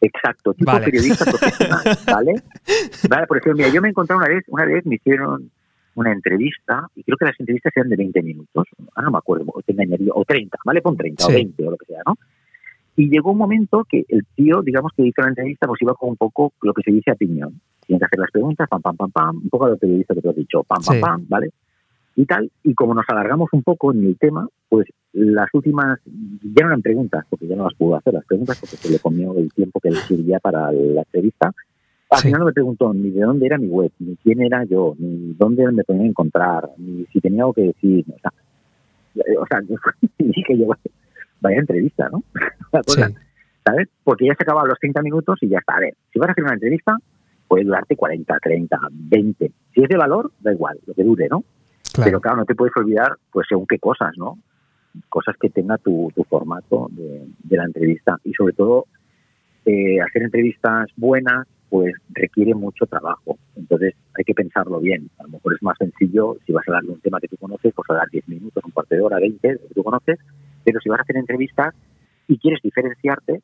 Exacto, 0.00 0.54
tipo 0.54 0.70
periodista 0.70 1.24
profesional, 1.24 1.82
¿vale? 2.06 2.32
Vale, 3.08 3.26
por 3.26 3.38
ejemplo, 3.38 3.58
mira, 3.58 3.74
yo 3.74 3.82
me 3.82 3.88
encontré 3.88 4.16
una 4.16 4.28
vez, 4.28 4.44
una 4.48 4.64
vez 4.66 4.86
me 4.86 4.96
hicieron 4.96 5.50
una 5.96 6.12
entrevista, 6.12 6.86
y 6.94 7.02
creo 7.02 7.16
que 7.16 7.24
las 7.24 7.40
entrevistas 7.40 7.72
eran 7.76 7.88
de 7.88 7.96
20 7.96 8.22
minutos, 8.22 8.66
ahora 8.94 9.06
no 9.06 9.10
me 9.12 9.18
acuerdo, 9.18 9.46
o 9.48 9.62
te 9.62 9.74
o 10.12 10.24
30, 10.24 10.58
¿vale? 10.64 10.80
Pon 10.80 10.96
30 10.96 11.26
o 11.26 11.28
20 11.28 11.66
o 11.66 11.70
lo 11.70 11.76
que 11.76 11.86
sea, 11.86 12.02
¿no? 12.06 12.16
Y 12.96 13.08
llegó 13.08 13.32
un 13.32 13.38
momento 13.38 13.84
que 13.88 14.04
el 14.08 14.24
tío, 14.36 14.62
digamos 14.62 14.92
que 14.96 15.06
hizo 15.06 15.22
la 15.22 15.28
entrevista, 15.28 15.66
pues 15.66 15.82
iba 15.82 15.94
con 15.94 16.10
un 16.10 16.16
poco 16.16 16.52
lo 16.62 16.72
que 16.72 16.82
se 16.82 16.92
dice 16.92 17.10
a 17.10 17.16
piñón. 17.16 17.60
Tienen 17.86 17.98
que 17.98 18.06
hacer 18.06 18.18
las 18.18 18.30
preguntas, 18.30 18.68
pam, 18.68 18.80
pam, 18.80 18.96
pam, 18.96 19.10
pam, 19.10 19.36
un 19.36 19.50
poco 19.50 19.66
a 19.66 19.70
lo 19.70 19.76
periodista 19.76 20.14
que 20.14 20.20
te 20.20 20.28
has 20.28 20.36
dicho, 20.36 20.62
pam, 20.62 20.82
pam, 20.84 21.00
pam, 21.00 21.26
¿vale? 21.28 21.50
Y 22.16 22.26
tal, 22.26 22.50
y 22.62 22.74
como 22.74 22.94
nos 22.94 23.04
alargamos 23.08 23.48
un 23.52 23.64
poco 23.64 23.92
en 23.92 24.06
el 24.06 24.16
tema, 24.16 24.48
pues 24.68 24.86
las 25.12 25.48
últimas, 25.52 25.98
ya 26.06 26.62
no 26.62 26.68
eran 26.68 26.82
preguntas, 26.82 27.24
porque 27.28 27.48
ya 27.48 27.56
no 27.56 27.64
las 27.64 27.74
pudo 27.74 27.96
hacer 27.96 28.14
las 28.14 28.24
preguntas, 28.24 28.58
porque 28.60 28.76
se 28.76 28.92
le 28.92 29.00
comió 29.00 29.36
el 29.36 29.52
tiempo 29.52 29.80
que 29.80 29.90
le 29.90 29.96
servía 29.96 30.38
para 30.38 30.70
la 30.70 31.00
entrevista. 31.00 31.52
Al 32.10 32.20
final 32.20 32.40
no 32.40 32.46
me 32.46 32.52
preguntó 32.52 32.94
ni 32.94 33.10
de 33.10 33.22
dónde 33.22 33.46
era 33.46 33.58
mi 33.58 33.66
web, 33.66 33.90
ni 33.98 34.14
quién 34.16 34.40
era 34.40 34.62
yo, 34.64 34.94
ni 34.98 35.34
dónde 35.34 35.70
me 35.72 35.82
podía 35.82 36.06
encontrar, 36.06 36.70
ni 36.78 37.04
si 37.06 37.20
tenía 37.20 37.42
algo 37.42 37.54
que 37.54 37.62
decir. 37.62 38.04
O 38.08 38.18
sea, 38.20 38.32
o 39.40 39.46
sea 39.46 39.60
dije 40.18 40.56
yo, 40.56 40.68
vaya 41.44 41.60
entrevista, 41.60 42.08
¿no? 42.10 42.22
¿Sabes? 43.64 43.88
Porque 44.02 44.26
ya 44.26 44.34
se 44.34 44.42
acaban 44.42 44.68
los 44.68 44.78
30 44.78 45.02
minutos 45.02 45.38
y 45.40 45.48
ya 45.48 45.58
está. 45.58 45.76
A 45.76 45.80
ver, 45.80 45.94
si 46.12 46.18
vas 46.18 46.28
a 46.28 46.32
hacer 46.32 46.44
una 46.44 46.54
entrevista, 46.54 46.96
puede 47.48 47.64
durarte 47.64 47.96
40, 47.96 48.36
30, 48.42 48.78
20. 48.90 49.52
Si 49.72 49.82
es 49.82 49.88
de 49.88 49.96
valor, 49.96 50.32
da 50.40 50.52
igual, 50.52 50.78
lo 50.86 50.94
que 50.94 51.04
dure, 51.04 51.28
¿no? 51.28 51.44
Pero 52.02 52.20
claro, 52.20 52.38
no 52.38 52.44
te 52.44 52.54
puedes 52.54 52.76
olvidar, 52.76 53.16
pues 53.30 53.46
según 53.48 53.66
qué 53.66 53.78
cosas, 53.78 54.12
¿no? 54.16 54.38
Cosas 55.08 55.36
que 55.40 55.48
tenga 55.48 55.78
tu, 55.78 56.10
tu 56.14 56.24
formato 56.24 56.88
de, 56.90 57.26
de, 57.42 57.56
la 57.56 57.64
entrevista. 57.64 58.18
Y 58.24 58.32
sobre 58.32 58.52
todo, 58.52 58.86
eh, 59.64 60.00
hacer 60.00 60.22
entrevistas 60.22 60.90
buenas, 60.96 61.46
pues 61.70 61.94
requiere 62.10 62.54
mucho 62.54 62.86
trabajo. 62.86 63.38
Entonces 63.56 63.94
hay 64.16 64.24
que 64.24 64.34
pensarlo 64.34 64.80
bien. 64.80 65.08
A 65.18 65.24
lo 65.24 65.30
mejor 65.30 65.54
es 65.54 65.62
más 65.62 65.78
sencillo 65.78 66.36
si 66.44 66.52
vas 66.52 66.68
a 66.68 66.72
darle 66.72 66.90
un 66.90 67.00
tema 67.00 67.20
que 67.20 67.28
tú 67.28 67.36
conoces, 67.36 67.72
pues 67.74 67.88
a 67.90 67.94
dar 67.94 68.10
10 68.10 68.28
minutos, 68.28 68.64
un 68.64 68.72
cuarto 68.72 68.94
de 68.94 69.00
hora, 69.00 69.18
20, 69.18 69.40
que 69.40 69.74
tú 69.74 69.82
conoces. 69.82 70.18
Pero 70.64 70.80
si 70.80 70.88
vas 70.88 71.00
a 71.00 71.02
hacer 71.02 71.16
entrevistas 71.16 71.74
y 72.28 72.38
quieres 72.38 72.60
diferenciarte, 72.62 73.42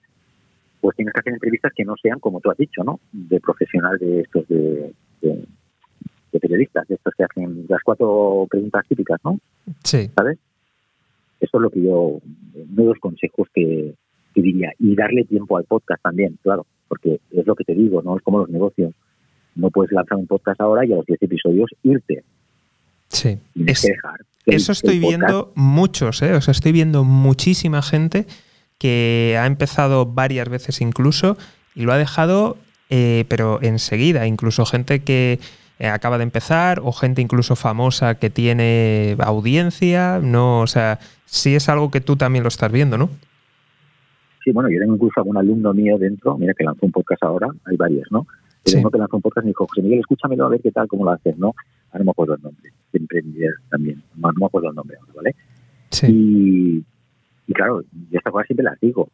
pues 0.80 0.96
tienes 0.96 1.12
que 1.12 1.20
hacer 1.20 1.34
entrevistas 1.34 1.72
que 1.74 1.84
no 1.84 1.94
sean, 2.02 2.18
como 2.18 2.40
tú 2.40 2.50
has 2.50 2.56
dicho, 2.56 2.82
¿no? 2.82 3.00
De 3.12 3.40
profesional 3.40 3.98
de 3.98 4.20
estos 4.20 4.48
de, 4.48 4.92
de, 5.20 6.40
periodistas, 6.40 6.88
de 6.88 6.94
estos 6.94 7.12
que 7.14 7.24
hacen 7.24 7.66
las 7.68 7.82
cuatro 7.82 8.46
preguntas 8.50 8.86
típicas, 8.88 9.20
¿no? 9.24 9.38
Sí. 9.84 10.10
¿Sabes? 10.16 10.38
Eso 11.40 11.56
es 11.58 11.62
lo 11.62 11.70
que 11.70 11.82
yo, 11.82 11.92
uno 11.92 12.22
de 12.82 12.84
los 12.84 12.98
consejos 12.98 13.48
que, 13.54 13.94
que 14.34 14.42
diría. 14.42 14.72
Y 14.78 14.94
darle 14.94 15.24
tiempo 15.24 15.56
al 15.56 15.64
podcast 15.64 16.02
también, 16.02 16.38
claro, 16.42 16.66
porque 16.88 17.20
es 17.30 17.46
lo 17.46 17.54
que 17.54 17.64
te 17.64 17.74
digo, 17.74 18.02
¿no? 18.02 18.16
Es 18.16 18.22
como 18.22 18.38
los 18.38 18.48
negocios. 18.48 18.94
No 19.54 19.70
puedes 19.70 19.92
lanzar 19.92 20.16
un 20.16 20.26
podcast 20.26 20.60
ahora 20.60 20.86
y 20.86 20.92
a 20.92 20.96
los 20.96 21.06
10 21.06 21.22
episodios 21.22 21.70
irte. 21.82 22.24
Sí. 23.08 23.38
Eso 24.47 24.72
estoy 24.72 24.99
viendo 24.99 25.53
muchos, 25.55 26.22
¿eh? 26.22 26.34
O 26.34 26.41
sea, 26.41 26.53
estoy 26.53 26.72
viendo 26.72 27.05
muchísima 27.05 27.82
gente 27.82 28.26
que 28.78 29.36
ha 29.38 29.47
empezado 29.47 30.07
varias 30.07 30.49
veces 30.49 30.80
incluso 30.80 31.36
y 31.74 31.82
lo 31.82 31.93
ha 31.93 31.99
dejado, 31.99 32.57
eh, 32.88 33.24
pero 33.28 33.61
enseguida. 33.62 34.26
Incluso 34.26 34.64
gente 34.64 35.01
que 35.01 35.38
eh, 35.78 35.88
acaba 35.88 36.18
de 36.18 36.24
empezar 36.24 36.80
o 36.82 36.93
gente 36.93 37.22
incluso 37.22 37.57
famosa 37.57 38.16
que 38.16 38.30
tiene 38.30 39.16
audiencia. 39.20 40.18
No, 40.22 40.61
o 40.61 40.66
sea, 40.66 40.99
sí 41.26 41.55
es 41.55 41.68
algo 41.68 41.91
que 41.91 42.01
tú 42.01 42.16
también 42.16 42.43
lo 42.43 42.49
estás 42.49 42.72
viendo, 42.72 42.99
¿no? 42.99 43.11
Sí, 44.45 44.53
bueno, 44.53 44.70
yo 44.70 44.80
tengo 44.80 44.95
incluso 44.95 45.20
algún 45.20 45.36
alumno 45.36 45.74
mío 45.74 45.99
dentro, 45.99 46.38
mira 46.38 46.55
que 46.55 46.64
lanzó 46.64 46.86
un 46.86 46.93
podcast 46.93 47.22
ahora, 47.22 47.49
hay 47.66 47.76
varios, 47.76 48.11
¿no? 48.11 48.26
Pero 48.64 48.80
uno 48.80 48.90
que 48.90 48.98
lanzó 48.98 49.16
un 49.16 49.22
podcast 49.22 49.44
me 49.44 49.50
dijo, 49.50 49.66
José 49.66 49.82
Miguel, 49.82 50.00
escúchamelo 50.00 50.46
a 50.46 50.48
ver 50.50 50.61
qué 50.61 50.70
tal, 50.70 50.88
cómo 50.88 51.04
lo 51.04 51.12
haces, 51.12 51.36
¿no? 51.38 51.54
Ahora 51.88 52.00
no 52.00 52.04
me 52.04 52.11
acuerdo 52.11 52.34
el 52.34 52.42
nombre, 52.42 52.70
de 52.92 52.98
emprender 52.98 53.54
también, 53.68 54.02
no, 54.16 54.30
me 54.32 54.46
acuerdo 54.46 54.68
el 54.68 54.74
nombre 54.74 54.96
ahora, 54.98 55.12
¿vale? 55.14 55.36
Sí. 55.90 56.84
Y, 57.46 57.52
claro, 57.52 57.82
yo 57.82 58.18
esta 58.18 58.30
cosa 58.30 58.46
siempre 58.46 58.64
las 58.64 58.78
digo, 58.80 59.08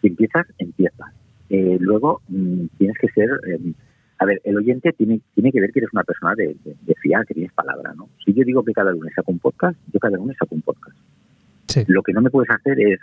si 0.00 0.08
empiezas, 0.08 0.46
empiezas. 0.58 1.12
Eh, 1.48 1.78
luego 1.80 2.22
mm, 2.28 2.66
tienes 2.78 2.96
que 2.98 3.08
ser, 3.08 3.30
em, 3.46 3.74
a 4.18 4.24
ver, 4.24 4.40
el 4.44 4.56
oyente 4.56 4.92
tiene, 4.92 5.20
tiene 5.34 5.52
que 5.52 5.60
ver 5.60 5.72
que 5.72 5.80
eres 5.80 5.92
una 5.92 6.04
persona 6.04 6.34
de, 6.34 6.56
de, 6.64 6.94
fiar, 6.96 7.24
que 7.26 7.34
tienes 7.34 7.52
palabra, 7.52 7.94
¿no? 7.94 8.08
Si 8.24 8.32
yo 8.32 8.44
digo 8.44 8.62
que 8.62 8.72
cada 8.72 8.92
lunes 8.92 9.12
saco 9.14 9.32
un 9.32 9.38
podcast, 9.38 9.78
yo 9.92 9.98
cada 10.00 10.16
lunes 10.16 10.36
saco 10.38 10.54
un 10.54 10.62
podcast. 10.62 10.96
Sí. 11.68 11.84
Lo 11.86 12.02
que 12.02 12.12
no 12.12 12.20
me 12.20 12.30
puedes 12.30 12.50
hacer 12.50 12.78
es 12.80 13.00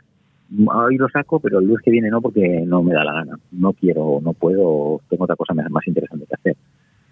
hoy 0.68 0.97
lo 0.97 1.10
saco, 1.10 1.39
pero 1.39 1.60
el 1.60 1.68
lunes 1.68 1.84
que 1.84 1.91
viene 1.91 2.10
no 2.10 2.22
porque 2.22 2.64
no 2.66 2.84
me 2.84 2.93
da 2.93 3.04
la 3.04 3.14
gana. 3.14 3.39
No 3.52 3.74
quiero, 3.74 4.20
no 4.22 4.34
puedo, 4.34 5.02
tengo 5.10 5.24
otra 5.24 5.36
cosa 5.36 5.54
más 5.54 5.88
interesante 5.88 6.26
que 6.26 6.36
hacer. 6.36 6.58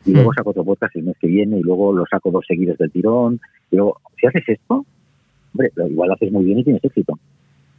Y 0.05 0.13
luego 0.13 0.31
hmm. 0.31 0.35
saco 0.35 0.49
otro 0.51 0.63
podcast 0.63 0.95
el 0.95 1.03
mes 1.03 1.17
que 1.19 1.27
viene 1.27 1.57
y 1.59 1.61
luego 1.61 1.93
lo 1.93 2.05
saco 2.09 2.31
dos 2.31 2.45
seguidos 2.47 2.77
del 2.77 2.91
tirón. 2.91 3.39
Pero 3.69 3.95
si 4.19 4.27
haces 4.27 4.43
esto, 4.47 4.85
hombre, 5.53 5.71
igual 5.89 6.09
lo 6.09 6.15
haces 6.15 6.31
muy 6.31 6.45
bien 6.45 6.59
y 6.59 6.63
tienes 6.63 6.83
éxito. 6.83 7.19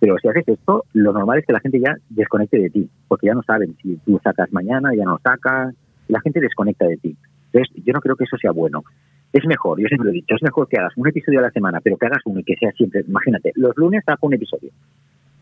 Pero 0.01 0.17
si 0.19 0.29
haces 0.29 0.47
esto, 0.47 0.85
lo 0.93 1.13
normal 1.13 1.39
es 1.39 1.47
que 1.47 1.53
la 1.53 1.61
gente 1.61 1.81
ya 1.81 1.97
desconecte 2.09 2.59
de 2.59 2.71
ti, 2.71 2.89
porque 3.09 3.27
ya 3.27 3.35
no 3.35 3.43
saben 3.43 3.77
si 3.83 3.97
tú 3.97 4.21
sacas 4.23 4.53
mañana, 4.53 4.91
ya 4.95 5.05
no 5.05 5.19
sacas, 5.23 5.75
la 6.07 6.21
gente 6.21 6.41
desconecta 6.41 6.87
de 6.87 6.97
ti. 6.99 7.17
Entonces, 7.53 7.85
yo 7.85 7.93
no 7.93 8.01
creo 8.01 8.15
que 8.15 8.25
eso 8.25 8.37
sea 8.37 8.53
bueno. 8.53 8.85
Es 9.33 9.45
mejor, 9.47 9.81
yo 9.81 9.89
siempre 9.89 10.07
lo 10.07 10.11
he 10.11 10.15
dicho, 10.15 10.35
es 10.35 10.43
mejor 10.43 10.69
que 10.69 10.79
hagas 10.79 10.93
un 10.97 11.07
episodio 11.07 11.41
a 11.41 11.43
la 11.43 11.51
semana, 11.51 11.81
pero 11.83 11.97
que 11.97 12.07
hagas 12.07 12.23
uno 12.25 12.41
y 12.41 12.45
que 12.45 12.57
sea 12.57 12.71
siempre, 12.73 13.05
imagínate, 13.07 13.53
los 13.57 13.77
lunes 13.77 14.03
saco 14.07 14.27
un 14.27 14.35
episodio. 14.35 14.71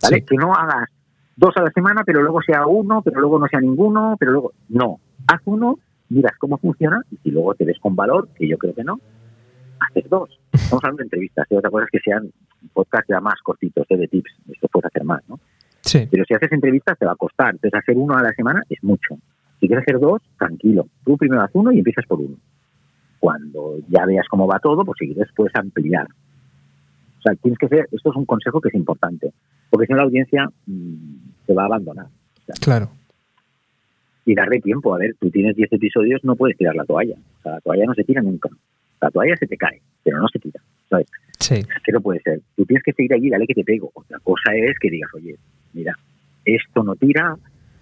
¿Vale? 0.03 0.25
Que 0.25 0.37
no 0.37 0.53
hagas 0.55 0.89
dos 1.37 1.57
a 1.57 1.63
la 1.63 1.71
semana, 1.71 2.03
pero 2.05 2.23
luego 2.23 2.41
sea 2.43 2.67
uno, 2.67 3.03
pero 3.03 3.21
luego 3.21 3.39
no 3.39 3.47
sea 3.47 3.61
ninguno, 3.61 4.17
pero 4.19 4.33
luego... 4.33 4.53
No, 4.69 5.01
haz 5.27 5.41
uno, 5.45 5.79
miras 6.09 6.37
cómo 6.39 6.59
funciona 6.59 7.03
y 7.11 7.17
si 7.19 7.31
luego 7.31 7.55
te 7.55 7.65
ves 7.65 7.79
con 7.81 7.95
valor, 7.95 8.29
que 8.35 8.49
yo 8.49 8.59
creo 8.59 8.75
que 8.75 8.85
no, 8.85 9.01
haces 9.81 10.09
dos. 10.09 10.31
Estamos 10.53 10.83
hablando 10.85 10.99
de 10.99 11.05
entrevistas, 11.05 11.49
de 11.49 11.59
otras 11.59 11.71
cosas 11.71 11.89
que 11.91 12.01
sean 12.01 12.31
podcasts 12.73 13.09
ya 13.09 13.21
más 13.21 13.41
cortitos, 13.43 13.87
¿eh? 13.91 13.97
de 13.97 14.09
tips, 14.09 14.33
esto 14.53 14.69
puedes 14.69 14.87
hacer 14.87 15.05
más, 15.05 15.23
¿no? 15.29 15.39
Sí. 15.83 16.09
Pero 16.11 16.25
si 16.25 16.35
haces 16.35 16.51
entrevistas 16.51 16.99
te 16.99 17.07
va 17.07 17.13
a 17.13 17.17
costar, 17.17 17.51
entonces 17.55 17.79
hacer 17.79 17.97
uno 17.97 18.17
a 18.17 18.23
la 18.23 18.33
semana 18.33 18.63
es 18.69 18.83
mucho. 18.83 19.19
Si 19.61 19.69
quieres 19.69 19.85
hacer 19.87 20.01
dos, 20.01 20.21
tranquilo. 20.37 20.89
Tú 21.05 21.17
primero 21.17 21.43
haz 21.43 21.51
uno 21.55 21.71
y 21.71 21.79
empiezas 21.79 22.05
por 22.07 22.21
uno. 22.21 22.37
Cuando 23.21 23.77
ya 23.89 24.05
veas 24.05 24.27
cómo 24.29 24.47
va 24.47 24.59
todo, 24.59 24.85
pues 24.85 24.97
si 24.99 25.07
quieres 25.07 25.33
puedes 25.35 25.55
ampliar 25.55 26.09
sea, 27.27 27.35
tienes 27.37 27.59
que 27.59 27.69
ser, 27.69 27.89
esto 27.91 28.11
es 28.11 28.17
un 28.17 28.25
consejo 28.25 28.61
que 28.61 28.69
es 28.69 28.75
importante, 28.75 29.33
porque 29.71 29.87
si 29.87 29.93
no 29.93 29.99
la 29.99 30.05
audiencia 30.05 30.49
mm, 30.67 31.17
se 31.47 31.55
va 31.55 31.63
a 31.63 31.67
abandonar. 31.67 32.07
claro. 32.61 32.91
Y 34.25 34.35
darle 34.35 34.61
tiempo, 34.61 34.93
a 34.93 34.99
ver, 34.99 35.15
tú 35.21 35.31
tienes 35.31 35.55
10 35.55 35.73
episodios, 35.73 36.25
no 36.25 36.35
puedes 36.35 36.57
tirar 36.57 36.75
la 36.75 36.85
toalla. 36.85 37.15
O 37.39 37.43
sea, 37.43 37.53
la 37.53 37.61
toalla 37.61 37.85
no 37.87 37.95
se 37.95 38.03
tira 38.03 38.21
nunca. 38.23 38.49
La 39.01 39.09
toalla 39.09 39.37
se 39.37 39.47
te 39.47 39.57
cae, 39.57 39.81
pero 40.03 40.19
no 40.19 40.27
se 40.27 40.41
tira. 40.41 40.61
¿sabes? 40.91 41.07
Sí. 41.39 41.63
Que 41.85 41.93
no 41.93 42.01
puede 42.01 42.21
ser. 42.23 42.41
Tú 42.57 42.65
tienes 42.65 42.83
que 42.83 42.93
seguir 42.93 43.15
allí, 43.15 43.31
dale 43.31 43.47
que 43.47 43.55
te 43.55 43.63
pego. 43.63 43.93
Otra 43.95 44.19
cosa 44.19 44.53
es 44.53 44.77
que 44.81 44.91
digas, 44.91 45.09
oye, 45.15 45.37
mira, 45.75 45.97
esto 46.45 46.83
no 46.83 46.97
tira 46.97 47.37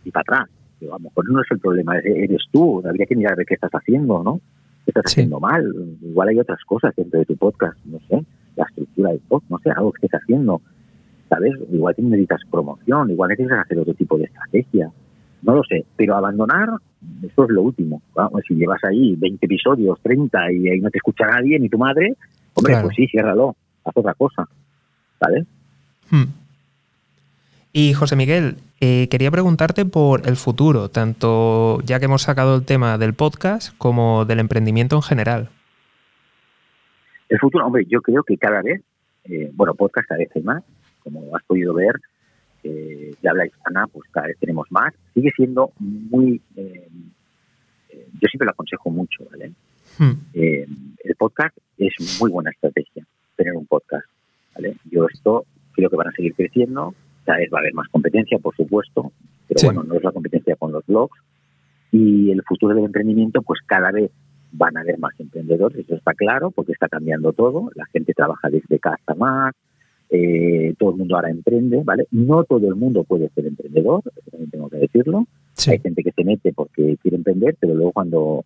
y 0.04 0.10
para 0.10 0.20
atrás. 0.20 0.50
a 0.82 0.84
lo 0.84 0.98
mejor 0.98 1.30
no 1.30 1.40
es 1.40 1.50
el 1.50 1.60
problema, 1.60 1.98
eres 1.98 2.42
tú. 2.52 2.82
Habría 2.86 3.06
que 3.06 3.16
mirar 3.16 3.36
de 3.36 3.46
qué 3.46 3.54
estás 3.54 3.72
haciendo, 3.72 4.22
¿no? 4.22 4.38
¿Qué 4.84 4.90
estás 4.90 5.04
haciendo 5.06 5.40
mal? 5.40 5.64
Igual 6.02 6.28
hay 6.28 6.38
otras 6.40 6.62
cosas 6.66 6.94
dentro 6.94 7.20
de 7.20 7.24
tu 7.24 7.38
podcast, 7.38 7.78
no 7.86 8.00
sé 8.00 8.22
la 8.56 8.64
estructura 8.64 9.10
del 9.10 9.20
post, 9.20 9.46
no 9.48 9.58
sé, 9.58 9.70
algo 9.70 9.92
que 9.92 10.06
estés 10.06 10.20
haciendo, 10.22 10.60
¿sabes? 11.28 11.52
Igual 11.72 11.94
necesitas 11.98 12.40
promoción, 12.50 13.10
igual 13.10 13.30
necesitas 13.30 13.64
hacer 13.64 13.78
otro 13.78 13.94
tipo 13.94 14.18
de 14.18 14.24
estrategia, 14.24 14.90
no 15.42 15.56
lo 15.56 15.64
sé, 15.64 15.84
pero 15.96 16.16
abandonar, 16.16 16.70
eso 17.22 17.44
es 17.44 17.50
lo 17.50 17.62
último. 17.62 18.00
si 18.48 18.54
llevas 18.54 18.82
ahí 18.84 19.14
20 19.16 19.44
episodios, 19.44 20.00
30 20.02 20.52
y 20.52 20.68
ahí 20.70 20.80
no 20.80 20.90
te 20.90 20.98
escucha 20.98 21.26
nadie, 21.26 21.58
ni 21.58 21.68
tu 21.68 21.78
madre, 21.78 22.14
hombre, 22.54 22.76
pues 22.82 22.96
sí, 22.96 23.06
ciérralo, 23.08 23.54
haz 23.84 23.92
otra 23.94 24.14
cosa, 24.14 24.48
¿sabes? 25.20 25.44
Hmm. 26.10 26.24
Y 27.72 27.92
José 27.92 28.16
Miguel, 28.16 28.56
eh, 28.80 29.08
quería 29.10 29.30
preguntarte 29.30 29.84
por 29.84 30.28
el 30.28 30.36
futuro, 30.36 30.88
tanto 30.88 31.80
ya 31.84 31.98
que 31.98 32.04
hemos 32.06 32.22
sacado 32.22 32.56
el 32.56 32.64
tema 32.64 32.98
del 32.98 33.14
podcast 33.14 33.76
como 33.78 34.24
del 34.24 34.38
emprendimiento 34.38 34.96
en 34.96 35.02
general. 35.02 35.48
El 37.28 37.38
futuro, 37.38 37.66
hombre, 37.66 37.84
yo 37.88 38.00
creo 38.02 38.22
que 38.22 38.36
cada 38.36 38.62
vez, 38.62 38.82
eh, 39.24 39.50
bueno, 39.54 39.74
podcast 39.74 40.08
cada 40.08 40.18
vez 40.18 40.30
hay 40.34 40.42
más, 40.42 40.62
como 41.02 41.36
has 41.36 41.42
podido 41.44 41.74
ver, 41.74 41.96
eh, 42.64 43.14
de 43.20 43.28
habla 43.28 43.46
hispana, 43.46 43.86
pues 43.88 44.08
cada 44.10 44.28
vez 44.28 44.38
tenemos 44.38 44.66
más. 44.70 44.94
Sigue 45.12 45.30
siendo 45.36 45.72
muy, 45.78 46.40
eh, 46.56 46.88
eh, 47.90 48.08
yo 48.14 48.28
siempre 48.28 48.46
lo 48.46 48.52
aconsejo 48.52 48.90
mucho, 48.90 49.24
¿vale? 49.30 49.52
Hmm. 49.96 50.14
el 50.32 51.14
podcast 51.16 51.56
es 51.78 51.92
muy 52.18 52.28
buena 52.28 52.50
estrategia, 52.50 53.06
tener 53.36 53.54
un 53.54 53.66
podcast, 53.66 54.06
¿vale? 54.54 54.74
Yo 54.90 55.06
esto 55.06 55.44
creo 55.72 55.88
que 55.88 55.94
van 55.94 56.08
a 56.08 56.12
seguir 56.12 56.34
creciendo, 56.34 56.94
cada 57.24 57.38
vez 57.38 57.48
va 57.52 57.58
a 57.58 57.60
haber 57.60 57.74
más 57.74 57.86
competencia, 57.88 58.38
por 58.38 58.56
supuesto, 58.56 59.12
pero 59.46 59.60
bueno, 59.62 59.84
no 59.84 59.94
es 59.94 60.02
la 60.02 60.10
competencia 60.10 60.56
con 60.56 60.72
los 60.72 60.84
blogs. 60.86 61.16
Y 61.92 62.30
el 62.30 62.42
futuro 62.42 62.74
del 62.74 62.86
emprendimiento, 62.86 63.42
pues 63.42 63.60
cada 63.66 63.92
vez 63.92 64.10
van 64.56 64.76
a 64.76 64.80
haber 64.80 64.98
más 64.98 65.18
emprendedores, 65.18 65.78
eso 65.80 65.96
está 65.96 66.14
claro, 66.14 66.50
porque 66.50 66.72
está 66.72 66.88
cambiando 66.88 67.32
todo, 67.32 67.70
la 67.74 67.86
gente 67.86 68.14
trabaja 68.14 68.48
desde 68.48 68.78
casa 68.78 69.14
más, 69.16 69.54
eh, 70.10 70.74
todo 70.78 70.90
el 70.90 70.96
mundo 70.96 71.16
ahora 71.16 71.30
emprende, 71.30 71.82
¿vale? 71.84 72.06
No 72.12 72.44
todo 72.44 72.68
el 72.68 72.76
mundo 72.76 73.02
puede 73.04 73.30
ser 73.30 73.46
emprendedor, 73.46 74.02
eso 74.04 74.30
también 74.30 74.50
tengo 74.50 74.68
que 74.68 74.76
decirlo. 74.78 75.26
Hay 75.66 75.78
gente 75.80 76.02
que 76.02 76.12
se 76.12 76.24
mete 76.24 76.52
porque 76.52 76.96
quiere 77.02 77.16
emprender, 77.16 77.56
pero 77.58 77.74
luego 77.74 77.92
cuando 77.92 78.44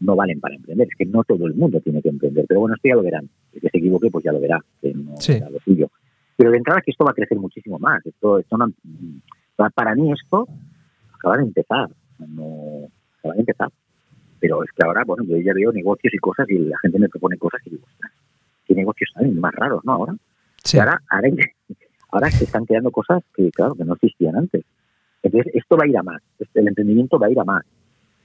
no 0.00 0.16
valen 0.16 0.40
para 0.40 0.54
emprender, 0.54 0.88
es 0.88 0.96
que 0.96 1.04
no 1.04 1.22
todo 1.24 1.46
el 1.46 1.54
mundo 1.54 1.80
tiene 1.80 2.00
que 2.00 2.08
emprender. 2.08 2.46
Pero 2.48 2.60
bueno, 2.60 2.74
esto 2.74 2.88
ya 2.88 2.94
lo 2.94 3.02
verán. 3.02 3.28
El 3.52 3.60
que 3.60 3.68
se 3.68 3.78
equivoque, 3.78 4.10
pues 4.10 4.24
ya 4.24 4.32
lo 4.32 4.40
verá, 4.40 4.64
que 4.80 4.94
no 4.94 5.12
lo 5.12 5.60
suyo. 5.64 5.90
Pero 6.36 6.50
de 6.50 6.56
entrada 6.56 6.80
que 6.80 6.92
esto 6.92 7.04
va 7.04 7.10
a 7.10 7.14
crecer 7.14 7.38
muchísimo 7.38 7.78
más. 7.78 8.04
Esto, 8.06 8.38
esto 8.38 8.56
Para 9.74 9.94
mí 9.94 10.12
esto 10.12 10.48
acaba 11.14 11.36
de 11.36 11.44
empezar, 11.44 11.90
no 12.18 12.88
acaba 13.18 13.34
de 13.34 13.40
empezar. 13.40 13.68
Pero 14.42 14.64
es 14.64 14.70
que 14.72 14.84
ahora, 14.84 15.04
bueno, 15.06 15.22
yo 15.22 15.36
ya 15.36 15.54
veo 15.54 15.70
negocios 15.70 16.12
y 16.12 16.18
cosas 16.18 16.50
y 16.50 16.58
la 16.58 16.76
gente 16.82 16.98
me 16.98 17.08
propone 17.08 17.38
cosas 17.38 17.60
y 17.64 17.70
digo, 17.70 17.86
¿qué 18.66 18.74
negocios 18.74 19.08
hay 19.14 19.30
más 19.30 19.54
raros, 19.54 19.84
no? 19.84 19.92
Ahora, 19.92 20.16
sí. 20.64 20.80
ahora, 20.80 21.00
ahora, 21.08 21.28
ahora 22.10 22.30
se 22.32 22.42
están 22.42 22.66
creando 22.66 22.90
cosas 22.90 23.22
que, 23.36 23.52
claro, 23.52 23.76
que 23.76 23.84
no 23.84 23.94
existían 23.94 24.34
antes. 24.34 24.64
Entonces, 25.22 25.54
esto 25.54 25.76
va 25.76 25.84
a 25.84 25.88
ir 25.88 25.96
a 25.96 26.02
más, 26.02 26.20
este, 26.40 26.58
el 26.58 26.66
emprendimiento 26.66 27.20
va 27.20 27.28
a 27.28 27.30
ir 27.30 27.38
a 27.38 27.44
más. 27.44 27.64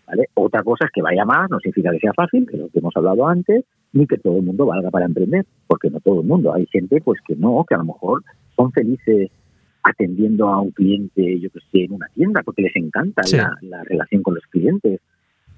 ¿vale? 0.08 0.28
Otra 0.34 0.64
cosa 0.64 0.86
es 0.86 0.92
que 0.92 1.04
vaya 1.04 1.24
más, 1.24 1.52
no 1.52 1.60
significa 1.60 1.92
que 1.92 2.00
sea 2.00 2.14
fácil, 2.14 2.48
que 2.50 2.58
lo 2.58 2.70
que 2.70 2.80
hemos 2.80 2.98
hablado 2.98 3.28
antes, 3.28 3.64
ni 3.94 4.08
que 4.08 4.18
todo 4.18 4.38
el 4.38 4.44
mundo 4.44 4.66
valga 4.66 4.90
para 4.90 5.06
emprender, 5.06 5.46
porque 5.68 5.92
no 5.92 6.00
todo 6.00 6.22
el 6.22 6.28
mundo. 6.28 6.52
Hay 6.52 6.66
gente 6.72 7.00
pues 7.00 7.20
que 7.28 7.36
no, 7.36 7.64
que 7.70 7.76
a 7.76 7.78
lo 7.78 7.86
mejor 7.86 8.24
son 8.56 8.72
felices 8.72 9.30
atendiendo 9.84 10.50
a 10.50 10.62
un 10.62 10.72
cliente, 10.72 11.40
yo 11.40 11.52
que 11.52 11.60
sé, 11.72 11.84
en 11.84 11.94
una 11.94 12.08
tienda, 12.16 12.42
porque 12.44 12.64
les 12.64 12.76
encanta 12.76 13.22
la, 13.62 13.84
relación 13.84 14.24
con 14.24 14.34
los 14.34 14.44
clientes. 14.48 15.00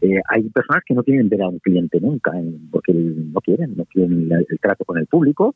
Eh, 0.01 0.21
hay 0.29 0.43
personas 0.49 0.83
que 0.85 0.93
no 0.93 1.03
quieren 1.03 1.27
ver 1.29 1.41
a 1.41 1.49
un 1.49 1.59
cliente 1.59 1.99
nunca, 1.99 2.31
porque 2.71 2.93
no 2.93 3.41
quieren, 3.41 3.75
no 3.75 3.85
quieren 3.85 4.31
el, 4.31 4.59
trato 4.59 4.85
con 4.85 4.97
el 4.97 5.07
público. 5.07 5.55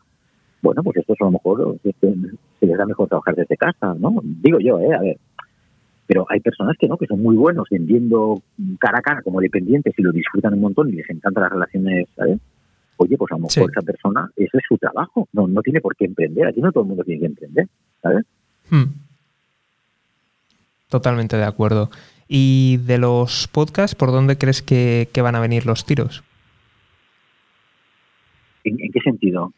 Bueno, 0.61 0.83
pues 0.83 0.97
esto 0.97 1.13
a 1.19 1.25
lo 1.25 1.31
mejor 1.31 1.77
este, 1.83 2.15
se 2.59 2.65
les 2.65 2.77
da 2.77 2.85
mejor 2.85 3.07
trabajar 3.07 3.35
desde 3.35 3.57
casa, 3.57 3.95
¿no? 3.97 4.21
Digo 4.23 4.59
yo, 4.59 4.79
¿eh? 4.79 4.93
A 4.93 5.01
ver, 5.01 5.17
pero 6.05 6.25
hay 6.29 6.39
personas 6.39 6.75
que 6.77 6.87
no, 6.87 6.97
que 6.97 7.07
son 7.07 7.21
muy 7.21 7.35
buenos 7.35 7.67
vendiendo 7.69 8.41
cara 8.79 8.99
a 8.99 9.01
cara 9.01 9.21
como 9.21 9.39
dependientes 9.39 9.93
y 9.97 10.01
lo 10.01 10.11
disfrutan 10.11 10.53
un 10.53 10.61
montón 10.61 10.89
y 10.89 10.93
les 10.93 11.09
encantan 11.09 11.43
las 11.43 11.51
relaciones, 11.51 12.07
¿sabes? 12.15 12.39
Oye, 12.97 13.17
pues 13.17 13.31
a 13.31 13.35
lo 13.35 13.47
mejor 13.47 13.71
esa 13.71 13.81
persona, 13.81 14.29
ese 14.35 14.57
es 14.57 14.63
su 14.67 14.77
trabajo, 14.77 15.27
no, 15.33 15.47
no 15.47 15.61
tiene 15.61 15.81
por 15.81 15.95
qué 15.95 16.05
emprender, 16.05 16.47
aquí 16.47 16.61
no 16.61 16.71
todo 16.71 16.83
el 16.83 16.89
mundo 16.89 17.03
tiene 17.03 17.21
que 17.21 17.25
emprender, 17.27 17.67
¿sabes? 18.01 18.25
Hmm. 18.69 18.83
Totalmente 20.89 21.37
de 21.37 21.45
acuerdo. 21.45 21.89
¿Y 22.35 22.77
de 22.77 22.97
los 22.97 23.47
podcasts, 23.47 23.93
por 23.93 24.11
dónde 24.11 24.39
crees 24.39 24.63
que 24.63 25.07
van 25.21 25.35
a 25.35 25.39
venir 25.39 25.67
los 25.67 25.85
tiros? 25.85 26.23
¿En, 28.63 28.77
qué 28.77 28.99
sentido? 29.03 29.53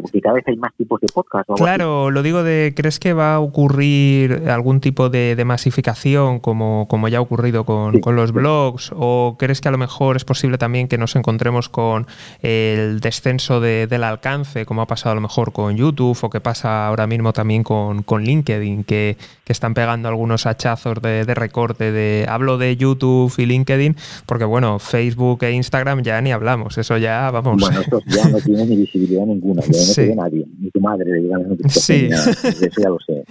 Porque 0.00 0.20
cada 0.20 0.34
vez 0.34 0.44
hay 0.46 0.56
más 0.56 0.72
tipos 0.76 1.00
de 1.00 1.08
podcast. 1.08 1.48
claro, 1.56 2.10
lo 2.10 2.22
digo 2.22 2.42
de, 2.44 2.74
¿crees 2.76 3.00
que 3.00 3.12
va 3.12 3.34
a 3.34 3.40
ocurrir 3.40 4.44
algún 4.48 4.80
tipo 4.80 5.08
de, 5.08 5.42
masificación 5.44 6.40
como, 6.40 6.86
como 6.88 7.08
ya 7.08 7.18
ha 7.18 7.20
ocurrido 7.20 7.64
con, 7.64 8.00
los 8.16 8.32
blogs? 8.32 8.92
¿O 8.94 9.36
crees 9.38 9.60
que 9.60 9.68
a 9.68 9.72
lo 9.72 9.78
mejor 9.78 10.16
es 10.16 10.24
posible 10.24 10.58
también 10.58 10.88
que 10.88 10.98
nos 10.98 11.16
encontremos 11.16 11.68
con 11.68 12.06
el 12.40 13.00
descenso 13.00 13.60
del 13.60 14.04
alcance, 14.04 14.64
como 14.64 14.82
ha 14.82 14.86
pasado 14.86 15.12
a 15.12 15.14
lo 15.16 15.20
mejor 15.20 15.52
con 15.52 15.76
YouTube 15.76 16.18
o 16.22 16.30
que 16.30 16.40
pasa 16.40 16.86
ahora 16.86 17.06
mismo 17.06 17.32
también 17.32 17.64
con, 17.64 18.04
LinkedIn, 18.08 18.84
que, 18.84 19.16
están 19.46 19.74
pegando 19.74 20.08
algunos 20.08 20.46
hachazos 20.46 21.00
de, 21.02 21.34
recorte 21.34 21.92
de... 21.92 22.26
Hablo 22.28 22.58
de 22.58 22.76
YouTube 22.76 23.32
y 23.38 23.46
LinkedIn 23.46 23.96
porque, 24.26 24.44
bueno, 24.44 24.78
Facebook 24.78 25.44
e 25.44 25.52
Instagram 25.52 26.02
ya 26.02 26.20
ni 26.20 26.32
hablamos, 26.32 26.78
eso 26.78 26.96
ya, 26.96 27.30
vamos... 27.30 27.60
Bueno, 27.60 27.80
ya 28.06 28.35
no 28.38 28.44
tiene 28.44 28.66
ni 28.66 28.76
visibilidad 28.76 29.26
ninguna, 29.26 29.62
ya 29.62 29.68
no 29.68 29.94
tiene 29.94 30.14
nadie, 30.14 30.46
ni 30.58 30.70
tu 30.70 30.80
madre, 30.80 31.12
digamos, 31.12 31.58
sí. 31.68 32.08
eso 32.10 32.80
ya 32.80 32.88
lo 32.88 32.98
sé. 33.00 33.24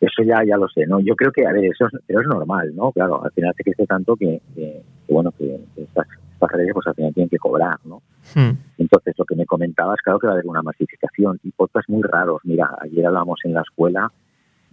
Eso 0.00 0.22
ya, 0.22 0.44
ya 0.46 0.56
lo 0.56 0.68
sé, 0.68 0.86
¿no? 0.86 1.00
Yo 1.00 1.16
creo 1.16 1.32
que, 1.32 1.46
a 1.46 1.52
ver, 1.52 1.64
eso 1.64 1.86
es, 1.86 1.92
pero 2.06 2.20
es 2.20 2.26
normal, 2.26 2.74
¿no? 2.74 2.92
Claro, 2.92 3.24
al 3.24 3.32
final 3.32 3.54
se 3.56 3.64
crece 3.64 3.86
tanto 3.86 4.16
que, 4.16 4.40
bueno, 5.08 5.32
que 5.32 5.58
estas, 5.76 6.06
redes 6.46 6.72
pues 6.74 6.86
al 6.86 6.94
final 6.94 7.14
tienen 7.14 7.30
que 7.30 7.38
cobrar, 7.38 7.78
¿no? 7.86 8.02
Hmm. 8.34 8.52
Entonces, 8.76 9.14
lo 9.16 9.24
que 9.24 9.34
me 9.34 9.46
comentabas, 9.46 9.98
claro 10.02 10.18
que 10.18 10.26
va 10.26 10.34
a 10.34 10.36
haber 10.36 10.46
una 10.46 10.60
masificación 10.60 11.40
y 11.42 11.50
podcasts 11.52 11.88
muy 11.88 12.02
raros. 12.02 12.42
Mira, 12.44 12.68
ayer 12.82 13.06
hablamos 13.06 13.40
en 13.44 13.54
la 13.54 13.62
escuela 13.62 14.12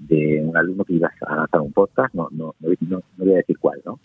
de 0.08 0.43
un 0.43 0.58
alumno 0.58 0.84
que 0.84 0.93
iba 0.93 1.12
a 1.28 1.36
lanzar 1.36 1.62
un 1.62 1.72
podcast, 1.72 2.14
no, 2.14 2.28
no, 2.32 2.56
no, 2.60 3.02
voy 3.18 3.34
a 3.34 3.38
decir 3.38 3.58
cuál, 3.60 3.82
¿no? 3.86 3.99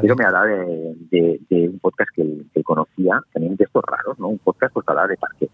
Pero 0.00 0.16
me 0.16 0.24
hablaba 0.24 0.46
de, 0.46 1.40
de, 1.48 1.68
un 1.68 1.78
podcast 1.78 2.10
que, 2.14 2.42
que, 2.54 2.62
conocía, 2.62 3.20
también 3.32 3.56
de 3.56 3.64
estos 3.64 3.82
raros, 3.84 4.18
¿no? 4.18 4.28
Un 4.28 4.38
podcast 4.38 4.72
pues 4.72 4.88
hablaba 4.88 5.08
de 5.08 5.16
parques. 5.16 5.50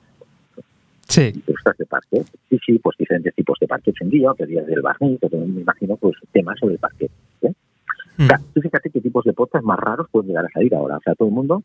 Sí. 1.08 1.32
de 1.32 1.86
parques. 1.86 2.26
Sí, 2.48 2.58
sí, 2.64 2.78
pues 2.78 2.96
diferentes 2.98 3.34
tipos 3.34 3.58
de 3.60 3.66
parques 3.66 3.94
un 4.00 4.10
día, 4.10 4.30
otro 4.30 4.46
día 4.46 4.62
del 4.62 4.82
barniz, 4.82 5.18
me 5.32 5.60
imagino 5.62 5.96
pues 5.96 6.16
temas 6.32 6.58
sobre 6.58 6.74
el 6.74 6.80
parque. 6.80 7.10
¿eh? 7.42 7.52
O 8.18 8.26
sea, 8.26 8.38
mm. 8.38 8.44
tú 8.54 8.60
fíjate 8.60 8.90
qué 8.90 9.00
tipos 9.00 9.24
de 9.24 9.32
podcast 9.32 9.64
más 9.64 9.78
raros 9.78 10.06
pueden 10.10 10.28
llegar 10.28 10.44
a 10.44 10.50
salir 10.50 10.74
ahora. 10.74 10.98
O 10.98 11.00
sea, 11.00 11.14
todo 11.14 11.28
el 11.28 11.34
mundo 11.34 11.62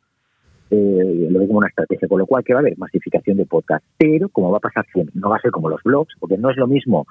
eh, 0.69 1.27
lo 1.29 1.39
ve 1.39 1.47
como 1.47 1.59
una 1.59 1.67
estrategia, 1.67 2.07
con 2.07 2.19
lo 2.19 2.25
cual 2.25 2.43
que 2.43 2.53
va 2.53 2.59
a 2.59 2.61
haber 2.61 2.77
masificación 2.77 3.37
de 3.37 3.45
podcast. 3.45 3.83
Pero, 3.97 4.29
como 4.29 4.49
va 4.49 4.57
a 4.57 4.61
pasar 4.61 4.85
siempre, 4.93 5.13
no 5.19 5.29
va 5.29 5.37
a 5.37 5.41
ser 5.41 5.51
como 5.51 5.69
los 5.69 5.83
blogs, 5.83 6.13
porque 6.19 6.37
no 6.37 6.49
es 6.49 6.57
lo 6.57 6.67
mismo 6.67 7.05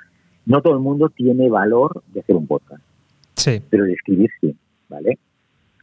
no 0.47 0.61
todo 0.61 0.75
el 0.75 0.81
mundo 0.81 1.09
tiene 1.09 1.49
valor 1.49 2.03
de 2.13 2.21
hacer 2.21 2.37
un 2.37 2.47
podcast. 2.47 2.83
Sí. 3.37 3.63
Pero 3.71 3.85
de 3.85 3.93
escribir 3.93 4.31
sí, 4.41 4.55
¿vale? 4.89 5.19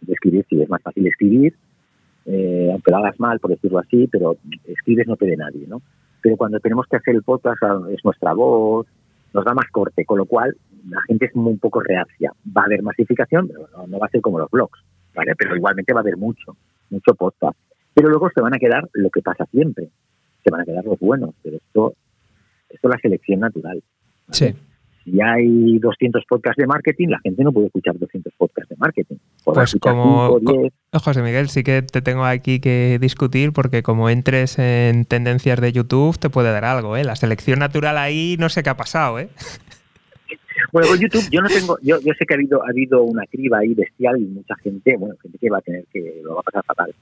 De 0.01 0.13
escribir 0.13 0.45
sí, 0.49 0.61
es 0.61 0.69
más 0.69 0.81
fácil 0.81 1.07
escribir, 1.07 1.55
eh, 2.25 2.69
aunque 2.71 2.91
lo 2.91 2.97
hagas 2.97 3.19
mal, 3.19 3.39
por 3.39 3.51
decirlo 3.51 3.79
así, 3.79 4.07
pero 4.07 4.37
escribes 4.65 5.07
no 5.07 5.15
te 5.15 5.25
de 5.25 5.37
nadie, 5.37 5.65
¿no? 5.67 5.81
Pero 6.21 6.37
cuando 6.37 6.59
tenemos 6.59 6.85
que 6.87 6.97
hacer 6.97 7.15
el 7.15 7.23
podcast 7.23 7.61
ah, 7.63 7.81
es 7.91 8.03
nuestra 8.03 8.33
voz, 8.33 8.87
nos 9.33 9.45
da 9.45 9.53
más 9.53 9.69
corte, 9.71 10.05
con 10.05 10.17
lo 10.17 10.25
cual 10.25 10.55
la 10.87 11.01
gente 11.07 11.25
es 11.25 11.35
un 11.35 11.59
poco 11.59 11.81
reacia. 11.81 12.33
Va 12.55 12.63
a 12.63 12.65
haber 12.65 12.83
masificación, 12.83 13.47
pero 13.47 13.67
no, 13.87 13.99
va 13.99 14.07
a 14.07 14.09
ser 14.09 14.21
como 14.21 14.39
los 14.39 14.49
blogs, 14.49 14.79
¿vale? 15.15 15.33
Pero 15.37 15.55
igualmente 15.55 15.93
va 15.93 15.99
a 15.99 16.03
haber 16.03 16.17
mucho, 16.17 16.55
mucho 16.89 17.13
podcast. 17.15 17.57
Pero 17.93 18.09
luego 18.09 18.29
se 18.33 18.41
van 18.41 18.53
a 18.53 18.59
quedar 18.59 18.89
lo 18.93 19.09
que 19.09 19.21
pasa 19.21 19.45
siempre, 19.51 19.89
se 20.43 20.51
van 20.51 20.61
a 20.61 20.65
quedar 20.65 20.85
los 20.85 20.99
buenos, 20.99 21.33
pero 21.41 21.57
esto, 21.57 21.93
esto 22.69 22.87
es 22.87 22.95
la 22.95 23.01
selección 23.01 23.39
natural. 23.39 23.81
Sí. 24.31 24.53
Si 25.03 25.21
hay 25.21 25.79
200 25.79 26.23
podcasts 26.25 26.59
de 26.59 26.67
marketing, 26.67 27.07
la 27.07 27.19
gente 27.19 27.43
no 27.43 27.51
puede 27.51 27.67
escuchar 27.67 27.97
200 27.97 28.33
podcasts 28.37 28.69
de 28.69 28.75
marketing. 28.77 29.15
pues 29.43 29.75
como, 29.79 30.39
José 30.93 31.23
Miguel, 31.23 31.49
sí 31.49 31.63
que 31.63 31.81
te 31.81 32.01
tengo 32.01 32.25
aquí 32.25 32.59
que 32.59 32.99
discutir 32.99 33.53
porque 33.53 33.81
como 33.81 34.09
entres 34.09 34.59
en 34.59 35.05
tendencias 35.05 35.59
de 35.61 35.71
YouTube 35.71 36.17
te 36.19 36.29
puede 36.29 36.51
dar 36.51 36.65
algo, 36.65 36.97
¿eh? 36.97 37.03
La 37.03 37.15
selección 37.15 37.59
natural 37.59 37.97
ahí 37.97 38.35
no 38.39 38.49
sé 38.49 38.61
qué 38.61 38.69
ha 38.69 38.77
pasado, 38.77 39.19
¿eh? 39.19 39.29
Bueno, 40.71 40.89
con 40.89 40.99
YouTube 40.99 41.27
yo 41.31 41.41
no 41.41 41.47
tengo, 41.47 41.77
yo, 41.81 41.99
yo 41.99 42.13
sé 42.13 42.25
que 42.25 42.33
ha 42.33 42.37
habido, 42.37 42.63
ha 42.63 42.69
habido 42.69 43.01
una 43.03 43.25
criba 43.25 43.59
ahí 43.59 43.73
bestial 43.73 44.21
y 44.21 44.25
mucha 44.25 44.55
gente, 44.57 44.95
bueno, 44.97 45.15
gente 45.21 45.37
que 45.37 45.49
va 45.49 45.59
a 45.59 45.61
tener 45.61 45.85
que, 45.91 46.21
lo 46.23 46.35
va 46.35 46.41
a 46.41 46.43
pasar 46.43 46.63
fatal. 46.65 46.93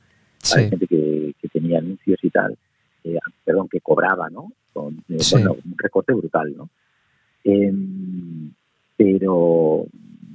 Hay 0.55 0.69
gente 0.69 0.87
que, 0.87 1.33
tenía 1.51 1.79
anuncios 1.79 2.19
y 2.21 2.29
tal, 2.29 2.57
eh, 3.03 3.17
perdón, 3.43 3.67
que 3.67 3.81
cobraba, 3.81 4.29
¿no? 4.29 4.51
Con 4.71 5.03
eh, 5.09 5.17
bueno, 5.31 5.53
un 5.53 5.75
recorte 5.77 6.13
brutal, 6.13 6.55
¿no? 6.55 6.69
Eh, 7.47 7.73
pero 8.97 9.85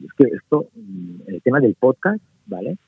es 0.02 0.12
que 0.16 0.34
esto, 0.34 0.68
el 1.26 1.42
tema 1.42 1.60
del 1.60 1.74
podcast, 1.74 2.22
¿vale? 2.46 2.78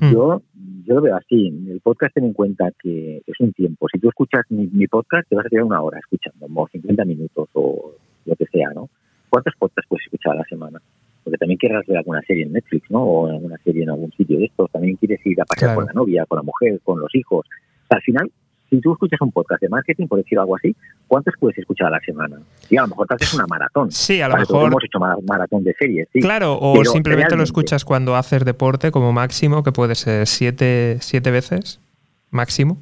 Hmm. 0.00 0.12
Yo, 0.12 0.42
yo 0.84 0.94
lo 0.96 1.02
veo 1.02 1.16
así. 1.16 1.46
El 1.68 1.80
podcast 1.80 2.14
ten 2.14 2.24
en 2.24 2.32
cuenta 2.32 2.72
que 2.82 3.22
es 3.24 3.40
un 3.40 3.52
tiempo. 3.52 3.86
Si 3.92 4.00
tú 4.00 4.08
escuchas 4.08 4.42
mi, 4.50 4.86
podcast, 4.88 5.28
te 5.28 5.36
vas 5.36 5.46
a 5.46 5.48
quedar 5.48 5.64
una 5.64 5.80
hora 5.80 6.00
escuchando, 6.00 6.46
o 6.52 6.68
50 6.68 7.04
minutos 7.04 7.48
o 7.52 7.92
lo 8.24 8.36
que 8.36 8.46
sea, 8.46 8.70
¿no? 8.74 8.88
¿Cuántos 9.30 9.54
podcasts 9.56 9.88
puedes 9.88 10.04
escuchar 10.06 10.32
a 10.32 10.38
la 10.38 10.44
semana? 10.44 10.80
Porque 11.22 11.38
también 11.38 11.58
quieres 11.58 11.86
ver 11.86 11.98
alguna 11.98 12.22
serie 12.22 12.44
en 12.44 12.52
Netflix, 12.52 12.90
¿no? 12.90 13.02
O 13.04 13.26
alguna 13.28 13.58
serie 13.58 13.84
en 13.84 13.90
algún 13.90 14.10
sitio 14.12 14.38
de 14.38 14.46
estos. 14.46 14.70
También 14.72 14.96
quieres 14.96 15.24
ir 15.24 15.40
a 15.40 15.44
pasar 15.44 15.74
con 15.76 15.86
la 15.86 15.92
novia, 15.92 16.26
con 16.26 16.36
la 16.36 16.42
mujer, 16.42 16.80
con 16.82 16.98
los 16.98 17.14
hijos. 17.14 17.46
al 17.90 18.02
final, 18.02 18.30
si 18.68 18.80
tú 18.80 18.92
escuchas 18.92 19.20
un 19.20 19.32
podcast 19.32 19.62
de 19.62 19.68
marketing, 19.68 20.06
por 20.06 20.18
decir 20.18 20.38
algo 20.38 20.56
así, 20.56 20.74
¿cuántos 21.06 21.34
puedes 21.38 21.58
escuchar 21.58 21.88
a 21.88 21.90
la 21.90 22.00
semana? 22.00 22.38
Y 22.68 22.76
a 22.76 22.82
lo 22.82 22.88
mejor 22.88 23.06
te 23.06 23.14
haces 23.14 23.34
una 23.34 23.46
maratón. 23.46 23.90
Sí, 23.90 24.20
a 24.20 24.28
lo 24.28 24.36
mejor. 24.36 24.66
Hemos 24.66 24.84
hecho 24.84 24.98
maratón 24.98 25.64
de 25.64 25.74
series. 25.78 26.08
Sí. 26.12 26.20
Claro, 26.20 26.58
o 26.60 26.84
simplemente 26.84 27.36
lo 27.36 27.42
escuchas 27.42 27.84
cuando 27.84 28.16
haces 28.16 28.44
deporte 28.44 28.90
como 28.90 29.12
máximo, 29.12 29.62
que 29.62 29.72
puede 29.72 29.94
ser 29.94 30.26
siete, 30.26 30.98
siete 31.00 31.30
veces 31.30 31.80
máximo. 32.30 32.78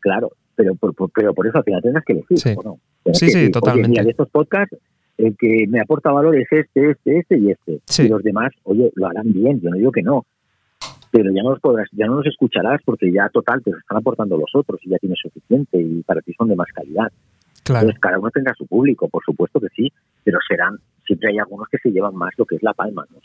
Claro, 0.00 0.32
pero 0.56 0.74
por, 0.74 0.94
pero 1.12 1.34
por 1.34 1.46
eso 1.46 1.58
al 1.58 1.64
final 1.64 1.82
tendrás 1.82 2.04
que 2.04 2.12
elegir. 2.14 2.38
Sí, 2.38 2.56
no? 2.64 2.78
sí, 3.12 3.30
sí, 3.30 3.50
totalmente. 3.50 3.90
Mira, 3.90 4.04
de 4.04 4.10
estos 4.10 4.28
podcasts, 4.30 4.76
el 5.18 5.36
que 5.36 5.66
me 5.68 5.80
aporta 5.80 6.12
valor 6.12 6.36
es 6.36 6.46
este, 6.50 6.90
este, 6.90 7.18
este 7.18 7.38
y 7.38 7.50
este. 7.50 7.80
Y 8.04 8.08
los 8.08 8.22
demás, 8.22 8.52
oye, 8.64 8.90
lo 8.94 9.06
harán 9.06 9.32
bien, 9.32 9.60
yo 9.60 9.70
no 9.70 9.76
digo 9.76 9.92
que 9.92 10.02
no 10.02 10.24
pero 11.10 11.32
ya 11.32 11.42
no 11.42 11.50
los 11.50 11.60
podrás, 11.60 11.88
ya 11.92 12.06
no 12.06 12.16
los 12.16 12.26
escucharás 12.26 12.80
porque 12.84 13.10
ya 13.12 13.28
total 13.28 13.62
te 13.62 13.70
están 13.70 13.98
aportando 13.98 14.36
los 14.36 14.50
otros 14.54 14.80
y 14.84 14.90
ya 14.90 14.98
tienes 14.98 15.18
suficiente 15.20 15.80
y 15.80 16.02
para 16.02 16.20
ti 16.20 16.32
son 16.36 16.48
de 16.48 16.56
más 16.56 16.68
calidad. 16.74 17.10
Claro. 17.64 17.80
Entonces 17.80 18.00
cada 18.00 18.18
uno 18.18 18.30
tendrá 18.30 18.54
su 18.54 18.66
público, 18.66 19.08
por 19.08 19.22
supuesto 19.24 19.60
que 19.60 19.68
sí, 19.74 19.92
pero 20.24 20.38
serán, 20.48 20.78
siempre 21.06 21.30
hay 21.30 21.38
algunos 21.38 21.68
que 21.68 21.78
se 21.78 21.90
llevan 21.90 22.14
más 22.14 22.32
lo 22.36 22.44
que 22.44 22.56
es 22.56 22.62
la 22.62 22.72
palma, 22.72 23.04
¿no? 23.10 23.18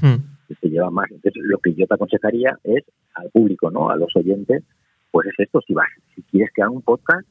Hmm. 0.00 0.22
que 0.46 0.54
se 0.54 0.68
llevan 0.68 0.94
más. 0.94 1.10
Entonces 1.10 1.42
lo 1.44 1.58
que 1.58 1.74
yo 1.74 1.86
te 1.86 1.94
aconsejaría 1.94 2.58
es 2.64 2.84
al 3.14 3.30
público, 3.30 3.70
¿no? 3.70 3.90
A 3.90 3.96
los 3.96 4.14
oyentes, 4.16 4.64
pues 5.10 5.28
es 5.28 5.34
esto, 5.38 5.60
si 5.66 5.74
vas, 5.74 5.88
si 6.14 6.22
quieres 6.22 6.50
crear 6.54 6.68
un 6.68 6.82
podcast, 6.82 7.26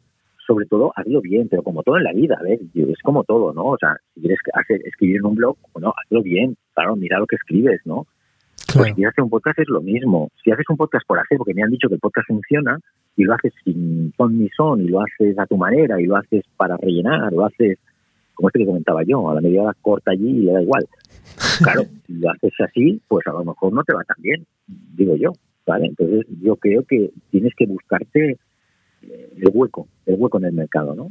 sobre 0.46 0.66
todo 0.66 0.94
hazlo 0.96 1.22
bien, 1.22 1.50
pero 1.50 1.62
como 1.62 1.84
todo 1.84 1.98
en 1.98 2.04
la 2.04 2.14
vida, 2.14 2.38
a 2.40 2.44
ver, 2.44 2.60
es 2.74 3.02
como 3.04 3.24
todo, 3.24 3.54
¿no? 3.54 3.66
O 3.66 3.78
sea, 3.78 3.98
si 4.14 4.22
quieres 4.22 4.40
hacer, 4.54 4.80
escribir 4.86 5.18
en 5.18 5.26
un 5.26 5.36
blog, 5.36 5.58
bueno, 5.74 5.94
hazlo 6.02 6.24
bien, 6.24 6.56
claro, 6.74 6.96
mira 6.96 7.20
lo 7.20 7.28
que 7.28 7.36
escribes, 7.36 7.82
¿no? 7.86 8.08
Pues 8.74 8.96
si 8.96 9.06
haces 9.06 9.24
un 9.24 9.30
podcast 9.30 9.60
es 9.60 9.70
lo 9.70 9.82
mismo. 9.82 10.30
Si 10.44 10.52
haces 10.52 10.66
un 10.70 10.78
podcast 10.78 11.06
por 11.08 11.20
hacer, 11.20 11.38
porque 11.38 11.54
me 11.54 11.64
han 11.64 11.72
dicho 11.72 11.88
que 11.88 11.96
el 11.96 12.00
podcast 12.00 12.28
funciona, 12.28 12.80
y 13.16 13.24
lo 13.24 13.34
haces 13.34 13.54
sin 13.64 14.14
son 14.18 14.38
ni 14.38 14.50
son, 14.50 14.82
y 14.82 14.90
lo 14.90 15.02
haces 15.02 15.38
a 15.40 15.46
tu 15.46 15.58
manera, 15.58 16.00
y 16.02 16.06
lo 16.06 16.18
haces 16.18 16.44
para 16.56 16.78
rellenar, 16.78 17.32
lo 17.32 17.46
haces, 17.46 17.78
como 18.34 18.50
este 18.50 18.60
que 18.60 18.66
comentaba 18.66 19.04
yo, 19.04 19.30
a 19.30 19.36
la 19.36 19.42
media 19.42 19.64
hora 19.64 19.76
corta 19.82 20.12
allí 20.12 20.30
y 20.30 20.42
le 20.44 20.54
da 20.54 20.62
igual. 20.62 20.86
Claro, 21.64 21.84
si 22.06 22.14
lo 22.14 22.30
haces 22.30 22.54
así, 22.60 23.02
pues 23.08 23.26
a 23.26 23.32
lo 23.32 23.44
mejor 23.44 23.74
no 23.74 23.84
te 23.84 23.92
va 23.92 24.04
tan 24.04 24.18
bien, 24.22 24.46
digo 24.68 25.16
yo. 25.16 25.32
¿vale? 25.68 25.88
Entonces 25.88 26.26
yo 26.42 26.56
creo 26.56 26.84
que 26.84 27.12
tienes 27.30 27.54
que 27.56 27.68
buscarte 27.68 28.38
eh, 29.04 29.34
el 29.36 29.52
hueco, 29.54 29.88
el 30.06 30.16
hueco 30.18 30.40
en 30.40 30.46
el 30.46 30.54
mercado, 30.54 30.96
¿no? 30.96 31.10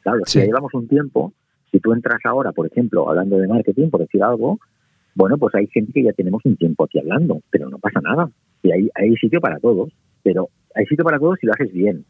Claro, 0.00 0.20
si 0.24 0.40
llevamos 0.40 0.72
un 0.72 0.86
tiempo, 0.86 1.32
si 1.70 1.80
tú 1.80 1.92
entras 1.92 2.20
ahora, 2.24 2.52
por 2.52 2.66
ejemplo, 2.66 3.10
hablando 3.10 3.36
de 3.36 3.48
marketing, 3.48 3.90
por 3.90 4.00
decir 4.00 4.22
algo, 4.22 4.60
bueno, 5.16 5.38
pues 5.38 5.54
hay 5.54 5.66
gente 5.68 5.92
que 5.92 6.02
ya 6.02 6.12
tenemos 6.12 6.42
un 6.44 6.56
tiempo 6.56 6.84
aquí 6.84 6.98
hablando, 6.98 7.40
pero 7.50 7.70
no 7.70 7.78
pasa 7.78 8.00
nada. 8.02 8.30
Y 8.62 8.70
hay, 8.70 8.90
hay 8.94 9.16
sitio 9.16 9.40
para 9.40 9.58
todos, 9.58 9.90
pero 10.22 10.50
hay 10.74 10.84
sitio 10.84 11.04
para 11.04 11.18
todos 11.18 11.38
si 11.40 11.46
lo 11.46 11.54
haces 11.54 11.72
bien. 11.72 12.04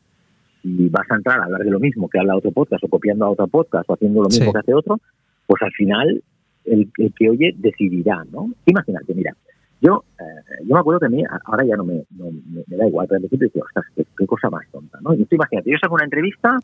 Si 0.61 0.89
vas 0.89 1.09
a 1.09 1.15
entrar 1.15 1.39
a 1.39 1.45
hablar 1.45 1.63
de 1.63 1.71
lo 1.71 1.79
mismo 1.79 2.09
que 2.09 2.19
habla 2.19 2.37
otro 2.37 2.51
podcast, 2.51 2.83
o 2.83 2.89
copiando 2.89 3.25
a 3.25 3.31
otro 3.31 3.47
podcast, 3.47 3.89
o 3.89 3.95
haciendo 3.95 4.23
lo 4.23 4.29
mismo 4.29 4.53
que 4.53 4.59
hace 4.59 4.75
otro, 4.75 4.99
pues 5.47 5.63
al 5.63 5.71
final 5.71 6.21
el, 6.65 6.91
que 7.15 7.31
oye 7.31 7.55
decidirá, 7.57 8.25
¿no? 8.33 8.51
Imagínate, 8.67 9.15
mira, 9.15 9.37
yo 9.81 10.03
eh, 10.19 10.65
yo 10.65 10.75
me 10.75 10.81
acuerdo 10.81 10.99
que 10.99 11.07
a 11.07 11.11
mí, 11.11 11.23
ahora 11.45 11.65
ya 11.65 11.77
no 11.77 11.85
me, 11.85 12.03
me, 12.11 12.77
da 12.77 12.89
igual, 12.89 13.07
pero 13.07 13.23
al 13.23 13.29
principio 13.29 13.63
ostras, 13.63 13.87
qué, 13.95 14.27
cosa 14.27 14.51
más 14.51 14.67
tonta, 14.73 14.99
¿no? 15.01 15.15
Y 15.15 15.25
tú 15.27 15.37
imagínate, 15.37 15.71
yo 15.71 15.77
saco 15.81 15.95
una 15.95 16.05
entrevista 16.05 16.59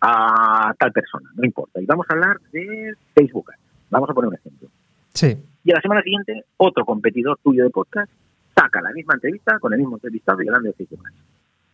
a 0.00 0.72
tal 0.78 0.92
persona, 0.92 1.28
no 1.34 1.44
importa, 1.44 1.80
y 1.80 1.86
vamos 1.86 2.06
a 2.08 2.14
hablar 2.14 2.38
de 2.52 2.94
Facebook. 3.16 3.50
Vamos 3.90 4.08
a 4.08 4.14
poner 4.14 4.28
un 4.28 4.34
ejemplo. 4.34 4.68
Sí. 5.12 5.36
Y 5.66 5.72
a 5.72 5.74
la 5.74 5.80
semana 5.80 6.00
siguiente, 6.02 6.44
otro 6.58 6.84
competidor 6.84 7.40
tuyo 7.42 7.64
de 7.64 7.70
podcast 7.70 8.08
saca 8.54 8.80
la 8.80 8.92
misma 8.92 9.14
entrevista 9.14 9.58
con 9.58 9.72
el 9.72 9.80
mismo 9.80 9.96
entrevistado 9.96 10.40
y 10.40 10.46
hablando 10.46 10.68
de 10.68 10.74
Facebook 10.74 11.02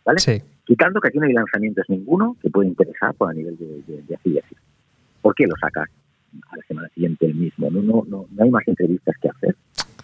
¿Vale? 0.02 0.19
Sí. 0.19 0.43
Quitando 0.64 0.98
que 0.98 1.09
aquí 1.09 1.19
no 1.19 1.27
hay 1.27 1.35
lanzamientos 1.35 1.85
ninguno 1.90 2.35
que 2.40 2.48
puede 2.48 2.69
interesar 2.69 3.12
por 3.14 3.28
a 3.28 3.35
nivel 3.35 3.59
de, 3.59 4.02
de, 4.02 4.14
afiliación. 4.14 4.59
¿Por 5.20 5.35
qué 5.35 5.47
lo 5.47 5.55
sacas 5.60 5.90
a 6.51 6.56
la 6.56 6.62
semana 6.62 6.89
siguiente 6.89 7.27
el 7.27 7.35
mismo? 7.35 7.70
No, 7.70 7.82
no, 7.82 8.05
no, 8.09 8.27
no 8.31 8.43
hay 8.43 8.51
más 8.51 8.66
entrevistas 8.66 9.14
que 9.20 9.28
hacer. 9.28 9.56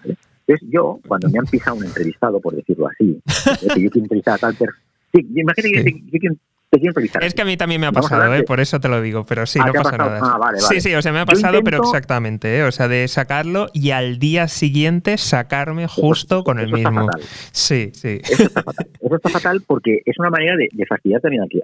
Entonces 0.05 0.69
yo, 0.71 1.01
cuando 1.09 1.31
me 1.31 1.39
han 1.39 1.47
pisado 1.47 1.79
un 1.79 1.85
entrevistado, 1.85 2.41
por 2.41 2.55
decirlo 2.55 2.89
así, 2.89 3.19
yo 3.63 3.69
quiero 3.75 4.01
entrevistar 4.01 4.35
a 4.35 4.39
tal 4.39 4.55
persona, 4.55 4.85
sí, 5.15 5.27
imagínate 5.35 5.83
que 5.83 6.21
yo, 6.21 6.31
es 6.71 7.35
que 7.35 7.43
a 7.43 7.45
mí 7.47 7.57
también 7.57 7.81
me 7.81 7.87
ha 7.87 7.93
pasado, 7.93 8.35
¿eh? 8.35 8.43
por 8.43 8.61
eso 8.61 8.79
te 8.79 8.89
lo 8.89 9.01
digo, 9.01 9.25
pero 9.25 9.47
sí, 9.47 9.59
ah, 9.63 9.67
no 9.67 9.73
pasa 9.73 9.97
nada. 9.97 10.21
Ah, 10.23 10.53
sí, 10.57 10.81
sí, 10.81 10.95
o 10.95 11.01
sea, 11.01 11.13
me 11.13 11.21
ha 11.21 11.27
pasado, 11.27 11.63
pero 11.65 11.79
exactamente, 11.79 12.59
¿eh? 12.59 12.63
o 12.65 12.73
sea, 12.73 12.89
de 12.89 13.09
sacarlo 13.09 13.69
y 13.73 13.93
al 13.93 14.19
día 14.19 14.49
siguiente 14.49 15.17
sacarme 15.17 15.89
justo 15.89 16.45
con 16.45 16.59
el 16.59 16.71
mismo. 16.71 17.09
Sí, 17.53 17.91
sí. 17.95 18.21
Eso 18.23 18.45
está 18.45 18.63
fatal. 18.63 18.87
Eso 19.01 19.17
está 19.17 19.29
fatal 19.31 19.63
porque 19.67 20.03
es 20.05 20.19
una 20.19 20.29
manera 20.29 20.57
de, 20.57 20.69
fastidiar 20.87 21.23
también 21.23 21.43
aquí, 21.43 21.61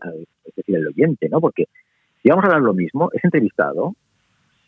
es 0.47 0.55
decir, 0.56 0.76
al 0.76 0.86
oyente, 0.86 1.28
¿no? 1.28 1.40
Porque 1.40 1.66
si 2.22 2.31
vamos 2.31 2.44
a 2.44 2.48
hablar 2.48 2.62
lo 2.62 2.72
mismo, 2.72 3.10
es 3.12 3.22
entrevistado, 3.22 3.94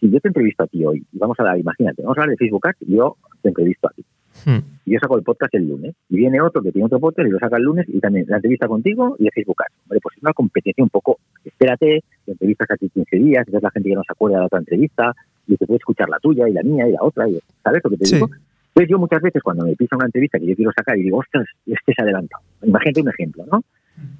si 0.00 0.10
yo 0.10 0.20
te 0.20 0.28
entrevisto 0.28 0.64
a 0.64 0.66
ti 0.66 0.84
hoy, 0.84 1.06
y 1.10 1.18
vamos 1.18 1.38
a 1.38 1.44
hablar, 1.44 1.58
imagínate, 1.58 2.02
vamos 2.02 2.18
a 2.18 2.20
hablar 2.20 2.36
de 2.36 2.36
Facebook 2.36 2.68
Ads, 2.68 2.78
yo 2.80 3.16
te 3.40 3.48
entrevisto 3.48 3.88
a 3.88 3.92
ti. 3.92 4.04
Hmm. 4.46 4.60
Y 4.84 4.92
yo 4.92 5.00
saco 5.00 5.18
el 5.18 5.24
podcast 5.24 5.52
el 5.56 5.68
lunes. 5.68 5.94
Y 6.08 6.16
viene 6.16 6.40
otro 6.40 6.62
que 6.62 6.70
tiene 6.70 6.86
otro 6.86 7.00
podcast 7.00 7.28
y 7.28 7.32
lo 7.32 7.38
saca 7.40 7.56
el 7.56 7.64
lunes 7.64 7.84
y 7.88 7.98
también 7.98 8.26
la 8.28 8.36
entrevista 8.36 8.68
contigo 8.68 9.16
y 9.18 9.24
de 9.24 9.30
Facebook 9.32 9.60
Ads. 9.60 10.00
pues 10.00 10.16
es 10.16 10.22
una 10.22 10.32
competencia 10.32 10.84
un 10.84 10.90
poco, 10.90 11.18
espérate, 11.44 12.04
te 12.24 12.32
entrevistas 12.32 12.70
aquí 12.70 12.88
15 12.88 13.16
días, 13.16 13.40
entonces 13.40 13.62
la 13.64 13.70
gente 13.72 13.90
ya 13.90 13.96
no 13.96 14.04
se 14.04 14.12
acuerda 14.12 14.36
de 14.36 14.40
la 14.42 14.46
otra 14.46 14.60
entrevista 14.60 15.14
y 15.48 15.56
te 15.56 15.66
puede 15.66 15.78
escuchar 15.78 16.08
la 16.08 16.20
tuya 16.20 16.48
y 16.48 16.52
la 16.52 16.62
mía 16.62 16.88
y 16.88 16.92
la 16.92 17.02
otra. 17.02 17.28
Y, 17.28 17.40
¿Sabes 17.62 17.82
lo 17.82 17.90
que 17.90 17.96
te 17.96 18.14
digo? 18.14 18.30
Entonces 18.76 18.90
yo 18.90 18.98
muchas 18.98 19.22
veces 19.22 19.42
cuando 19.42 19.64
me 19.64 19.74
pisa 19.74 19.96
una 19.96 20.06
entrevista 20.06 20.38
que 20.38 20.46
yo 20.46 20.54
quiero 20.54 20.70
sacar 20.70 20.96
y 20.96 21.02
digo, 21.02 21.18
ostras, 21.18 21.46
este 21.66 21.92
se 21.92 22.02
ha 22.02 22.04
adelantado. 22.04 22.44
Imagínate 22.62 23.00
un 23.00 23.08
ejemplo, 23.08 23.44
¿no? 23.50 23.64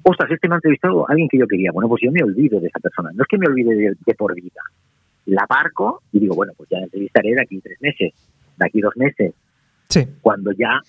Ostras, 0.03 0.31
este 0.31 0.47
me 0.49 0.55
ha 0.55 0.57
entrevistado 0.57 1.07
a 1.07 1.11
alguien 1.11 1.29
que 1.29 1.37
yo 1.37 1.47
quería. 1.47 1.71
Bueno, 1.71 1.87
pues 1.87 2.01
yo 2.03 2.11
me 2.11 2.23
olvido 2.23 2.59
de 2.59 2.67
esa 2.67 2.79
persona. 2.79 3.11
No 3.13 3.21
es 3.21 3.27
que 3.27 3.37
me 3.37 3.47
olvide 3.47 3.75
de, 3.75 4.15
por 4.15 4.33
vida. 4.33 4.61
La 5.27 5.45
parco 5.45 6.01
y 6.11 6.19
digo, 6.19 6.35
bueno, 6.35 6.53
pues 6.57 6.69
ya 6.69 6.79
la 6.79 6.85
entrevistaré 6.85 7.35
de 7.35 7.41
aquí 7.41 7.61
tres 7.61 7.79
meses, 7.81 8.13
de 8.57 8.65
aquí 8.65 8.81
dos 8.81 8.97
meses, 8.97 9.33
cuando 10.21 10.51
ya 10.51 10.81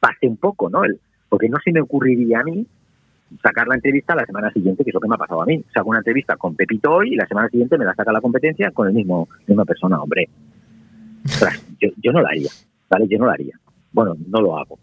pase 0.00 0.26
un 0.26 0.36
poco, 0.36 0.68
¿no? 0.70 0.84
El, 0.84 1.00
porque 1.28 1.48
no 1.48 1.58
se 1.64 1.72
me 1.72 1.80
ocurriría 1.80 2.40
a 2.40 2.44
mí 2.44 2.66
sacar 3.42 3.66
la 3.66 3.74
entrevista 3.74 4.14
la 4.14 4.26
semana 4.26 4.52
siguiente, 4.52 4.84
que 4.84 4.90
es 4.90 4.94
lo 4.94 5.00
que 5.00 5.08
me 5.08 5.14
ha 5.14 5.18
pasado 5.18 5.42
a 5.42 5.46
mí. 5.46 5.62
Saco 5.72 5.90
una 5.90 5.98
entrevista 5.98 6.36
con 6.36 6.54
Pepito 6.54 6.92
hoy 6.92 7.14
y 7.14 7.16
la 7.16 7.26
semana 7.26 7.48
siguiente 7.48 7.78
me 7.78 7.84
la 7.84 7.94
saca 7.94 8.12
la 8.12 8.20
competencia 8.20 8.70
con 8.70 8.88
el 8.88 8.94
mismo 8.94 9.28
misma 9.46 9.64
persona, 9.64 10.00
hombre. 10.00 10.28
yo, 11.80 11.88
yo 12.02 12.12
no 12.12 12.20
la 12.20 12.28
haría, 12.28 12.50
¿vale? 12.88 13.08
Yo 13.08 13.18
no 13.18 13.26
la 13.26 13.32
haría. 13.32 13.58
Bueno, 13.92 14.16
no 14.28 14.40
lo 14.40 14.58
hago, 14.58 14.78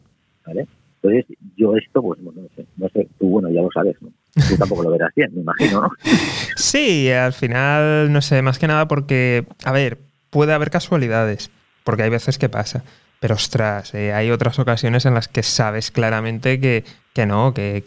¿vale? 0.46 0.68
Entonces, 1.02 1.38
yo 1.58 1.76
esto, 1.76 2.02
pues, 2.02 2.20
no 2.22 2.32
sé, 2.56 2.66
no 2.78 2.88
sé, 2.90 3.08
tú, 3.18 3.28
bueno, 3.28 3.50
ya 3.50 3.62
lo 3.62 3.70
sabes, 3.74 3.96
¿no? 4.02 4.10
Tú 4.48 4.56
tampoco 4.58 4.84
lo 4.84 4.92
verás 4.92 5.12
bien, 5.16 5.32
me 5.34 5.42
imagino, 5.42 5.82
¿no? 5.82 5.90
Sí, 6.56 7.10
al 7.12 7.34
final, 7.34 8.14
no 8.14 8.22
sé, 8.22 8.42
más 8.42 8.60
que 8.60 8.68
nada 8.68 8.88
porque, 8.88 9.46
a 9.66 9.72
ver, 9.72 9.98
puede 10.30 10.54
haber 10.54 10.70
casualidades, 10.70 11.50
porque 11.84 12.04
hay 12.04 12.10
veces 12.12 12.38
que 12.38 12.50
pasa. 12.50 12.84
Pero 13.22 13.36
ostras, 13.36 13.94
eh, 13.94 14.14
hay 14.14 14.32
otras 14.32 14.58
ocasiones 14.58 15.06
en 15.06 15.14
las 15.14 15.28
que 15.28 15.44
sabes 15.44 15.92
claramente 15.92 16.60
que, 16.60 16.84
que 17.14 17.28
no, 17.28 17.54
que, 17.54 17.84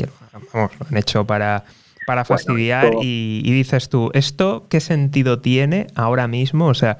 vamos, 0.52 0.70
lo 0.78 0.86
han 0.89 0.97
hecho 0.97 1.27
para, 1.27 1.65
para 2.06 2.24
fastidiar 2.24 2.93
y, 3.02 3.43
dices 3.43 3.89
tú, 3.89 4.12
¿esto 4.15 4.66
qué 4.70 4.78
sentido 4.78 5.40
tiene 5.40 5.89
ahora 5.97 6.28
mismo? 6.28 6.69
O 6.69 6.74
sea, 6.74 6.98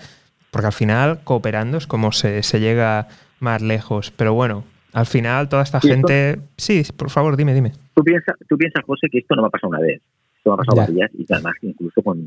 porque 0.51 0.67
al 0.67 0.73
final 0.73 1.21
cooperando 1.23 1.79
es 1.79 1.87
como 1.87 2.11
se, 2.11 2.43
se 2.43 2.59
llega 2.59 3.07
más 3.39 3.63
lejos. 3.63 4.11
Pero 4.11 4.35
bueno, 4.35 4.65
al 4.93 5.07
final 5.07 5.49
toda 5.49 5.63
esta 5.63 5.81
gente... 5.81 6.41
sí, 6.57 6.83
por 6.97 7.11
favor, 7.11 7.37
dime, 7.37 7.55
dime. 7.55 7.71
Tú 7.95 8.03
piensas, 8.03 8.35
tú 8.49 8.59
piensas, 8.59 8.83
José, 8.85 9.07
que 9.13 9.19
esto 9.19 9.37
no 9.37 9.43
va 9.43 9.49
a 9.49 9.53
pasar 9.53 9.69
una 9.69 9.79
vez. 9.79 10.03
Esto 10.39 10.51
va 10.51 10.55
a 10.55 10.59
pasar 10.59 10.89
varias 10.89 11.13
y 11.15 11.25
además 11.33 11.55
incluso 11.63 12.03
con, 12.03 12.19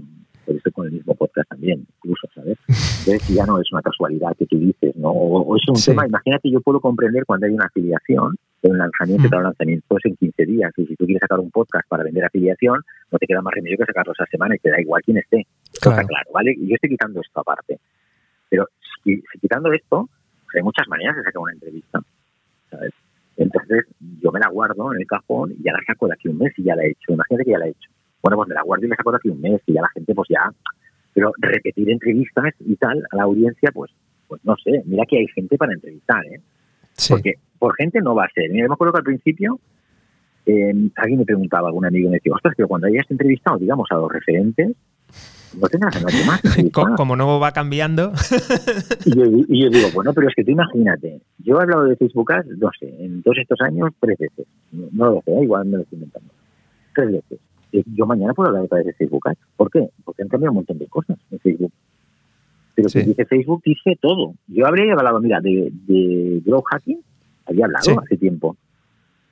puede 0.47 0.61
ser 0.61 0.71
con 0.71 0.85
el 0.87 0.93
mismo 0.93 1.13
podcast 1.13 1.49
también, 1.49 1.85
incluso, 1.97 2.27
¿sabes? 2.33 2.57
Entonces 3.05 3.35
ya 3.35 3.45
no 3.45 3.59
es 3.59 3.71
una 3.71 3.81
casualidad 3.81 4.35
que 4.37 4.45
tú 4.45 4.57
dices, 4.57 4.95
¿no? 4.95 5.09
O, 5.11 5.55
es 5.55 5.67
un 5.67 5.75
tema, 5.75 6.07
imagínate, 6.07 6.49
yo 6.49 6.61
puedo 6.61 6.79
comprender 6.79 7.25
cuando 7.25 7.45
hay 7.45 7.53
una 7.53 7.65
afiliación, 7.65 8.35
de 8.63 8.71
un 8.71 8.77
lanzamiento, 8.77 9.29
mm. 9.29 9.37
un 9.37 9.43
lanzamiento 9.43 9.97
es 9.97 10.05
en 10.05 10.15
15 10.15 10.45
días, 10.45 10.71
y 10.77 10.85
si 10.87 10.95
tú 10.95 11.05
quieres 11.05 11.21
sacar 11.21 11.39
un 11.39 11.51
podcast 11.51 11.87
para 11.87 12.03
vender 12.03 12.25
afiliación, 12.25 12.79
no 13.11 13.19
te 13.19 13.27
queda 13.27 13.41
más 13.41 13.53
remedio 13.53 13.77
que 13.77 13.85
sacarlo 13.85 14.13
esa 14.13 14.25
semana 14.25 14.55
y 14.55 14.59
te 14.59 14.71
da 14.71 14.81
igual 14.81 15.03
quién 15.03 15.17
esté. 15.17 15.45
Claro. 15.79 16.01
Está 16.01 16.07
claro, 16.07 16.29
¿vale? 16.33 16.55
Y 16.57 16.69
yo 16.69 16.75
estoy 16.75 16.89
quitando 16.89 17.21
esto 17.21 17.39
aparte. 17.39 17.79
Pero 18.49 18.67
si, 19.03 19.21
quitando 19.41 19.71
esto, 19.73 20.09
pues 20.45 20.55
hay 20.55 20.63
muchas 20.63 20.87
maneras 20.87 21.17
de 21.17 21.23
sacar 21.23 21.41
una 21.41 21.53
entrevista, 21.53 21.99
¿sabes? 22.71 22.93
Entonces 23.35 23.85
yo 24.19 24.31
me 24.31 24.39
la 24.39 24.49
guardo 24.49 24.91
en 24.93 25.01
el 25.01 25.05
cajón 25.05 25.51
y 25.51 25.61
ya 25.63 25.73
la 25.73 25.83
saco 25.85 26.07
de 26.07 26.13
aquí 26.13 26.29
un 26.29 26.39
mes 26.39 26.53
y 26.57 26.63
ya 26.63 26.75
la 26.75 26.83
he 26.83 26.89
hecho. 26.89 27.13
Imagínate 27.13 27.45
que 27.45 27.51
ya 27.51 27.59
la 27.59 27.67
he 27.67 27.69
hecho 27.69 27.89
bueno, 28.27 28.37
pues 28.37 28.49
me 28.49 28.55
la 28.55 28.87
me 28.89 28.95
saco 28.95 29.11
de 29.11 29.17
aquí 29.17 29.29
un 29.29 29.41
mes 29.41 29.61
y 29.65 29.73
ya 29.73 29.81
la 29.81 29.89
gente 29.89 30.13
pues 30.13 30.27
ya, 30.29 30.51
pero 31.13 31.31
repetir 31.37 31.89
entrevistas 31.89 32.53
y 32.59 32.75
tal 32.75 33.03
a 33.11 33.15
la 33.15 33.23
audiencia, 33.23 33.71
pues, 33.73 33.91
pues 34.27 34.43
no 34.43 34.55
sé, 34.57 34.83
mira 34.85 35.05
que 35.07 35.19
hay 35.19 35.27
gente 35.27 35.57
para 35.57 35.73
entrevistar, 35.73 36.25
¿eh? 36.25 36.41
Porque 37.09 37.35
por 37.57 37.75
gente 37.75 38.01
no 38.01 38.15
va 38.15 38.25
a 38.25 38.29
ser. 38.33 38.49
Mira, 38.49 38.67
me 38.67 38.73
acuerdo 38.73 38.93
que 38.93 38.99
al 38.99 39.03
principio 39.03 39.59
eh, 40.45 40.73
alguien 40.95 41.19
me 41.19 41.25
preguntaba, 41.25 41.69
algún 41.69 41.85
amigo 41.85 42.09
me 42.09 42.17
decía, 42.17 42.33
ostras, 42.33 42.53
pero 42.57 42.67
cuando 42.67 42.87
hayas 42.87 43.09
entrevistado, 43.09 43.57
digamos, 43.57 43.87
a 43.91 43.95
los 43.95 44.11
referentes, 44.11 44.75
no 45.59 45.67
tengas 45.69 45.95
a 45.95 46.01
nadie 46.01 46.25
más. 46.25 46.41
Como 46.97 47.15
no 47.15 47.39
va 47.39 47.51
cambiando. 47.51 48.11
y, 49.05 49.15
yo, 49.15 49.69
digo, 49.69 49.87
bueno, 49.93 50.13
pero 50.13 50.27
es 50.27 50.35
que 50.35 50.43
tú 50.43 50.51
imagínate, 50.51 51.21
yo 51.39 51.57
he 51.57 51.61
hablado 51.61 51.85
de 51.85 51.95
Facebook 51.95 52.31
no 52.57 52.69
sé, 52.79 52.93
en 52.99 53.23
todos 53.23 53.37
estos 53.37 53.59
años, 53.61 53.91
tres 53.99 54.17
veces. 54.17 54.45
No, 54.71 55.11
lo 55.11 55.21
sé, 55.23 55.31
igual 55.41 55.65
me 55.65 55.77
lo 55.77 55.83
estoy 55.83 55.97
inventando. 55.97 56.33
Tres 56.93 57.11
veces. 57.11 57.39
Yo 57.71 58.05
mañana 58.05 58.33
puedo 58.33 58.49
hablar 58.49 58.63
otra 58.63 58.77
vez 58.77 58.87
de 58.87 58.93
Facebook 58.93 59.23
¿Por 59.55 59.69
qué? 59.69 59.89
Porque 60.03 60.23
han 60.23 60.29
cambiado 60.29 60.51
un 60.51 60.57
montón 60.57 60.77
de 60.77 60.87
cosas 60.87 61.17
en 61.31 61.39
Facebook. 61.39 61.71
Pero 62.75 62.89
si 62.89 63.01
dice 63.01 63.25
Facebook, 63.25 63.61
dice 63.65 63.97
todo. 63.99 64.35
Yo 64.47 64.67
habría 64.67 64.93
hablado, 64.93 65.19
mira, 65.19 65.41
de, 65.41 65.71
de 65.87 66.41
growth 66.45 66.65
hacking, 66.65 66.99
había 67.47 67.65
hablado 67.65 67.99
hace 67.99 68.17
tiempo. 68.17 68.55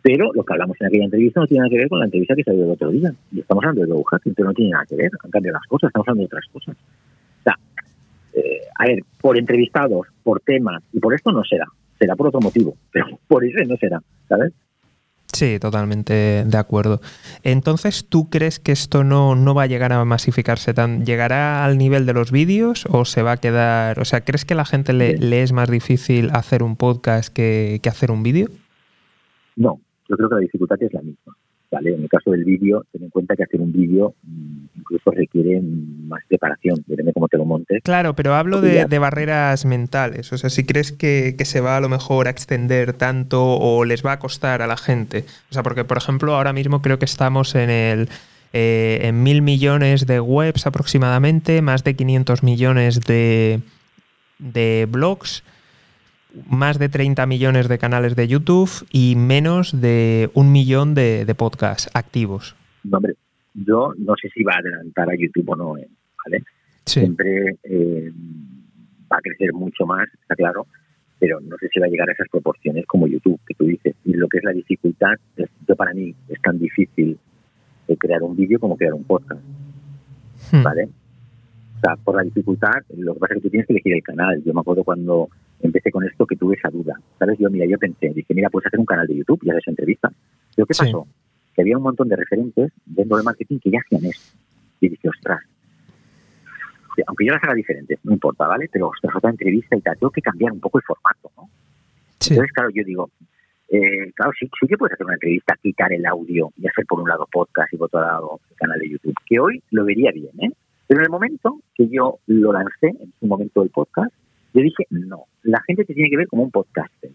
Pero 0.02 0.32
lo 0.34 0.44
que 0.44 0.54
hablamos 0.54 0.78
en 0.80 0.88
aquella 0.88 1.06
entrevista 1.06 1.40
no 1.40 1.48
tiene 1.48 1.62
nada 1.62 1.70
que 1.70 1.78
ver 1.78 1.90
con 1.90 2.00
la 2.00 2.06
entrevista 2.06 2.36
que 2.36 2.44
salió 2.44 2.64
el 2.64 2.72
otro 2.72 2.90
día. 2.90 3.14
Y 3.32 3.40
estamos 3.40 3.64
hablando 3.64 3.82
de 3.82 3.88
growth 3.88 4.08
hacking, 4.12 4.34
pero 4.34 4.48
no 4.50 4.54
tiene 4.54 4.72
nada 4.72 4.86
que 4.86 4.96
ver. 4.96 5.12
Han 5.24 5.32
cambiado 5.32 5.58
las 5.58 5.68
cosas, 5.68 5.88
estamos 5.88 6.08
hablando 6.08 6.22
de 6.22 6.26
otras 6.26 6.46
cosas. 6.52 6.76
O 6.76 7.44
sea, 7.44 7.60
eh, 8.34 8.62
a 8.78 8.86
ver, 8.86 9.04
por 9.22 9.38
entrevistados, 9.38 10.08
por 10.24 10.42
temas, 10.42 10.84
y 10.92 11.00
por 11.00 11.14
esto 11.14 11.32
no 11.32 11.44
será. 11.44 11.66
Será 11.98 12.16
por 12.16 12.28
otro 12.28 12.42
motivo, 12.42 12.76
pero 12.92 13.08
por 13.28 13.46
eso 13.46 13.64
no 13.68 13.78
será, 13.78 14.02
¿sabes? 14.28 14.54
Sí, 15.36 15.60
totalmente 15.60 16.46
de 16.46 16.58
acuerdo. 16.58 17.02
Entonces, 17.44 18.08
¿tú 18.08 18.30
crees 18.30 18.58
que 18.62 18.72
esto 18.72 19.04
no, 19.04 19.36
no 19.36 19.54
va 19.54 19.64
a 19.64 19.68
llegar 19.68 19.92
a 19.92 20.06
masificarse 20.06 20.74
tan? 20.74 21.06
¿Llegará 21.06 21.66
al 21.66 21.78
nivel 21.78 22.06
de 22.06 22.14
los 22.14 22.32
vídeos 22.32 22.86
o 22.90 23.04
se 23.04 23.22
va 23.22 23.34
a 23.34 23.38
quedar? 23.38 24.00
O 24.00 24.06
sea, 24.06 24.22
¿crees 24.22 24.46
que 24.46 24.54
a 24.54 24.58
la 24.58 24.64
gente 24.64 24.94
le, 24.94 25.18
le 25.18 25.44
es 25.44 25.52
más 25.52 25.70
difícil 25.70 26.30
hacer 26.32 26.64
un 26.64 26.78
podcast 26.78 27.34
que, 27.34 27.82
que 27.84 27.90
hacer 27.90 28.12
un 28.12 28.24
vídeo? 28.24 28.48
No, 29.58 29.82
yo 30.08 30.16
creo 30.16 30.30
que 30.30 30.36
la 30.36 30.42
dificultad 30.42 30.82
es 30.82 30.94
la 30.94 31.02
misma. 31.02 31.36
En 31.84 32.04
el 32.04 32.10
caso 32.10 32.32
del 32.32 32.44
vídeo, 32.44 32.86
ten 32.92 33.04
en 33.04 33.10
cuenta 33.10 33.36
que 33.36 33.44
hacer 33.44 33.60
un 33.60 33.72
vídeo 33.72 34.16
mm, 34.24 34.66
incluso 34.78 35.12
requiere 35.12 35.62
más 35.62 36.22
preparación, 36.28 36.84
depende 36.88 37.12
cómo 37.14 37.28
te 37.28 37.38
lo 37.38 37.46
montes. 37.46 37.82
Claro, 37.84 38.16
pero 38.16 38.36
hablo 38.36 38.62
de, 38.62 38.86
barreras 39.00 39.66
mentales. 39.66 40.32
O 40.32 40.38
sea, 40.38 40.50
si 40.50 40.64
crees 40.64 40.92
que, 40.92 41.36
se 41.44 41.62
va 41.62 41.78
a 41.78 41.80
lo 41.80 41.90
mejor 41.90 42.28
a 42.28 42.30
extender 42.30 42.94
tanto 42.94 43.44
o 43.44 43.84
les 43.86 44.06
va 44.06 44.14
a 44.14 44.20
costar 44.20 44.62
a 44.62 44.68
la 44.68 44.78
gente. 44.78 45.26
O 45.50 45.54
sea, 45.54 45.64
porque, 45.64 45.84
por 45.84 45.98
ejemplo, 45.98 46.36
ahora 46.36 46.54
mismo 46.54 46.82
creo 46.82 47.00
que 47.00 47.06
estamos 47.06 47.56
en 47.56 47.70
el... 47.70 48.10
Eh, 48.58 49.00
en 49.02 49.22
mil 49.22 49.42
millones 49.42 50.08
de 50.08 50.22
webs 50.22 50.66
aproximadamente, 50.66 51.62
más 51.62 51.84
de 51.84 51.94
500 51.98 52.42
millones 52.42 53.02
de, 53.02 53.60
de 54.40 54.88
blogs, 54.90 55.44
más 56.50 56.80
de 56.80 56.90
30 56.90 57.26
millones 57.26 57.68
de 57.68 57.78
canales 57.78 58.16
de 58.16 58.28
YouTube 58.28 58.70
y 58.92 59.16
menos 59.16 59.80
de 59.80 60.30
un 60.34 60.52
millón 60.52 60.94
de, 60.94 61.34
podcasts 61.38 61.90
activos. 61.94 62.56
hombre, 62.92 63.16
yo 63.54 63.94
no 63.98 64.14
sé 64.22 64.30
si 64.30 64.44
va 64.44 64.54
a 64.54 64.60
adelantar 64.60 65.10
a 65.10 65.16
YouTube 65.16 65.50
o 65.50 65.56
no, 65.56 65.78
¿eh? 65.78 65.88
¿vale? 66.26 66.44
Siempre 66.86 67.58
eh, 67.64 68.12
va 69.12 69.18
a 69.18 69.22
crecer 69.22 69.54
mucho 69.54 69.86
más, 69.86 70.08
está 70.22 70.36
claro, 70.36 70.68
pero 71.20 71.40
no 71.40 71.58
sé 71.58 71.68
si 71.74 71.80
va 71.80 71.88
a 71.88 71.90
llegar 71.90 72.10
a 72.10 72.14
esas 72.14 72.28
proporciones 72.30 72.86
como 72.86 73.08
YouTube, 73.08 73.40
que 73.48 73.54
tú 73.56 73.66
dices. 73.66 73.96
Y 74.04 74.14
lo 74.14 74.28
que 74.28 74.38
es 74.38 74.44
la 74.44 74.52
dificultad, 74.52 75.14
yo 75.68 75.76
para 75.76 75.94
mí 75.94 76.14
es 76.30 76.42
tan 76.42 76.60
difícil 76.60 77.18
crear 77.98 78.24
un 78.24 78.36
vídeo 78.36 78.60
como 78.60 78.78
crear 78.78 78.94
un 78.94 79.04
podcast. 79.04 79.42
Hmm. 80.52 80.64
¿Vale? 80.64 80.90
O 81.78 81.80
sea, 81.80 81.96
por 81.98 82.16
la 82.16 82.24
dificultad, 82.24 82.82
lo 82.98 83.14
que 83.14 83.20
pasa 83.20 83.34
es 83.34 83.38
que 83.38 83.44
tú 83.44 83.50
tienes 83.50 83.68
que 83.68 83.74
elegir 83.74 83.94
el 83.94 84.04
canal. 84.04 84.44
Yo 84.44 84.54
me 84.54 84.62
acuerdo 84.62 84.84
cuando 84.84 85.30
empecé 85.62 85.92
con 85.92 86.04
esto 86.06 86.26
que 86.26 86.36
tuve 86.36 86.56
esa 86.56 86.70
duda. 86.70 87.00
¿Sabes? 87.20 87.38
Yo, 87.40 87.50
mira, 87.50 87.66
yo 87.66 87.78
pensé, 87.78 88.10
dije, 88.10 88.34
mira, 88.34 88.50
puedes 88.50 88.68
hacer 88.68 88.80
un 88.80 88.86
canal 88.86 89.08
de 89.08 89.16
YouTube 89.16 89.40
y 89.44 89.50
haces 89.50 89.68
entrevistas. 89.68 90.14
Pero 90.56 90.66
¿qué 90.66 90.74
pasó? 90.78 91.08
Que 91.54 91.62
había 91.62 91.78
un 91.78 91.84
montón 91.84 92.08
de 92.10 92.16
referentes 92.16 92.72
dentro 92.86 93.18
del 93.18 93.26
marketing 93.26 93.60
que 93.60 93.72
ya 93.72 93.80
hacían 93.80 94.06
eso. 94.06 94.38
Y 94.82 94.90
dije, 94.90 95.10
ostras, 95.10 95.42
aunque 97.08 97.26
yo 97.26 97.34
las 97.34 97.44
haga 97.44 97.54
diferentes, 97.54 98.00
no 98.04 98.14
importa, 98.14 98.48
¿vale? 98.48 98.70
Pero 98.72 98.90
ostras, 98.90 99.16
otra 99.16 99.30
entrevista 99.30 99.76
y 99.76 99.82
tal, 99.82 99.98
tengo 99.98 100.12
que 100.12 100.22
cambiar 100.22 100.52
un 100.52 100.60
poco 100.60 100.80
el 100.80 100.84
formato, 100.84 101.32
¿no? 101.36 101.50
Entonces, 102.22 102.52
claro, 102.54 102.70
yo 102.74 102.84
digo, 102.84 103.10
eh, 103.70 104.12
claro, 104.16 104.32
sí, 104.40 104.50
sí 104.60 104.68
que 104.68 104.78
puedes 104.78 104.94
hacer 104.94 105.06
una 105.06 105.16
entrevista, 105.16 105.56
quitar 105.62 105.92
el 105.94 106.06
audio 106.06 106.52
y 106.58 106.68
hacer 106.68 106.86
por 106.86 107.00
un 107.00 107.10
lado 107.10 107.28
podcast 107.32 107.74
y 107.74 107.78
por 107.78 107.88
otro 107.88 108.02
lado 108.02 108.40
el 108.50 108.56
canal 108.56 108.80
de 108.80 108.90
YouTube, 108.90 109.16
que 109.26 109.40
hoy 109.40 109.62
lo 109.72 109.86
vería 109.86 110.12
bien, 110.12 110.32
¿eh? 110.40 110.52
Pero 110.88 111.00
en 111.00 111.06
el 111.06 111.12
momento 111.12 111.60
que 111.74 111.88
yo 111.88 112.20
lo 112.28 112.54
lancé, 112.54 112.88
en 112.88 113.14
su 113.20 113.26
momento 113.26 113.62
del 113.62 113.72
podcast, 113.72 114.14
yo 114.56 114.62
dije, 114.62 114.88
no, 114.90 115.26
la 115.44 115.62
gente 115.68 115.84
te 115.84 115.94
tiene 115.94 116.10
que 116.10 116.18
ver 116.18 116.28
como 116.28 116.44
un 116.44 116.52
podcaster, 116.52 117.12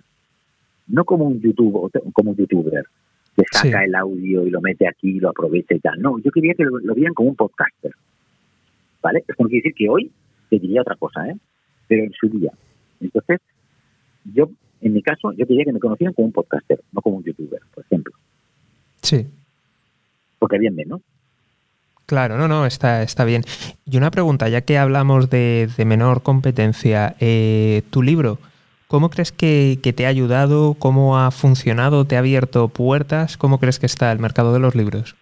no 0.87 1.05
como 1.05 1.25
un 1.25 1.41
YouTube, 1.41 1.91
como 2.13 2.31
un 2.31 2.37
youtuber 2.37 2.85
que 3.35 3.45
saca 3.51 3.85
el 3.85 3.95
audio 3.95 4.47
y 4.47 4.51
lo 4.51 4.61
mete 4.61 4.87
aquí 4.87 5.17
y 5.17 5.21
lo 5.21 5.31
aprovecha 5.31 5.75
y 5.75 5.81
tal. 5.81 6.01
No, 6.03 6.19
yo 6.19 6.31
quería 6.31 6.53
que 6.55 6.65
lo, 6.65 6.79
lo 6.79 6.95
vieran 6.95 7.15
como 7.15 7.31
un 7.31 7.37
podcaster. 7.37 7.93
¿Vale? 9.03 9.21
Esto 9.21 9.43
no 9.43 9.49
quiere 9.49 9.63
decir 9.63 9.75
que 9.75 9.89
hoy 9.89 10.13
te 10.51 10.59
diría 10.59 10.83
otra 10.83 10.97
cosa, 10.97 11.27
¿eh? 11.27 11.37
Pero 11.89 12.05
en 12.05 12.13
su 12.13 12.29
día. 12.29 12.53
Entonces, 13.01 13.41
yo 14.25 14.51
en 14.81 14.93
mi 14.93 15.03
caso, 15.03 15.33
yo 15.33 15.47
quería 15.47 15.65
que 15.65 15.73
me 15.73 15.81
conocieran 15.81 16.15
como 16.15 16.27
un 16.27 16.33
podcaster, 16.33 16.81
no 16.93 17.01
como 17.01 17.17
un 17.17 17.25
youtuber, 17.25 17.61
por 17.75 17.85
ejemplo. 17.85 18.13
Sí. 19.03 19.27
Porque 20.39 20.59
bien 20.59 20.75
menos. 20.75 21.01
Claro, 22.11 22.37
no, 22.37 22.49
no, 22.49 22.67
está, 22.67 23.05
está 23.05 23.25
bien. 23.25 23.43
Y 23.85 23.97
una 23.97 24.11
pregunta, 24.11 24.49
ya 24.49 24.63
que 24.63 24.79
hablamos 24.79 25.31
de, 25.31 25.69
menor 25.87 26.25
competencia, 26.25 27.15
eh, 27.21 27.83
tu 27.91 28.03
libro, 28.03 28.41
¿cómo 28.89 29.11
crees 29.11 29.31
que, 29.31 29.79
te 29.95 30.07
ha 30.07 30.09
ayudado? 30.09 30.75
¿Cómo 30.75 31.21
ha 31.21 31.31
funcionado? 31.31 32.05
¿Te 32.07 32.17
ha 32.17 32.19
abierto 32.19 32.67
puertas? 32.67 33.37
¿Cómo 33.37 33.61
crees 33.61 33.79
que 33.79 33.87
está 33.87 34.11
el 34.11 34.19
mercado 34.19 34.53
de 34.53 34.59
los 34.59 34.75
libros? 34.75 35.15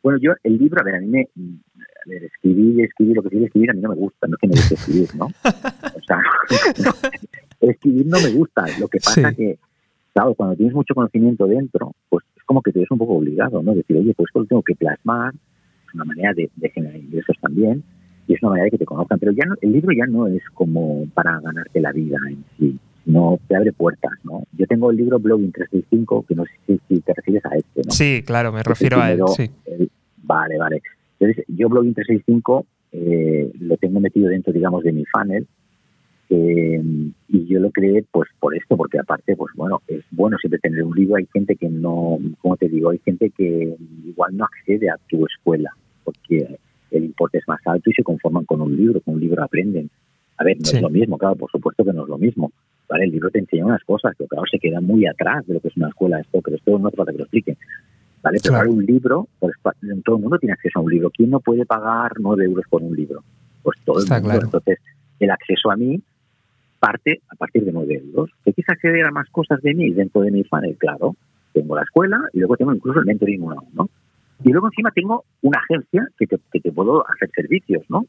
Bueno, 0.00 0.20
yo, 0.22 0.30
el 0.44 0.58
libro, 0.58 0.80
a 0.80 0.84
ver, 0.84 0.94
a 0.94 1.00
mí 1.00 1.08
me, 1.08 1.22
a 1.22 2.08
ver, 2.08 2.22
escribir, 2.22 2.84
escribir, 2.84 3.16
lo 3.16 3.24
que 3.24 3.30
quiero 3.30 3.46
escribir 3.46 3.70
a 3.70 3.74
mí 3.74 3.80
no 3.80 3.88
me 3.88 3.96
gusta, 3.96 4.28
no 4.28 4.36
es 4.36 4.40
que 4.40 4.46
me 4.46 4.54
guste 4.54 4.74
escribir, 4.74 5.08
¿no? 5.16 5.26
O 5.42 6.02
sea, 6.06 6.22
escribir 7.62 8.06
no 8.06 8.20
me 8.20 8.30
gusta. 8.30 8.64
Lo 8.78 8.86
que 8.86 9.00
pasa 9.00 9.32
que, 9.32 9.58
claro, 10.14 10.34
cuando 10.34 10.54
tienes 10.54 10.72
mucho 10.72 10.94
conocimiento 10.94 11.46
dentro, 11.48 11.96
pues 12.08 12.24
es 12.36 12.37
como 12.48 12.62
que 12.62 12.72
te 12.72 12.78
ves 12.80 12.90
un 12.90 12.96
poco 12.96 13.12
obligado, 13.12 13.62
¿no? 13.62 13.74
Decir, 13.74 13.98
oye, 13.98 14.14
pues 14.14 14.30
esto 14.30 14.40
lo 14.40 14.46
tengo 14.46 14.62
que 14.62 14.74
plasmar, 14.74 15.34
es 15.34 15.94
una 15.94 16.06
manera 16.06 16.32
de, 16.32 16.48
generar 16.70 16.96
ingresos 16.96 17.36
también, 17.42 17.84
y 18.26 18.32
es 18.32 18.42
una 18.42 18.52
manera 18.52 18.64
de 18.64 18.70
que 18.70 18.78
te 18.78 18.86
conozcan. 18.86 19.18
Pero 19.18 19.32
ya 19.32 19.44
el 19.60 19.70
libro 19.70 19.92
ya 19.92 20.06
no 20.06 20.26
es 20.26 20.42
como 20.54 21.06
para 21.12 21.38
ganarte 21.40 21.78
la 21.78 21.92
vida 21.92 22.16
en 22.26 22.42
sí, 22.58 22.78
no 23.04 23.38
te 23.46 23.54
abre 23.54 23.70
puertas, 23.74 24.12
¿no? 24.24 24.44
Yo 24.56 24.66
tengo 24.66 24.90
el 24.90 24.96
libro 24.96 25.18
Blogging 25.18 25.52
365, 25.52 26.24
que 26.26 26.34
no 26.34 26.44
sé 26.46 26.80
si, 26.88 27.00
te 27.00 27.12
refieres 27.12 27.44
a 27.44 27.54
este, 27.54 27.82
¿no? 27.84 27.90
Sí, 27.90 28.22
claro, 28.24 28.50
me 28.50 28.62
refiero 28.62 28.98
a 28.98 29.12
él, 29.12 29.20
sí. 29.36 29.50
vale, 30.22 30.56
vale. 30.56 30.80
Entonces, 31.20 31.44
yo 31.48 31.68
Blogging 31.68 31.92
365 31.92 32.66
eh, 32.92 33.52
lo 33.60 33.76
tengo 33.76 34.00
metido 34.00 34.30
dentro, 34.30 34.54
digamos, 34.54 34.84
de 34.84 34.92
mi 34.92 35.04
funnel, 35.04 35.46
eh, 36.30 36.82
y 37.28 37.46
yo 37.46 37.60
lo 37.60 37.70
creé 37.70 38.04
pues 38.10 38.28
por 38.38 38.54
esto, 38.54 38.76
porque 38.76 38.98
aparte, 38.98 39.36
pues 39.36 39.52
bueno, 39.54 39.80
es 39.86 40.04
bueno 40.10 40.36
siempre 40.38 40.60
tener 40.60 40.82
un 40.82 40.94
libro. 40.94 41.16
Hay 41.16 41.26
gente 41.32 41.56
que 41.56 41.68
no, 41.68 42.18
como 42.40 42.56
te 42.56 42.68
digo, 42.68 42.90
hay 42.90 42.98
gente 42.98 43.30
que 43.30 43.76
igual 44.04 44.36
no 44.36 44.44
accede 44.44 44.90
a 44.90 44.96
tu 45.08 45.24
escuela 45.26 45.70
porque 46.08 46.58
el 46.90 47.04
importe 47.04 47.36
es 47.36 47.44
más 47.46 47.60
alto 47.66 47.90
y 47.90 47.92
se 47.92 48.02
conforman 48.02 48.46
con 48.46 48.62
un 48.62 48.74
libro, 48.74 49.00
con 49.02 49.14
un 49.14 49.20
libro 49.20 49.42
aprenden. 49.42 49.90
A 50.38 50.44
ver, 50.44 50.56
no 50.56 50.70
es 50.70 50.80
lo 50.80 50.88
mismo, 50.88 51.18
claro, 51.18 51.36
por 51.36 51.50
supuesto 51.50 51.84
que 51.84 51.92
no 51.92 52.04
es 52.04 52.08
lo 52.08 52.16
mismo. 52.16 52.50
¿vale? 52.88 53.04
El 53.04 53.10
libro 53.10 53.28
te 53.30 53.40
enseña 53.40 53.66
unas 53.66 53.84
cosas, 53.84 54.14
pero 54.16 54.28
claro, 54.28 54.44
se 54.50 54.58
queda 54.58 54.80
muy 54.80 55.06
atrás 55.06 55.46
de 55.46 55.54
lo 55.54 55.60
que 55.60 55.68
es 55.68 55.76
una 55.76 55.88
escuela 55.88 56.20
esto, 56.20 56.40
pero 56.42 56.56
esto 56.56 56.78
no 56.78 56.90
trata 56.90 57.12
que 57.12 57.18
lo 57.18 57.24
explique. 57.24 57.58
¿Vale? 58.22 58.38
Pero 58.42 58.54
claro. 58.54 58.72
un 58.72 58.86
libro, 58.86 59.28
pues 59.38 59.54
todo 60.04 60.16
el 60.16 60.22
mundo 60.22 60.38
tiene 60.38 60.54
acceso 60.54 60.78
a 60.78 60.82
un 60.82 60.90
libro. 60.90 61.10
¿Quién 61.10 61.30
no 61.30 61.40
puede 61.40 61.66
pagar 61.66 62.12
nueve 62.20 62.46
euros 62.46 62.64
por 62.70 62.82
un 62.82 62.96
libro? 62.96 63.22
Pues 63.62 63.78
todo 63.84 64.00
el 64.00 64.22
mundo. 64.22 64.40
Entonces, 64.42 64.78
el 65.20 65.30
acceso 65.30 65.70
a 65.70 65.76
mí 65.76 66.00
parte 66.78 67.20
a 67.28 67.36
partir 67.36 67.64
de 67.64 67.72
9 67.72 68.02
euros. 68.06 68.30
¿Que 68.44 68.52
quieres 68.52 68.70
acceder 68.70 69.04
a 69.04 69.10
más 69.10 69.28
cosas 69.30 69.60
de 69.62 69.74
mí 69.74 69.90
dentro 69.90 70.22
de 70.22 70.30
mi 70.30 70.44
funnel? 70.44 70.76
Claro, 70.78 71.16
tengo 71.52 71.76
la 71.76 71.82
escuela 71.82 72.20
y 72.32 72.38
luego 72.38 72.56
tengo 72.56 72.74
incluso 72.74 73.00
el 73.00 73.06
mentoring 73.06 73.42
uno 73.42 73.64
¿no? 73.72 73.88
Y 74.44 74.52
luego 74.52 74.68
encima 74.68 74.90
tengo 74.92 75.24
una 75.42 75.58
agencia 75.58 76.06
que 76.16 76.26
te, 76.26 76.38
que 76.52 76.60
te 76.60 76.70
puedo 76.70 77.04
hacer 77.08 77.28
servicios, 77.34 77.84
¿no? 77.88 78.06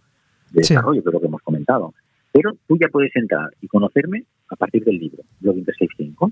De 0.52 0.62
desarrollo, 0.62 1.02
que 1.02 1.10
es 1.10 1.14
lo 1.14 1.20
que 1.20 1.26
hemos 1.26 1.41
comentado. 1.41 1.94
Pero 2.32 2.52
tú 2.68 2.78
ya 2.80 2.88
puedes 2.90 3.16
entrar 3.16 3.50
y 3.62 3.68
conocerme 3.68 4.26
a 4.50 4.56
partir 4.56 4.84
del 4.84 5.00
libro, 5.00 5.24
Blogging 5.40 5.66
365, 5.66 6.32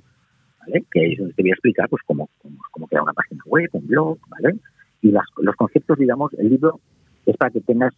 ¿vale? 0.59 0.85
Que 0.91 0.99
ahí 0.99 1.13
es 1.13 1.19
donde 1.19 1.33
te 1.33 1.41
voy 1.41 1.49
a 1.49 1.53
explicar 1.53 1.89
pues 1.89 2.03
cómo, 2.05 2.29
cómo, 2.71 2.87
crear 2.87 3.03
una 3.03 3.13
página 3.13 3.41
web, 3.45 3.69
un 3.73 3.87
blog, 3.87 4.19
¿vale? 4.29 4.59
Y 5.01 5.11
las, 5.11 5.25
los 5.37 5.55
conceptos, 5.55 5.97
digamos, 5.97 6.31
el 6.33 6.49
libro 6.49 6.79
es 7.25 7.35
para 7.35 7.51
que 7.51 7.61
tengas 7.61 7.93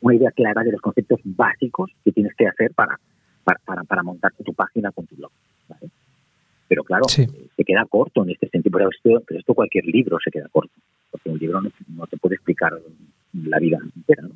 una 0.00 0.14
idea 0.14 0.30
clara 0.32 0.62
de 0.62 0.72
los 0.72 0.80
conceptos 0.80 1.20
básicos 1.24 1.90
que 2.04 2.12
tienes 2.12 2.34
que 2.36 2.46
hacer 2.46 2.72
para 2.74 2.98
para, 3.64 3.82
para, 3.84 4.02
montarte 4.02 4.44
tu 4.44 4.52
página 4.52 4.90
con 4.92 5.06
tu 5.06 5.16
blog. 5.16 5.30
Pero 6.68 6.84
claro, 6.84 7.06
eh, 7.16 7.26
se 7.56 7.64
queda 7.64 7.86
corto 7.88 8.22
en 8.24 8.30
este 8.30 8.48
sentido, 8.48 8.76
pero 8.76 8.90
esto, 8.90 9.22
pero 9.26 9.40
esto 9.40 9.54
cualquier 9.54 9.86
libro 9.86 10.18
se 10.22 10.30
queda 10.30 10.48
corto, 10.50 10.72
porque 11.10 11.30
un 11.30 11.38
libro 11.38 11.60
no, 11.62 12.06
te 12.06 12.16
puede 12.18 12.34
explicar 12.34 12.78
la 13.32 13.58
vida 13.58 13.78
entera. 13.96 14.22
¿no? 14.24 14.34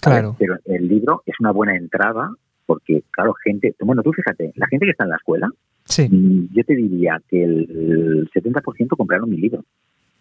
Claro. 0.00 0.36
Pero 0.38 0.56
el 0.64 0.88
libro 0.88 1.22
es 1.26 1.34
una 1.40 1.52
buena 1.52 1.76
entrada 1.76 2.30
porque, 2.66 3.02
claro, 3.10 3.34
gente, 3.44 3.74
bueno, 3.80 4.02
tú 4.02 4.12
fíjate, 4.12 4.52
la 4.56 4.66
gente 4.68 4.86
que 4.86 4.92
está 4.92 5.04
en 5.04 5.10
la 5.10 5.16
escuela, 5.16 5.50
sí. 5.84 6.08
Yo 6.52 6.64
te 6.64 6.74
diría 6.74 7.20
que 7.28 7.44
el 7.44 8.30
70% 8.30 8.96
compraron 8.96 9.28
mi 9.28 9.36
libro. 9.36 9.64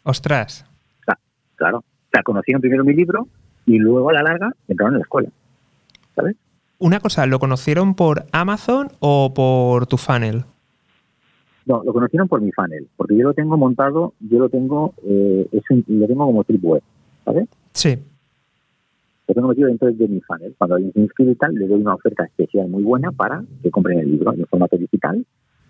Ostras. 0.04 0.66
Claro, 1.56 1.78
o 1.78 2.10
sea, 2.12 2.24
conocieron 2.24 2.60
primero 2.60 2.84
mi 2.84 2.94
libro 2.94 3.28
y 3.66 3.78
luego 3.78 4.10
a 4.10 4.14
la 4.14 4.24
larga 4.24 4.52
entraron 4.68 4.96
en 4.96 5.00
la 5.00 5.04
escuela. 5.04 5.30
¿Sabes? 6.16 6.36
Una 6.84 7.00
cosa, 7.00 7.26
¿lo 7.28 7.40
conocieron 7.40 7.96
por 7.96 8.26
Amazon 8.34 8.90
o 9.00 9.34
por 9.34 9.88
tu 9.88 9.96
funnel? 9.96 10.44
No, 11.66 11.82
lo 11.82 11.94
conocieron 11.94 12.28
por 12.28 12.42
mi 12.42 12.52
funnel, 12.52 12.90
porque 12.98 13.16
yo 13.16 13.24
lo 13.24 13.34
tengo 13.34 13.56
montado, 13.56 14.16
yo 14.20 14.40
lo 14.40 14.50
tengo, 14.50 14.94
eh, 15.08 15.48
es 15.50 15.64
lo 15.88 16.08
tengo 16.08 16.26
como 16.26 16.44
trip 16.44 16.62
web, 16.62 16.84
¿sabes? 17.24 17.48
Sí. 17.72 17.98
Lo 19.30 19.34
tengo 19.34 19.48
metido 19.48 19.70
dentro 19.70 19.94
de 19.94 20.08
mi 20.10 20.20
funnel. 20.20 20.54
Cuando 20.58 20.76
alguien 20.76 20.92
se 20.92 21.00
inscribe 21.00 21.32
y 21.32 21.36
tal, 21.36 21.56
le 21.56 21.68
doy 21.68 21.80
una 21.80 21.96
oferta 21.96 22.26
especial 22.26 22.68
muy 22.68 22.84
buena 22.84 23.14
para 23.14 23.46
que 23.62 23.72
compren 23.72 24.00
el 24.00 24.12
libro 24.12 24.34
en 24.34 24.46
formato 24.46 24.76
digital. 24.76 25.26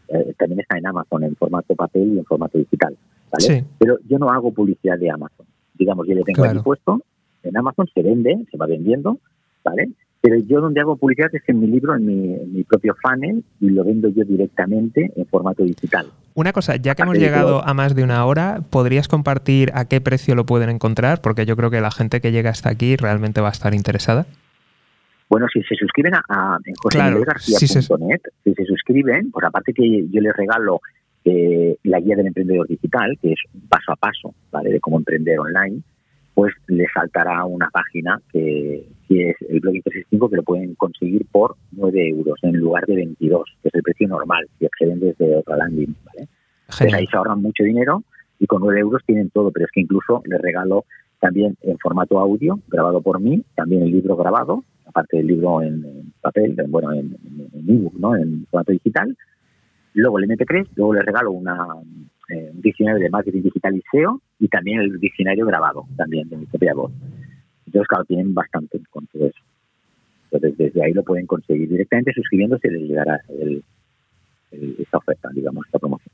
Eh, 0.08 0.34
también 0.40 0.62
está 0.62 0.80
en 0.80 0.88
Amazon 0.88 1.26
en 1.26 1.36
formato 1.36 1.76
papel 1.76 2.12
y 2.16 2.18
en 2.18 2.26
formato 2.26 2.58
digital, 2.58 2.98
¿vale? 3.32 3.46
Sí. 3.46 3.64
Pero 3.78 4.00
yo 4.10 4.18
no 4.18 4.32
hago 4.32 4.52
publicidad 4.52 4.98
de 4.98 5.12
Amazon. 5.12 5.46
Digamos, 5.76 6.08
yo 6.08 6.16
le 6.16 6.24
tengo 6.24 6.42
claro. 6.42 6.64
puesto, 6.64 7.04
en 7.44 7.56
Amazon 7.56 7.88
se 7.94 8.02
vende, 8.02 8.48
se 8.50 8.58
va 8.58 8.66
vendiendo, 8.66 9.20
¿vale? 9.64 9.92
Pero 10.24 10.38
yo 10.38 10.62
donde 10.62 10.80
hago 10.80 10.96
publicidad 10.96 11.30
es 11.36 11.42
en 11.48 11.60
mi 11.60 11.68
libro, 11.68 11.98
en 11.98 12.06
mi, 12.06 12.64
propio 12.64 12.96
funnel, 13.02 13.44
y 13.60 13.70
lo 13.70 13.84
vendo 13.84 14.08
yo 14.08 14.24
directamente 14.24 15.12
en 15.18 15.26
formato 15.26 15.64
digital. 15.64 16.08
Una 16.34 16.54
cosa, 16.54 16.78
ya 16.78 16.96
que 16.96 17.02
hemos 17.02 17.18
llegado 17.18 17.62
a 17.62 17.74
más 17.74 17.94
de 17.94 18.06
una 18.06 18.26
hora, 18.26 18.62
¿podrías 18.70 19.10
compartir 19.10 19.72
a 19.74 19.84
qué 19.84 20.00
precio 20.00 20.34
lo 20.34 20.46
pueden 20.46 20.70
encontrar? 20.70 21.20
Porque 21.20 21.46
yo 21.46 21.58
creo 21.58 21.70
que 21.70 21.82
la 21.82 21.92
gente 21.92 22.22
que 22.22 22.32
llega 22.32 22.52
hasta 22.52 22.70
aquí 22.70 22.96
realmente 22.96 23.42
va 23.42 23.50
a 23.50 23.52
estar 23.52 23.74
interesada. 23.74 24.26
Bueno, 25.30 25.48
si 25.52 25.62
se 25.64 25.76
suscriben 25.76 26.14
a, 26.16 26.58
en 26.64 26.74
si, 27.42 27.68
se... 27.68 27.82
si 27.82 28.54
se 28.54 28.66
suscriben, 28.66 29.30
pues 29.30 29.46
aparte 29.46 29.74
que 29.74 30.08
yo 30.10 30.22
les 30.22 30.34
regalo 30.38 30.80
eh, 31.26 31.76
la 31.84 32.00
guía 32.00 32.16
del 32.16 32.28
emprendedor 32.28 32.66
digital, 32.70 33.18
que 33.22 33.34
es 33.34 33.40
paso 33.68 33.92
a 33.92 33.98
paso, 33.98 34.34
¿vale? 34.54 34.70
De 34.70 34.80
cómo 34.80 35.00
emprender 35.00 35.38
online, 35.38 35.82
pues 36.34 36.54
les 36.68 36.88
saltará 36.94 37.44
una 37.44 37.70
página 37.70 38.22
que, 38.32 38.88
es 39.22 39.36
el 39.50 39.60
blog 39.60 39.74
365 39.84 40.30
que 40.30 40.36
lo 40.38 40.44
pueden 40.44 40.76
conseguir 40.76 41.26
por 41.32 41.56
9 41.72 42.10
euros 42.10 42.40
en 42.44 42.58
lugar 42.58 42.86
de 42.86 42.96
22, 42.96 43.44
que 43.62 43.68
es 43.70 43.74
el 43.76 43.84
precio 43.84 44.08
normal 44.08 44.48
si 44.58 44.66
acceden 44.66 45.00
desde 45.00 45.36
otra 45.36 45.58
landing. 45.58 45.96
¿vale? 46.06 46.28
ahí 46.94 47.08
se 47.08 47.18
ahorran 47.18 47.42
mucho 47.42 47.64
dinero 47.64 48.04
y 48.40 48.48
con 48.48 48.62
9 48.62 48.80
euros 48.80 49.02
tienen 49.06 49.30
todo, 49.30 49.52
pero 49.52 49.66
es 49.66 49.72
que 49.72 49.82
incluso 49.82 50.22
les 50.26 50.42
regalo 50.42 50.86
también 51.20 51.56
en 51.62 51.78
formato 51.78 52.20
audio, 52.20 52.60
grabado 52.68 53.02
por 53.02 53.22
mí, 53.22 53.44
también 53.56 53.84
el 53.84 53.92
libro 53.92 54.18
grabado, 54.18 54.64
aparte 54.86 55.18
del 55.18 55.28
libro 55.28 55.62
en, 55.62 56.12
papel, 56.22 56.56
bueno, 56.68 56.92
en, 56.92 57.16
ebook, 57.54 57.94
¿no? 57.98 58.16
En 58.16 58.46
formato 58.52 58.74
digital. 58.74 59.16
Luego 59.94 60.20
el 60.20 60.28
MP3, 60.28 60.68
luego 60.76 60.94
les 60.96 61.06
regalo 61.06 61.32
una, 61.32 61.56
eh, 62.30 62.52
un 62.54 62.62
diccionario 62.62 63.02
de 63.02 63.10
marketing 63.10 63.42
digital 63.42 63.76
y 63.76 63.84
SEO 63.92 64.22
y 64.40 64.48
también 64.50 64.82
el 64.82 65.00
diccionario 65.00 65.46
grabado, 65.46 65.86
también 65.96 66.28
de 66.28 66.38
mi 66.38 66.46
propia 66.46 66.74
voz. 66.74 66.92
Entonces, 67.74 67.88
claro, 67.88 68.06
tienen 68.06 68.34
bastante 68.36 68.80
con 68.92 69.08
todo 69.08 69.26
eso. 69.26 69.44
Entonces, 70.32 70.58
desde 70.58 70.84
ahí 70.84 70.94
lo 70.94 71.04
pueden 71.04 71.26
conseguir 71.26 71.68
directamente 71.68 72.14
suscribiéndose 72.14 72.68
y 72.68 72.72
les 72.72 72.82
llegará 72.84 73.20
el, 73.30 73.64
esta 74.78 74.98
oferta, 74.98 75.30
digamos, 75.34 75.66
esta 75.66 75.80
promoción. 75.80 76.14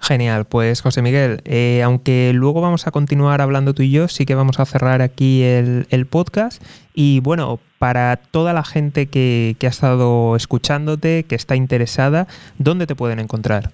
Genial, 0.00 0.44
pues 0.44 0.80
José 0.80 1.02
Miguel, 1.02 1.40
eh, 1.44 1.82
aunque 1.82 2.30
luego 2.32 2.60
vamos 2.60 2.86
a 2.86 2.92
continuar 2.92 3.40
hablando 3.40 3.74
tú 3.74 3.82
y 3.82 3.90
yo, 3.90 4.06
sí 4.06 4.26
que 4.26 4.36
vamos 4.36 4.60
a 4.60 4.64
cerrar 4.64 5.02
aquí 5.02 5.42
el, 5.42 6.06
podcast. 6.08 6.62
Y 6.94 7.18
bueno, 7.18 7.58
para 7.80 8.16
toda 8.16 8.52
la 8.52 8.62
gente 8.62 9.06
que, 9.06 9.56
ha 9.60 9.66
estado 9.66 10.36
escuchándote, 10.36 11.24
que 11.24 11.34
está 11.34 11.56
interesada, 11.56 12.28
¿dónde 12.58 12.86
te 12.86 12.94
pueden 12.94 13.18
encontrar? 13.18 13.72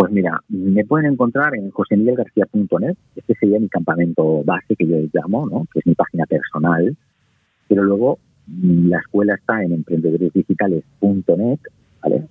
Pues 0.00 0.12
mira, 0.12 0.42
me 0.48 0.82
pueden 0.86 1.12
encontrar 1.12 1.54
en 1.54 1.70
josemiguelgarcía.net, 1.72 2.96
este 3.16 3.34
sería 3.34 3.60
mi 3.60 3.68
campamento 3.68 4.42
base 4.44 4.74
que 4.74 4.86
yo 4.86 4.96
llamo, 5.12 5.46
¿no? 5.46 5.66
que 5.70 5.80
es 5.80 5.86
mi 5.86 5.94
página 5.94 6.24
personal, 6.24 6.96
pero 7.68 7.82
luego 7.82 8.18
mm, 8.46 8.88
la 8.88 8.98
escuela 9.00 9.34
está 9.34 9.62
en 9.62 9.74
emprendedoresdigitales.net, 9.74 11.58
¿vale? 12.02 12.28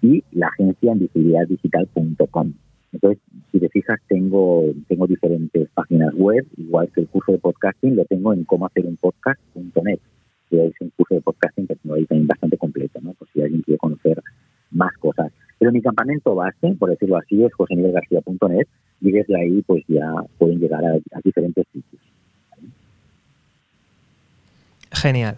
y 0.00 0.24
la 0.32 0.46
agencia 0.46 0.92
en 0.92 1.00
visibilidaddigital.com. 1.00 2.54
Entonces, 2.94 3.22
si 3.52 3.60
te 3.60 3.68
fijas, 3.68 4.00
tengo, 4.08 4.64
tengo 4.88 5.06
diferentes 5.06 5.68
páginas 5.74 6.14
web, 6.14 6.46
igual 6.56 6.90
que 6.94 7.02
el 7.02 7.08
curso 7.08 7.32
de 7.32 7.38
podcasting, 7.40 7.94
lo 7.94 8.06
tengo 8.06 8.32
en 8.32 8.44
cómo 8.44 8.64
hacer 8.64 8.86
un 8.86 8.96
podcast.net, 8.96 10.00
que 10.48 10.66
es 10.66 10.72
un 10.80 10.88
curso 10.96 11.16
de 11.16 11.20
podcasting 11.20 11.66
que 11.66 11.76
tengo 11.76 11.94
ahí 11.94 12.06
también 12.06 12.28
bastante 12.28 12.56
completo, 12.56 13.00
¿no? 13.02 13.12
Por 13.12 13.28
si 13.28 13.42
alguien 13.42 13.60
quiere 13.60 13.76
conocer 13.76 14.22
más 14.70 14.96
cosas. 14.96 15.30
Pero 15.62 15.70
mi 15.70 15.80
campamento 15.80 16.34
base, 16.34 16.74
por 16.76 16.90
decirlo 16.90 17.18
así, 17.18 17.40
es 17.44 17.54
josemiguelgarcía.net 17.54 18.66
y 19.00 19.12
desde 19.12 19.40
ahí 19.40 19.62
pues 19.62 19.84
ya 19.86 20.12
pueden 20.36 20.58
llegar 20.58 20.84
a 20.84 21.20
diferentes 21.22 21.64
sitios. 21.72 22.02
Genial. 24.90 25.36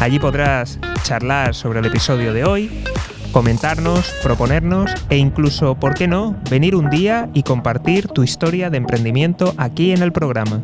Allí 0.00 0.18
podrás 0.18 0.78
charlar 1.02 1.54
sobre 1.54 1.80
el 1.80 1.86
episodio 1.86 2.32
de 2.32 2.44
hoy, 2.44 2.84
comentarnos, 3.32 4.14
proponernos 4.22 4.90
e 5.10 5.16
incluso, 5.16 5.74
¿por 5.74 5.94
qué 5.94 6.08
no?, 6.08 6.36
venir 6.50 6.76
un 6.76 6.88
día 6.88 7.28
y 7.34 7.42
compartir 7.42 8.08
tu 8.08 8.22
historia 8.22 8.70
de 8.70 8.78
emprendimiento 8.78 9.54
aquí 9.56 9.92
en 9.92 10.02
el 10.02 10.12
programa. 10.12 10.62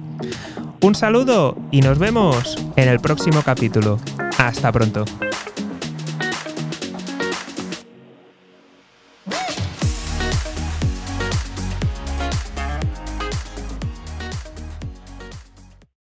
Un 0.81 0.95
saludo 0.95 1.57
y 1.71 1.83
nos 1.83 1.99
vemos 1.99 2.57
en 2.77 2.89
el 2.89 3.01
próximo 3.01 3.43
capítulo. 3.43 3.99
Hasta 4.39 4.71
pronto. 4.71 5.05